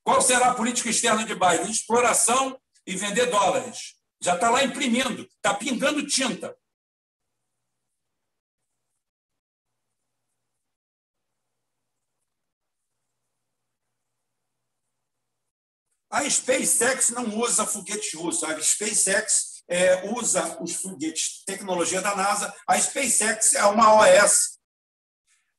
Qual 0.05 0.21
será 0.21 0.51
a 0.51 0.55
política 0.55 0.91
externa 0.91 1.25
de 1.25 1.35
Biden? 1.35 1.71
Exploração 1.71 2.61
e 2.87 2.97
vender 2.97 3.27
dólares. 3.27 3.95
Já 4.21 4.35
está 4.35 4.51
lá 4.51 4.63
imprimindo, 4.65 5.23
está 5.23 5.55
pingando 5.55 6.07
tinta. 6.07 6.57
A 16.11 16.29
SpaceX 16.29 17.11
não 17.11 17.39
usa 17.39 17.65
foguetes 17.65 18.13
russos. 18.15 18.43
A 18.43 18.61
SpaceX 18.61 19.63
é, 19.69 20.11
usa 20.11 20.61
os 20.61 20.75
foguetes, 20.75 21.45
tecnologia 21.47 22.03
da 22.03 22.17
NASA. 22.17 22.53
A 22.67 22.79
SpaceX 22.79 23.55
é 23.55 23.65
uma 23.65 23.95
OS, 23.95 24.59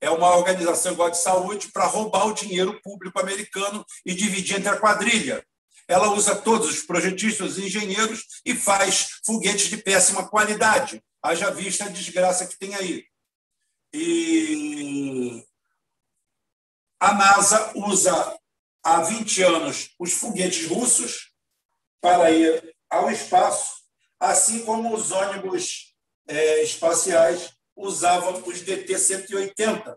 é 0.02 0.10
uma 0.10 0.36
organização 0.36 0.92
igual 0.92 1.10
de 1.10 1.18
saúde 1.18 1.70
para 1.72 1.86
roubar 1.86 2.28
o 2.28 2.34
dinheiro 2.34 2.82
público 2.82 3.20
americano 3.20 3.86
e 4.06 4.14
dividir 4.14 4.58
entre 4.58 4.70
a 4.70 4.78
quadrilha. 4.78 5.46
Ela 5.88 6.12
usa 6.14 6.36
todos 6.36 6.70
os 6.70 6.84
projetistas 6.84 7.58
e 7.58 7.66
engenheiros 7.66 8.26
e 8.46 8.54
faz 8.54 9.20
foguetes 9.26 9.70
de 9.70 9.78
péssima 9.78 10.28
qualidade. 10.28 11.02
Haja 11.24 11.50
vista 11.52 11.86
a 11.86 11.90
desgraça 11.90 12.46
que 12.46 12.58
tem 12.58 12.76
aí. 12.76 13.06
E 13.94 15.46
a 17.00 17.14
NASA 17.14 17.72
usa 17.76 18.41
há 18.84 19.02
20 19.02 19.44
anos 19.44 19.94
os 20.00 20.14
foguetes 20.14 20.68
russos 20.68 21.32
para 22.00 22.32
ir 22.32 22.76
ao 22.90 23.10
espaço, 23.12 23.82
assim 24.20 24.66
como 24.66 24.94
os 24.94 25.12
ônibus 25.12 25.96
é, 26.28 26.64
espaciais 26.64 27.54
usavam 27.76 28.44
os 28.48 28.62
DT-180, 28.64 29.96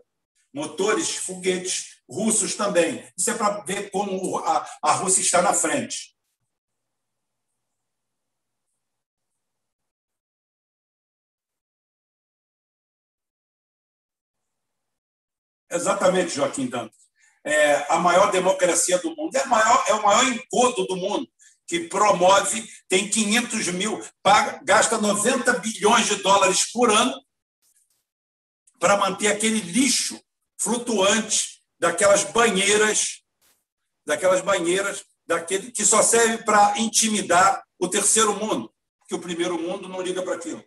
motores, 0.53 1.15
foguetes 1.15 2.01
russos 2.09 2.55
também. 2.55 3.07
Isso 3.17 3.31
é 3.31 3.33
para 3.37 3.61
ver 3.61 3.89
como 3.91 4.37
a, 4.39 4.67
a 4.81 4.91
Rússia 4.93 5.21
está 5.21 5.41
na 5.41 5.53
frente. 5.53 6.15
Exatamente, 15.69 16.35
Joaquim 16.35 16.67
Dantas 16.67 17.04
é, 17.45 17.85
a 17.89 17.99
maior 17.99 18.31
democracia 18.31 18.97
do 18.97 19.15
mundo, 19.15 19.35
é, 19.35 19.45
maior, 19.45 19.85
é 19.87 19.93
o 19.93 20.03
maior 20.03 20.25
encodo 20.25 20.85
do 20.87 20.95
mundo, 20.97 21.29
que 21.67 21.87
promove, 21.87 22.67
tem 22.89 23.07
500 23.07 23.67
mil, 23.69 24.03
paga, 24.21 24.59
gasta 24.63 24.97
90 24.97 25.59
bilhões 25.59 26.07
de 26.07 26.15
dólares 26.15 26.71
por 26.71 26.91
ano 26.91 27.13
para 28.79 28.97
manter 28.97 29.27
aquele 29.27 29.59
lixo 29.59 30.19
flutuante 30.59 31.61
daquelas 31.79 32.23
banheiras, 32.23 33.21
daquelas 34.05 34.41
banheiras, 34.41 35.03
daquele 35.25 35.71
que 35.71 35.85
só 35.85 36.01
serve 36.01 36.43
para 36.43 36.79
intimidar 36.79 37.63
o 37.79 37.87
terceiro 37.87 38.33
mundo, 38.35 38.71
que 39.07 39.15
o 39.15 39.19
primeiro 39.19 39.59
mundo 39.59 39.87
não 39.87 40.01
liga 40.01 40.21
para 40.23 40.35
aquilo. 40.35 40.63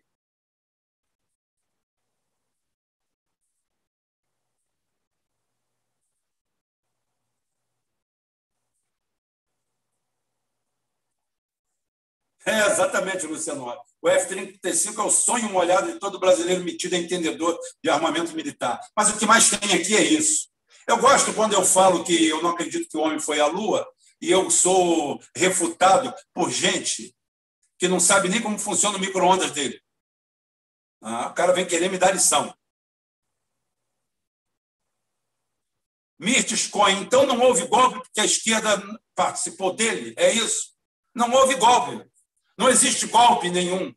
É, 12.49 12.67
exatamente, 12.67 13.27
Luciano. 13.27 13.77
O 14.01 14.09
F-35 14.09 14.99
é 14.99 15.03
o 15.03 15.11
sonho 15.11 15.51
molhado 15.51 15.93
de 15.93 15.99
todo 15.99 16.19
brasileiro 16.19 16.65
metido 16.65 16.95
a 16.95 16.99
entendedor 16.99 17.59
de 17.85 17.91
armamento 17.91 18.35
militar. 18.35 18.81
Mas 18.97 19.11
o 19.11 19.19
que 19.19 19.27
mais 19.27 19.51
tem 19.51 19.75
aqui 19.75 19.95
é 19.95 20.03
isso. 20.03 20.49
Eu 20.87 20.97
gosto 20.97 21.35
quando 21.35 21.53
eu 21.53 21.63
falo 21.63 22.03
que 22.03 22.27
eu 22.27 22.43
não 22.43 22.51
acredito 22.51 22.89
que 22.89 22.97
o 22.97 23.03
homem 23.03 23.21
foi 23.21 23.39
à 23.39 23.47
Lua 23.47 23.87
e 24.19 24.31
eu 24.31 24.51
sou 24.51 25.21
refutado 25.37 26.15
por 26.33 26.51
gente 26.51 27.15
que 27.79 27.87
não 27.87 28.01
sabe 28.01 28.31
nem 28.31 28.41
como 28.41 28.59
funciona 28.59 28.97
o 28.97 29.01
micro-ondas 29.01 29.51
dele. 29.51 29.79
Ah, 31.03 31.29
o 31.29 31.35
cara 31.35 31.53
vem 31.53 31.67
querer 31.67 31.91
me 31.91 31.99
dar 31.99 32.13
lição. 32.13 32.57
Mirtes 36.19 36.67
Cohen, 36.67 37.03
então 37.03 37.27
não 37.27 37.41
houve 37.41 37.67
golpe 37.67 38.01
porque 38.01 38.21
a 38.21 38.25
esquerda 38.25 38.83
participou 39.15 39.75
dele? 39.75 40.15
É 40.17 40.33
isso? 40.33 40.73
Não 41.15 41.31
houve 41.31 41.55
golpe. 41.57 42.08
Não 42.59 42.69
existe 42.69 43.07
golpe 43.07 43.49
nenhum. 43.51 43.95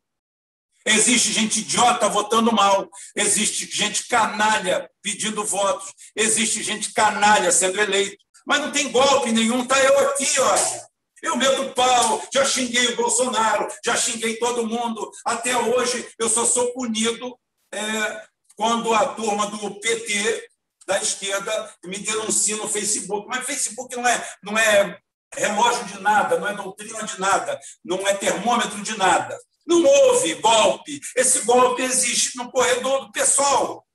Existe 0.84 1.32
gente 1.32 1.60
idiota 1.60 2.08
votando 2.08 2.52
mal, 2.52 2.88
existe 3.14 3.68
gente 3.70 4.08
canalha 4.08 4.90
pedindo 5.00 5.44
votos, 5.44 5.92
existe 6.16 6.60
gente 6.62 6.92
canalha 6.92 7.52
sendo 7.52 7.80
eleito, 7.80 8.16
mas 8.44 8.60
não 8.60 8.72
tem 8.72 8.90
golpe 8.90 9.30
nenhum. 9.30 9.62
Está 9.62 9.78
eu 9.80 9.98
aqui, 10.08 10.40
olha. 10.40 10.92
Eu 11.22 11.36
meto 11.36 11.72
pau, 11.74 12.20
já 12.34 12.44
xinguei 12.44 12.84
o 12.88 12.96
Bolsonaro, 12.96 13.68
já 13.84 13.96
xinguei 13.96 14.36
todo 14.38 14.66
mundo. 14.66 15.08
Até 15.24 15.56
hoje 15.56 16.08
eu 16.18 16.28
só 16.28 16.44
sou 16.44 16.72
punido 16.72 17.38
é, 17.72 18.22
quando 18.56 18.92
a 18.92 19.14
turma 19.14 19.46
do 19.46 19.78
PT, 19.78 20.48
da 20.84 21.00
esquerda, 21.00 21.74
me 21.84 21.98
denuncia 21.98 22.56
no 22.56 22.68
Facebook. 22.68 23.28
Mas 23.28 23.46
Facebook 23.46 23.94
não 23.94 24.08
é, 24.08 24.32
não 24.42 24.58
é 24.58 24.98
relógio 25.34 25.84
de 25.86 26.00
nada, 26.00 26.38
não 26.38 26.48
é 26.48 26.54
doutrina 26.54 27.02
de 27.04 27.20
nada, 27.20 27.58
não 27.84 28.06
é 28.06 28.14
termômetro 28.14 28.82
de 28.82 28.96
nada. 28.96 29.38
Não 29.66 29.84
houve 29.84 30.34
golpe. 30.34 31.00
Esse 31.16 31.42
golpe 31.42 31.82
existe 31.82 32.36
no 32.36 32.50
corredor 32.50 33.06
do 33.06 33.12
pessoal. 33.12 33.86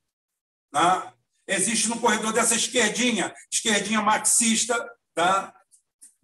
Né? 0.73 1.13
existe 1.47 1.87
no 1.87 1.99
corredor 1.99 2.33
dessa 2.33 2.55
esquerdinha, 2.55 3.33
esquerdinha 3.51 4.01
marxista, 4.01 4.75
tá? 5.15 5.53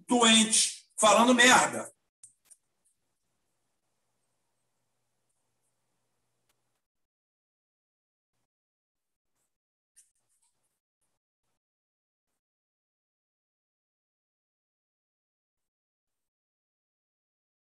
doente, 0.08 0.84
falando 1.00 1.34
merda. 1.34 1.90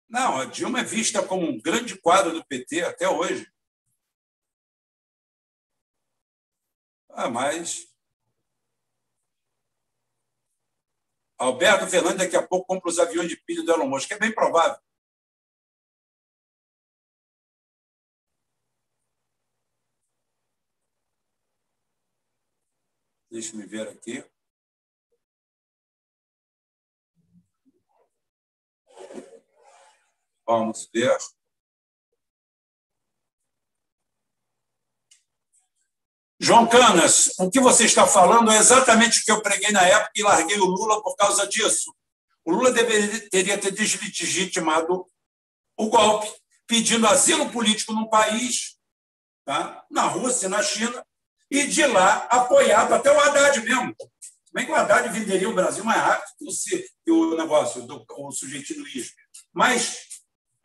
Não, 0.09 0.39
a 0.41 0.45
Dilma 0.47 0.81
é 0.81 0.85
vista 0.85 1.23
como 1.27 1.47
um 1.47 1.61
grande 1.61 1.99
quadro 2.01 2.33
do 2.33 2.45
PT 2.47 2.83
até 2.83 3.09
hoje. 3.09 3.47
Ah, 7.11 7.29
mas. 7.29 7.87
Alberto 11.39 11.87
Fernandes 11.87 12.19
daqui 12.19 12.37
a 12.37 12.47
pouco 12.47 12.67
compra 12.67 12.89
os 12.91 12.99
aviões 12.99 13.29
de 13.29 13.37
pilha 13.37 13.63
do 13.63 13.71
Elon 13.73 13.87
Musk, 13.89 14.11
é 14.11 14.19
bem 14.19 14.33
provável. 14.35 14.81
Deixa 23.31 23.57
eu 23.57 23.69
ver 23.69 23.89
aqui. 23.89 24.25
Vamos 30.49 30.89
ver. 30.95 31.15
João 36.41 36.67
Canas, 36.67 37.35
o 37.39 37.51
que 37.51 37.61
você 37.61 37.85
está 37.85 38.07
falando 38.07 38.51
é 38.51 38.57
exatamente 38.57 39.21
o 39.21 39.25
que 39.25 39.31
eu 39.31 39.43
preguei 39.43 39.71
na 39.73 39.83
época 39.83 40.13
e 40.17 40.23
larguei 40.23 40.59
o 40.59 40.65
Lula 40.65 41.03
por 41.03 41.15
causa 41.17 41.47
disso. 41.47 41.95
O 42.47 42.53
Lula 42.53 42.73
deveria, 42.73 43.29
teria 43.29 43.59
ter 43.59 43.73
deslegitimado 43.73 45.07
o 45.77 45.89
golpe, 45.91 46.33
pedindo 46.67 47.07
asilo 47.07 47.51
político 47.51 47.93
num 47.93 48.09
país, 48.09 48.79
tá? 49.45 49.85
na 49.91 50.05
Rússia, 50.05 50.49
na 50.49 50.63
China, 50.63 51.05
e 51.51 51.67
de 51.67 51.85
lá 51.87 52.27
apoiado 52.31 52.95
até 52.95 53.13
o 53.13 53.21
Haddad 53.21 53.61
mesmo. 53.61 53.95
Bem 54.55 54.65
que 54.65 54.73
o 54.73 54.75
Haddad 54.75 55.09
venderia 55.11 55.49
o 55.51 55.55
Brasil 55.55 55.85
mais 55.85 56.01
rápido 56.01 56.51
que 57.05 57.11
o, 57.11 57.37
negócio 57.37 57.83
do 57.83 58.03
o. 58.07 59.13
Mas 59.53 60.08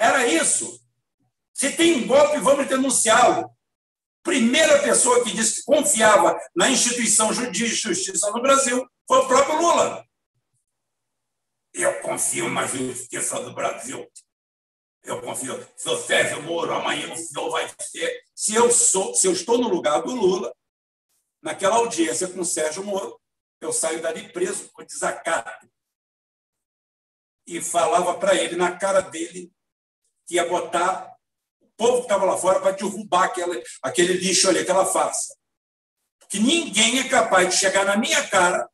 era 0.03 0.27
isso. 0.27 0.81
Se 1.53 1.71
tem 1.71 2.03
um 2.03 2.07
golpe, 2.07 2.37
vamos 2.39 2.67
denunciá-lo. 2.67 3.49
Primeira 4.21 4.81
pessoa 4.81 5.23
que 5.23 5.31
disse 5.31 5.59
que 5.59 5.65
confiava 5.65 6.37
na 6.55 6.69
instituição 6.69 7.31
de 7.31 7.65
justiça 7.67 8.29
no 8.31 8.41
Brasil 8.41 8.85
foi 9.07 9.19
o 9.19 9.27
próprio 9.27 9.61
Lula. 9.61 10.05
Eu 11.73 12.01
confio 12.01 12.49
na 12.49 12.65
justiça 12.65 13.41
do 13.41 13.53
Brasil. 13.53 14.05
Eu 15.03 15.21
confio. 15.21 15.67
Se 15.75 15.89
o 15.89 15.97
Sérgio 15.97 16.41
Moro 16.43 16.73
amanhã 16.73 17.11
o 17.13 17.17
senhor 17.17 17.49
vai 17.49 17.69
ser. 17.79 18.23
Se 18.35 18.53
eu, 18.53 18.71
sou, 18.71 19.13
se 19.15 19.27
eu 19.27 19.31
estou 19.31 19.57
no 19.57 19.69
lugar 19.69 20.01
do 20.01 20.13
Lula, 20.13 20.53
naquela 21.41 21.75
audiência 21.77 22.27
com 22.27 22.41
o 22.41 22.45
Sérgio 22.45 22.83
Moro, 22.83 23.19
eu 23.61 23.71
saio 23.71 24.01
dali 24.01 24.31
preso 24.31 24.69
por 24.73 24.85
desacato. 24.85 25.67
E 27.45 27.61
falava 27.61 28.17
para 28.17 28.35
ele, 28.35 28.55
na 28.55 28.77
cara 28.77 29.01
dele, 29.01 29.51
que 30.25 30.35
ia 30.35 30.47
botar 30.47 31.13
o 31.61 31.67
povo 31.77 31.97
que 31.97 32.03
estava 32.03 32.25
lá 32.25 32.37
fora 32.37 32.59
para 32.59 32.71
derrubar 32.71 33.25
aquela, 33.25 33.55
aquele 33.81 34.13
lixo 34.13 34.49
ali, 34.49 34.59
aquela 34.59 34.85
farsa. 34.85 35.35
Que 36.29 36.39
ninguém 36.39 36.99
é 36.99 37.09
capaz 37.09 37.49
de 37.49 37.57
chegar 37.57 37.85
na 37.85 37.97
minha 37.97 38.27
cara 38.27 38.67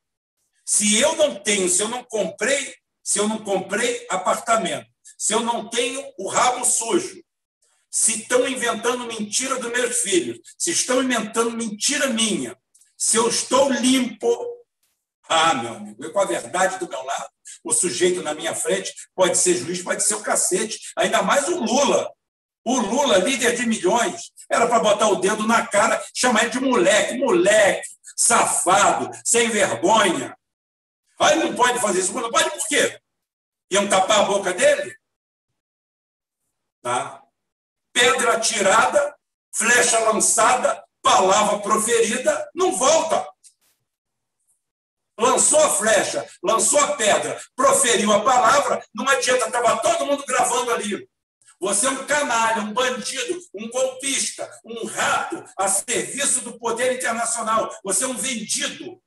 se 0.65 0.99
eu 0.99 1.15
não 1.15 1.35
tenho, 1.35 1.67
se 1.67 1.81
eu 1.81 1.87
não 1.87 2.03
comprei, 2.03 2.75
se 3.03 3.17
eu 3.17 3.27
não 3.27 3.39
comprei 3.39 4.05
apartamento, 4.07 4.87
se 5.17 5.33
eu 5.33 5.39
não 5.39 5.67
tenho 5.67 6.13
o 6.17 6.27
rabo 6.27 6.63
sujo, 6.63 7.23
se 7.89 8.21
estão 8.21 8.47
inventando 8.47 9.05
mentira 9.05 9.57
dos 9.57 9.71
meus 9.71 9.97
filhos, 10.01 10.39
se 10.57 10.69
estão 10.69 11.01
inventando 11.01 11.51
mentira 11.51 12.07
minha, 12.07 12.55
se 12.95 13.17
eu 13.17 13.27
estou 13.27 13.71
limpo, 13.71 14.27
ah, 15.27 15.55
meu 15.55 15.73
amigo, 15.73 16.03
eu 16.03 16.13
com 16.13 16.19
a 16.19 16.25
verdade 16.25 16.77
do 16.77 16.87
meu 16.87 17.03
lado, 17.03 17.29
o 17.63 17.73
sujeito 17.73 18.21
na 18.21 18.33
minha 18.33 18.55
frente 18.55 18.93
pode 19.15 19.37
ser 19.37 19.55
juiz, 19.55 19.81
pode 19.81 20.03
ser 20.03 20.15
o 20.15 20.21
cacete. 20.21 20.79
Ainda 20.97 21.21
mais 21.21 21.47
o 21.47 21.59
Lula. 21.59 22.11
O 22.65 22.79
Lula, 22.79 23.17
líder 23.17 23.55
de 23.55 23.65
milhões, 23.65 24.31
era 24.49 24.67
para 24.67 24.79
botar 24.79 25.07
o 25.09 25.15
dedo 25.15 25.47
na 25.47 25.65
cara, 25.65 26.03
chamar 26.13 26.43
ele 26.43 26.51
de 26.51 26.59
moleque, 26.59 27.17
moleque, 27.17 27.87
safado, 28.15 29.09
sem 29.23 29.49
vergonha. 29.49 30.37
Aí 31.19 31.37
não 31.37 31.55
pode 31.55 31.79
fazer 31.79 31.99
isso. 31.99 32.13
Não 32.13 32.29
pode 32.29 32.49
por 32.51 32.67
quê? 32.67 32.99
Iam 33.71 33.87
tapar 33.87 34.21
a 34.21 34.23
boca 34.23 34.53
dele? 34.53 34.95
Tá? 36.81 37.21
Pedra 37.93 38.33
atirada, 38.33 39.15
flecha 39.53 39.99
lançada, 39.99 40.83
palavra 41.01 41.59
proferida, 41.59 42.49
não 42.53 42.75
volta 42.75 43.27
lançou 45.19 45.59
a 45.59 45.69
flecha, 45.69 46.27
lançou 46.41 46.79
a 46.79 46.95
pedra, 46.95 47.39
proferiu 47.55 48.11
a 48.11 48.23
palavra, 48.23 48.83
não 48.93 49.07
adianta, 49.07 49.47
estava 49.47 49.77
todo 49.81 50.05
mundo 50.05 50.23
gravando 50.25 50.71
ali. 50.71 51.07
Você 51.59 51.87
é 51.87 51.89
um 51.89 52.05
canalha, 52.05 52.61
um 52.61 52.73
bandido, 52.73 53.37
um 53.53 53.69
golpista, 53.69 54.49
um 54.63 54.85
rato 54.85 55.43
a 55.57 55.67
serviço 55.67 56.41
do 56.41 56.57
poder 56.57 56.95
internacional. 56.95 57.69
Você 57.83 58.05
é 58.05 58.07
um 58.07 58.15
vendido. 58.15 59.01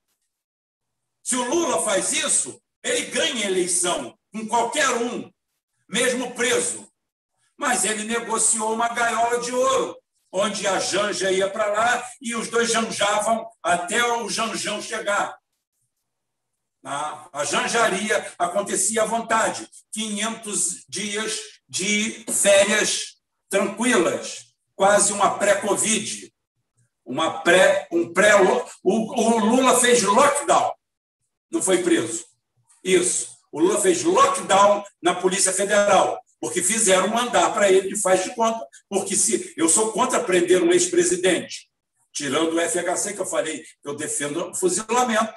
Se 1.22 1.34
o 1.34 1.44
Lula 1.44 1.82
faz 1.82 2.12
isso, 2.12 2.60
ele 2.82 3.06
ganha 3.06 3.46
a 3.46 3.50
eleição 3.50 4.18
com 4.30 4.46
qualquer 4.46 4.88
um, 4.90 5.30
mesmo 5.88 6.34
preso. 6.34 6.86
Mas 7.56 7.84
ele 7.84 8.04
negociou 8.04 8.74
uma 8.74 8.88
gaiola 8.88 9.40
de 9.40 9.52
ouro, 9.52 9.96
onde 10.30 10.66
a 10.66 10.78
Janja 10.78 11.30
ia 11.30 11.48
para 11.48 11.66
lá 11.66 12.10
e 12.20 12.34
os 12.34 12.48
dois 12.48 12.70
janjavam 12.70 13.48
até 13.62 14.04
o 14.04 14.28
Janjão 14.28 14.82
chegar. 14.82 15.41
A 16.84 17.44
janjaria 17.44 18.32
acontecia 18.36 19.02
à 19.02 19.06
vontade, 19.06 19.68
500 19.92 20.84
dias 20.88 21.38
de 21.68 22.24
férias 22.32 23.18
tranquilas, 23.48 24.46
quase 24.74 25.12
uma 25.12 25.38
pré-Covid, 25.38 26.32
uma 27.04 27.40
pré, 27.40 27.86
um 27.92 28.12
pré 28.12 28.34
o, 28.34 28.64
o 28.82 29.38
Lula 29.38 29.78
fez 29.78 30.02
lockdown, 30.02 30.72
não 31.50 31.62
foi 31.62 31.82
preso. 31.82 32.24
Isso. 32.82 33.30
O 33.52 33.60
Lula 33.60 33.80
fez 33.80 34.02
lockdown 34.02 34.82
na 35.00 35.14
Polícia 35.14 35.52
Federal, 35.52 36.18
porque 36.40 36.62
fizeram 36.62 37.08
mandar 37.08 37.52
para 37.52 37.70
ele 37.70 37.88
de 37.88 38.00
faz 38.00 38.24
de 38.24 38.34
conta, 38.34 38.66
porque 38.88 39.14
se 39.14 39.52
eu 39.56 39.68
sou 39.68 39.92
contra 39.92 40.24
prender 40.24 40.62
um 40.62 40.72
ex-presidente, 40.72 41.70
tirando 42.12 42.56
o 42.56 42.60
FHC 42.60 43.12
que 43.12 43.20
eu 43.20 43.26
falei, 43.26 43.62
eu 43.84 43.94
defendo 43.94 44.50
o 44.50 44.54
fuzilamento, 44.54 45.34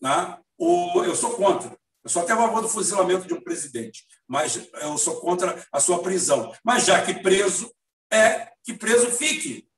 né? 0.00 0.38
O, 0.60 1.02
eu 1.02 1.16
sou 1.16 1.36
contra. 1.36 1.74
Eu 2.04 2.10
sou 2.10 2.22
até 2.22 2.32
a 2.32 2.36
favor 2.36 2.60
do 2.60 2.68
fuzilamento 2.68 3.26
de 3.26 3.34
um 3.34 3.42
presidente, 3.42 4.06
mas 4.26 4.68
eu 4.82 4.96
sou 4.96 5.20
contra 5.20 5.66
a 5.72 5.80
sua 5.80 6.02
prisão. 6.02 6.54
Mas 6.64 6.84
já 6.84 7.04
que 7.04 7.14
preso, 7.22 7.74
é 8.12 8.52
que 8.62 8.74
preso 8.74 9.10
fique. 9.10 9.68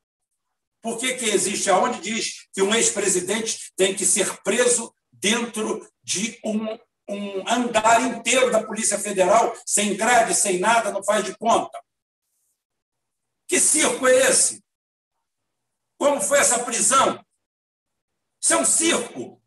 Por 0.80 0.98
que, 0.98 1.14
que 1.14 1.26
existe 1.26 1.70
aonde 1.70 2.00
diz 2.00 2.48
que 2.52 2.62
um 2.62 2.74
ex-presidente 2.74 3.72
tem 3.76 3.94
que 3.94 4.04
ser 4.04 4.42
preso 4.42 4.92
dentro 5.12 5.88
de 6.02 6.38
um, 6.44 6.78
um 7.08 7.48
andar 7.48 8.00
inteiro 8.00 8.50
da 8.50 8.64
Polícia 8.64 8.98
Federal, 8.98 9.54
sem 9.64 9.96
grade, 9.96 10.34
sem 10.34 10.58
nada, 10.58 10.90
não 10.90 11.02
faz 11.04 11.24
de 11.24 11.36
conta? 11.36 11.78
Que 13.48 13.60
circo 13.60 14.06
é 14.06 14.30
esse? 14.30 14.64
Como 15.98 16.20
foi 16.20 16.38
essa 16.38 16.64
prisão? 16.64 17.24
Isso 18.40 18.54
é 18.54 18.56
um 18.56 18.64
circo. 18.64 19.41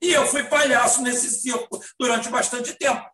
E 0.00 0.12
eu 0.12 0.26
fui 0.26 0.44
palhaço 0.44 1.02
nesse 1.02 1.30
circo 1.30 1.82
durante 1.98 2.28
bastante 2.28 2.74
tempo. 2.74 3.08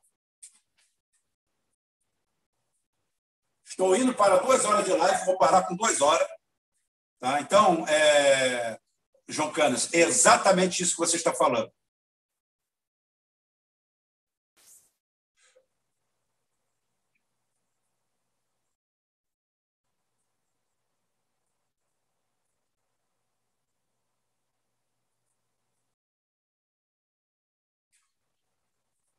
Estou 3.64 3.94
indo 3.96 4.14
para 4.14 4.38
duas 4.38 4.64
horas 4.64 4.84
de 4.84 4.92
live, 4.92 5.24
vou 5.26 5.36
parar 5.36 5.64
com 5.66 5.74
duas 5.74 6.00
horas. 6.00 6.28
Tá? 7.18 7.40
Então, 7.40 7.86
é... 7.88 8.78
João 9.28 9.52
Canas, 9.52 9.92
é 9.92 9.98
exatamente 10.00 10.82
isso 10.82 10.92
que 10.92 11.00
você 11.00 11.16
está 11.16 11.34
falando. 11.34 11.70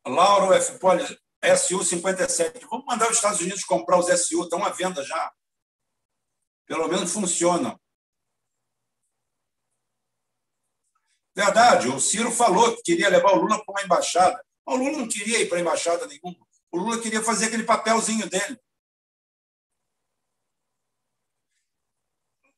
Lauro 0.07 0.53
F. 0.53 0.79
Poli, 0.79 1.03
SU 1.43 1.83
57. 1.83 2.65
Vamos 2.69 2.85
mandar 2.85 3.09
os 3.09 3.17
Estados 3.17 3.39
Unidos 3.39 3.63
comprar 3.63 3.97
os 3.99 4.07
SU, 4.07 4.43
estão 4.43 4.63
à 4.63 4.69
venda 4.69 5.03
já. 5.03 5.33
Pelo 6.65 6.87
menos 6.87 7.11
funcionam. 7.11 7.79
Verdade, 11.35 11.87
o 11.87 11.99
Ciro 11.99 12.31
falou 12.31 12.75
que 12.75 12.81
queria 12.81 13.09
levar 13.09 13.33
o 13.33 13.41
Lula 13.41 13.63
para 13.63 13.71
uma 13.71 13.83
embaixada. 13.83 14.43
O 14.65 14.75
Lula 14.75 14.97
não 14.97 15.07
queria 15.07 15.39
ir 15.39 15.47
para 15.47 15.59
embaixada 15.59 16.07
nenhuma. 16.07 16.47
O 16.71 16.77
Lula 16.77 16.99
queria 16.99 17.23
fazer 17.23 17.45
aquele 17.45 17.63
papelzinho 17.63 18.27
dele. 18.27 18.59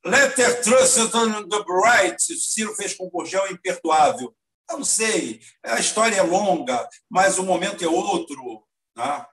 Letter 0.05 0.63
Trusted 0.63 1.13
on 1.13 1.49
the 1.49 1.63
Bright, 1.65 2.21
Ciro 2.21 2.73
fez 2.73 2.93
com 2.93 3.07
o 3.07 3.09
Gurgel 3.09 3.51
imperdoável. 3.51 4.34
Não 4.69 4.83
sei, 4.83 5.41
a 5.63 5.79
história 5.79 6.15
é 6.15 6.21
longa, 6.21 6.87
mas 7.09 7.37
o 7.37 7.43
momento 7.43 7.83
é 7.83 7.87
outro. 7.87 8.65
Né? 8.95 9.25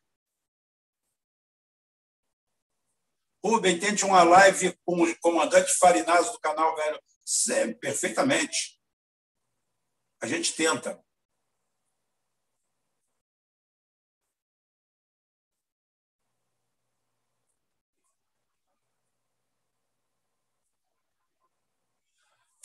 Rubem, 3.45 3.79
tente 3.79 4.05
uma 4.05 4.25
live 4.25 4.77
com 4.85 5.03
o 5.03 5.17
comandante 5.21 5.73
Farinazzo 5.75 6.33
do 6.33 6.41
canal 6.41 6.75
Velho. 6.75 7.01
Sempre, 7.25 7.75
perfeitamente. 7.77 8.81
A 10.21 10.27
gente 10.27 10.55
tenta. 10.55 11.01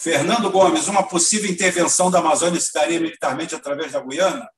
Fernando 0.02 0.49
Gomes, 0.49 0.88
uma 0.88 1.07
possível 1.07 1.48
intervenção 1.48 2.10
da 2.10 2.18
Amazônia 2.18 2.60
se 2.60 2.73
daria 2.73 2.99
militarmente 2.99 3.53
através 3.53 3.91
da 3.91 3.99
Guiana? 3.99 4.49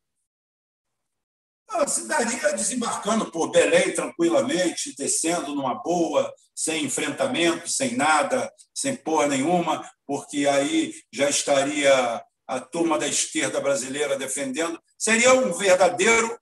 se 1.86 2.08
daria 2.08 2.54
desembarcando 2.54 3.30
por 3.30 3.52
Belém 3.52 3.94
tranquilamente, 3.94 4.96
descendo 4.96 5.54
numa 5.54 5.76
boa, 5.82 6.34
sem 6.56 6.86
enfrentamento, 6.86 7.68
sem 7.68 7.98
nada, 7.98 8.50
sem 8.74 8.96
porra 8.96 9.28
nenhuma, 9.28 9.86
porque 10.06 10.48
aí 10.48 10.94
já 11.12 11.30
estaria 11.30 12.24
a 12.48 12.60
turma 12.62 12.98
da 12.98 13.08
esquerda 13.08 13.60
brasileira 13.60 14.18
defendendo. 14.18 14.82
Seria 14.98 15.34
um 15.34 15.52
verdadeiro 15.52 16.40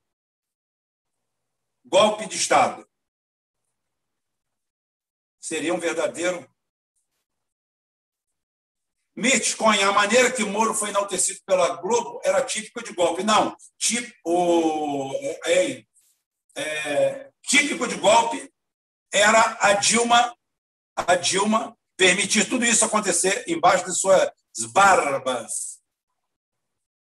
golpe 1.84 2.28
de 2.28 2.36
Estado. 2.36 2.88
Seria 5.40 5.74
um 5.74 5.80
verdadeiro 5.80 6.51
Bitcoin, 9.16 9.82
a 9.84 9.92
maneira 9.92 10.32
que 10.32 10.44
Moro 10.44 10.74
foi 10.74 10.90
enaltecido 10.90 11.42
pela 11.46 11.76
Globo 11.78 12.22
era 12.24 12.44
típico 12.44 12.84
de 12.84 12.94
golpe. 12.94 13.24
Não, 13.24 13.56
tipo, 13.78 15.14
é, 15.46 15.86
é, 16.56 17.32
típico 17.44 17.88
de 17.88 17.96
golpe 17.96 18.52
era 19.14 19.58
a 19.60 19.74
Dilma, 19.74 20.36
a 20.96 21.16
Dilma 21.16 21.78
permitir 21.98 22.50
tudo 22.50 22.66
isso 22.66 22.86
acontecer 22.86 23.44
embaixo 23.48 23.86
de 23.86 23.94
suas 23.94 24.32
barbas 24.72 25.82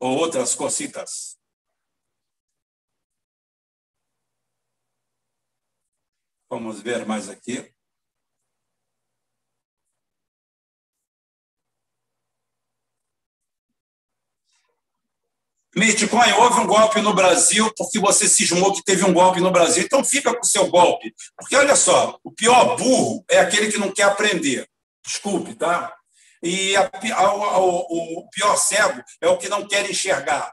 ou 0.00 0.18
outras 0.18 0.54
cositas. 0.54 1.38
Vamos 6.50 6.80
ver 6.80 7.06
mais 7.06 7.28
aqui. 7.28 7.72
Bitcoin, 15.74 16.32
houve 16.32 16.60
um 16.60 16.66
golpe 16.66 17.00
no 17.00 17.14
Brasil 17.14 17.72
porque 17.76 17.98
você 17.98 18.28
cismou 18.28 18.72
que 18.72 18.82
teve 18.82 19.04
um 19.04 19.12
golpe 19.12 19.40
no 19.40 19.52
Brasil. 19.52 19.84
Então 19.84 20.04
fica 20.04 20.34
com 20.34 20.42
o 20.42 20.48
seu 20.48 20.68
golpe. 20.68 21.14
Porque, 21.36 21.54
olha 21.54 21.76
só, 21.76 22.18
o 22.24 22.32
pior 22.32 22.76
burro 22.76 23.24
é 23.30 23.38
aquele 23.38 23.70
que 23.70 23.78
não 23.78 23.92
quer 23.92 24.04
aprender. 24.04 24.68
Desculpe, 25.04 25.54
tá? 25.54 25.94
E 26.42 26.74
a, 26.76 26.90
a, 27.14 27.60
o, 27.60 28.18
o 28.18 28.28
pior 28.30 28.56
cego 28.56 29.02
é 29.20 29.28
o 29.28 29.38
que 29.38 29.48
não 29.48 29.66
quer 29.66 29.88
enxergar. 29.88 30.52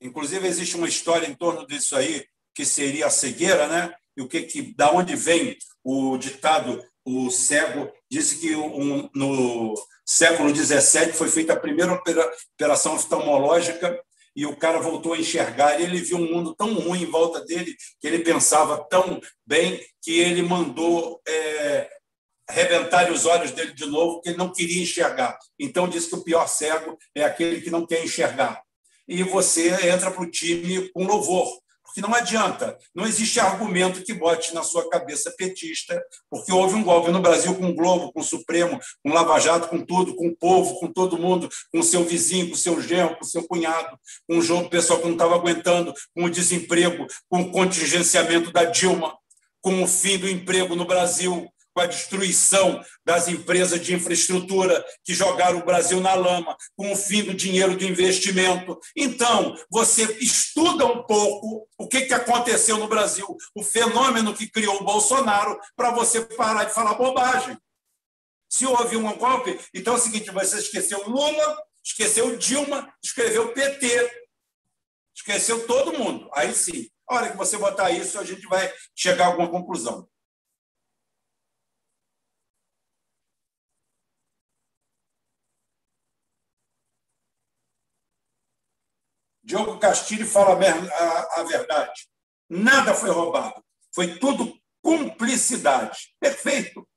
Inclusive, 0.00 0.46
existe 0.46 0.76
uma 0.76 0.88
história 0.88 1.26
em 1.26 1.34
torno 1.34 1.66
disso 1.66 1.96
aí, 1.96 2.26
que 2.54 2.64
seria 2.64 3.06
a 3.06 3.10
cegueira, 3.10 3.66
né? 3.66 3.94
E 4.16 4.22
o 4.22 4.28
que, 4.28 4.42
que 4.42 4.74
da 4.74 4.92
onde 4.92 5.16
vem 5.16 5.58
o 5.82 6.16
ditado 6.16 6.82
o 7.04 7.30
cego 7.30 7.92
disse 8.10 8.40
que 8.40 8.56
um, 8.56 9.10
no 9.14 9.74
século 10.04 10.54
XVII 10.54 11.12
foi 11.12 11.28
feita 11.28 11.54
a 11.54 11.60
primeira 11.60 11.92
operação 11.92 12.94
oftalmológica 12.94 13.98
e 14.36 14.44
o 14.46 14.56
cara 14.56 14.80
voltou 14.80 15.14
a 15.14 15.18
enxergar. 15.18 15.80
Ele 15.80 16.00
viu 16.00 16.18
um 16.18 16.30
mundo 16.30 16.54
tão 16.54 16.74
ruim 16.74 17.02
em 17.02 17.10
volta 17.10 17.44
dele, 17.44 17.74
que 18.00 18.06
ele 18.06 18.18
pensava 18.18 18.84
tão 18.88 19.20
bem, 19.46 19.80
que 20.02 20.18
ele 20.18 20.42
mandou 20.42 21.20
é, 21.26 21.88
rebentar 22.50 23.10
os 23.10 23.24
olhos 23.26 23.52
dele 23.52 23.72
de 23.72 23.86
novo, 23.86 24.20
que 24.20 24.30
ele 24.30 24.38
não 24.38 24.52
queria 24.52 24.82
enxergar. 24.82 25.38
Então, 25.58 25.88
disse 25.88 26.08
que 26.08 26.16
o 26.16 26.24
pior 26.24 26.46
cego 26.48 26.98
é 27.14 27.24
aquele 27.24 27.60
que 27.60 27.70
não 27.70 27.86
quer 27.86 28.04
enxergar. 28.04 28.62
E 29.06 29.22
você 29.22 29.68
entra 29.88 30.10
para 30.10 30.22
o 30.22 30.30
time 30.30 30.88
com 30.90 31.06
louvor 31.06 31.63
que 31.94 32.00
não 32.00 32.12
adianta, 32.12 32.76
não 32.92 33.06
existe 33.06 33.38
argumento 33.38 34.02
que 34.02 34.12
bote 34.12 34.52
na 34.52 34.64
sua 34.64 34.90
cabeça 34.90 35.32
petista, 35.38 36.02
porque 36.28 36.52
houve 36.52 36.74
um 36.74 36.82
golpe 36.82 37.12
no 37.12 37.22
Brasil 37.22 37.54
com 37.54 37.68
o 37.68 37.74
Globo, 37.74 38.12
com 38.12 38.18
o 38.18 38.24
Supremo, 38.24 38.80
com 39.00 39.10
o 39.10 39.14
Lava 39.14 39.38
Jato, 39.38 39.68
com 39.68 39.80
tudo, 39.80 40.16
com 40.16 40.26
o 40.26 40.36
povo, 40.36 40.80
com 40.80 40.92
todo 40.92 41.16
mundo, 41.16 41.48
com 41.70 41.78
o 41.78 41.84
seu 41.84 42.04
vizinho, 42.04 42.48
com 42.48 42.54
o 42.54 42.58
seu 42.58 42.82
genro, 42.82 43.16
com 43.16 43.24
o 43.24 43.28
seu 43.28 43.46
cunhado, 43.46 43.96
com 44.28 44.38
o 44.38 44.42
jogo 44.42 44.68
pessoal 44.68 44.98
que 44.98 45.06
não 45.06 45.12
estava 45.12 45.36
aguentando, 45.36 45.94
com 46.12 46.24
o 46.24 46.30
desemprego, 46.30 47.06
com 47.28 47.42
o 47.42 47.52
contingenciamento 47.52 48.50
da 48.50 48.64
Dilma, 48.64 49.16
com 49.60 49.80
o 49.80 49.86
fim 49.86 50.18
do 50.18 50.28
emprego 50.28 50.74
no 50.74 50.84
Brasil, 50.84 51.48
com 51.74 51.80
a 51.80 51.86
destruição 51.86 52.80
das 53.04 53.26
empresas 53.26 53.80
de 53.80 53.94
infraestrutura 53.94 54.84
que 55.04 55.12
jogaram 55.12 55.58
o 55.58 55.64
Brasil 55.64 56.00
na 56.00 56.14
lama, 56.14 56.56
com 56.76 56.92
o 56.92 56.96
fim 56.96 57.24
do 57.24 57.34
dinheiro 57.34 57.76
do 57.76 57.84
investimento. 57.84 58.78
Então, 58.96 59.56
você 59.68 60.04
estuda 60.20 60.86
um 60.86 61.02
pouco 61.02 61.66
o 61.76 61.88
que, 61.88 62.02
que 62.02 62.14
aconteceu 62.14 62.78
no 62.78 62.86
Brasil, 62.86 63.26
o 63.54 63.62
fenômeno 63.62 64.32
que 64.32 64.48
criou 64.48 64.80
o 64.80 64.84
Bolsonaro, 64.84 65.58
para 65.76 65.90
você 65.90 66.20
parar 66.20 66.64
de 66.64 66.72
falar 66.72 66.94
bobagem. 66.94 67.58
Se 68.48 68.64
houve 68.64 68.96
um 68.96 69.12
golpe, 69.16 69.58
então 69.74 69.94
é 69.94 69.96
o 69.96 70.00
seguinte: 70.00 70.30
você 70.30 70.58
esqueceu 70.58 71.08
Lula, 71.08 71.58
esqueceu 71.84 72.36
Dilma, 72.36 72.88
escreveu 73.02 73.52
PT, 73.52 74.26
esqueceu 75.16 75.66
todo 75.66 75.98
mundo. 75.98 76.30
Aí 76.32 76.54
sim, 76.54 76.88
a 77.08 77.16
hora 77.16 77.30
que 77.30 77.36
você 77.36 77.58
botar 77.58 77.90
isso, 77.90 78.16
a 78.18 78.24
gente 78.24 78.46
vai 78.46 78.72
chegar 78.94 79.24
a 79.24 79.26
alguma 79.28 79.50
conclusão. 79.50 80.08
Diogo 89.44 89.78
Castilho 89.78 90.26
fala 90.26 90.58
a, 91.36 91.42
verdade. 91.44 92.08
Nada 92.48 92.94
foi 92.94 93.10
roubado. 93.10 93.62
Foi 93.94 94.18
tudo 94.18 94.58
cumplicidade. 94.82 96.14
Perfeito. 96.18 96.88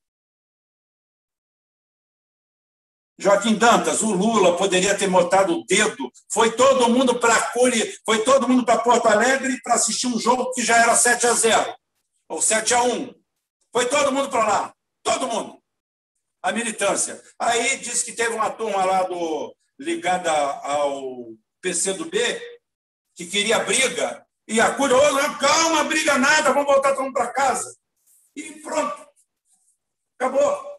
Joaquim 3.20 3.56
Dantas, 3.56 4.02
o 4.04 4.12
Lula 4.12 4.56
poderia 4.56 4.98
ter 4.98 5.10
botado 5.10 5.58
o 5.58 5.66
dedo. 5.66 6.12
Foi 6.32 6.56
todo 6.56 6.90
mundo 6.90 7.20
para 7.20 7.52
Curi, 7.52 7.98
foi 8.06 8.24
todo 8.24 8.48
mundo 8.48 8.64
para 8.64 8.80
Porto 8.80 9.08
Alegre 9.08 9.60
para 9.64 9.74
assistir 9.74 10.08
um 10.08 10.20
jogo 10.20 10.52
que 10.54 10.62
já 10.62 10.78
era 10.78 10.96
7 10.96 11.26
a 11.26 11.34
0 11.34 11.76
ou 12.30 12.42
7 12.42 12.74
a 12.76 12.84
1. 12.84 13.14
Foi 13.74 13.90
todo 13.90 14.12
mundo 14.12 14.30
para 14.30 14.48
lá, 14.48 14.74
todo 15.04 15.28
mundo. 15.28 15.60
A 16.44 16.52
militância. 16.52 17.22
Aí 17.40 17.78
disse 17.78 18.06
que 18.06 18.14
teve 18.14 18.36
uma 18.36 18.52
turma 18.52 18.86
lá 18.86 19.04
do 19.04 19.56
ligada 19.80 20.32
ao 20.32 21.34
PCdoB, 21.68 22.18
que 23.14 23.26
queria 23.26 23.60
briga, 23.60 24.26
e 24.48 24.62
a 24.62 24.74
Cúria, 24.74 24.96
oh, 24.96 25.12
não, 25.12 25.38
calma, 25.38 25.84
briga 25.84 26.18
nada, 26.18 26.54
vamos 26.54 26.72
voltar 26.72 26.94
todo 26.94 27.04
mundo 27.04 27.14
para 27.14 27.34
casa. 27.34 27.78
E 28.34 28.62
pronto. 28.62 29.06
Acabou. 30.18 30.78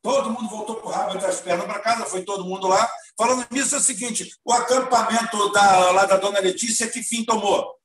Todo 0.00 0.30
mundo 0.30 0.48
voltou 0.48 0.80
com 0.80 0.88
o 0.88 0.90
rabo 0.90 1.14
entre 1.14 1.26
as 1.26 1.40
pernas 1.40 1.66
para 1.66 1.80
casa, 1.80 2.06
foi 2.06 2.24
todo 2.24 2.44
mundo 2.44 2.66
lá. 2.66 2.90
Falando 3.16 3.46
nisso, 3.50 3.74
é 3.74 3.78
o 3.78 3.80
seguinte: 3.80 4.34
o 4.44 4.52
acampamento 4.52 5.52
da, 5.52 5.90
lá 5.92 6.06
da 6.06 6.16
dona 6.16 6.40
Letícia, 6.40 6.90
que 6.90 7.02
fim 7.02 7.24
tomou? 7.24 7.78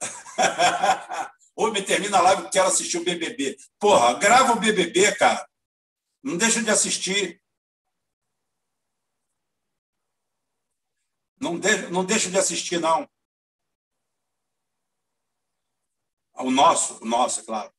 me 1.72 1.82
termina 1.82 2.18
a 2.18 2.22
live 2.22 2.42
porque 2.42 2.58
quero 2.58 2.68
assistir 2.68 2.98
o 2.98 3.04
BBB. 3.04 3.56
Porra, 3.78 4.14
grava 4.18 4.52
o 4.52 4.60
BBB, 4.60 5.14
cara. 5.16 5.48
Não 6.22 6.36
deixa 6.36 6.62
de 6.62 6.70
assistir. 6.70 7.42
Não, 11.40 11.58
de, 11.58 11.88
não 11.90 12.04
deixa 12.04 12.30
de 12.30 12.38
assistir, 12.38 12.80
não. 12.80 13.08
O 16.36 16.50
nosso, 16.50 17.02
o 17.02 17.06
nosso, 17.06 17.40
é 17.40 17.44
claro. 17.44 17.73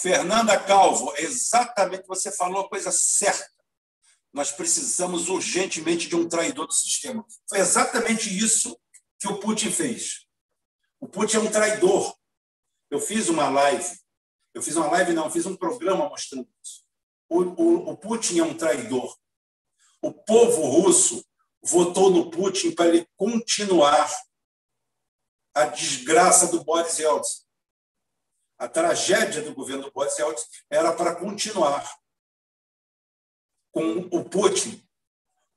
Fernanda 0.00 0.58
Calvo, 0.58 1.12
exatamente 1.18 2.06
você 2.06 2.32
falou 2.32 2.62
a 2.62 2.68
coisa 2.68 2.90
certa. 2.90 3.50
Nós 4.32 4.50
precisamos 4.50 5.28
urgentemente 5.28 6.08
de 6.08 6.16
um 6.16 6.26
traidor 6.26 6.66
do 6.66 6.72
sistema. 6.72 7.24
Foi 7.48 7.58
exatamente 7.58 8.34
isso 8.34 8.78
que 9.18 9.28
o 9.28 9.38
Putin 9.38 9.70
fez. 9.70 10.26
O 10.98 11.06
Putin 11.06 11.36
é 11.36 11.40
um 11.40 11.50
traidor. 11.50 12.16
Eu 12.90 12.98
fiz 12.98 13.28
uma 13.28 13.48
live, 13.50 13.98
eu 14.54 14.62
fiz 14.62 14.74
uma 14.76 14.90
live, 14.90 15.12
não, 15.12 15.30
fiz 15.30 15.44
um 15.44 15.56
programa 15.56 16.08
mostrando 16.08 16.48
isso. 16.62 16.82
O, 17.28 17.42
o, 17.42 17.90
o 17.90 17.96
Putin 17.96 18.40
é 18.40 18.42
um 18.42 18.56
traidor. 18.56 19.16
O 20.00 20.12
povo 20.12 20.62
russo 20.62 21.22
votou 21.62 22.10
no 22.10 22.30
Putin 22.30 22.72
para 22.72 22.86
ele 22.88 23.06
continuar 23.16 24.10
a 25.54 25.66
desgraça 25.66 26.46
do 26.46 26.64
Boris 26.64 26.98
Yeltsin. 26.98 27.49
A 28.60 28.68
tragédia 28.68 29.40
do 29.40 29.54
governo 29.54 29.84
do 29.84 29.90
Boris 29.90 30.18
Yeltsin 30.18 30.46
era 30.68 30.92
para 30.92 31.16
continuar 31.16 31.98
com 33.72 34.00
o 34.12 34.22
Putin. 34.22 34.86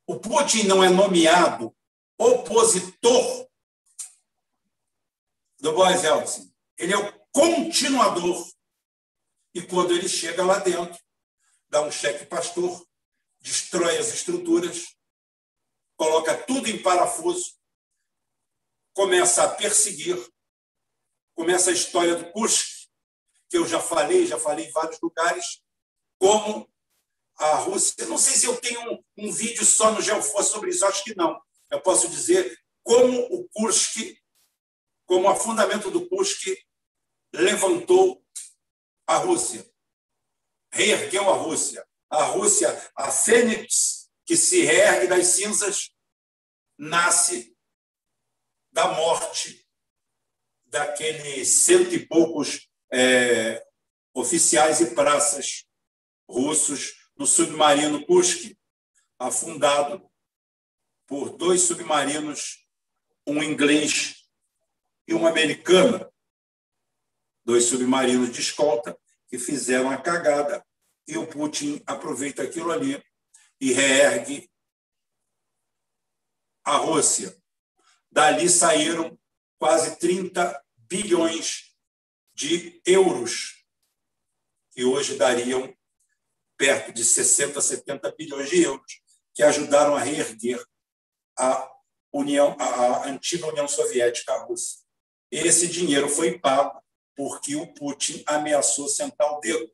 O 0.08 0.18
Putin 0.22 0.68
não 0.68 0.82
é 0.82 0.88
nomeado 0.88 1.76
opositor 2.18 3.50
do 5.60 5.74
Boris 5.74 6.02
Yeltsin. 6.02 6.56
Ele 6.78 6.94
é 6.94 6.98
o 6.98 7.12
continuador. 7.34 8.50
E 9.54 9.62
quando 9.62 9.92
ele 9.92 10.08
chega 10.08 10.46
lá 10.46 10.60
dentro, 10.60 10.98
dá 11.68 11.82
um 11.82 11.92
cheque 11.92 12.26
pastor, 12.26 12.88
destrói 13.42 13.98
as 13.98 14.14
estruturas, 14.14 14.96
coloca 15.98 16.42
tudo 16.46 16.70
em 16.70 16.82
parafuso, 16.82 17.54
começa 18.94 19.44
a 19.44 19.50
perseguir, 19.54 20.18
começa 21.36 21.70
a 21.70 21.74
história 21.74 22.16
do 22.16 22.32
Kursk, 22.32 22.73
que 23.54 23.58
eu 23.60 23.68
já 23.68 23.80
falei, 23.80 24.26
já 24.26 24.40
falei 24.40 24.66
em 24.66 24.72
vários 24.72 25.00
lugares, 25.00 25.62
como 26.18 26.68
a 27.36 27.58
Rússia. 27.58 28.08
Não 28.08 28.18
sei 28.18 28.34
se 28.34 28.48
eu 28.48 28.60
tenho 28.60 28.82
um, 28.92 29.04
um 29.16 29.32
vídeo 29.32 29.64
só 29.64 29.92
no 29.92 30.02
Geoforce 30.02 30.50
sobre 30.50 30.72
isso, 30.72 30.84
acho 30.88 31.04
que 31.04 31.16
não. 31.16 31.40
Eu 31.70 31.80
posso 31.80 32.10
dizer 32.10 32.60
como 32.82 33.16
o 33.32 33.48
Kursk, 33.50 34.18
como 35.06 35.30
o 35.30 35.36
fundamento 35.36 35.92
do 35.92 36.10
Kursk 36.10 36.48
levantou 37.32 38.26
a 39.06 39.18
Rússia, 39.18 39.72
reergueu 40.72 41.30
a 41.30 41.36
Rússia. 41.36 41.88
A 42.10 42.24
Rússia, 42.24 42.92
a 42.96 43.12
fênix 43.12 44.10
que 44.26 44.36
se 44.36 44.64
reergue 44.64 45.06
das 45.06 45.28
cinzas, 45.28 45.96
nasce 46.76 47.56
da 48.72 48.94
morte 48.94 49.64
daqueles 50.66 51.50
cento 51.66 51.94
e 51.94 52.04
poucos 52.04 52.73
é, 52.94 53.66
oficiais 54.14 54.80
e 54.80 54.94
praças 54.94 55.66
russos 56.30 57.10
no 57.18 57.26
submarino 57.26 58.06
Kursk, 58.06 58.56
afundado 59.18 60.08
por 61.08 61.36
dois 61.36 61.62
submarinos, 61.62 62.68
um 63.26 63.42
inglês 63.42 64.28
e 65.08 65.14
um 65.14 65.26
americano, 65.26 66.08
dois 67.44 67.66
submarinos 67.66 68.32
de 68.32 68.42
escolta 68.42 68.98
que 69.28 69.40
fizeram 69.40 69.90
a 69.90 69.98
cagada. 69.98 70.64
E 71.08 71.18
o 71.18 71.28
Putin 71.28 71.82
aproveita 71.86 72.44
aquilo 72.44 72.72
ali 72.72 73.04
e 73.60 73.74
reergue 73.74 74.50
a 76.64 76.78
Rússia. 76.78 77.36
Dali 78.12 78.48
saíram 78.48 79.20
quase 79.58 79.98
30 79.98 80.64
bilhões 80.78 81.73
de 82.34 82.82
euros, 82.86 83.64
que 84.72 84.84
hoje 84.84 85.16
dariam 85.16 85.74
perto 86.58 86.92
de 86.92 87.04
60, 87.04 87.62
70 87.62 88.12
bilhões 88.18 88.50
de 88.50 88.64
euros, 88.64 89.02
que 89.34 89.44
ajudaram 89.44 89.96
a 89.96 90.00
reerguer 90.00 90.64
a 91.38 91.70
União, 92.12 92.56
a 92.60 93.08
antiga 93.08 93.48
União 93.48 93.68
Soviética, 93.68 94.34
a 94.34 94.44
Rússia. 94.44 94.80
Esse 95.32 95.68
dinheiro 95.68 96.08
foi 96.08 96.38
pago 96.38 96.80
porque 97.16 97.56
o 97.56 97.74
Putin 97.74 98.24
ameaçou 98.26 98.88
sentar 98.88 99.32
o 99.32 99.40
dedo. 99.40 99.72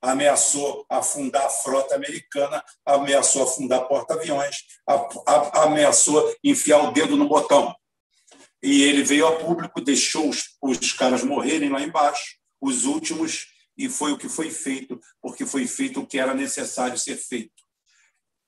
Ameaçou 0.00 0.86
afundar 0.88 1.44
a 1.44 1.50
frota 1.50 1.94
americana, 1.94 2.64
ameaçou 2.84 3.42
afundar 3.42 3.88
porta-aviões, 3.88 4.64
ameaçou 5.52 6.34
enfiar 6.44 6.88
o 6.88 6.92
dedo 6.92 7.16
no 7.16 7.28
botão. 7.28 7.74
E 8.62 8.82
ele 8.82 9.02
veio 9.02 9.26
a 9.26 9.36
público, 9.36 9.80
deixou 9.80 10.28
os, 10.28 10.56
os 10.62 10.92
caras 10.92 11.22
morrerem 11.22 11.70
lá 11.70 11.82
embaixo, 11.82 12.36
os 12.60 12.84
últimos, 12.84 13.46
e 13.76 13.88
foi 13.88 14.12
o 14.12 14.18
que 14.18 14.28
foi 14.28 14.50
feito, 14.50 15.00
porque 15.20 15.44
foi 15.44 15.66
feito 15.66 16.00
o 16.00 16.06
que 16.06 16.18
era 16.18 16.34
necessário 16.34 16.98
ser 16.98 17.16
feito. 17.16 17.64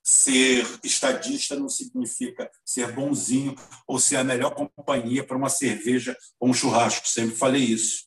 Ser 0.02 0.66
estadista 0.82 1.54
não 1.54 1.68
significa 1.68 2.50
ser 2.64 2.92
bonzinho 2.92 3.54
ou 3.86 4.00
ser 4.00 4.16
a 4.16 4.24
melhor 4.24 4.54
companhia 4.54 5.22
para 5.22 5.36
uma 5.36 5.50
cerveja 5.50 6.16
ou 6.40 6.48
um 6.48 6.54
churrasco. 6.54 7.06
Sempre 7.06 7.36
falei 7.36 7.62
isso. 7.62 8.06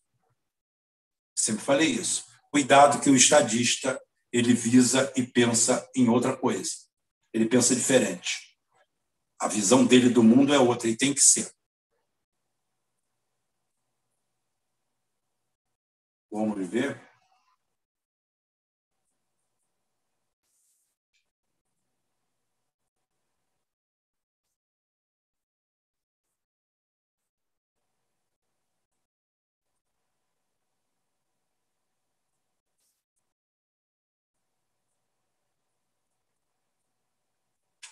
Sempre 1.35 1.63
falei 1.63 1.89
isso. 1.89 2.25
Cuidado 2.51 2.99
que 2.99 3.09
o 3.09 3.15
estadista 3.15 4.01
ele 4.31 4.53
visa 4.53 5.11
e 5.15 5.23
pensa 5.23 5.87
em 5.95 6.09
outra 6.09 6.35
coisa. 6.35 6.71
Ele 7.33 7.45
pensa 7.45 7.75
diferente. 7.75 8.57
A 9.39 9.47
visão 9.47 9.85
dele 9.85 10.09
do 10.09 10.23
mundo 10.23 10.53
é 10.53 10.59
outra 10.59 10.89
e 10.89 10.95
tem 10.95 11.13
que 11.13 11.21
ser. 11.21 11.51
Vamos 16.31 16.57
viver? 16.57 17.11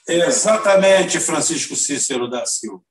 Exatamente, 0.08 1.20
Francisco 1.20 1.76
Cícero 1.76 2.28
da 2.28 2.44
Silva. 2.46 2.84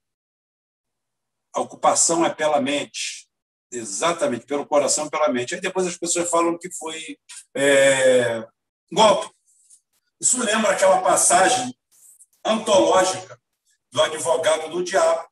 A 1.53 1.61
ocupação 1.61 2.25
é 2.25 2.33
pela 2.33 2.61
mente, 2.61 3.28
exatamente, 3.71 4.47
pelo 4.47 4.67
coração 4.67 5.09
pela 5.09 5.29
mente. 5.29 5.55
Aí 5.55 5.61
depois 5.61 5.87
as 5.87 5.97
pessoas 5.97 6.31
falam 6.31 6.59
que 6.59 6.71
foi 6.71 7.19
é, 7.55 8.47
golpe. 8.93 9.31
Isso 10.21 10.43
lembra 10.43 10.73
aquela 10.73 11.01
passagem 11.01 11.77
antológica 12.45 13.41
do 13.91 14.03
advogado 14.03 14.71
do 14.71 14.83
diabo, 14.83 15.29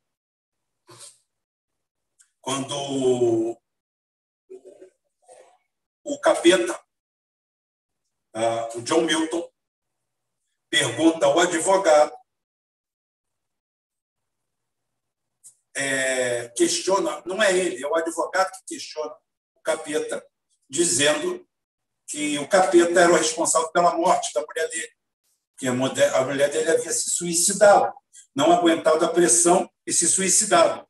quando 2.41 3.59
o 6.05 6.21
capeta, 6.21 6.81
ah, 8.35 8.69
o 8.77 8.83
John 8.83 9.03
Milton, 9.03 9.51
pergunta 10.71 11.27
ao 11.27 11.39
advogado, 11.39 12.16
é, 15.77 16.49
questiona, 16.57 17.23
não 17.27 17.43
é 17.43 17.57
ele, 17.57 17.85
é 17.85 17.87
o 17.87 17.95
advogado 17.95 18.51
que 18.53 18.75
questiona 18.75 19.15
o 19.55 19.61
capeta, 19.61 20.27
dizendo 20.69 21.47
que 22.07 22.39
o 22.39 22.49
capeta 22.49 23.01
era 23.01 23.13
o 23.13 23.17
responsável 23.17 23.69
pela 23.73 23.95
morte 23.95 24.33
da 24.33 24.41
mulher 24.41 24.69
dele, 24.71 24.93
que 25.59 25.69
a 25.69 25.73
mulher, 25.73 26.15
a 26.15 26.25
mulher 26.25 26.51
dele 26.51 26.71
havia 26.71 26.93
se 26.93 27.11
suicidado, 27.11 27.95
não 28.35 28.53
aguentado 28.53 29.05
a 29.05 29.13
pressão 29.13 29.71
e 29.87 29.93
se 29.93 30.09
suicidado. 30.09 30.89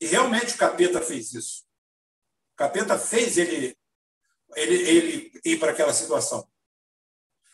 E 0.00 0.06
realmente 0.06 0.54
o 0.54 0.58
capeta 0.58 1.00
fez 1.00 1.32
isso. 1.32 1.64
O 2.54 2.56
capeta 2.56 2.98
fez 2.98 3.38
ele, 3.38 3.78
ele, 4.56 4.74
ele 4.74 5.40
ir 5.44 5.58
para 5.58 5.70
aquela 5.70 5.92
situação. 5.92 6.50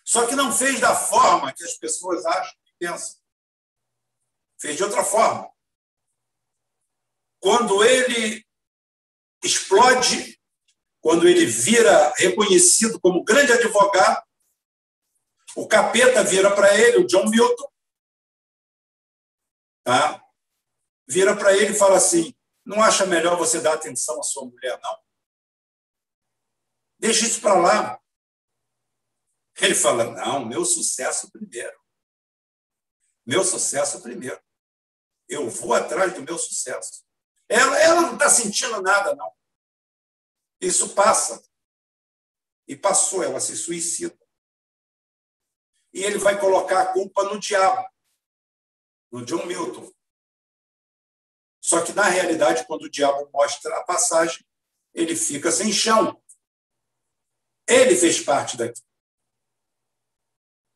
Só 0.04 0.26
que 0.26 0.34
não 0.34 0.50
fez 0.52 0.80
da 0.80 0.94
forma 0.94 1.52
que 1.52 1.64
as 1.64 1.74
pessoas 1.74 2.24
acham 2.24 2.54
e 2.66 2.72
pensam. 2.78 3.20
Fez 4.58 4.76
de 4.76 4.84
outra 4.84 5.04
forma. 5.04 5.51
Quando 7.42 7.82
ele 7.82 8.46
explode, 9.42 10.40
quando 11.00 11.26
ele 11.26 11.44
vira 11.44 12.12
reconhecido 12.16 13.00
como 13.00 13.24
grande 13.24 13.52
advogado, 13.52 14.24
o 15.56 15.66
capeta 15.66 16.22
vira 16.22 16.54
para 16.54 16.72
ele, 16.78 16.98
o 16.98 17.06
John 17.06 17.28
Milton, 17.28 17.68
tá? 19.82 20.24
vira 21.08 21.36
para 21.36 21.52
ele 21.52 21.72
e 21.72 21.78
fala 21.78 21.96
assim: 21.96 22.32
não 22.64 22.80
acha 22.80 23.04
melhor 23.06 23.36
você 23.36 23.60
dar 23.60 23.74
atenção 23.74 24.20
à 24.20 24.22
sua 24.22 24.44
mulher, 24.46 24.80
não? 24.80 24.98
Deixa 26.96 27.26
isso 27.26 27.40
para 27.40 27.54
lá. 27.54 28.00
Ele 29.60 29.74
fala: 29.74 30.04
não, 30.12 30.44
meu 30.46 30.64
sucesso 30.64 31.28
primeiro. 31.32 31.76
Meu 33.26 33.42
sucesso 33.42 34.00
primeiro. 34.00 34.40
Eu 35.28 35.50
vou 35.50 35.74
atrás 35.74 36.14
do 36.14 36.22
meu 36.22 36.38
sucesso. 36.38 37.01
Ela, 37.52 37.78
ela 37.80 38.00
não 38.00 38.14
está 38.14 38.30
sentindo 38.30 38.80
nada, 38.80 39.14
não. 39.14 39.30
Isso 40.58 40.94
passa. 40.94 41.42
E 42.66 42.74
passou, 42.74 43.22
ela 43.22 43.40
se 43.40 43.54
suicida. 43.54 44.18
e 45.92 46.02
ele 46.02 46.16
vai 46.16 46.40
colocar 46.40 46.80
a 46.80 46.92
culpa 46.94 47.24
no 47.24 47.38
diabo, 47.38 47.86
no 49.10 49.22
John 49.26 49.44
Milton. 49.44 49.92
Só 51.60 51.84
que, 51.84 51.92
na 51.92 52.04
realidade, 52.04 52.66
quando 52.66 52.84
o 52.84 52.90
diabo 52.90 53.28
mostra 53.30 53.76
a 53.76 53.84
passagem, 53.84 54.46
ele 54.94 55.14
fica 55.14 55.52
sem 55.52 55.70
chão. 55.70 56.18
Ele 57.68 57.94
fez 57.94 58.18
parte 58.24 58.56
daqui. 58.56 58.80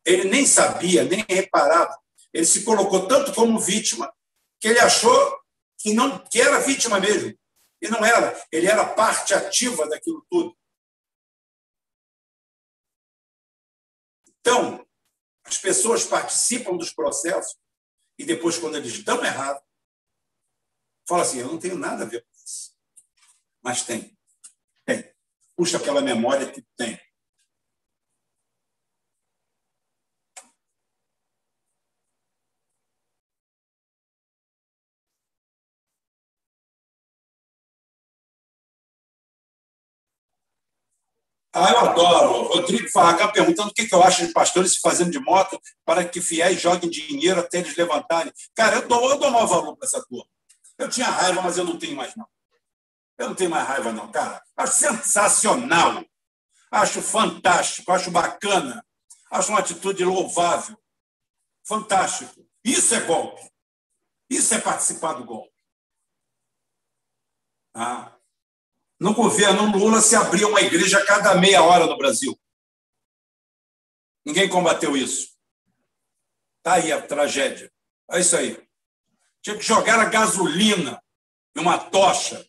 Ele 0.05 0.25
nem 0.25 0.45
sabia, 0.45 1.05
nem 1.05 1.25
reparava. 1.27 1.99
Ele 2.35 2.45
se 2.45 2.65
colocou 2.65 3.09
tanto 3.09 3.35
como 3.35 3.59
vítima 3.59 4.15
que 4.61 4.69
ele 4.69 4.79
achou 4.79 5.46
que 5.87 5.95
não 5.95 6.19
que 6.19 6.41
era 6.41 6.59
vítima 6.59 6.99
mesmo. 6.99 7.39
E 7.81 7.89
não 7.89 8.05
era. 8.05 8.37
Ele 8.51 8.67
era 8.67 8.93
parte 8.95 9.33
ativa 9.33 9.89
daquilo 9.89 10.27
tudo. 10.29 10.59
Então, 14.41 14.85
as 15.45 15.59
pessoas 15.59 16.05
participam 16.05 16.77
dos 16.77 16.93
processos 16.93 17.57
e 18.19 18.25
depois, 18.25 18.59
quando 18.59 18.77
eles 18.77 19.05
dão 19.05 19.25
errado, 19.25 19.63
falam 21.07 21.23
assim: 21.23 21.39
eu 21.39 21.47
não 21.47 21.59
tenho 21.59 21.79
nada 21.79 22.03
a 22.03 22.07
ver 22.07 22.25
com 22.25 22.33
isso. 22.45 22.77
Mas 23.63 23.85
tem. 23.85 24.19
Tem. 24.85 25.15
Puxa 25.55 25.77
aquela 25.77 26.01
memória 26.01 26.51
que 26.51 26.63
tem. 26.77 27.01
Ah, 41.59 41.73
eu 41.73 41.79
adoro. 41.79 42.43
Rodrigo 42.49 42.87
Farraga 42.91 43.33
perguntando 43.33 43.71
o 43.71 43.73
que 43.73 43.89
eu 43.91 44.03
acho 44.03 44.27
de 44.27 44.33
pastores 44.35 44.75
se 44.75 44.81
fazendo 44.81 45.11
de 45.11 45.19
moto 45.19 45.59
para 45.87 46.07
que 46.07 46.21
fiéis 46.21 46.61
joguem 46.61 46.91
dinheiro 46.91 47.41
até 47.41 47.61
eles 47.61 47.75
levantarem. 47.75 48.31
Cara, 48.55 48.77
eu 48.77 48.87
dou, 48.87 49.09
eu 49.09 49.19
dou 49.19 49.31
maior 49.31 49.47
valor 49.47 49.75
para 49.75 49.87
essa 49.87 50.05
turma. 50.05 50.29
Eu 50.77 50.91
tinha 50.91 51.07
raiva, 51.07 51.41
mas 51.41 51.57
eu 51.57 51.65
não 51.65 51.79
tenho 51.79 51.97
mais, 51.97 52.15
não. 52.15 52.29
Eu 53.17 53.29
não 53.29 53.35
tenho 53.35 53.49
mais 53.49 53.67
raiva, 53.67 53.91
não, 53.91 54.13
cara. 54.13 54.43
Acho 54.55 54.75
sensacional. 54.75 56.05
Acho 56.71 57.01
fantástico, 57.01 57.91
acho 57.91 58.11
bacana. 58.11 58.85
Acho 59.31 59.49
uma 59.49 59.61
atitude 59.61 60.05
louvável. 60.05 60.77
Fantástico. 61.67 62.47
Isso 62.63 62.95
é 62.95 63.01
golpe. 63.01 63.41
Isso 64.29 64.53
é 64.53 64.61
participar 64.61 65.15
do 65.15 65.25
golpe. 65.25 65.57
Ah, 67.75 68.13
no 68.99 69.15
governo 69.15 69.71
Lula 69.77 70.01
se 70.01 70.17
abria 70.17 70.49
uma 70.49 70.61
igreja 70.61 70.99
a 70.99 71.07
cada 71.07 71.35
meia 71.35 71.63
hora 71.63 71.87
no 71.87 71.97
Brasil. 71.97 72.39
Ninguém 74.25 74.49
combateu 74.49 74.97
isso. 74.97 75.37
Está 76.59 76.75
aí 76.75 76.91
a 76.91 77.01
tragédia. 77.01 77.71
É 78.11 78.21
isso 78.21 78.37
aí. 78.37 78.61
Tinha 79.43 79.57
que 79.57 79.63
jogar 79.63 80.01
a 80.01 80.07
gasolina 80.07 81.01
numa 81.55 81.79
tocha 81.79 82.47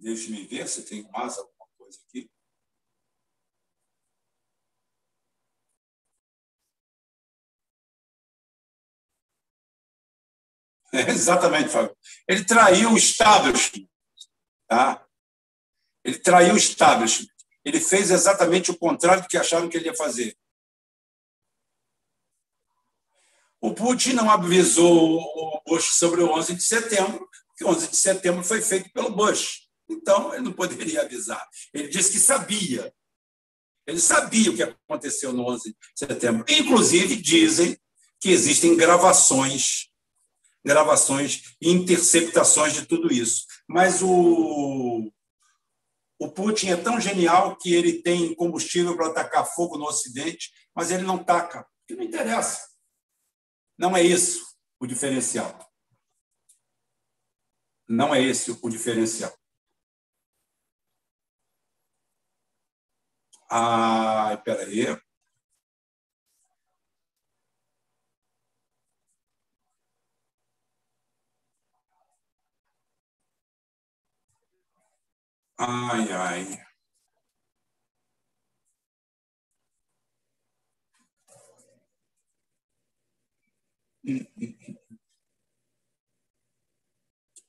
Deixe-me 0.00 0.46
ver 0.46 0.66
se 0.66 0.82
tem 0.82 1.02
mais 1.10 1.36
alguma 1.36 1.66
coisa 1.76 1.98
aqui. 2.08 2.30
É, 10.92 11.08
exatamente, 11.08 11.68
Fábio. 11.68 11.96
Ele 12.26 12.44
traiu 12.44 12.90
o 12.90 12.96
establishment. 12.96 13.88
Tá? 14.66 15.06
Ele 16.02 16.18
traiu 16.18 16.54
o 16.54 16.56
establishment. 16.56 17.28
Ele 17.64 17.78
fez 17.78 18.10
exatamente 18.10 18.72
o 18.72 18.76
contrário 18.76 19.22
do 19.22 19.28
que 19.28 19.36
acharam 19.36 19.68
que 19.68 19.76
ele 19.76 19.86
ia 19.86 19.94
fazer. 19.94 20.36
O 23.60 23.72
Putin 23.72 24.14
não 24.14 24.28
avisou 24.28 25.20
o 25.20 25.62
Bush 25.64 25.96
sobre 25.96 26.22
o 26.22 26.32
11 26.32 26.56
de 26.56 26.62
setembro, 26.62 27.28
porque 27.46 27.62
o 27.62 27.68
11 27.68 27.90
de 27.90 27.96
setembro 27.96 28.42
foi 28.42 28.60
feito 28.60 28.90
pelo 28.90 29.14
Bush. 29.14 29.69
Então, 29.90 30.32
ele 30.32 30.44
não 30.44 30.52
poderia 30.52 31.02
avisar. 31.02 31.44
Ele 31.74 31.88
disse 31.88 32.12
que 32.12 32.18
sabia. 32.18 32.94
Ele 33.86 33.98
sabia 33.98 34.50
o 34.50 34.56
que 34.56 34.62
aconteceu 34.62 35.32
no 35.32 35.44
11 35.50 35.70
de 35.70 35.76
setembro. 35.94 36.44
Inclusive, 36.48 37.16
dizem 37.16 37.76
que 38.20 38.30
existem 38.30 38.76
gravações, 38.76 39.88
gravações 40.64 41.56
e 41.60 41.70
interceptações 41.70 42.72
de 42.72 42.86
tudo 42.86 43.12
isso. 43.12 43.46
Mas 43.68 44.00
o, 44.00 45.10
o 46.20 46.30
Putin 46.30 46.68
é 46.68 46.76
tão 46.76 47.00
genial 47.00 47.56
que 47.56 47.74
ele 47.74 48.02
tem 48.02 48.32
combustível 48.34 48.96
para 48.96 49.08
atacar 49.08 49.44
fogo 49.44 49.76
no 49.76 49.86
Ocidente, 49.86 50.52
mas 50.74 50.90
ele 50.90 51.02
não 51.02 51.22
taca, 51.24 51.66
porque 51.80 52.00
não 52.00 52.06
interessa. 52.06 52.68
Não 53.76 53.96
é 53.96 54.02
isso 54.02 54.46
o 54.78 54.86
diferencial. 54.86 55.68
Não 57.88 58.14
é 58.14 58.22
esse 58.22 58.52
o 58.52 58.68
diferencial. 58.68 59.39
Ai, 63.50 64.36
peraí. 64.44 64.86
Ai, 75.58 76.08
ai. 76.12 76.46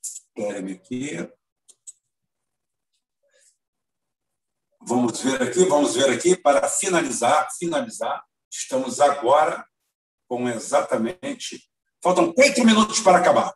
Espere-me 0.04 0.72
aqui. 0.72 1.16
Vamos 4.84 5.20
ver 5.20 5.40
aqui, 5.40 5.64
vamos 5.64 5.94
ver 5.94 6.10
aqui, 6.10 6.36
para 6.36 6.68
finalizar, 6.68 7.48
finalizar, 7.56 8.24
estamos 8.50 9.00
agora 9.00 9.64
com 10.28 10.48
exatamente. 10.48 11.70
Faltam 12.02 12.32
quatro 12.32 12.64
minutos 12.64 12.98
para 13.00 13.18
acabar. 13.18 13.54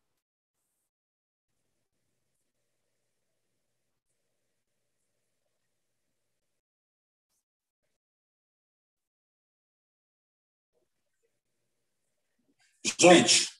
Gente, 12.98 13.50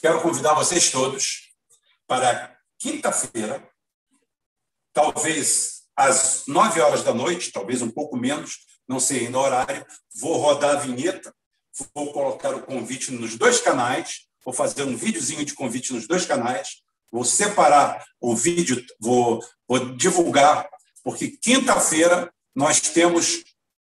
quero 0.00 0.20
convidar 0.20 0.54
vocês 0.54 0.90
todos 0.90 1.54
para 2.06 2.58
quinta-feira, 2.78 3.66
talvez 4.92 5.81
às 6.02 6.44
nove 6.46 6.80
horas 6.80 7.02
da 7.02 7.14
noite, 7.14 7.52
talvez 7.52 7.82
um 7.82 7.90
pouco 7.90 8.16
menos, 8.16 8.58
não 8.88 8.98
sei 8.98 9.26
ainda 9.26 9.38
o 9.38 9.42
horário, 9.42 9.86
vou 10.20 10.36
rodar 10.36 10.76
a 10.76 10.80
vinheta, 10.80 11.34
vou 11.94 12.12
colocar 12.12 12.54
o 12.54 12.62
convite 12.62 13.12
nos 13.12 13.36
dois 13.36 13.60
canais, 13.60 14.26
vou 14.44 14.52
fazer 14.52 14.82
um 14.82 14.96
videozinho 14.96 15.44
de 15.44 15.54
convite 15.54 15.92
nos 15.92 16.06
dois 16.06 16.26
canais, 16.26 16.82
vou 17.10 17.24
separar 17.24 18.04
o 18.20 18.34
vídeo, 18.34 18.84
vou, 19.00 19.40
vou 19.68 19.94
divulgar, 19.96 20.68
porque 21.04 21.28
quinta-feira 21.28 22.32
nós 22.54 22.80
temos 22.80 23.44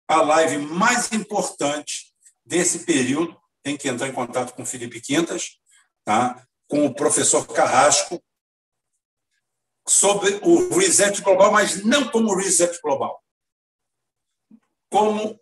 a 0.09 0.23
live 0.23 0.59
mais 0.59 1.13
importante 1.13 2.13
desse 2.45 2.81
período. 2.81 3.37
Tem 3.63 3.77
que 3.77 3.89
entrar 3.89 4.09
em 4.09 4.13
contato 4.13 4.55
com 4.55 4.63
o 4.63 4.67
Felipe 4.67 5.01
Quintas, 5.01 5.59
tá? 6.05 6.47
com 6.69 6.87
o 6.87 6.95
professor 6.95 7.47
Carrasco, 7.47 8.23
sobre 9.89 10.41
o 10.43 10.77
reset 10.77 11.23
global, 11.23 11.53
mas 11.53 11.85
não 11.85 12.11
como 12.11 12.35
reset 12.35 12.81
global, 12.83 13.23
como 14.91 15.41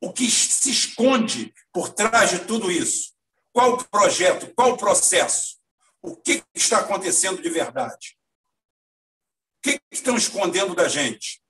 o 0.00 0.12
que 0.12 0.30
se 0.30 0.70
esconde 0.70 1.52
por 1.72 1.90
trás 1.90 2.30
de 2.30 2.46
tudo 2.46 2.70
isso. 2.70 3.14
Qual 3.52 3.74
o 3.74 3.84
projeto, 3.88 4.52
qual 4.54 4.72
o 4.72 4.76
processo? 4.76 5.58
O 6.00 6.16
que 6.16 6.44
está 6.54 6.78
acontecendo 6.78 7.42
de 7.42 7.50
verdade? 7.50 8.16
O 9.58 9.60
que 9.62 9.80
estão 9.90 10.16
escondendo 10.16 10.74
da 10.74 10.88
gente? 10.88 11.42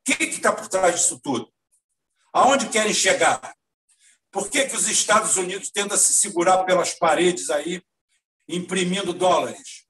O 0.00 0.16
que 0.16 0.24
está 0.24 0.52
por 0.52 0.68
trás 0.68 0.94
disso 0.94 1.20
tudo? 1.20 1.52
Aonde 2.32 2.68
querem 2.68 2.94
chegar? 2.94 3.55
Por 4.36 4.50
que, 4.50 4.66
que 4.66 4.76
os 4.76 4.86
Estados 4.86 5.38
Unidos 5.38 5.70
tentam 5.70 5.96
se 5.96 6.12
segurar 6.12 6.62
pelas 6.64 6.92
paredes 6.92 7.48
aí, 7.48 7.82
imprimindo 8.46 9.14
dólares? 9.14 9.86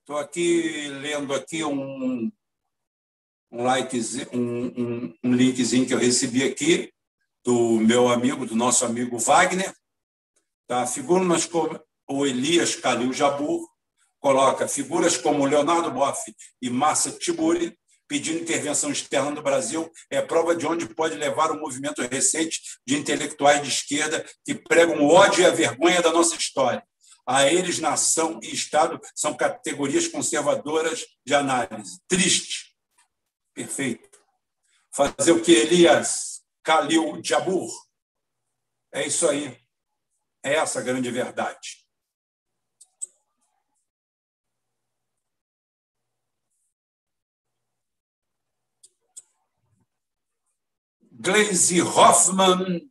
Estou 0.00 0.16
aqui 0.16 0.88
lendo 0.88 1.34
aqui 1.34 1.62
um, 1.62 2.32
um, 3.50 3.62
like, 3.62 3.94
um, 4.32 4.66
um, 4.66 5.18
um 5.22 5.34
linkzinho 5.34 5.86
que 5.86 5.92
eu 5.92 5.98
recebi 5.98 6.42
aqui 6.42 6.90
do 7.44 7.78
meu 7.80 8.08
amigo, 8.08 8.46
do 8.46 8.56
nosso 8.56 8.86
amigo 8.86 9.18
Wagner. 9.18 9.76
Tá? 10.66 10.86
Figuras 10.86 11.44
como 11.44 11.78
o 12.16 12.26
Elias 12.26 12.76
Calil 12.76 13.12
Jabur 13.12 13.68
coloca 14.20 14.68
figuras 14.68 15.16
como 15.16 15.46
Leonardo 15.46 15.90
Boff 15.90 16.34
e 16.60 16.70
Márcia 16.70 17.12
Tiburi 17.12 17.76
pedindo 18.08 18.40
intervenção 18.40 18.90
externa 18.90 19.30
no 19.30 19.42
Brasil 19.42 19.90
é 20.10 20.20
prova 20.20 20.54
de 20.54 20.66
onde 20.66 20.86
pode 20.86 21.16
levar 21.16 21.50
o 21.50 21.58
movimento 21.58 22.02
recente 22.02 22.60
de 22.86 22.96
intelectuais 22.96 23.62
de 23.62 23.68
esquerda 23.68 24.24
que 24.44 24.54
pregam 24.54 25.00
o 25.00 25.08
ódio 25.08 25.42
e 25.42 25.46
a 25.46 25.50
vergonha 25.50 26.02
da 26.02 26.12
nossa 26.12 26.36
história 26.36 26.82
a 27.26 27.46
eles, 27.46 27.78
nação 27.78 28.40
e 28.42 28.52
Estado 28.52 29.00
são 29.14 29.34
categorias 29.34 30.08
conservadoras 30.08 31.04
de 31.24 31.34
análise. 31.34 32.00
Triste. 32.08 32.76
Perfeito. 33.54 34.18
Fazer 34.90 35.32
o 35.32 35.42
que 35.42 35.52
Elias 35.52 36.42
Khalil 36.64 37.20
Jabur? 37.22 37.70
É 38.92 39.06
isso 39.06 39.28
aí. 39.28 39.56
É 40.42 40.54
essa 40.54 40.80
a 40.80 40.82
grande 40.82 41.10
verdade. 41.10 41.81
Glaze 51.22 51.80
Hoffman 51.80 52.90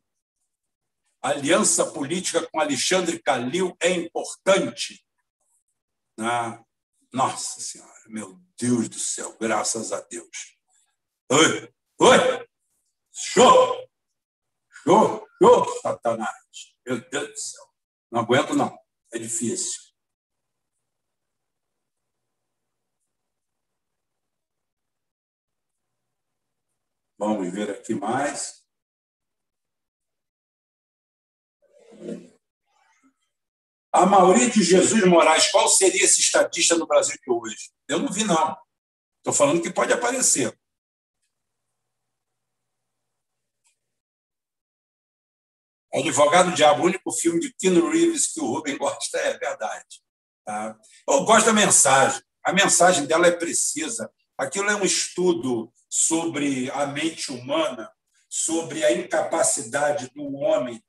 aliança 1.20 1.84
política 1.92 2.48
com 2.50 2.58
Alexandre 2.58 3.22
Calil 3.22 3.76
é 3.78 3.90
importante. 3.90 5.06
Ah, 6.18 6.64
nossa 7.12 7.60
Senhora, 7.60 8.02
meu 8.06 8.40
Deus 8.58 8.88
do 8.88 8.98
céu, 8.98 9.36
graças 9.38 9.92
a 9.92 10.00
Deus. 10.00 10.56
Oi, 11.30 11.74
oi, 12.00 12.48
show, 13.12 13.86
show, 14.82 15.28
show, 15.38 15.80
Satanás. 15.82 16.74
Meu 16.86 17.06
Deus 17.10 17.28
do 17.28 17.38
céu. 17.38 17.64
Não 18.10 18.20
aguento, 18.20 18.54
não. 18.54 18.74
É 19.12 19.18
difícil. 19.18 19.91
Vamos 27.24 27.52
ver 27.52 27.70
aqui 27.70 27.94
mais. 27.94 28.64
A 33.92 34.04
Mauri 34.04 34.50
de 34.50 34.60
Jesus 34.60 35.06
Moraes, 35.06 35.48
qual 35.52 35.68
seria 35.68 36.02
esse 36.02 36.20
estatista 36.20 36.74
no 36.74 36.84
Brasil 36.84 37.14
de 37.14 37.30
hoje? 37.30 37.70
Eu 37.86 38.00
não 38.00 38.12
vi, 38.12 38.24
não. 38.24 38.56
Estou 39.18 39.32
falando 39.32 39.62
que 39.62 39.72
pode 39.72 39.92
aparecer. 39.92 40.58
Advogado 45.94 46.52
Diabo, 46.56 46.82
o 46.82 46.86
único 46.86 47.12
filme 47.12 47.38
de 47.38 47.54
Keanu 47.54 47.88
Reeves 47.88 48.32
que 48.32 48.40
o 48.40 48.46
Rubem 48.46 48.76
gosta, 48.76 49.16
é 49.18 49.38
verdade. 49.38 50.02
Tá? 50.44 50.76
Eu 51.08 51.24
gosto 51.24 51.46
da 51.46 51.52
mensagem. 51.52 52.20
A 52.42 52.52
mensagem 52.52 53.06
dela 53.06 53.28
é 53.28 53.30
precisa. 53.30 54.12
Aquilo 54.36 54.68
é 54.68 54.74
um 54.74 54.84
estudo 54.84 55.72
sobre 55.94 56.70
a 56.70 56.86
mente 56.86 57.30
humana, 57.30 57.92
sobre 58.26 58.82
a 58.82 58.92
incapacidade 58.92 60.10
do 60.14 60.36
homem 60.36 60.82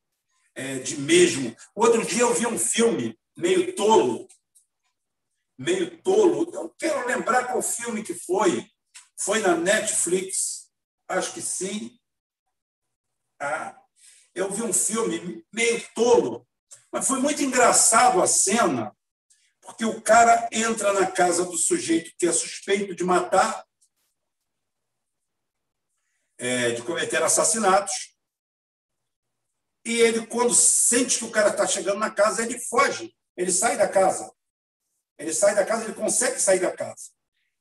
é, 0.55 0.79
de 0.79 0.95
mesmo. 0.95 1.53
Outro 1.75 2.05
dia 2.05 2.21
eu 2.21 2.33
vi 2.33 2.47
um 2.47 2.57
filme 2.57 3.19
meio 3.35 3.75
tolo, 3.75 4.29
meio 5.57 6.01
tolo. 6.01 6.49
Eu 6.53 6.73
quero 6.79 7.05
lembrar 7.05 7.47
qual 7.47 7.61
filme 7.61 8.01
que 8.01 8.13
foi. 8.13 8.65
Foi 9.17 9.41
na 9.41 9.57
Netflix, 9.57 10.71
acho 11.09 11.33
que 11.33 11.41
sim. 11.41 11.99
Ah, 13.41 13.77
eu 14.33 14.49
vi 14.53 14.61
um 14.61 14.71
filme 14.71 15.45
meio 15.51 15.85
tolo, 15.93 16.47
mas 16.89 17.05
foi 17.05 17.19
muito 17.19 17.43
engraçado 17.43 18.21
a 18.21 18.27
cena, 18.27 18.95
porque 19.59 19.83
o 19.83 20.01
cara 20.01 20.47
entra 20.49 20.93
na 20.93 21.11
casa 21.11 21.43
do 21.43 21.57
sujeito 21.57 22.13
que 22.17 22.25
é 22.25 22.31
suspeito 22.31 22.95
de 22.95 23.03
matar, 23.03 23.65
é, 26.43 26.71
de 26.71 26.81
cometer 26.81 27.21
assassinatos, 27.23 28.13
e 29.85 29.99
ele, 29.99 30.25
quando 30.27 30.53
sente 30.53 31.19
que 31.19 31.25
o 31.25 31.31
cara 31.31 31.49
está 31.49 31.67
chegando 31.67 31.99
na 31.99 32.09
casa, 32.09 32.43
ele 32.43 32.59
foge, 32.59 33.13
ele 33.35 33.51
sai 33.51 33.77
da 33.77 33.87
casa. 33.87 34.31
Ele 35.17 35.33
sai 35.33 35.55
da 35.55 35.65
casa, 35.65 35.83
ele 35.83 35.93
consegue 35.93 36.39
sair 36.39 36.59
da 36.59 36.71
casa. 36.71 37.11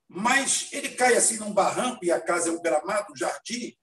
Mas 0.09 0.69
ele 0.73 0.91
cai 0.91 1.15
assim 1.15 1.39
num 1.39 1.53
barranco, 1.53 2.05
e 2.05 2.13
a 2.13 2.21
casa 2.21 2.49
é 2.49 2.53
um 2.53 2.63
gramado, 2.63 3.13
um 3.13 3.17
jardim, 3.17 3.77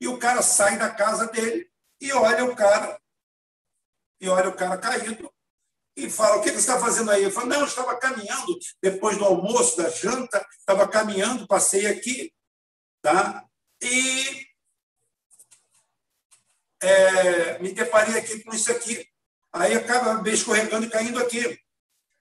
e 0.00 0.08
o 0.08 0.18
cara 0.18 0.42
sai 0.42 0.78
da 0.78 0.90
casa 0.90 1.26
dele 1.26 1.70
e 2.00 2.12
olha 2.12 2.44
o 2.44 2.56
cara, 2.56 3.00
e 4.20 4.28
olha 4.28 4.48
o 4.48 4.56
cara 4.56 4.76
caído, 4.76 5.32
e 5.96 6.10
fala: 6.10 6.36
O 6.36 6.42
que 6.42 6.50
você 6.50 6.58
está 6.58 6.80
fazendo 6.80 7.10
aí? 7.10 7.22
Ele 7.22 7.30
fala: 7.30 7.46
Não, 7.46 7.60
eu 7.60 7.66
estava 7.66 7.96
caminhando 7.96 8.58
depois 8.82 9.16
do 9.16 9.24
almoço, 9.24 9.76
da 9.76 9.88
janta, 9.88 10.44
estava 10.58 10.88
caminhando, 10.88 11.46
passei 11.46 11.86
aqui, 11.86 12.32
tá? 13.00 13.46
E 13.84 14.46
é, 16.82 17.58
me 17.58 17.72
deparei 17.72 18.18
aqui 18.18 18.42
com 18.42 18.54
isso 18.54 18.72
aqui. 18.72 19.06
Aí 19.52 19.74
acaba 19.74 20.28
escorregando 20.30 20.86
e 20.86 20.90
caindo 20.90 21.18
aqui. 21.18 21.58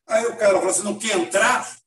Aí 0.06 0.26
o 0.26 0.38
cara 0.38 0.56
falou 0.56 0.70
assim, 0.70 0.84
não 0.84 1.00
quer 1.00 1.18
entrar? 1.18 1.78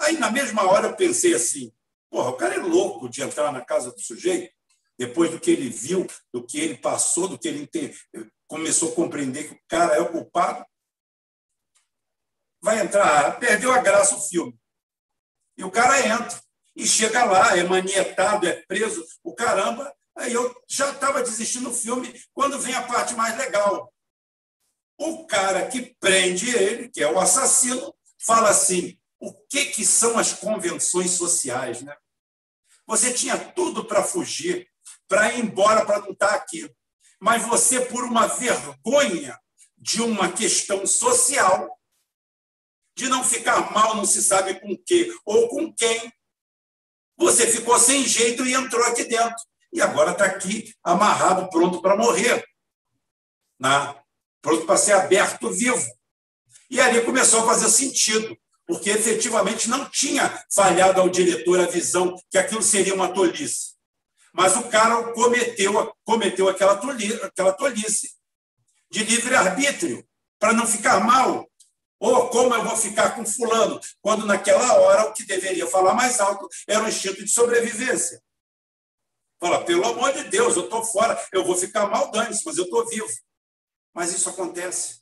Aí, 0.00 0.18
na 0.18 0.30
mesma 0.30 0.64
hora, 0.64 0.88
eu 0.88 0.96
pensei 0.96 1.34
assim, 1.34 1.72
porra, 2.10 2.30
o 2.30 2.36
cara 2.36 2.54
é 2.54 2.58
louco 2.58 3.08
de 3.08 3.22
entrar 3.22 3.50
na 3.52 3.64
casa 3.64 3.90
do 3.90 4.00
sujeito, 4.00 4.52
depois 4.98 5.30
do 5.30 5.40
que 5.40 5.50
ele 5.50 5.70
viu, 5.70 6.06
do 6.32 6.44
que 6.44 6.60
ele 6.60 6.76
passou, 6.76 7.28
do 7.28 7.38
que 7.38 7.48
ele 7.48 7.68
começou 8.46 8.92
a 8.92 8.94
compreender 8.94 9.48
que 9.48 9.54
o 9.54 9.60
cara 9.66 9.94
é 9.94 10.00
o 10.00 10.10
culpado. 10.12 10.64
Vai 12.60 12.80
entrar, 12.80 13.38
perdeu 13.40 13.72
a 13.72 13.78
graça 13.78 14.14
o 14.14 14.20
filme. 14.20 14.58
E 15.56 15.64
o 15.64 15.70
cara 15.70 16.06
entra. 16.06 16.40
E 16.74 16.86
chega 16.86 17.24
lá, 17.24 17.56
é 17.56 17.62
manietado, 17.64 18.46
é 18.46 18.62
preso, 18.66 19.04
o 19.22 19.34
caramba, 19.34 19.92
Aí 20.16 20.32
eu 20.32 20.54
já 20.68 20.90
estava 20.90 21.22
desistindo 21.22 21.70
do 21.70 21.74
filme 21.74 22.12
quando 22.34 22.58
vem 22.58 22.74
a 22.74 22.82
parte 22.82 23.14
mais 23.14 23.36
legal. 23.36 23.92
O 24.98 25.26
cara 25.26 25.68
que 25.68 25.96
prende 25.98 26.54
ele, 26.54 26.88
que 26.88 27.02
é 27.02 27.10
o 27.10 27.18
assassino, 27.18 27.94
fala 28.18 28.50
assim: 28.50 28.98
o 29.18 29.32
que, 29.48 29.66
que 29.66 29.84
são 29.84 30.18
as 30.18 30.32
convenções 30.34 31.12
sociais? 31.12 31.82
Né? 31.82 31.96
Você 32.86 33.12
tinha 33.12 33.38
tudo 33.38 33.84
para 33.84 34.04
fugir, 34.04 34.68
para 35.08 35.32
ir 35.32 35.40
embora, 35.40 35.86
para 35.86 36.00
não 36.00 36.12
estar 36.12 36.28
tá 36.28 36.34
aqui. 36.34 36.70
Mas 37.18 37.42
você, 37.42 37.80
por 37.80 38.04
uma 38.04 38.26
vergonha 38.26 39.38
de 39.78 40.02
uma 40.02 40.30
questão 40.30 40.86
social, 40.86 41.80
de 42.96 43.08
não 43.08 43.24
ficar 43.24 43.72
mal, 43.72 43.96
não 43.96 44.04
se 44.04 44.22
sabe 44.22 44.60
com 44.60 44.76
que 44.76 45.12
ou 45.24 45.48
com 45.48 45.72
quem, 45.72 46.12
você 47.22 47.46
ficou 47.46 47.78
sem 47.78 48.06
jeito 48.06 48.44
e 48.44 48.54
entrou 48.54 48.84
aqui 48.84 49.04
dentro 49.04 49.36
e 49.72 49.80
agora 49.80 50.12
está 50.12 50.26
aqui 50.26 50.74
amarrado, 50.84 51.48
pronto 51.48 51.80
para 51.80 51.96
morrer, 51.96 52.44
né? 53.58 53.94
pronto 54.42 54.66
para 54.66 54.76
ser 54.76 54.92
aberto 54.92 55.50
vivo. 55.50 55.86
E 56.68 56.80
ali 56.80 57.00
começou 57.02 57.40
a 57.40 57.46
fazer 57.46 57.70
sentido, 57.70 58.36
porque 58.66 58.90
efetivamente 58.90 59.68
não 59.68 59.88
tinha 59.88 60.42
falhado 60.52 61.00
ao 61.00 61.08
diretor 61.08 61.60
a 61.60 61.66
visão 61.66 62.16
que 62.30 62.38
aquilo 62.38 62.62
seria 62.62 62.94
uma 62.94 63.12
tolice. 63.12 63.72
Mas 64.32 64.56
o 64.56 64.64
cara 64.64 65.12
cometeu, 65.12 65.94
cometeu 66.04 66.48
aquela, 66.48 66.76
tolice, 66.76 67.20
aquela 67.22 67.52
tolice 67.52 68.10
de 68.90 69.04
livre-arbítrio, 69.04 70.04
para 70.38 70.52
não 70.52 70.66
ficar 70.66 71.00
mal. 71.00 71.48
Ou 72.02 72.28
como 72.30 72.52
eu 72.52 72.64
vou 72.64 72.76
ficar 72.76 73.14
com 73.14 73.24
fulano, 73.24 73.80
quando 74.00 74.26
naquela 74.26 74.74
hora 74.74 75.04
o 75.08 75.12
que 75.12 75.24
deveria 75.24 75.68
falar 75.68 75.94
mais 75.94 76.18
alto 76.18 76.48
era 76.66 76.82
o 76.82 76.88
instinto 76.88 77.24
de 77.24 77.30
sobrevivência. 77.30 78.20
Fala, 79.38 79.64
pelo 79.64 79.86
amor 79.86 80.12
de 80.12 80.24
Deus, 80.24 80.56
eu 80.56 80.64
estou 80.64 80.82
fora, 80.82 81.16
eu 81.32 81.44
vou 81.44 81.54
ficar 81.54 81.86
mal, 81.86 82.10
dane-se, 82.10 82.44
mas 82.44 82.58
eu 82.58 82.64
estou 82.64 82.88
vivo. 82.88 83.06
Mas 83.94 84.12
isso 84.12 84.28
acontece. 84.28 85.00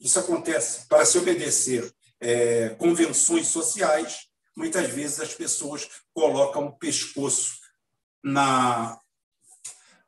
Isso 0.00 0.18
acontece. 0.18 0.86
Para 0.88 1.04
se 1.04 1.18
obedecer 1.18 1.94
é, 2.18 2.70
convenções 2.70 3.48
sociais, 3.48 4.28
muitas 4.56 4.88
vezes 4.90 5.20
as 5.20 5.34
pessoas 5.34 5.90
colocam 6.14 6.68
o 6.68 6.78
pescoço 6.78 7.58
na, 8.24 8.98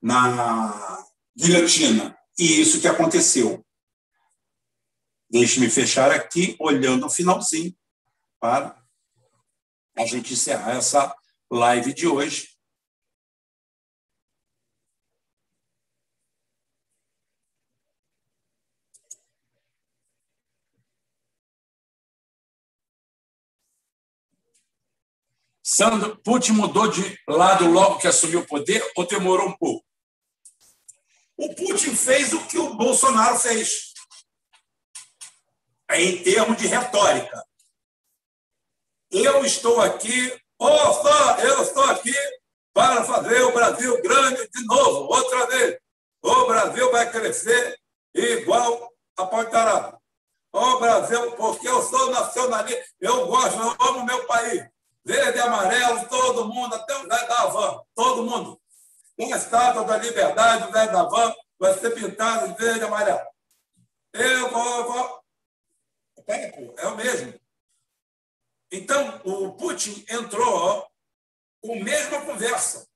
na 0.00 1.04
guilhotina. 1.36 2.18
E 2.38 2.58
isso 2.62 2.80
que 2.80 2.88
aconteceu. 2.88 3.62
Deixe-me 5.34 5.68
fechar 5.68 6.12
aqui, 6.12 6.54
olhando 6.60 7.06
o 7.06 7.10
finalzinho, 7.10 7.76
para 8.38 8.80
a 9.96 10.06
gente 10.06 10.32
encerrar 10.32 10.76
essa 10.76 11.12
live 11.50 11.92
de 11.92 12.06
hoje. 12.06 12.50
Sandro, 25.64 26.16
Putin 26.18 26.52
mudou 26.52 26.88
de 26.88 27.18
lado 27.26 27.66
logo 27.66 27.98
que 27.98 28.06
assumiu 28.06 28.38
o 28.38 28.46
poder 28.46 28.88
ou 28.94 29.04
demorou 29.04 29.48
um 29.48 29.56
pouco? 29.56 29.84
O 31.36 31.52
Putin 31.56 31.96
fez 31.96 32.32
o 32.32 32.46
que 32.46 32.56
o 32.56 32.76
Bolsonaro 32.76 33.36
fez, 33.36 33.93
em 36.00 36.22
termos 36.22 36.56
de 36.56 36.66
retórica. 36.66 37.44
Eu 39.10 39.44
estou 39.44 39.80
aqui, 39.80 40.36
oh, 40.58 41.38
eu 41.38 41.62
estou 41.62 41.84
aqui 41.84 42.14
para 42.72 43.04
fazer 43.04 43.42
o 43.42 43.52
Brasil 43.52 44.02
grande 44.02 44.48
de 44.48 44.64
novo, 44.66 45.12
outra 45.12 45.46
vez. 45.46 45.78
O 46.22 46.46
Brasil 46.46 46.90
vai 46.90 47.10
crescer 47.10 47.78
igual 48.14 48.92
a 49.16 49.26
Pontarada. 49.26 49.98
O 50.52 50.78
Brasil, 50.78 51.32
porque 51.32 51.68
eu 51.68 51.82
sou 51.82 52.10
nacionalista, 52.10 52.84
eu 53.00 53.26
gosto, 53.26 53.60
eu 53.60 53.88
amo 53.88 54.04
meu 54.04 54.24
país 54.26 54.64
verde 55.04 55.38
amarelo, 55.38 56.08
todo 56.08 56.48
mundo, 56.48 56.74
até 56.74 56.96
o 56.96 57.02
Zé 57.02 57.26
da 57.26 57.46
Van, 57.46 57.82
todo 57.94 58.24
mundo. 58.24 58.60
Uma 59.18 59.36
estátua 59.36 59.84
da 59.84 59.98
liberdade, 59.98 60.68
o 60.68 60.72
Zé 60.72 60.86
da 60.88 61.02
Van, 61.04 61.32
vai 61.58 61.74
ser 61.74 61.90
pintado 61.90 62.48
de 62.48 62.54
verde 62.54 62.80
e 62.80 62.84
amarelo. 62.84 63.20
Eu 64.12 64.50
vou. 64.50 64.92
vou... 64.92 65.23
É 66.26 66.86
o 66.86 66.96
mesmo. 66.96 67.40
Então, 68.70 69.20
o 69.24 69.54
Putin 69.56 70.04
entrou 70.08 70.90
com 71.62 71.74
a 71.74 71.84
mesma 71.84 72.24
conversa, 72.24 72.88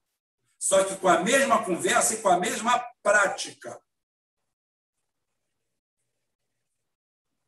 só 0.58 0.84
que 0.84 0.96
com 0.96 1.08
a 1.08 1.22
mesma 1.22 1.64
conversa 1.64 2.14
e 2.14 2.22
com 2.22 2.28
a 2.28 2.38
mesma 2.38 2.78
prática. 3.02 3.80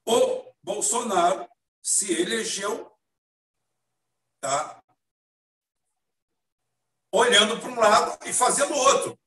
O 0.07 0.55
Bolsonaro 0.63 1.49
se 1.83 2.13
elegeu 2.13 2.91
tá? 4.41 4.83
olhando 7.13 7.61
para 7.61 7.71
um 7.71 7.79
lado 7.79 8.29
e 8.29 8.33
fazendo 8.33 8.75
outro. 8.75 9.19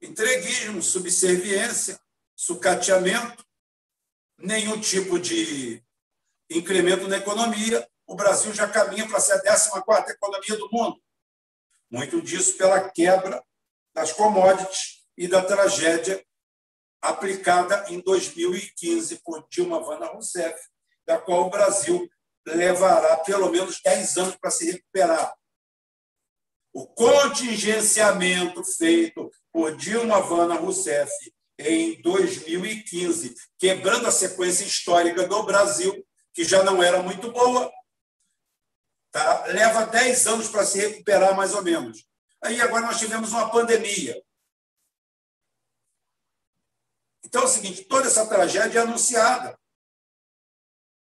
Entreguismo, 0.00 0.82
subserviência, 0.82 2.00
sucateamento, 2.36 3.44
nenhum 4.38 4.80
tipo 4.80 5.18
de 5.18 5.82
incremento 6.50 7.08
na 7.08 7.18
economia. 7.18 7.86
O 8.06 8.14
Brasil 8.14 8.54
já 8.54 8.68
caminha 8.68 9.06
para 9.08 9.20
ser 9.20 9.34
a 9.34 9.42
14 9.42 10.12
economia 10.12 10.56
do 10.56 10.68
mundo. 10.70 11.02
Muito 11.90 12.22
disso 12.22 12.56
pela 12.56 12.88
quebra 12.90 13.42
das 13.94 14.12
commodities 14.12 15.04
e 15.16 15.26
da 15.26 15.42
tragédia 15.42 16.24
aplicada 17.02 17.84
em 17.88 18.00
2015 18.00 19.20
por 19.22 19.46
Dilma 19.48 19.80
Vana 19.80 20.06
Rousseff, 20.06 20.58
da 21.06 21.18
qual 21.18 21.46
o 21.46 21.50
Brasil 21.50 22.08
levará 22.46 23.16
pelo 23.18 23.50
menos 23.50 23.80
10 23.82 24.16
anos 24.18 24.36
para 24.36 24.50
se 24.50 24.70
recuperar. 24.70 25.34
O 26.72 26.86
contingenciamento 26.86 28.62
feito 28.64 29.30
por 29.52 29.76
Dilma 29.76 30.20
Vana 30.20 30.54
Rousseff 30.54 31.10
em 31.58 32.00
2015, 32.00 33.34
quebrando 33.58 34.06
a 34.06 34.12
sequência 34.12 34.64
histórica 34.64 35.26
do 35.26 35.42
Brasil, 35.42 36.06
que 36.32 36.44
já 36.44 36.62
não 36.62 36.82
era 36.82 37.02
muito 37.02 37.32
boa, 37.32 37.72
tá? 39.10 39.46
leva 39.46 39.86
10 39.86 40.26
anos 40.28 40.48
para 40.48 40.64
se 40.64 40.78
recuperar, 40.78 41.36
mais 41.36 41.54
ou 41.54 41.62
menos. 41.62 42.06
Aí 42.42 42.60
agora 42.60 42.86
nós 42.86 42.98
tivemos 42.98 43.32
uma 43.32 43.50
pandemia. 43.50 44.22
Então 47.24 47.42
é 47.42 47.44
o 47.44 47.48
seguinte: 47.48 47.84
toda 47.84 48.06
essa 48.06 48.26
tragédia 48.26 48.78
é 48.78 48.82
anunciada 48.82 49.58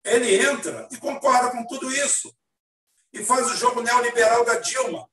ele 0.05 0.37
entra 0.37 0.87
e 0.93 0.99
concorda 0.99 1.51
com 1.51 1.67
tudo 1.67 1.91
isso. 1.91 2.35
E 3.13 3.25
faz 3.25 3.47
o 3.47 3.57
jogo 3.57 3.81
neoliberal 3.81 4.45
da 4.45 4.59
Dilma. 4.59 5.09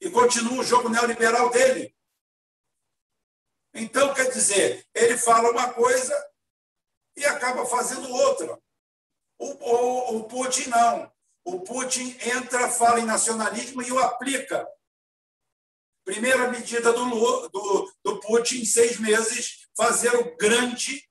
E 0.00 0.10
continua 0.10 0.60
o 0.60 0.64
jogo 0.64 0.88
neoliberal 0.88 1.50
dele. 1.50 1.94
Então, 3.74 4.12
quer 4.14 4.30
dizer, 4.30 4.86
ele 4.94 5.16
fala 5.16 5.50
uma 5.50 5.72
coisa 5.72 6.14
e 7.16 7.24
acaba 7.24 7.64
fazendo 7.66 8.10
outra. 8.10 8.60
O, 9.38 9.46
o, 9.46 10.16
o 10.16 10.24
Putin 10.24 10.68
não. 10.68 11.12
O 11.44 11.60
Putin 11.60 12.16
entra, 12.20 12.68
fala 12.70 13.00
em 13.00 13.04
nacionalismo 13.04 13.82
e 13.82 13.90
o 13.92 13.98
aplica. 13.98 14.66
Primeira 16.04 16.48
medida 16.48 16.92
do, 16.92 17.48
do, 17.48 17.92
do 18.04 18.20
Putin, 18.20 18.62
em 18.62 18.64
seis 18.64 18.98
meses, 18.98 19.68
fazer 19.76 20.14
o 20.16 20.36
grande 20.36 21.08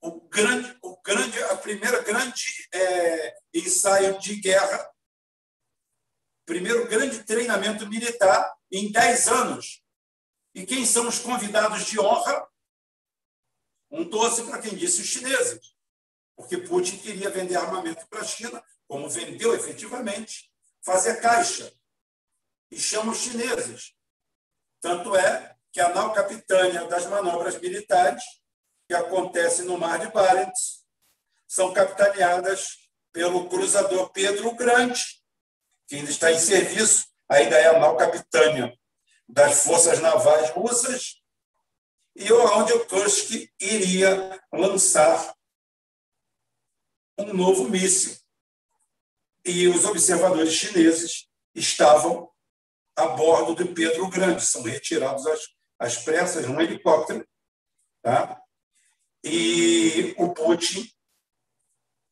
o 0.00 0.20
grande, 0.28 0.78
o 0.82 1.00
grande, 1.02 1.42
a 1.44 1.56
primeira 1.56 2.02
grande 2.02 2.68
é, 2.72 3.36
ensaio 3.52 4.18
de 4.18 4.36
guerra, 4.36 4.90
primeiro 6.46 6.88
grande 6.88 7.24
treinamento 7.24 7.86
militar 7.88 8.54
em 8.70 8.90
10 8.90 9.28
anos. 9.28 9.82
E 10.58 10.66
quem 10.66 10.84
são 10.84 11.06
os 11.06 11.20
convidados 11.20 11.84
de 11.84 12.00
honra? 12.00 12.48
Um 13.88 14.02
doce 14.02 14.42
para 14.42 14.60
quem 14.60 14.74
disse 14.74 15.00
os 15.00 15.06
chineses, 15.06 15.72
porque 16.34 16.58
Putin 16.58 16.98
queria 16.98 17.30
vender 17.30 17.54
armamento 17.54 18.04
para 18.08 18.22
a 18.22 18.24
China, 18.24 18.60
como 18.88 19.08
vendeu 19.08 19.54
efetivamente, 19.54 20.50
fazer 20.84 21.20
caixa, 21.20 21.72
e 22.72 22.80
chama 22.80 23.12
os 23.12 23.18
chineses. 23.18 23.94
Tanto 24.80 25.14
é 25.14 25.56
que 25.70 25.80
a 25.80 25.94
nau 25.94 26.12
capitânia 26.12 26.88
das 26.88 27.06
manobras 27.06 27.56
militares 27.60 28.24
que 28.88 28.96
acontecem 28.96 29.64
no 29.64 29.78
Mar 29.78 30.00
de 30.00 30.10
Barents 30.10 30.84
são 31.46 31.72
capitaneadas 31.72 32.90
pelo 33.12 33.48
cruzador 33.48 34.10
Pedro 34.10 34.56
Grande, 34.56 35.22
que 35.86 35.94
ainda 35.94 36.10
está 36.10 36.32
em 36.32 36.38
serviço, 36.40 37.06
ainda 37.28 37.56
é 37.56 37.68
a 37.68 37.78
nau 37.78 37.96
capitânia 37.96 38.76
das 39.28 39.62
forças 39.62 40.00
navais 40.00 40.50
russas, 40.50 41.22
e 42.16 42.32
onde 42.32 42.72
o 42.72 42.86
Kursk 42.86 43.48
iria 43.60 44.42
lançar 44.52 45.34
um 47.18 47.32
novo 47.32 47.68
míssil. 47.68 48.16
E 49.44 49.68
os 49.68 49.84
observadores 49.84 50.52
chineses 50.52 51.28
estavam 51.54 52.30
a 52.96 53.06
bordo 53.08 53.54
do 53.54 53.72
Pedro 53.72 54.08
Grande, 54.08 54.44
são 54.44 54.62
retirados 54.62 55.24
às, 55.78 55.98
pressas 55.98 56.46
num 56.46 56.60
helicóptero, 56.60 57.26
tá? 58.02 58.40
E 59.22 60.14
o 60.18 60.32
Putin 60.34 60.90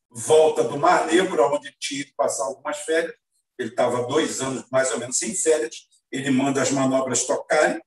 volta 0.09 0.63
do 0.63 0.77
Mar 0.77 1.05
Negro, 1.05 1.53
onde 1.53 1.75
tinha 1.77 2.05
que 2.05 2.13
passar 2.13 2.45
algumas 2.45 2.77
férias. 2.79 3.13
Ele 3.57 3.69
estava 3.69 4.07
dois 4.07 4.39
anos, 4.39 4.65
mais 4.71 4.91
ou 4.91 4.99
menos, 4.99 5.17
sem 5.17 5.35
férias. 5.35 5.87
Ele 6.11 6.31
manda 6.31 6.61
as 6.61 6.71
manobras 6.71 7.25
tocarem 7.25 7.81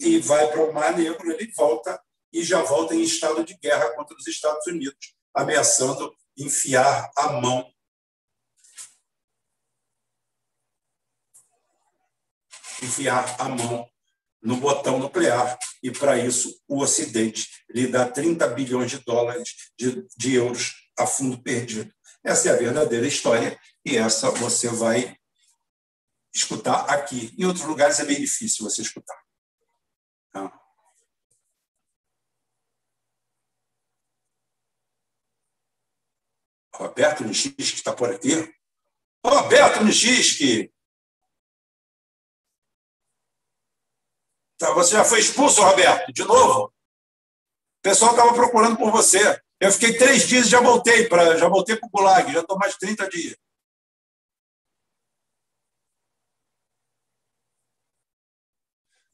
e 0.00 0.18
vai 0.18 0.50
para 0.50 0.64
o 0.64 0.72
Mar 0.72 0.96
Negro. 0.96 1.30
Ele 1.30 1.52
volta 1.52 2.00
e 2.32 2.42
já 2.42 2.62
volta 2.62 2.94
em 2.94 3.02
estado 3.02 3.44
de 3.44 3.56
guerra 3.56 3.94
contra 3.94 4.16
os 4.16 4.26
Estados 4.26 4.66
Unidos, 4.66 5.14
ameaçando 5.34 6.14
enfiar 6.36 7.10
a 7.16 7.32
mão 7.40 7.72
enfiar 12.82 13.36
a 13.40 13.48
mão 13.48 13.88
no 14.42 14.56
botão 14.56 14.98
nuclear, 14.98 15.58
e 15.82 15.90
para 15.90 16.18
isso 16.18 16.62
o 16.68 16.80
Ocidente 16.80 17.48
lhe 17.70 17.86
dá 17.86 18.08
30 18.08 18.46
bilhões 18.48 18.90
de 18.90 18.98
dólares 18.98 19.72
de, 19.78 20.06
de 20.16 20.34
euros 20.34 20.74
a 20.98 21.06
fundo 21.06 21.42
perdido. 21.42 21.92
Essa 22.24 22.50
é 22.50 22.52
a 22.52 22.56
verdadeira 22.56 23.06
história, 23.06 23.58
e 23.84 23.96
essa 23.96 24.30
você 24.30 24.68
vai 24.68 25.16
escutar 26.36 26.88
aqui. 26.90 27.34
Em 27.38 27.44
outros 27.44 27.64
lugares 27.64 27.98
é 27.98 28.04
bem 28.04 28.20
difícil 28.20 28.64
você 28.64 28.82
escutar. 28.82 29.16
Tá? 30.32 30.60
Roberto 36.74 37.24
Nishiski 37.24 37.62
está 37.62 37.92
por 37.92 38.10
aqui. 38.10 38.54
Roberto 39.24 39.82
Nishiski! 39.82 40.72
Tá, 44.58 44.72
você 44.72 44.92
já 44.92 45.04
foi 45.04 45.20
expulso, 45.20 45.62
Roberto, 45.62 46.12
de 46.12 46.24
novo? 46.24 46.66
O 46.66 47.82
pessoal 47.82 48.12
estava 48.12 48.32
procurando 48.34 48.76
por 48.76 48.90
você. 48.90 49.40
Eu 49.58 49.72
fiquei 49.72 49.96
três 49.96 50.26
dias 50.26 50.46
e 50.46 50.50
já 50.50 50.60
voltei 50.60 51.08
para 51.08 51.36
já 51.38 51.48
voltei 51.48 51.76
para 51.76 51.86
o 51.86 51.90
Gulag, 51.90 52.32
já 52.32 52.40
estou 52.40 52.58
mais 52.58 52.72
de 52.72 52.78
30 52.78 53.08
dias. 53.08 53.36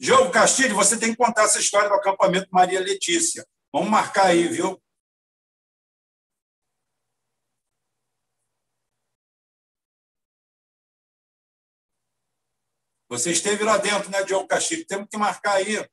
Diogo 0.03 0.33
Castilho, 0.33 0.74
você 0.74 0.99
tem 0.99 1.12
que 1.12 1.16
contar 1.16 1.45
essa 1.45 1.61
história 1.61 1.89
do 1.89 1.95
acampamento 1.95 2.49
Maria 2.51 2.81
Letícia. 2.81 3.47
Vamos 3.73 3.89
marcar 3.89 4.27
aí, 4.27 4.49
viu? 4.49 4.83
Você 13.09 13.31
esteve 13.31 13.62
lá 13.62 13.77
dentro, 13.79 14.11
né, 14.11 14.24
Diogo 14.24 14.49
Castilho? 14.49 14.85
Temos 14.85 15.07
que 15.09 15.16
marcar 15.16 15.53
aí. 15.53 15.89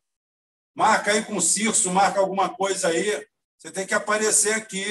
Marca 0.76 1.12
aí 1.12 1.24
com 1.24 1.38
o 1.38 1.42
Cirso, 1.42 1.92
marca 1.92 2.20
alguma 2.20 2.52
coisa 2.52 2.88
aí. 2.88 3.28
Você 3.60 3.72
tem 3.72 3.86
que 3.86 3.94
aparecer 3.94 4.56
aqui. 4.56 4.84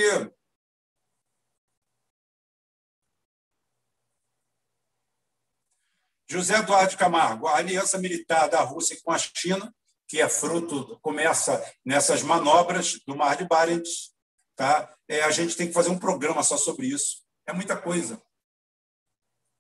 José 6.31 6.57
Eduardo 6.59 6.97
Camargo, 6.97 7.47
a 7.47 7.57
aliança 7.57 7.99
militar 7.99 8.49
da 8.49 8.61
Rússia 8.61 8.99
com 9.03 9.11
a 9.11 9.19
China, 9.19 9.75
que 10.07 10.21
é 10.21 10.29
fruto, 10.29 10.99
começa 11.01 11.63
nessas 11.85 12.23
manobras 12.23 13.01
do 13.07 13.17
Mar 13.17 13.37
de 13.37 13.47
Barents, 13.47 14.13
tá? 14.55 14.95
É, 15.09 15.23
a 15.23 15.31
gente 15.31 15.57
tem 15.57 15.69
que 15.69 15.73
fazer 15.73 15.89
um 15.89 15.99
programa 15.99 16.43
só 16.43 16.57
sobre 16.57 16.87
isso. 16.87 17.23
É 17.47 17.53
muita 17.53 17.77
coisa. 17.77 18.21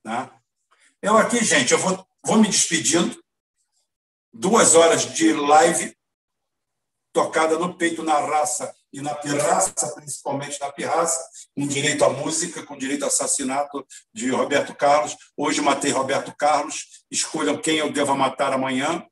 Tá? 0.03 0.39
Eu 1.01 1.17
aqui, 1.17 1.43
gente, 1.43 1.73
eu 1.73 1.79
vou, 1.79 2.07
vou 2.25 2.37
me 2.37 2.49
despedindo. 2.49 3.23
Duas 4.33 4.75
horas 4.75 5.15
de 5.15 5.33
live 5.33 5.97
tocada 7.13 7.59
no 7.59 7.75
peito, 7.75 8.03
na 8.03 8.19
raça 8.19 8.75
e 8.93 9.01
na 9.01 9.15
pirraça, 9.15 9.95
principalmente 9.95 10.59
na 10.61 10.73
pirraça, 10.73 11.19
com 11.55 11.67
direito 11.67 12.05
à 12.05 12.09
música, 12.09 12.63
com 12.63 12.77
direito 12.77 13.03
ao 13.03 13.09
assassinato 13.09 13.87
de 14.13 14.31
Roberto 14.31 14.75
Carlos. 14.75 15.17
Hoje 15.37 15.61
matei 15.61 15.91
Roberto 15.91 16.35
Carlos. 16.37 17.05
Escolham 17.11 17.61
quem 17.61 17.79
eu 17.79 17.93
devo 17.93 18.17
matar 18.17 18.53
amanhã. 18.53 19.05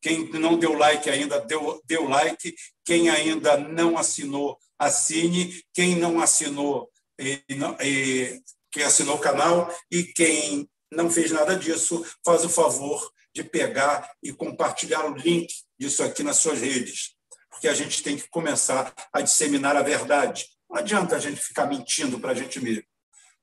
Quem 0.00 0.30
não 0.30 0.58
deu 0.58 0.74
like 0.74 1.10
ainda, 1.10 1.40
deu, 1.40 1.80
deu 1.84 2.08
like. 2.08 2.54
Quem 2.84 3.10
ainda 3.10 3.56
não 3.56 3.98
assinou, 3.98 4.56
assine. 4.78 5.60
Quem 5.74 5.96
não 5.96 6.20
assinou, 6.20 6.88
e, 7.18 7.42
e, 7.82 8.40
quem 8.70 8.84
assinou 8.84 9.16
o 9.16 9.20
canal. 9.20 9.74
E 9.90 10.04
quem 10.04 10.68
não 10.92 11.10
fez 11.10 11.32
nada 11.32 11.56
disso, 11.56 12.06
faz 12.24 12.44
o 12.44 12.48
favor 12.48 13.10
de 13.34 13.42
pegar 13.42 14.08
e 14.22 14.32
compartilhar 14.32 15.04
o 15.04 15.16
link 15.16 15.52
disso 15.78 16.02
aqui 16.02 16.22
nas 16.22 16.36
suas 16.36 16.60
redes 16.60 17.15
porque 17.56 17.68
a 17.68 17.74
gente 17.74 18.02
tem 18.02 18.18
que 18.18 18.28
começar 18.28 18.92
a 19.10 19.22
disseminar 19.22 19.74
a 19.76 19.82
verdade. 19.82 20.46
Não 20.68 20.76
adianta 20.76 21.16
a 21.16 21.18
gente 21.18 21.40
ficar 21.40 21.64
mentindo 21.66 22.20
para 22.20 22.32
a 22.32 22.34
gente 22.34 22.60
mesmo. 22.60 22.84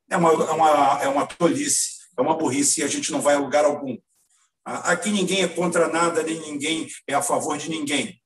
É 0.08 0.16
uma, 0.16 0.30
é, 0.30 0.52
uma, 0.52 1.04
é 1.04 1.08
uma 1.08 1.26
tolice, 1.26 2.04
é 2.16 2.22
uma 2.22 2.38
burrice 2.38 2.82
e 2.82 2.84
a 2.84 2.88
gente 2.88 3.12
não 3.12 3.20
vai 3.20 3.34
a 3.34 3.40
lugar 3.40 3.66
algum. 3.66 3.98
Aqui 4.64 5.10
ninguém 5.10 5.42
é 5.42 5.48
contra 5.48 5.88
nada, 5.88 6.22
nem 6.22 6.40
ninguém 6.40 6.88
é 7.08 7.16
a 7.16 7.24
favor 7.24 7.58
de 7.58 7.70
ninguém. 7.70 8.22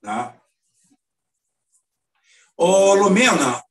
Tá? 0.00 0.40
Ô, 2.56 2.94
Lumena, 2.94 3.62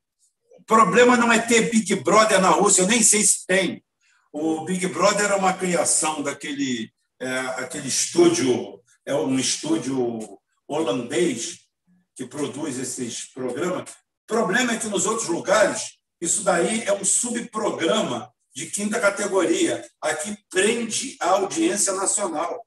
o 0.59 0.63
problema 0.63 1.17
não 1.17 1.33
é 1.33 1.39
ter 1.39 1.71
Big 1.71 1.95
Brother 1.95 2.39
na 2.39 2.49
Rússia, 2.49 2.83
eu 2.83 2.87
nem 2.87 3.01
sei 3.01 3.23
se 3.23 3.45
tem. 3.47 3.83
O 4.31 4.63
Big 4.65 4.85
Brother 4.87 5.31
é 5.31 5.35
uma 5.35 5.53
criação 5.53 6.21
daquele 6.21 6.93
é, 7.19 7.39
aquele 7.57 7.87
estúdio, 7.87 8.79
é 9.05 9.15
um 9.15 9.37
estúdio 9.37 10.40
holandês 10.71 11.67
que 12.15 12.25
produz 12.25 12.77
esses 12.77 13.25
programas. 13.33 13.89
O 13.91 13.95
problema 14.27 14.73
é 14.73 14.79
que 14.79 14.87
nos 14.87 15.05
outros 15.05 15.27
lugares, 15.27 15.99
isso 16.19 16.43
daí 16.43 16.83
é 16.83 16.93
um 16.93 17.03
subprograma 17.03 18.33
de 18.53 18.69
quinta 18.69 18.99
categoria. 18.99 19.85
Aqui 19.99 20.37
prende 20.49 21.17
a 21.19 21.31
audiência 21.31 21.93
nacional. 21.93 22.65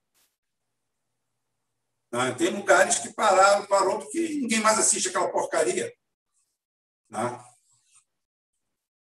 Tá? 2.10 2.34
Tem 2.34 2.50
lugares 2.50 2.98
que 2.98 3.12
pararam, 3.14 3.66
parou 3.66 3.98
porque 3.98 4.20
ninguém 4.20 4.60
mais 4.60 4.78
assiste 4.78 5.08
aquela 5.08 5.30
porcaria. 5.30 5.92
Tá? 7.10 7.44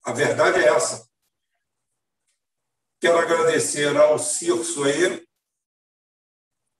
A 0.04 0.12
verdade 0.12 0.58
é 0.58 0.68
essa. 0.68 1.08
Quero 3.00 3.18
agradecer 3.18 3.96
ao 3.96 4.18
Circo 4.18 4.82
aí 4.84 5.26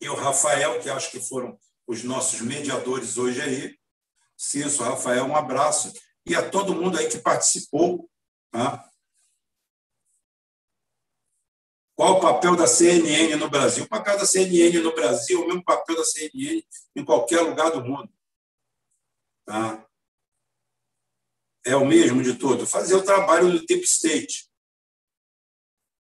e 0.01 0.07
ao 0.07 0.17
Rafael, 0.17 0.81
que 0.81 0.91
acho 0.91 1.11
que 1.11 1.21
foram 1.21 1.59
os 1.89 2.05
nossos 2.05 2.43
mediadores 2.43 3.17
hoje 3.17 3.41
aí. 3.41 3.79
Cício, 4.37 4.85
Rafael, 4.85 5.25
um 5.25 5.35
abraço. 5.35 5.93
E 6.27 6.37
a 6.37 6.49
todo 6.49 6.75
mundo 6.75 6.99
aí 6.99 7.09
que 7.09 7.19
participou. 7.19 8.09
Tá? 8.53 8.89
Qual 11.97 12.19
o 12.19 12.21
papel 12.21 12.55
da 12.55 12.67
CNN 12.67 13.35
no 13.37 13.49
Brasil? 13.49 13.85
O 13.85 13.89
papel 13.89 14.19
da 14.19 14.27
CNN 14.27 14.79
no 14.81 14.95
Brasil 14.95 15.43
o 15.43 15.47
mesmo 15.49 15.65
papel 15.65 15.97
da 15.97 16.05
CNN 16.05 16.63
em 16.95 17.05
qualquer 17.05 17.41
lugar 17.41 17.73
do 17.73 17.83
mundo. 17.83 18.13
Tá? 19.47 19.85
É 21.65 21.75
o 21.75 21.87
mesmo 21.87 22.23
de 22.23 22.39
todo. 22.39 22.67
Fazer 22.67 22.95
o 22.95 23.05
trabalho 23.05 23.51
do 23.51 23.67
Deep 23.67 23.83
State. 23.83 24.47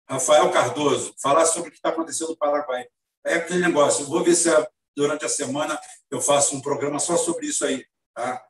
Rafael 0.09 0.51
Cardoso, 0.51 1.15
falar 1.21 1.45
sobre 1.45 1.69
o 1.69 1.71
que 1.71 1.77
está 1.77 1.91
acontecendo 1.91 2.31
no 2.31 2.37
Paraguai. 2.39 2.89
É 3.25 3.35
aquele 3.35 3.61
negócio. 3.61 4.07
Vou 4.07 4.25
ver 4.25 4.35
se 4.35 4.49
a 4.49 4.67
durante 4.99 5.25
a 5.25 5.29
semana 5.29 5.81
eu 6.11 6.21
faço 6.21 6.57
um 6.57 6.61
programa 6.61 6.99
só 6.99 7.17
sobre 7.17 7.47
isso 7.47 7.65
aí. 7.65 7.87
Tá? 8.13 8.45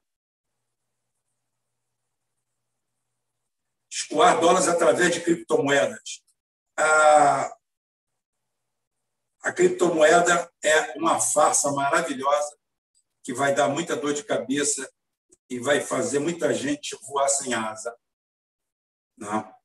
Escoar 3.92 4.40
dólares 4.40 4.66
através 4.66 5.12
de 5.12 5.20
criptomoedas. 5.20 6.24
A, 6.78 7.54
a 9.42 9.52
criptomoeda 9.52 10.50
é 10.64 10.96
uma 10.96 11.20
farsa 11.20 11.70
maravilhosa 11.72 12.58
que 13.22 13.34
vai 13.34 13.54
dar 13.54 13.68
muita 13.68 13.94
dor 13.94 14.14
de 14.14 14.24
cabeça 14.24 14.90
e 15.50 15.58
vai 15.58 15.82
fazer 15.82 16.18
muita 16.18 16.54
gente 16.54 16.96
voar 17.02 17.28
sem 17.28 17.52
asa. 17.52 17.94
Não. 19.18 19.57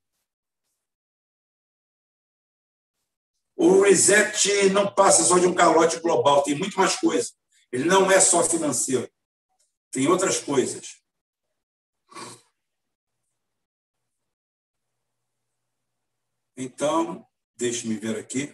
O 3.65 3.81
reset 3.81 4.69
não 4.71 4.93
passa 4.93 5.23
só 5.23 5.39
de 5.39 5.47
um 5.47 5.55
calote 5.55 5.97
global, 6.01 6.43
tem 6.43 6.53
muito 6.53 6.77
mais 6.77 6.97
coisa. 6.97 7.31
Ele 7.71 7.85
não 7.85 8.11
é 8.11 8.19
só 8.19 8.43
financeiro, 8.43 9.09
tem 9.89 10.05
outras 10.05 10.37
coisas. 10.37 11.01
Então, 16.57 17.25
deixe-me 17.55 17.95
ver 17.95 18.19
aqui. 18.19 18.53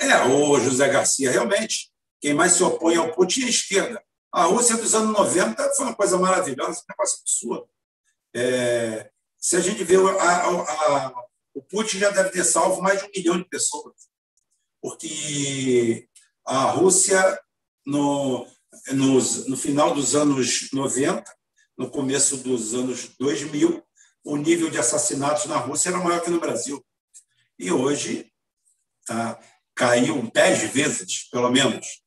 É, 0.00 0.24
o 0.24 0.58
José 0.58 0.88
Garcia, 0.88 1.30
realmente, 1.30 1.92
quem 2.18 2.32
mais 2.32 2.52
se 2.52 2.62
opõe 2.62 2.96
ao 2.96 3.14
Putin 3.14 3.42
é 3.42 3.44
a 3.44 3.50
esquerda. 3.50 4.07
A 4.38 4.44
Rússia 4.44 4.76
dos 4.76 4.94
anos 4.94 5.12
90 5.18 5.74
foi 5.74 5.86
uma 5.86 5.96
coisa 5.96 6.16
maravilhosa, 6.16 6.80
um 6.80 6.84
negócio 6.88 7.18
absurdo. 7.20 7.68
É, 8.32 9.10
se 9.36 9.56
a 9.56 9.60
gente 9.60 9.82
vê, 9.82 9.96
a, 9.96 10.22
a, 10.22 11.06
a, 11.06 11.24
o 11.52 11.60
Putin 11.60 11.98
já 11.98 12.10
deve 12.10 12.30
ter 12.30 12.44
salvo 12.44 12.80
mais 12.80 13.00
de 13.00 13.06
um 13.06 13.10
milhão 13.16 13.36
de 13.36 13.48
pessoas, 13.48 13.94
porque 14.80 16.08
a 16.44 16.70
Rússia, 16.70 17.40
no, 17.84 18.46
no, 18.92 19.56
final 19.56 19.92
dos 19.92 20.14
anos 20.14 20.70
90, 20.72 21.24
no 21.76 21.90
começo 21.90 22.36
dos 22.36 22.74
anos 22.74 23.08
2000, 23.18 23.82
o 24.22 24.36
nível 24.36 24.70
de 24.70 24.78
assassinatos 24.78 25.46
na 25.46 25.56
Rússia 25.56 25.88
era 25.88 25.98
maior 25.98 26.22
que 26.22 26.30
no 26.30 26.38
Brasil. 26.38 26.80
E 27.58 27.72
hoje 27.72 28.32
tá, 29.04 29.36
caiu 29.74 30.30
dez 30.32 30.62
vezes, 30.72 31.28
pelo 31.28 31.50
menos. 31.50 32.06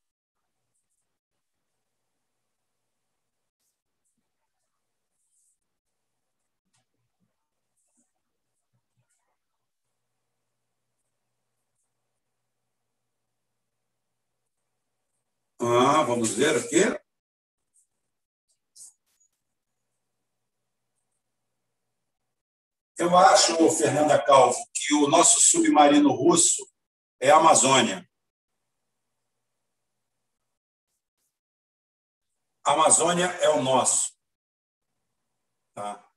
Ah, 15.63 16.01
vamos 16.01 16.31
ver 16.31 16.57
aqui. 16.57 16.81
Eu 22.97 23.15
acho, 23.15 23.53
Fernanda 23.77 24.23
Calvo, 24.23 24.57
que 24.73 24.95
o 24.95 25.07
nosso 25.07 25.39
submarino 25.39 26.11
russo 26.11 26.67
é 27.19 27.29
a 27.29 27.37
Amazônia. 27.37 28.09
A 32.65 32.73
Amazônia 32.73 33.25
é 33.25 33.49
o 33.49 33.61
nosso. 33.61 34.17
Tá? 35.75 36.10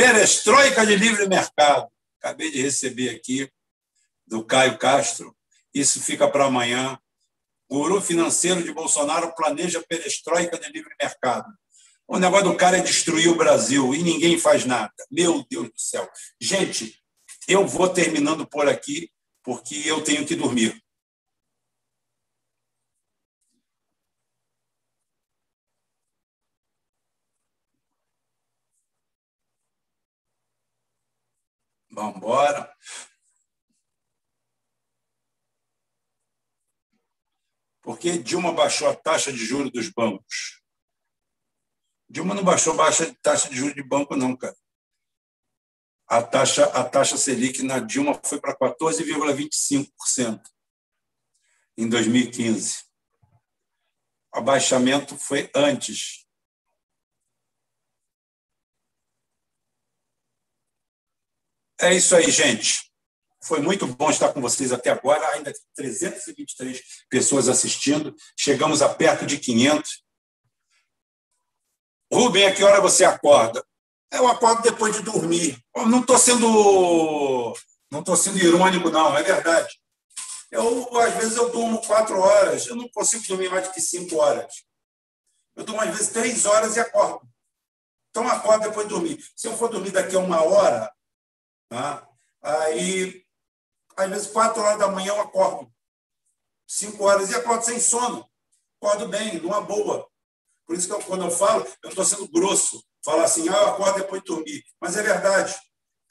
Perestroika 0.00 0.86
de 0.86 0.96
livre 0.96 1.28
mercado. 1.28 1.86
Acabei 2.18 2.50
de 2.50 2.62
receber 2.62 3.10
aqui 3.10 3.46
do 4.26 4.42
Caio 4.42 4.78
Castro. 4.78 5.36
Isso 5.74 6.00
fica 6.00 6.26
para 6.26 6.46
amanhã. 6.46 6.98
Guru 7.70 8.00
financeiro 8.00 8.62
de 8.62 8.72
Bolsonaro 8.72 9.34
planeja 9.34 9.84
perestroika 9.86 10.58
de 10.58 10.72
livre 10.72 10.94
mercado. 10.98 11.52
O 12.08 12.18
negócio 12.18 12.48
do 12.48 12.56
cara 12.56 12.78
é 12.78 12.80
destruir 12.80 13.28
o 13.28 13.36
Brasil 13.36 13.94
e 13.94 14.02
ninguém 14.02 14.38
faz 14.38 14.64
nada. 14.64 14.90
Meu 15.10 15.44
Deus 15.50 15.66
do 15.66 15.78
céu. 15.78 16.08
Gente, 16.40 16.98
eu 17.46 17.66
vou 17.66 17.86
terminando 17.86 18.46
por 18.46 18.66
aqui. 18.66 19.10
porque 19.42 19.82
eu 19.84 20.02
tenho 20.02 20.24
que 20.24 20.34
dormir. 20.34 20.82
Vamos 31.90 32.16
embora. 32.16 32.74
Por 37.82 37.98
que 37.98 38.18
Dilma 38.18 38.52
baixou 38.52 38.88
a 38.88 38.94
taxa 38.94 39.32
de 39.32 39.38
juros 39.38 39.72
dos 39.72 39.88
bancos? 39.88 40.62
Dilma 42.08 42.34
não 42.34 42.44
baixou 42.44 42.80
a 42.80 42.92
taxa 43.22 43.48
de 43.48 43.56
juros 43.56 43.74
de 43.74 43.82
banco, 43.82 44.14
não, 44.16 44.36
cara. 44.36 44.56
A 46.06 46.22
taxa, 46.22 46.64
a 46.66 46.84
taxa 46.84 47.16
Selic 47.16 47.62
na 47.62 47.78
Dilma 47.78 48.20
foi 48.24 48.40
para 48.40 48.56
14,25% 48.56 50.42
em 51.76 51.88
2015. 51.88 52.84
O 54.34 54.38
abaixamento 54.38 55.16
foi 55.16 55.50
antes. 55.54 56.26
É 61.80 61.94
isso 61.94 62.14
aí, 62.14 62.30
gente. 62.30 62.90
Foi 63.42 63.60
muito 63.60 63.86
bom 63.86 64.10
estar 64.10 64.32
com 64.32 64.40
vocês 64.40 64.70
até 64.70 64.90
agora. 64.90 65.26
Ainda 65.30 65.50
tem 65.50 65.62
323 65.76 66.80
pessoas 67.08 67.48
assistindo. 67.48 68.14
Chegamos 68.38 68.82
a 68.82 68.88
perto 68.88 69.24
de 69.24 69.38
500. 69.38 70.02
Rubem, 72.12 72.46
a 72.46 72.54
que 72.54 72.62
hora 72.62 72.80
você 72.80 73.04
acorda? 73.04 73.64
Eu 74.12 74.28
acordo 74.28 74.62
depois 74.62 74.94
de 74.94 75.02
dormir. 75.02 75.58
Não 75.74 76.00
estou 76.00 76.18
sendo, 76.18 77.56
não 77.90 78.00
estou 78.00 78.16
sendo 78.16 78.38
irônico, 78.38 78.90
não. 78.90 79.16
É 79.16 79.22
verdade. 79.22 79.80
Eu 80.50 80.98
às 80.98 81.14
vezes 81.14 81.36
eu 81.36 81.48
durmo 81.50 81.80
quatro 81.86 82.18
horas. 82.18 82.66
Eu 82.66 82.76
não 82.76 82.88
consigo 82.90 83.26
dormir 83.26 83.48
mais 83.48 83.68
do 83.68 83.72
que 83.72 83.80
cinco 83.80 84.16
horas. 84.16 84.52
Eu 85.56 85.64
durmo 85.64 85.80
às 85.80 85.90
vezes 85.90 86.08
três 86.08 86.44
horas 86.44 86.76
e 86.76 86.80
acordo. 86.80 87.26
Então 88.10 88.28
acordo 88.28 88.64
depois 88.64 88.86
de 88.86 88.92
dormir. 88.92 89.24
Se 89.34 89.46
eu 89.46 89.56
for 89.56 89.70
dormir 89.70 89.92
daqui 89.92 90.16
a 90.16 90.18
uma 90.18 90.42
hora, 90.42 90.92
tá? 91.70 92.06
aí 92.42 93.24
às 93.96 94.08
vezes, 94.08 94.28
quatro 94.28 94.62
horas 94.62 94.78
da 94.78 94.88
manhã 94.88 95.12
eu 95.12 95.20
acordo. 95.20 95.70
Cinco 96.66 97.04
horas 97.04 97.30
e 97.30 97.34
acordo 97.34 97.64
sem 97.64 97.78
sono. 97.78 98.26
Acordo 98.80 99.08
bem, 99.08 99.40
numa 99.40 99.60
boa. 99.60 100.08
Por 100.66 100.76
isso 100.76 100.86
que 100.86 100.94
eu, 100.94 101.02
quando 101.02 101.24
eu 101.24 101.30
falo, 101.30 101.66
eu 101.82 101.90
estou 101.90 102.04
sendo 102.04 102.28
grosso. 102.28 102.82
Falar 103.04 103.24
assim, 103.24 103.48
ah, 103.48 103.52
eu 103.52 103.68
acordo 103.68 103.98
depois 103.98 104.22
de 104.22 104.28
dormir. 104.28 104.64
Mas 104.80 104.96
é 104.96 105.02
verdade. 105.02 105.54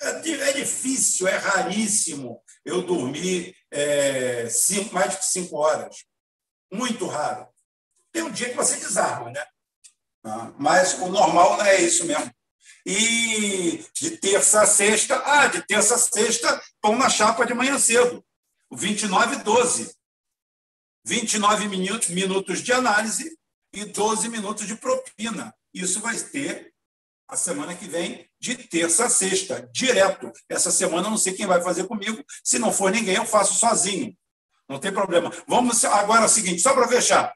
É, 0.01 0.09
é 0.09 0.53
difícil, 0.53 1.27
é 1.27 1.35
raríssimo 1.35 2.41
eu 2.63 2.83
dormir 2.83 3.55
é, 3.71 4.47
cinco, 4.49 4.93
mais 4.93 5.17
de 5.17 5.25
cinco 5.25 5.57
horas. 5.57 6.05
Muito 6.71 7.07
raro. 7.07 7.47
Tem 8.11 8.23
um 8.23 8.31
dia 8.31 8.49
que 8.49 8.55
você 8.55 8.77
desarma, 8.77 9.31
né? 9.31 9.43
Ah, 10.23 10.51
mas 10.57 10.93
o 10.95 11.07
normal 11.09 11.57
não 11.57 11.65
é 11.65 11.81
isso 11.81 12.05
mesmo. 12.05 12.31
E 12.85 13.85
de 13.93 14.17
terça 14.17 14.61
a 14.61 14.65
sexta, 14.65 15.21
ah, 15.25 15.47
de 15.47 15.65
terça 15.65 15.95
a 15.95 15.97
sexta, 15.97 16.61
pão 16.81 16.97
na 16.97 17.09
chapa 17.09 17.45
de 17.45 17.53
manhã 17.53 17.77
cedo. 17.77 18.23
29 18.71 19.35
e 19.35 19.43
12. 19.43 19.95
29 21.05 21.67
minutos, 21.67 22.09
minutos 22.09 22.61
de 22.61 22.71
análise 22.71 23.37
e 23.73 23.85
12 23.85 24.29
minutos 24.29 24.67
de 24.67 24.75
propina. 24.75 25.53
Isso 25.73 25.99
vai 25.99 26.17
ter 26.17 26.73
a 27.27 27.35
semana 27.35 27.75
que 27.75 27.87
vem, 27.87 28.27
de 28.39 28.55
terça 28.55 29.05
a 29.05 29.09
sexta, 29.09 29.69
direto. 29.71 30.31
Essa 30.49 30.71
semana 30.71 31.07
eu 31.07 31.11
não 31.11 31.17
sei 31.17 31.33
quem 31.33 31.45
vai 31.45 31.61
fazer 31.61 31.87
comigo. 31.87 32.23
Se 32.43 32.57
não 32.57 32.73
for 32.73 32.91
ninguém, 32.91 33.15
eu 33.15 33.25
faço 33.25 33.53
sozinho. 33.59 34.17
Não 34.67 34.79
tem 34.79 34.91
problema. 34.91 35.31
Vamos 35.47 35.83
agora 35.85 36.23
é 36.23 36.25
o 36.25 36.29
seguinte, 36.29 36.61
só 36.61 36.73
para 36.73 36.87
fechar. 36.87 37.33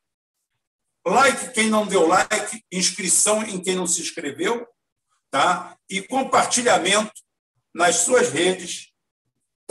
Like 1.05 1.51
quem 1.51 1.69
não 1.69 1.85
deu 1.85 2.07
like, 2.07 2.63
inscrição 2.71 3.43
em 3.43 3.61
quem 3.61 3.75
não 3.75 3.85
se 3.85 4.01
inscreveu, 4.01 4.65
tá? 5.33 5.75
e 5.89 5.99
compartilhamento 5.99 7.11
nas 7.73 7.95
suas 7.97 8.29
redes 8.29 8.93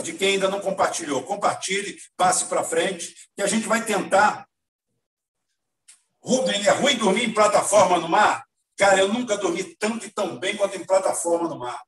de 0.01 0.11
quem 0.11 0.33
ainda 0.33 0.49
não 0.49 0.59
compartilhou. 0.59 1.23
Compartilhe, 1.23 1.97
passe 2.17 2.45
para 2.45 2.65
frente, 2.65 3.15
que 3.33 3.41
a 3.41 3.47
gente 3.47 3.65
vai 3.65 3.85
tentar. 3.85 4.45
Rubem, 6.21 6.67
é 6.67 6.71
ruim 6.71 6.97
dormir 6.97 7.23
em 7.23 7.33
plataforma 7.33 7.97
no 7.97 8.09
mar? 8.09 8.45
Cara, 8.77 8.99
eu 8.99 9.07
nunca 9.07 9.37
dormi 9.37 9.63
tanto 9.75 10.05
e 10.05 10.11
tão 10.11 10.37
bem 10.37 10.57
quanto 10.57 10.75
em 10.75 10.85
plataforma 10.85 11.47
no 11.47 11.57
mar. 11.57 11.81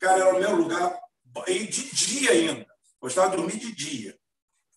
Cara, 0.00 0.22
era 0.22 0.34
o 0.34 0.40
meu 0.40 0.56
lugar, 0.56 0.98
de 1.46 1.94
dia 1.94 2.32
ainda. 2.32 2.66
Gostava 3.00 3.30
de 3.30 3.36
dormir 3.36 3.56
de 3.56 3.72
dia. 3.72 4.18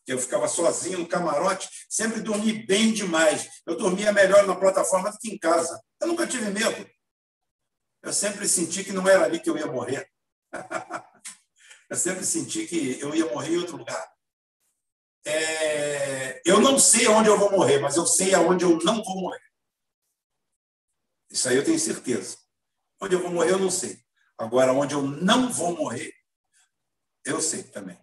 Eu 0.05 0.19
ficava 0.19 0.47
sozinho 0.47 0.99
no 0.99 1.07
camarote, 1.07 1.67
sempre 1.89 2.21
dormi 2.21 2.53
bem 2.53 2.93
demais. 2.93 3.49
Eu 3.65 3.75
dormia 3.75 4.13
melhor 4.13 4.45
na 4.45 4.55
plataforma 4.55 5.11
do 5.11 5.17
que 5.17 5.33
em 5.33 5.37
casa. 5.39 5.81
Eu 5.99 6.07
nunca 6.09 6.27
tive 6.27 6.51
medo. 6.51 6.87
Eu 8.01 8.13
sempre 8.13 8.47
senti 8.47 8.83
que 8.83 8.93
não 8.93 9.07
era 9.07 9.25
ali 9.25 9.39
que 9.39 9.49
eu 9.49 9.57
ia 9.57 9.67
morrer. 9.67 10.09
eu 11.89 11.97
sempre 11.97 12.25
senti 12.25 12.65
que 12.65 12.99
eu 12.99 13.13
ia 13.13 13.25
morrer 13.25 13.53
em 13.53 13.57
outro 13.57 13.77
lugar. 13.77 14.13
É... 15.25 16.41
eu 16.45 16.61
não 16.61 16.79
sei 16.79 17.07
onde 17.07 17.27
eu 17.27 17.37
vou 17.37 17.51
morrer, 17.51 17.79
mas 17.79 17.97
eu 17.97 18.05
sei 18.05 18.33
aonde 18.33 18.63
eu 18.63 18.77
não 18.79 19.03
vou 19.03 19.19
morrer. 19.19 19.41
Isso 21.29 21.47
aí 21.47 21.57
eu 21.57 21.63
tenho 21.63 21.79
certeza. 21.79 22.37
Onde 23.01 23.15
eu 23.15 23.21
vou 23.21 23.31
morrer, 23.31 23.51
eu 23.51 23.59
não 23.59 23.69
sei. 23.69 24.03
Agora, 24.37 24.73
onde 24.73 24.95
eu 24.95 25.01
não 25.01 25.51
vou 25.51 25.75
morrer, 25.75 26.13
eu 27.25 27.41
sei 27.41 27.63
também. 27.63 27.97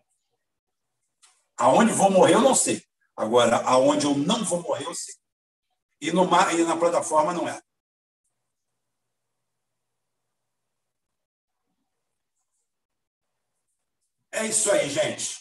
Aonde 1.56 1.92
vou 1.92 2.10
morrer, 2.10 2.34
eu 2.34 2.42
não 2.42 2.54
sei. 2.54 2.84
Agora, 3.16 3.56
aonde 3.64 4.04
eu 4.04 4.14
não 4.14 4.44
vou 4.44 4.62
morrer, 4.62 4.84
eu 4.84 4.94
sei. 4.94 5.14
E, 6.00 6.12
no 6.12 6.24
e 6.52 6.64
na 6.64 6.76
plataforma 6.76 7.32
não 7.32 7.48
é. 7.48 7.60
É 14.46 14.48
isso 14.48 14.70
aí, 14.70 14.88
gente. 14.88 15.40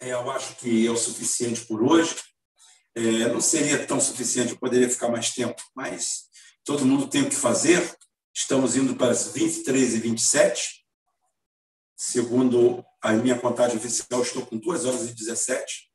É, 0.00 0.08
eu 0.08 0.28
acho 0.32 0.56
que 0.56 0.84
é 0.84 0.90
o 0.90 0.96
suficiente 0.96 1.64
por 1.64 1.80
hoje. 1.80 2.16
É, 2.92 3.28
não 3.28 3.40
seria 3.40 3.86
tão 3.86 4.00
suficiente, 4.00 4.50
eu 4.50 4.58
poderia 4.58 4.90
ficar 4.90 5.08
mais 5.08 5.30
tempo, 5.30 5.62
mas 5.72 6.24
todo 6.64 6.84
mundo 6.84 7.08
tem 7.08 7.22
o 7.22 7.28
que 7.28 7.36
fazer. 7.36 7.96
Estamos 8.34 8.74
indo 8.74 8.96
para 8.96 9.12
as 9.12 9.28
23 9.28 9.94
e 9.94 10.00
27. 10.00 10.84
Segundo 11.96 12.84
a 13.00 13.12
minha 13.12 13.38
contagem 13.38 13.76
oficial, 13.76 14.22
estou 14.22 14.44
com 14.44 14.58
2 14.58 14.84
horas 14.84 15.08
e 15.08 15.14
17. 15.14 15.88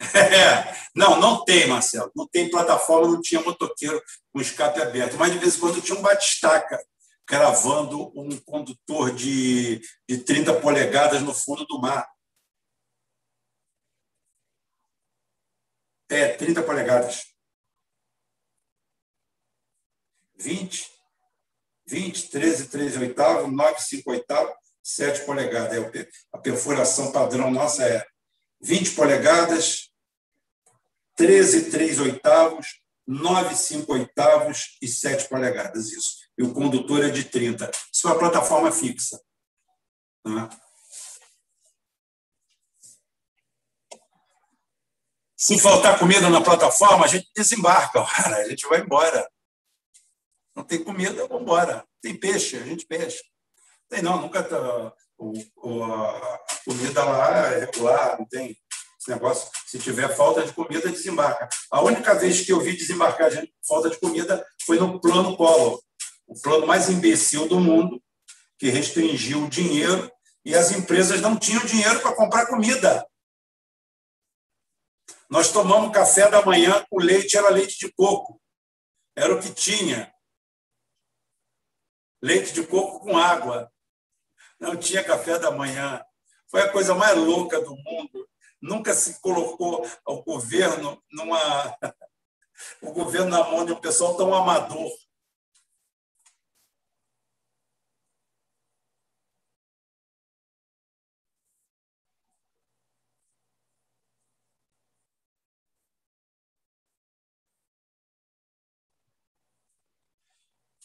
É, 0.14 0.76
não, 0.94 1.20
não 1.20 1.44
tem, 1.44 1.66
Marcelo. 1.66 2.10
Não 2.14 2.26
tem 2.26 2.50
plataforma, 2.50 3.08
não 3.08 3.20
tinha 3.20 3.40
motoqueiro 3.42 4.02
com 4.32 4.40
escape 4.40 4.80
aberto. 4.80 5.16
Mas 5.16 5.32
de 5.32 5.38
vez 5.38 5.56
em 5.56 5.60
quando 5.60 5.80
tinha 5.80 5.98
um 5.98 6.02
batistaca 6.02 6.78
cravando 7.26 8.12
um 8.18 8.38
condutor 8.40 9.14
de, 9.14 9.80
de 10.08 10.18
30 10.18 10.60
polegadas 10.60 11.22
no 11.22 11.34
fundo 11.34 11.64
do 11.66 11.80
mar. 11.80 12.08
É, 16.08 16.36
30 16.36 16.62
polegadas. 16.62 17.34
20, 20.36 20.90
20, 21.86 22.30
13, 22.30 22.68
13 22.68 22.98
oitavo, 22.98 23.50
9, 23.50 23.80
5 23.80 24.10
oitavo, 24.10 24.54
7 24.82 25.24
polegadas. 25.24 25.94
É 25.94 26.08
a 26.32 26.38
perfuração 26.38 27.10
padrão 27.10 27.50
nossa 27.50 27.84
é 27.88 28.06
20 28.60 28.94
polegadas, 28.94 29.90
13, 31.16 31.70
3 31.70 32.00
oitavos, 32.00 32.80
9, 33.06 33.54
5 33.54 33.92
oitavos 33.92 34.76
e 34.82 34.88
7 34.88 35.28
polegadas. 35.28 35.90
Isso 35.92 36.23
e 36.36 36.42
o 36.42 36.52
condutor 36.52 37.04
é 37.04 37.10
de 37.10 37.24
30. 37.24 37.70
Isso 37.92 38.08
é 38.08 38.10
uma 38.10 38.18
plataforma 38.18 38.70
fixa. 38.72 39.20
Tá? 40.22 40.50
Se 45.36 45.58
faltar 45.58 45.98
comida 45.98 46.30
na 46.30 46.40
plataforma, 46.40 47.04
a 47.04 47.08
gente 47.08 47.30
desembarca, 47.36 48.04
cara, 48.16 48.36
a 48.36 48.48
gente 48.48 48.66
vai 48.66 48.80
embora. 48.80 49.28
Não 50.56 50.64
tem 50.64 50.82
comida, 50.82 51.26
vamos 51.26 51.42
embora. 51.42 51.84
Tem 52.00 52.18
peixe, 52.18 52.56
a 52.56 52.62
gente 52.62 52.86
peixe. 52.86 53.22
Tem 53.88 54.00
não, 54.00 54.22
nunca 54.22 54.42
tá, 54.42 54.92
o, 55.18 55.32
o, 55.56 55.84
a 55.84 56.40
comida 56.64 57.04
lá 57.04 57.52
é 57.52 57.60
regular, 57.60 58.18
não 58.18 58.26
tem 58.26 58.56
esse 58.98 59.10
negócio. 59.10 59.50
Se 59.66 59.78
tiver 59.78 60.16
falta 60.16 60.44
de 60.44 60.52
comida, 60.52 60.88
desembarca. 60.88 61.48
A 61.70 61.82
única 61.82 62.14
vez 62.14 62.40
que 62.40 62.52
eu 62.52 62.60
vi 62.60 62.76
desembarcar 62.76 63.30
gente 63.30 63.52
falta 63.66 63.90
de 63.90 63.98
comida 63.98 64.44
foi 64.64 64.78
no 64.78 65.00
plano 65.00 65.36
Collor 65.36 65.84
o 66.26 66.40
plano 66.40 66.66
mais 66.66 66.88
imbecil 66.88 67.48
do 67.48 67.60
mundo, 67.60 68.02
que 68.58 68.70
restringiu 68.70 69.44
o 69.44 69.48
dinheiro 69.48 70.10
e 70.44 70.54
as 70.54 70.72
empresas 70.72 71.20
não 71.20 71.38
tinham 71.38 71.64
dinheiro 71.64 72.00
para 72.00 72.14
comprar 72.14 72.46
comida. 72.46 73.06
Nós 75.28 75.50
tomamos 75.50 75.92
café 75.92 76.30
da 76.30 76.44
manhã, 76.44 76.84
o 76.90 77.00
leite 77.00 77.36
era 77.36 77.48
leite 77.48 77.78
de 77.78 77.92
coco. 77.92 78.40
Era 79.16 79.34
o 79.34 79.40
que 79.40 79.52
tinha. 79.52 80.12
Leite 82.22 82.52
de 82.52 82.66
coco 82.66 83.00
com 83.00 83.16
água. 83.16 83.72
Não 84.60 84.76
tinha 84.76 85.04
café 85.04 85.38
da 85.38 85.50
manhã. 85.50 86.04
Foi 86.50 86.62
a 86.62 86.70
coisa 86.70 86.94
mais 86.94 87.16
louca 87.16 87.60
do 87.60 87.76
mundo. 87.76 88.28
Nunca 88.60 88.94
se 88.94 89.20
colocou 89.20 89.86
o 90.06 90.22
governo 90.22 91.02
numa 91.10 91.76
o 92.80 92.92
governo 92.92 93.30
na 93.30 93.44
mão 93.44 93.64
de 93.64 93.72
um 93.72 93.80
pessoal 93.80 94.16
tão 94.16 94.32
amador. 94.34 94.90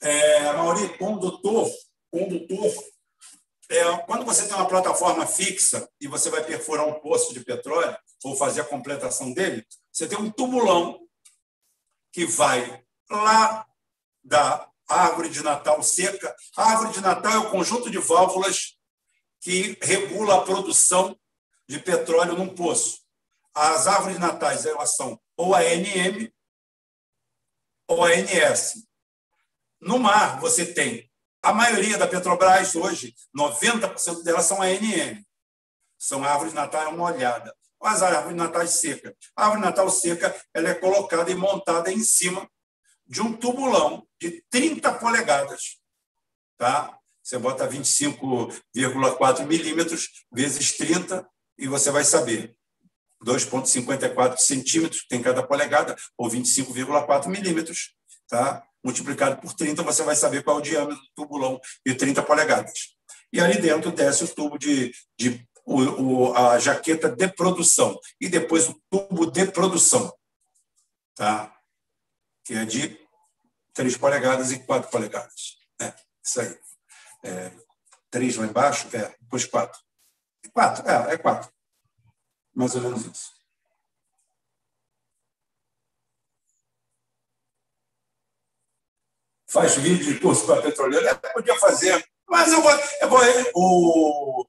É, 0.01 0.53
Mauri, 0.53 0.97
condutor, 0.97 1.69
condutor 2.11 2.73
é, 3.71 3.97
quando 3.99 4.25
você 4.25 4.47
tem 4.47 4.55
uma 4.55 4.67
plataforma 4.67 5.27
fixa 5.27 5.87
e 6.01 6.07
você 6.07 6.31
vai 6.31 6.43
perfurar 6.43 6.87
um 6.87 6.99
poço 6.99 7.31
de 7.33 7.45
petróleo 7.45 7.95
ou 8.23 8.35
fazer 8.35 8.61
a 8.61 8.65
completação 8.65 9.31
dele, 9.31 9.63
você 9.91 10.07
tem 10.07 10.17
um 10.17 10.31
tubulão 10.31 10.99
que 12.11 12.25
vai 12.25 12.83
lá 13.09 13.67
da 14.23 14.67
árvore 14.87 15.29
de 15.29 15.43
Natal 15.43 15.83
seca. 15.83 16.35
A 16.57 16.71
árvore 16.71 16.93
de 16.93 17.01
Natal 17.01 17.31
é 17.31 17.37
o 17.37 17.51
conjunto 17.51 17.91
de 17.91 17.99
válvulas 17.99 18.75
que 19.39 19.77
regula 19.83 20.37
a 20.37 20.41
produção 20.41 21.15
de 21.67 21.79
petróleo 21.79 22.35
num 22.35 22.53
poço. 22.55 22.99
As 23.53 23.85
árvores 23.85 24.17
natais 24.17 24.65
elas 24.65 24.95
são 24.95 25.19
ou 25.37 25.53
a 25.53 25.61
NM 25.63 26.33
ou 27.87 28.03
a 28.03 28.15
NS. 28.15 28.88
No 29.81 29.97
mar, 29.97 30.39
você 30.39 30.65
tem 30.65 31.09
a 31.41 31.53
maioria 31.53 31.97
da 31.97 32.07
Petrobras 32.07 32.75
hoje, 32.75 33.15
90% 33.35 34.23
delas 34.23 34.45
são 34.45 34.61
ANM. 34.61 35.25
São 35.97 36.23
árvores 36.23 36.53
natais 36.53 36.93
molhadas. 36.95 37.53
As 37.81 38.01
árvores 38.01 38.35
natais 38.35 38.71
secas. 38.71 39.13
A 39.35 39.45
árvore 39.45 39.61
natal 39.61 39.89
seca 39.89 40.35
ela 40.53 40.69
é 40.69 40.75
colocada 40.75 41.31
e 41.31 41.35
montada 41.35 41.91
em 41.91 42.03
cima 42.03 42.49
de 43.07 43.21
um 43.21 43.33
tubulão 43.33 44.05
de 44.21 44.43
30 44.49 44.93
polegadas. 44.93 45.79
Tá? 46.57 46.97
Você 47.23 47.37
bota 47.37 47.67
25,4 47.67 49.45
milímetros 49.45 50.25
vezes 50.31 50.75
30 50.75 51.27
e 51.57 51.67
você 51.67 51.89
vai 51.89 52.03
saber. 52.03 52.55
2,54 53.23 54.37
centímetros 54.37 55.05
tem 55.07 55.21
cada 55.21 55.43
polegada, 55.43 55.95
ou 56.17 56.29
25,4 56.29 57.27
milímetros. 57.27 57.95
Tá? 58.27 58.63
Multiplicado 58.83 59.39
por 59.41 59.53
30, 59.53 59.83
você 59.83 60.03
vai 60.03 60.15
saber 60.15 60.43
qual 60.43 60.57
é 60.57 60.59
o 60.59 60.63
diâmetro 60.63 61.01
do 61.01 61.09
tubulão 61.15 61.59
de 61.85 61.95
30 61.95 62.23
polegadas. 62.23 62.95
E 63.31 63.39
ali 63.39 63.59
dentro 63.61 63.91
desce 63.91 64.23
o 64.23 64.27
tubo 64.27 64.57
de, 64.57 64.91
de 65.17 65.47
o, 65.65 65.81
o, 65.81 66.35
a 66.35 66.57
jaqueta 66.57 67.09
de 67.09 67.27
produção 67.27 67.99
e 68.19 68.27
depois 68.27 68.67
o 68.67 68.81
tubo 68.89 69.29
de 69.29 69.45
produção, 69.45 70.11
tá? 71.15 71.53
que 72.43 72.55
é 72.55 72.65
de 72.65 72.99
3 73.73 73.95
polegadas 73.97 74.51
e 74.51 74.59
4 74.59 74.89
polegadas. 74.89 75.57
É, 75.79 75.93
isso 76.23 76.41
aí. 76.41 76.59
É, 77.23 77.51
3 78.09 78.37
lá 78.37 78.45
embaixo, 78.45 78.87
é, 78.95 79.15
depois 79.19 79.45
4. 79.45 79.79
4, 80.51 80.89
é, 80.89 81.13
é 81.13 81.17
4. 81.17 81.51
Mais 82.55 82.73
ou 82.75 82.81
menos 82.81 83.05
isso. 83.05 83.38
Faz 89.49 89.75
vídeo 89.75 90.13
de 90.13 90.19
curso 90.19 90.45
para 90.45 90.61
petroleiro, 90.61 91.05
eu 91.05 91.15
podia 91.33 91.57
fazer, 91.59 92.05
mas 92.27 92.51
eu 92.51 92.61
vou. 92.61 92.71
Eu 93.01 93.09
vou 93.09 93.19
o, 93.55 94.45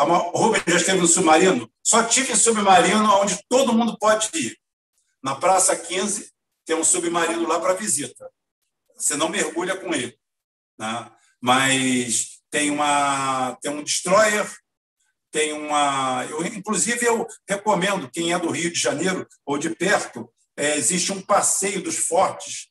o 0.00 0.38
Rubens 0.38 0.62
já 0.66 0.76
esteve 0.76 1.00
no 1.00 1.06
submarino, 1.06 1.70
só 1.82 2.04
tive 2.04 2.34
submarino 2.36 3.04
onde 3.20 3.38
todo 3.48 3.72
mundo 3.72 3.96
pode 3.98 4.30
ir. 4.34 4.58
Na 5.22 5.34
Praça 5.34 5.76
15 5.76 6.32
tem 6.64 6.76
um 6.76 6.84
submarino 6.84 7.46
lá 7.46 7.58
para 7.60 7.74
visita. 7.74 8.30
Você 8.96 9.16
não 9.16 9.28
mergulha 9.28 9.76
com 9.76 9.92
ele. 9.92 10.16
Né? 10.78 11.10
Mas 11.40 12.40
tem, 12.50 12.70
uma, 12.70 13.56
tem 13.60 13.70
um 13.72 13.82
destroyer, 13.82 14.48
tem 15.30 15.52
uma. 15.52 16.24
Eu, 16.30 16.44
inclusive, 16.46 17.04
eu 17.04 17.26
recomendo, 17.48 18.10
quem 18.10 18.32
é 18.32 18.38
do 18.38 18.50
Rio 18.50 18.72
de 18.72 18.78
Janeiro 18.78 19.26
ou 19.44 19.58
de 19.58 19.70
perto, 19.70 20.32
é, 20.56 20.76
existe 20.76 21.12
um 21.12 21.20
passeio 21.20 21.82
dos 21.82 21.98
fortes 21.98 22.68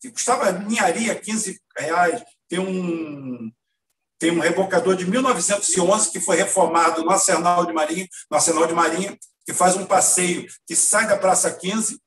que 0.00 0.10
custava 0.10 0.50
ninharia 0.52 1.14
15 1.14 1.60
reais. 1.76 2.22
Tem 2.48 2.58
um, 2.58 3.52
tem 4.18 4.30
um 4.30 4.40
rebocador 4.40 4.96
de 4.96 5.06
1911 5.06 6.10
que 6.10 6.20
foi 6.20 6.36
reformado 6.36 7.04
no 7.04 7.10
Arsenal 7.10 7.64
de 7.66 7.72
Marinha, 7.72 8.08
no 8.30 8.36
Arsenal 8.36 8.66
de 8.66 8.74
Marinha, 8.74 9.16
que 9.46 9.52
faz 9.52 9.76
um 9.76 9.86
passeio 9.86 10.46
que 10.66 10.74
sai 10.74 11.06
da 11.06 11.16
Praça 11.16 11.52
15, 11.52 12.00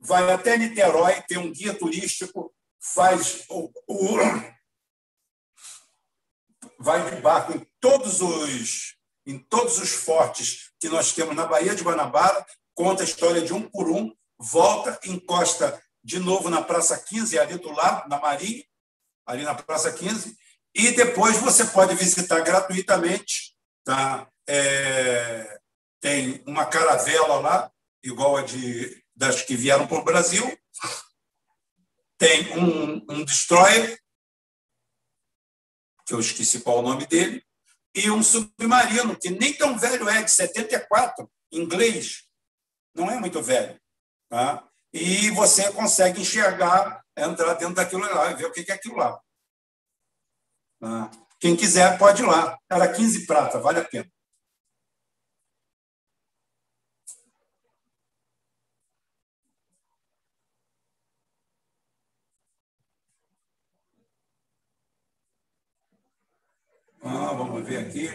vai 0.00 0.30
até 0.32 0.56
Niterói, 0.56 1.22
tem 1.28 1.38
um 1.38 1.52
guia 1.52 1.74
turístico, 1.74 2.54
faz 2.80 3.44
o, 3.48 3.70
o 3.88 4.18
vai 6.78 7.10
de 7.10 7.20
barco 7.20 7.52
em 7.52 7.66
todos 7.80 8.20
os 8.20 8.96
em 9.26 9.38
todos 9.38 9.78
os 9.78 9.90
fortes 9.90 10.70
que 10.80 10.88
nós 10.88 11.12
temos 11.12 11.36
na 11.36 11.44
Baía 11.44 11.74
de 11.74 11.82
Guanabara, 11.82 12.46
conta 12.74 13.02
a 13.02 13.04
história 13.04 13.42
de 13.42 13.52
um 13.52 13.68
por 13.68 13.90
um, 13.90 14.10
volta, 14.38 14.98
encosta 15.04 15.82
de 16.08 16.18
novo 16.18 16.48
na 16.48 16.62
Praça 16.62 16.98
15, 16.98 17.38
ali 17.38 17.58
do 17.58 17.70
lado, 17.70 18.08
na 18.08 18.18
Marinha, 18.18 18.64
ali 19.26 19.42
na 19.42 19.54
Praça 19.54 19.92
15, 19.92 20.34
e 20.74 20.92
depois 20.92 21.36
você 21.36 21.66
pode 21.66 21.94
visitar 21.96 22.40
gratuitamente. 22.40 23.54
Tá? 23.84 24.26
É, 24.48 25.60
tem 26.00 26.42
uma 26.46 26.64
caravela 26.64 27.40
lá, 27.40 27.70
igual 28.02 28.38
a 28.38 28.42
de, 28.42 29.04
das 29.14 29.42
que 29.42 29.54
vieram 29.54 29.86
para 29.86 29.98
o 29.98 30.04
Brasil, 30.04 30.58
tem 32.16 32.56
um, 32.56 33.04
um 33.10 33.22
destroyer, 33.22 34.00
que 36.06 36.14
eu 36.14 36.20
esqueci 36.20 36.60
qual 36.60 36.78
o 36.78 36.82
nome 36.82 37.06
dele, 37.06 37.44
e 37.94 38.10
um 38.10 38.22
submarino, 38.22 39.14
que 39.14 39.28
nem 39.28 39.52
tão 39.52 39.78
velho 39.78 40.08
é, 40.08 40.22
de 40.22 40.30
74, 40.30 41.30
inglês, 41.52 42.24
não 42.94 43.10
é 43.10 43.20
muito 43.20 43.42
velho. 43.42 43.78
Tá? 44.30 44.67
E 44.92 45.30
você 45.30 45.70
consegue 45.72 46.20
enxergar, 46.22 47.02
entrar 47.16 47.54
dentro 47.54 47.74
daquilo 47.74 48.02
lá 48.02 48.30
e 48.30 48.34
ver 48.36 48.46
o 48.46 48.52
que 48.52 48.70
é 48.70 48.74
aquilo 48.74 48.96
lá. 48.96 49.20
Tá? 50.80 51.10
Quem 51.40 51.56
quiser 51.56 51.98
pode 51.98 52.22
ir 52.22 52.26
lá. 52.26 52.58
Era 52.70 52.92
15 52.92 53.26
prata, 53.26 53.60
vale 53.60 53.80
a 53.80 53.84
pena. 53.84 54.10
Ah, 67.00 67.32
vamos 67.32 67.64
ver 67.64 67.78
aqui. 67.86 68.08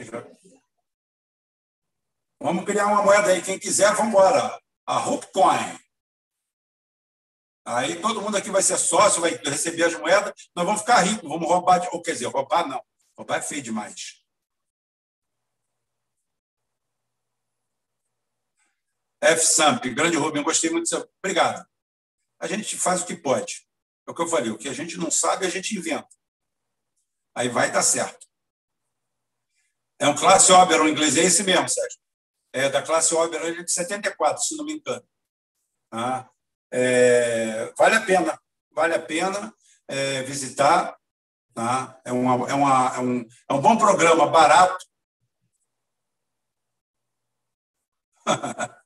Vamos 2.39 2.65
criar 2.65 2.87
uma 2.87 3.01
moeda 3.01 3.29
aí. 3.29 3.41
Quem 3.41 3.57
quiser, 3.57 3.93
vamos 3.93 4.09
embora. 4.09 4.59
A 4.85 4.99
Hoopcoin. 4.99 5.82
Aí 7.65 8.01
todo 8.01 8.21
mundo 8.21 8.35
aqui 8.35 8.49
vai 8.49 8.61
ser 8.61 8.77
sócio, 8.77 9.21
vai 9.21 9.31
receber 9.35 9.83
as 9.83 9.97
moedas, 9.97 10.33
nós 10.53 10.65
vamos 10.65 10.81
ficar 10.81 11.01
ricos, 11.01 11.27
vamos 11.29 11.47
roubar, 11.47 11.79
de... 11.79 11.87
ou 11.91 12.01
quer 12.01 12.11
dizer, 12.11 12.25
roubar 12.25 12.67
não, 12.67 12.83
roubar 13.17 13.37
é 13.37 13.41
feio 13.41 13.61
demais. 13.61 14.21
F-Samp, 19.21 19.85
grande 19.85 20.17
Rubem, 20.17 20.43
gostei 20.43 20.69
muito 20.69 20.83
disso. 20.83 21.09
Obrigado. 21.23 21.65
A 22.39 22.47
gente 22.47 22.77
faz 22.77 23.01
o 23.01 23.05
que 23.05 23.15
pode. 23.15 23.65
É 24.05 24.11
o 24.11 24.13
que 24.13 24.21
eu 24.21 24.27
falei, 24.27 24.51
o 24.51 24.57
que 24.57 24.67
a 24.67 24.73
gente 24.73 24.97
não 24.97 25.09
sabe, 25.09 25.45
a 25.45 25.49
gente 25.49 25.77
inventa. 25.77 26.09
Aí 27.33 27.47
vai 27.47 27.71
dar 27.71 27.81
certo. 27.81 28.27
É 29.97 30.07
um 30.09 30.15
classe 30.15 30.51
Oberon 30.51 30.89
inglês, 30.89 31.15
é 31.15 31.21
esse 31.21 31.41
mesmo, 31.43 31.69
Sérgio. 31.69 31.99
É 32.51 32.67
da 32.67 32.81
classe 32.81 33.15
Oberon, 33.15 33.45
ele 33.45 33.61
é 33.61 33.63
de 33.63 33.71
74, 33.71 34.43
se 34.43 34.57
não 34.57 34.65
me 34.65 34.73
engano. 34.73 35.07
Ah, 35.89 36.29
é, 36.73 37.71
vale 37.77 37.95
a 37.95 38.01
pena, 38.01 38.41
vale 38.71 38.95
a 38.95 38.99
pena 38.99 39.53
é, 39.87 40.23
visitar. 40.23 40.97
Tá? 41.53 42.01
É, 42.03 42.11
uma, 42.11 42.49
é, 42.49 42.53
uma, 42.55 42.95
é, 42.95 42.99
um, 42.99 43.27
é 43.47 43.53
um 43.53 43.61
bom 43.61 43.77
programa, 43.77 44.25
barato. 44.25 44.83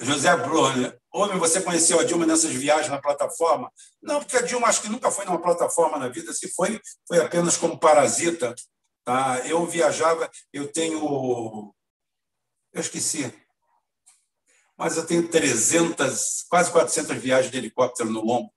José 0.00 0.36
Brunner, 0.36 1.00
homem, 1.12 1.38
você 1.38 1.60
conheceu 1.60 2.00
a 2.00 2.04
Dilma 2.04 2.26
nessas 2.26 2.50
viagens 2.52 2.88
na 2.88 3.00
plataforma? 3.00 3.72
Não, 4.02 4.18
porque 4.18 4.36
a 4.36 4.42
Dilma 4.42 4.66
acho 4.66 4.82
que 4.82 4.88
nunca 4.88 5.12
foi 5.12 5.24
numa 5.24 5.40
plataforma 5.40 5.96
na 5.96 6.08
vida. 6.08 6.32
Se 6.32 6.48
foi, 6.54 6.80
foi 7.06 7.20
apenas 7.20 7.56
como 7.56 7.78
parasita. 7.78 8.52
Tá? 9.04 9.40
Eu 9.46 9.64
viajava, 9.64 10.28
eu 10.52 10.72
tenho. 10.72 11.72
Eu 12.72 12.80
esqueci 12.80 13.32
mas 14.78 14.96
eu 14.96 15.04
tenho 15.04 15.28
300, 15.28 16.46
quase 16.48 16.70
400 16.70 17.16
viagens 17.16 17.50
de 17.50 17.58
helicóptero 17.58 18.08
no 18.10 18.24
lombo. 18.24 18.52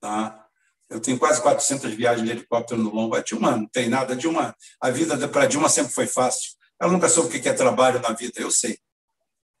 Tá? 0.00 0.48
Eu 0.88 1.00
tenho 1.00 1.18
quase 1.18 1.42
400 1.42 1.92
viagens 1.94 2.24
de 2.24 2.30
helicóptero 2.30 2.80
no 2.80 2.94
lombo. 2.94 3.16
A 3.16 3.20
Dilma 3.20 3.56
não 3.56 3.66
tem 3.66 3.88
nada. 3.88 4.12
A 4.12 4.16
Dilma, 4.16 4.56
a 4.80 4.90
vida 4.90 5.28
para 5.28 5.46
Dilma 5.46 5.68
sempre 5.68 5.92
foi 5.92 6.06
fácil. 6.06 6.52
Ela 6.80 6.92
nunca 6.92 7.08
soube 7.08 7.36
o 7.36 7.42
que 7.42 7.48
é 7.48 7.52
trabalho 7.52 8.00
na 8.00 8.12
vida. 8.12 8.40
Eu 8.40 8.52
sei. 8.52 8.78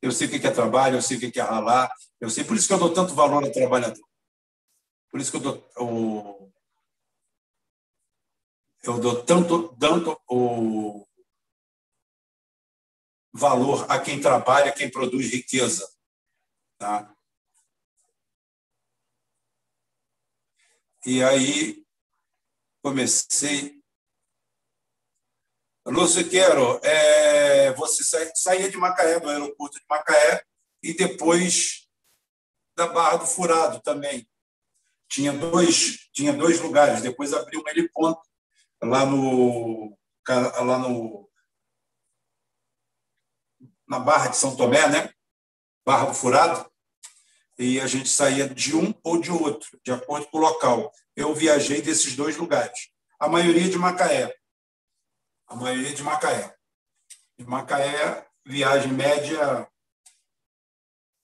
Eu 0.00 0.12
sei 0.12 0.28
o 0.28 0.30
que 0.30 0.46
é 0.46 0.50
trabalho, 0.50 0.96
eu 0.96 1.02
sei 1.02 1.16
o 1.16 1.20
que 1.20 1.40
é 1.40 1.42
ralar. 1.42 1.92
Eu 2.20 2.30
sei. 2.30 2.44
Por 2.44 2.56
isso 2.56 2.68
que 2.68 2.72
eu 2.72 2.78
dou 2.78 2.94
tanto 2.94 3.12
valor 3.12 3.44
ao 3.44 3.50
trabalhador. 3.50 4.08
Por 5.10 5.20
isso 5.20 5.32
que 5.32 5.36
eu 5.36 5.40
dou, 5.40 6.52
eu 8.84 8.98
dou 8.98 9.22
tanto, 9.24 9.76
tanto 9.78 10.18
o 10.28 11.06
valor 13.32 13.86
a 13.90 13.98
quem 13.98 14.20
trabalha, 14.20 14.72
quem 14.72 14.90
produz 14.90 15.30
riqueza. 15.30 15.88
Tá? 16.78 17.14
E 21.06 21.22
aí 21.22 21.84
comecei. 22.82 23.80
Lúcio 25.86 26.28
Quero, 26.28 26.78
é, 26.84 27.72
você 27.72 28.04
saía 28.34 28.70
de 28.70 28.76
Macaé, 28.76 29.18
do 29.18 29.28
aeroporto 29.28 29.78
de 29.78 29.84
Macaé, 29.88 30.44
e 30.82 30.94
depois 30.94 31.88
da 32.76 32.86
Barra 32.86 33.16
do 33.16 33.26
Furado 33.26 33.80
também. 33.80 34.28
Tinha 35.08 35.32
dois, 35.32 36.08
tinha 36.12 36.32
dois 36.32 36.60
lugares. 36.60 37.02
Depois 37.02 37.32
abriu 37.32 37.60
um 37.60 37.68
heliponto 37.68 38.20
lá 38.82 39.04
no, 39.04 39.98
lá 40.28 40.78
no 40.78 41.29
na 43.90 43.98
Barra 43.98 44.28
de 44.28 44.36
São 44.36 44.56
Tomé, 44.56 44.88
né? 44.88 45.12
Barra 45.84 46.06
do 46.06 46.14
Furado, 46.14 46.70
e 47.58 47.80
a 47.80 47.86
gente 47.88 48.08
saía 48.08 48.48
de 48.48 48.76
um 48.76 48.94
ou 49.02 49.20
de 49.20 49.32
outro, 49.32 49.78
de 49.84 49.90
acordo 49.90 50.26
com 50.28 50.38
o 50.38 50.40
local. 50.40 50.92
Eu 51.16 51.34
viajei 51.34 51.82
desses 51.82 52.14
dois 52.14 52.36
lugares. 52.36 52.90
A 53.18 53.28
maioria 53.28 53.68
de 53.68 53.76
Macaé. 53.76 54.32
A 55.48 55.56
maioria 55.56 55.92
de 55.92 56.02
Macaé. 56.04 56.54
De 57.36 57.44
Macaé, 57.44 58.26
viagem 58.46 58.92
média 58.92 59.68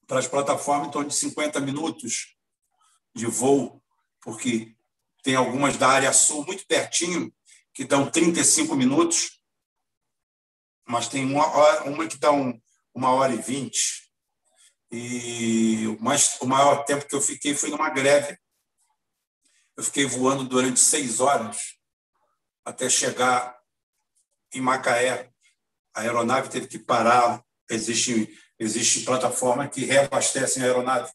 para 0.07 0.19
as 0.19 0.27
plataformas 0.27 0.89
em 0.89 0.91
torno 0.91 1.09
de 1.09 1.15
50 1.15 1.61
minutos 1.61 2.37
de 3.15 3.27
voo, 3.27 3.83
porque 4.21 4.75
tem 5.23 5.37
algumas 5.37 5.77
da 5.77 5.89
área 5.89 6.13
sul 6.13 6.45
muito 6.45 6.67
pertinho, 6.67 7.33
que 7.73 7.85
dão 7.85 8.11
35 8.11 8.75
minutos, 8.77 9.41
mas 10.87 11.09
tem 11.09 11.25
uma, 11.25 11.47
uma 11.83 12.07
que 12.07 12.19
dá 12.19 12.31
um, 12.33 12.59
uma 12.95 13.13
hora 13.13 13.35
e 13.35 13.39
vinte. 13.39 14.07
E 14.91 15.87
o, 15.89 16.03
mais, 16.03 16.39
o 16.41 16.47
maior 16.47 16.85
tempo 16.85 17.07
que 17.07 17.15
eu 17.15 17.21
fiquei 17.21 17.55
foi 17.55 17.71
numa 17.71 17.91
greve. 17.91 18.39
Eu 19.77 19.83
fiquei 19.83 20.07
voando 20.07 20.45
durante 20.45 20.81
seis 20.81 21.21
horas 21.21 21.77
até 22.65 22.89
chegar 22.89 23.59
em 24.53 24.61
Macaé. 24.61 25.31
A 25.95 26.03
aeronave 26.03 26.49
teve 26.49 26.67
que 26.67 26.79
parar. 26.79 27.45
Existe, 27.69 28.39
existe 28.59 29.05
plataforma 29.05 29.69
que 29.69 29.85
reabastecem 29.85 30.63
a 30.63 30.67
aeronave. 30.67 31.13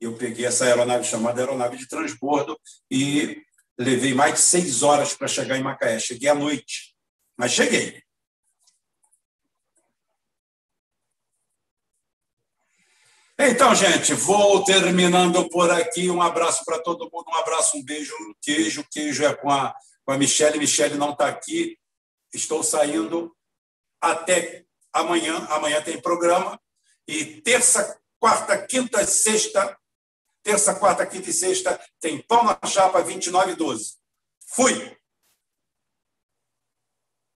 Eu 0.00 0.16
peguei 0.16 0.46
essa 0.46 0.64
aeronave 0.64 1.04
chamada 1.04 1.40
aeronave 1.40 1.76
de 1.76 1.88
transbordo 1.88 2.58
e 2.90 3.42
levei 3.78 4.14
mais 4.14 4.34
de 4.34 4.40
seis 4.40 4.82
horas 4.82 5.14
para 5.14 5.28
chegar 5.28 5.56
em 5.56 5.62
Macaé. 5.62 5.98
Cheguei 5.98 6.28
à 6.28 6.34
noite, 6.34 6.94
mas 7.36 7.52
cheguei. 7.52 8.02
Então, 13.44 13.74
gente, 13.74 14.14
vou 14.14 14.62
terminando 14.62 15.48
por 15.48 15.68
aqui. 15.68 16.08
Um 16.08 16.22
abraço 16.22 16.64
para 16.64 16.78
todo 16.78 17.10
mundo, 17.12 17.24
um 17.28 17.34
abraço, 17.34 17.76
um 17.76 17.82
beijo, 17.82 18.14
um 18.14 18.32
queijo. 18.40 18.86
Queijo 18.88 19.24
é 19.24 19.34
com 19.34 19.50
a, 19.50 19.74
com 20.04 20.12
a 20.12 20.16
Michelle. 20.16 20.60
Michelle 20.60 20.96
não 20.96 21.10
está 21.10 21.26
aqui. 21.26 21.76
Estou 22.32 22.62
saindo 22.62 23.34
até 24.00 24.64
amanhã. 24.92 25.44
Amanhã 25.50 25.82
tem 25.82 26.00
programa. 26.00 26.56
E 27.08 27.40
terça, 27.42 27.98
quarta, 28.20 28.56
quinta, 28.64 29.04
sexta. 29.04 29.76
Terça, 30.44 30.76
quarta, 30.76 31.04
quinta 31.04 31.28
e 31.28 31.32
sexta 31.32 31.80
tem 32.00 32.22
pão 32.22 32.44
na 32.44 32.56
chapa 32.68 33.02
29 33.02 33.52
e 33.52 33.56
12. 33.56 33.94
Fui! 34.46 34.96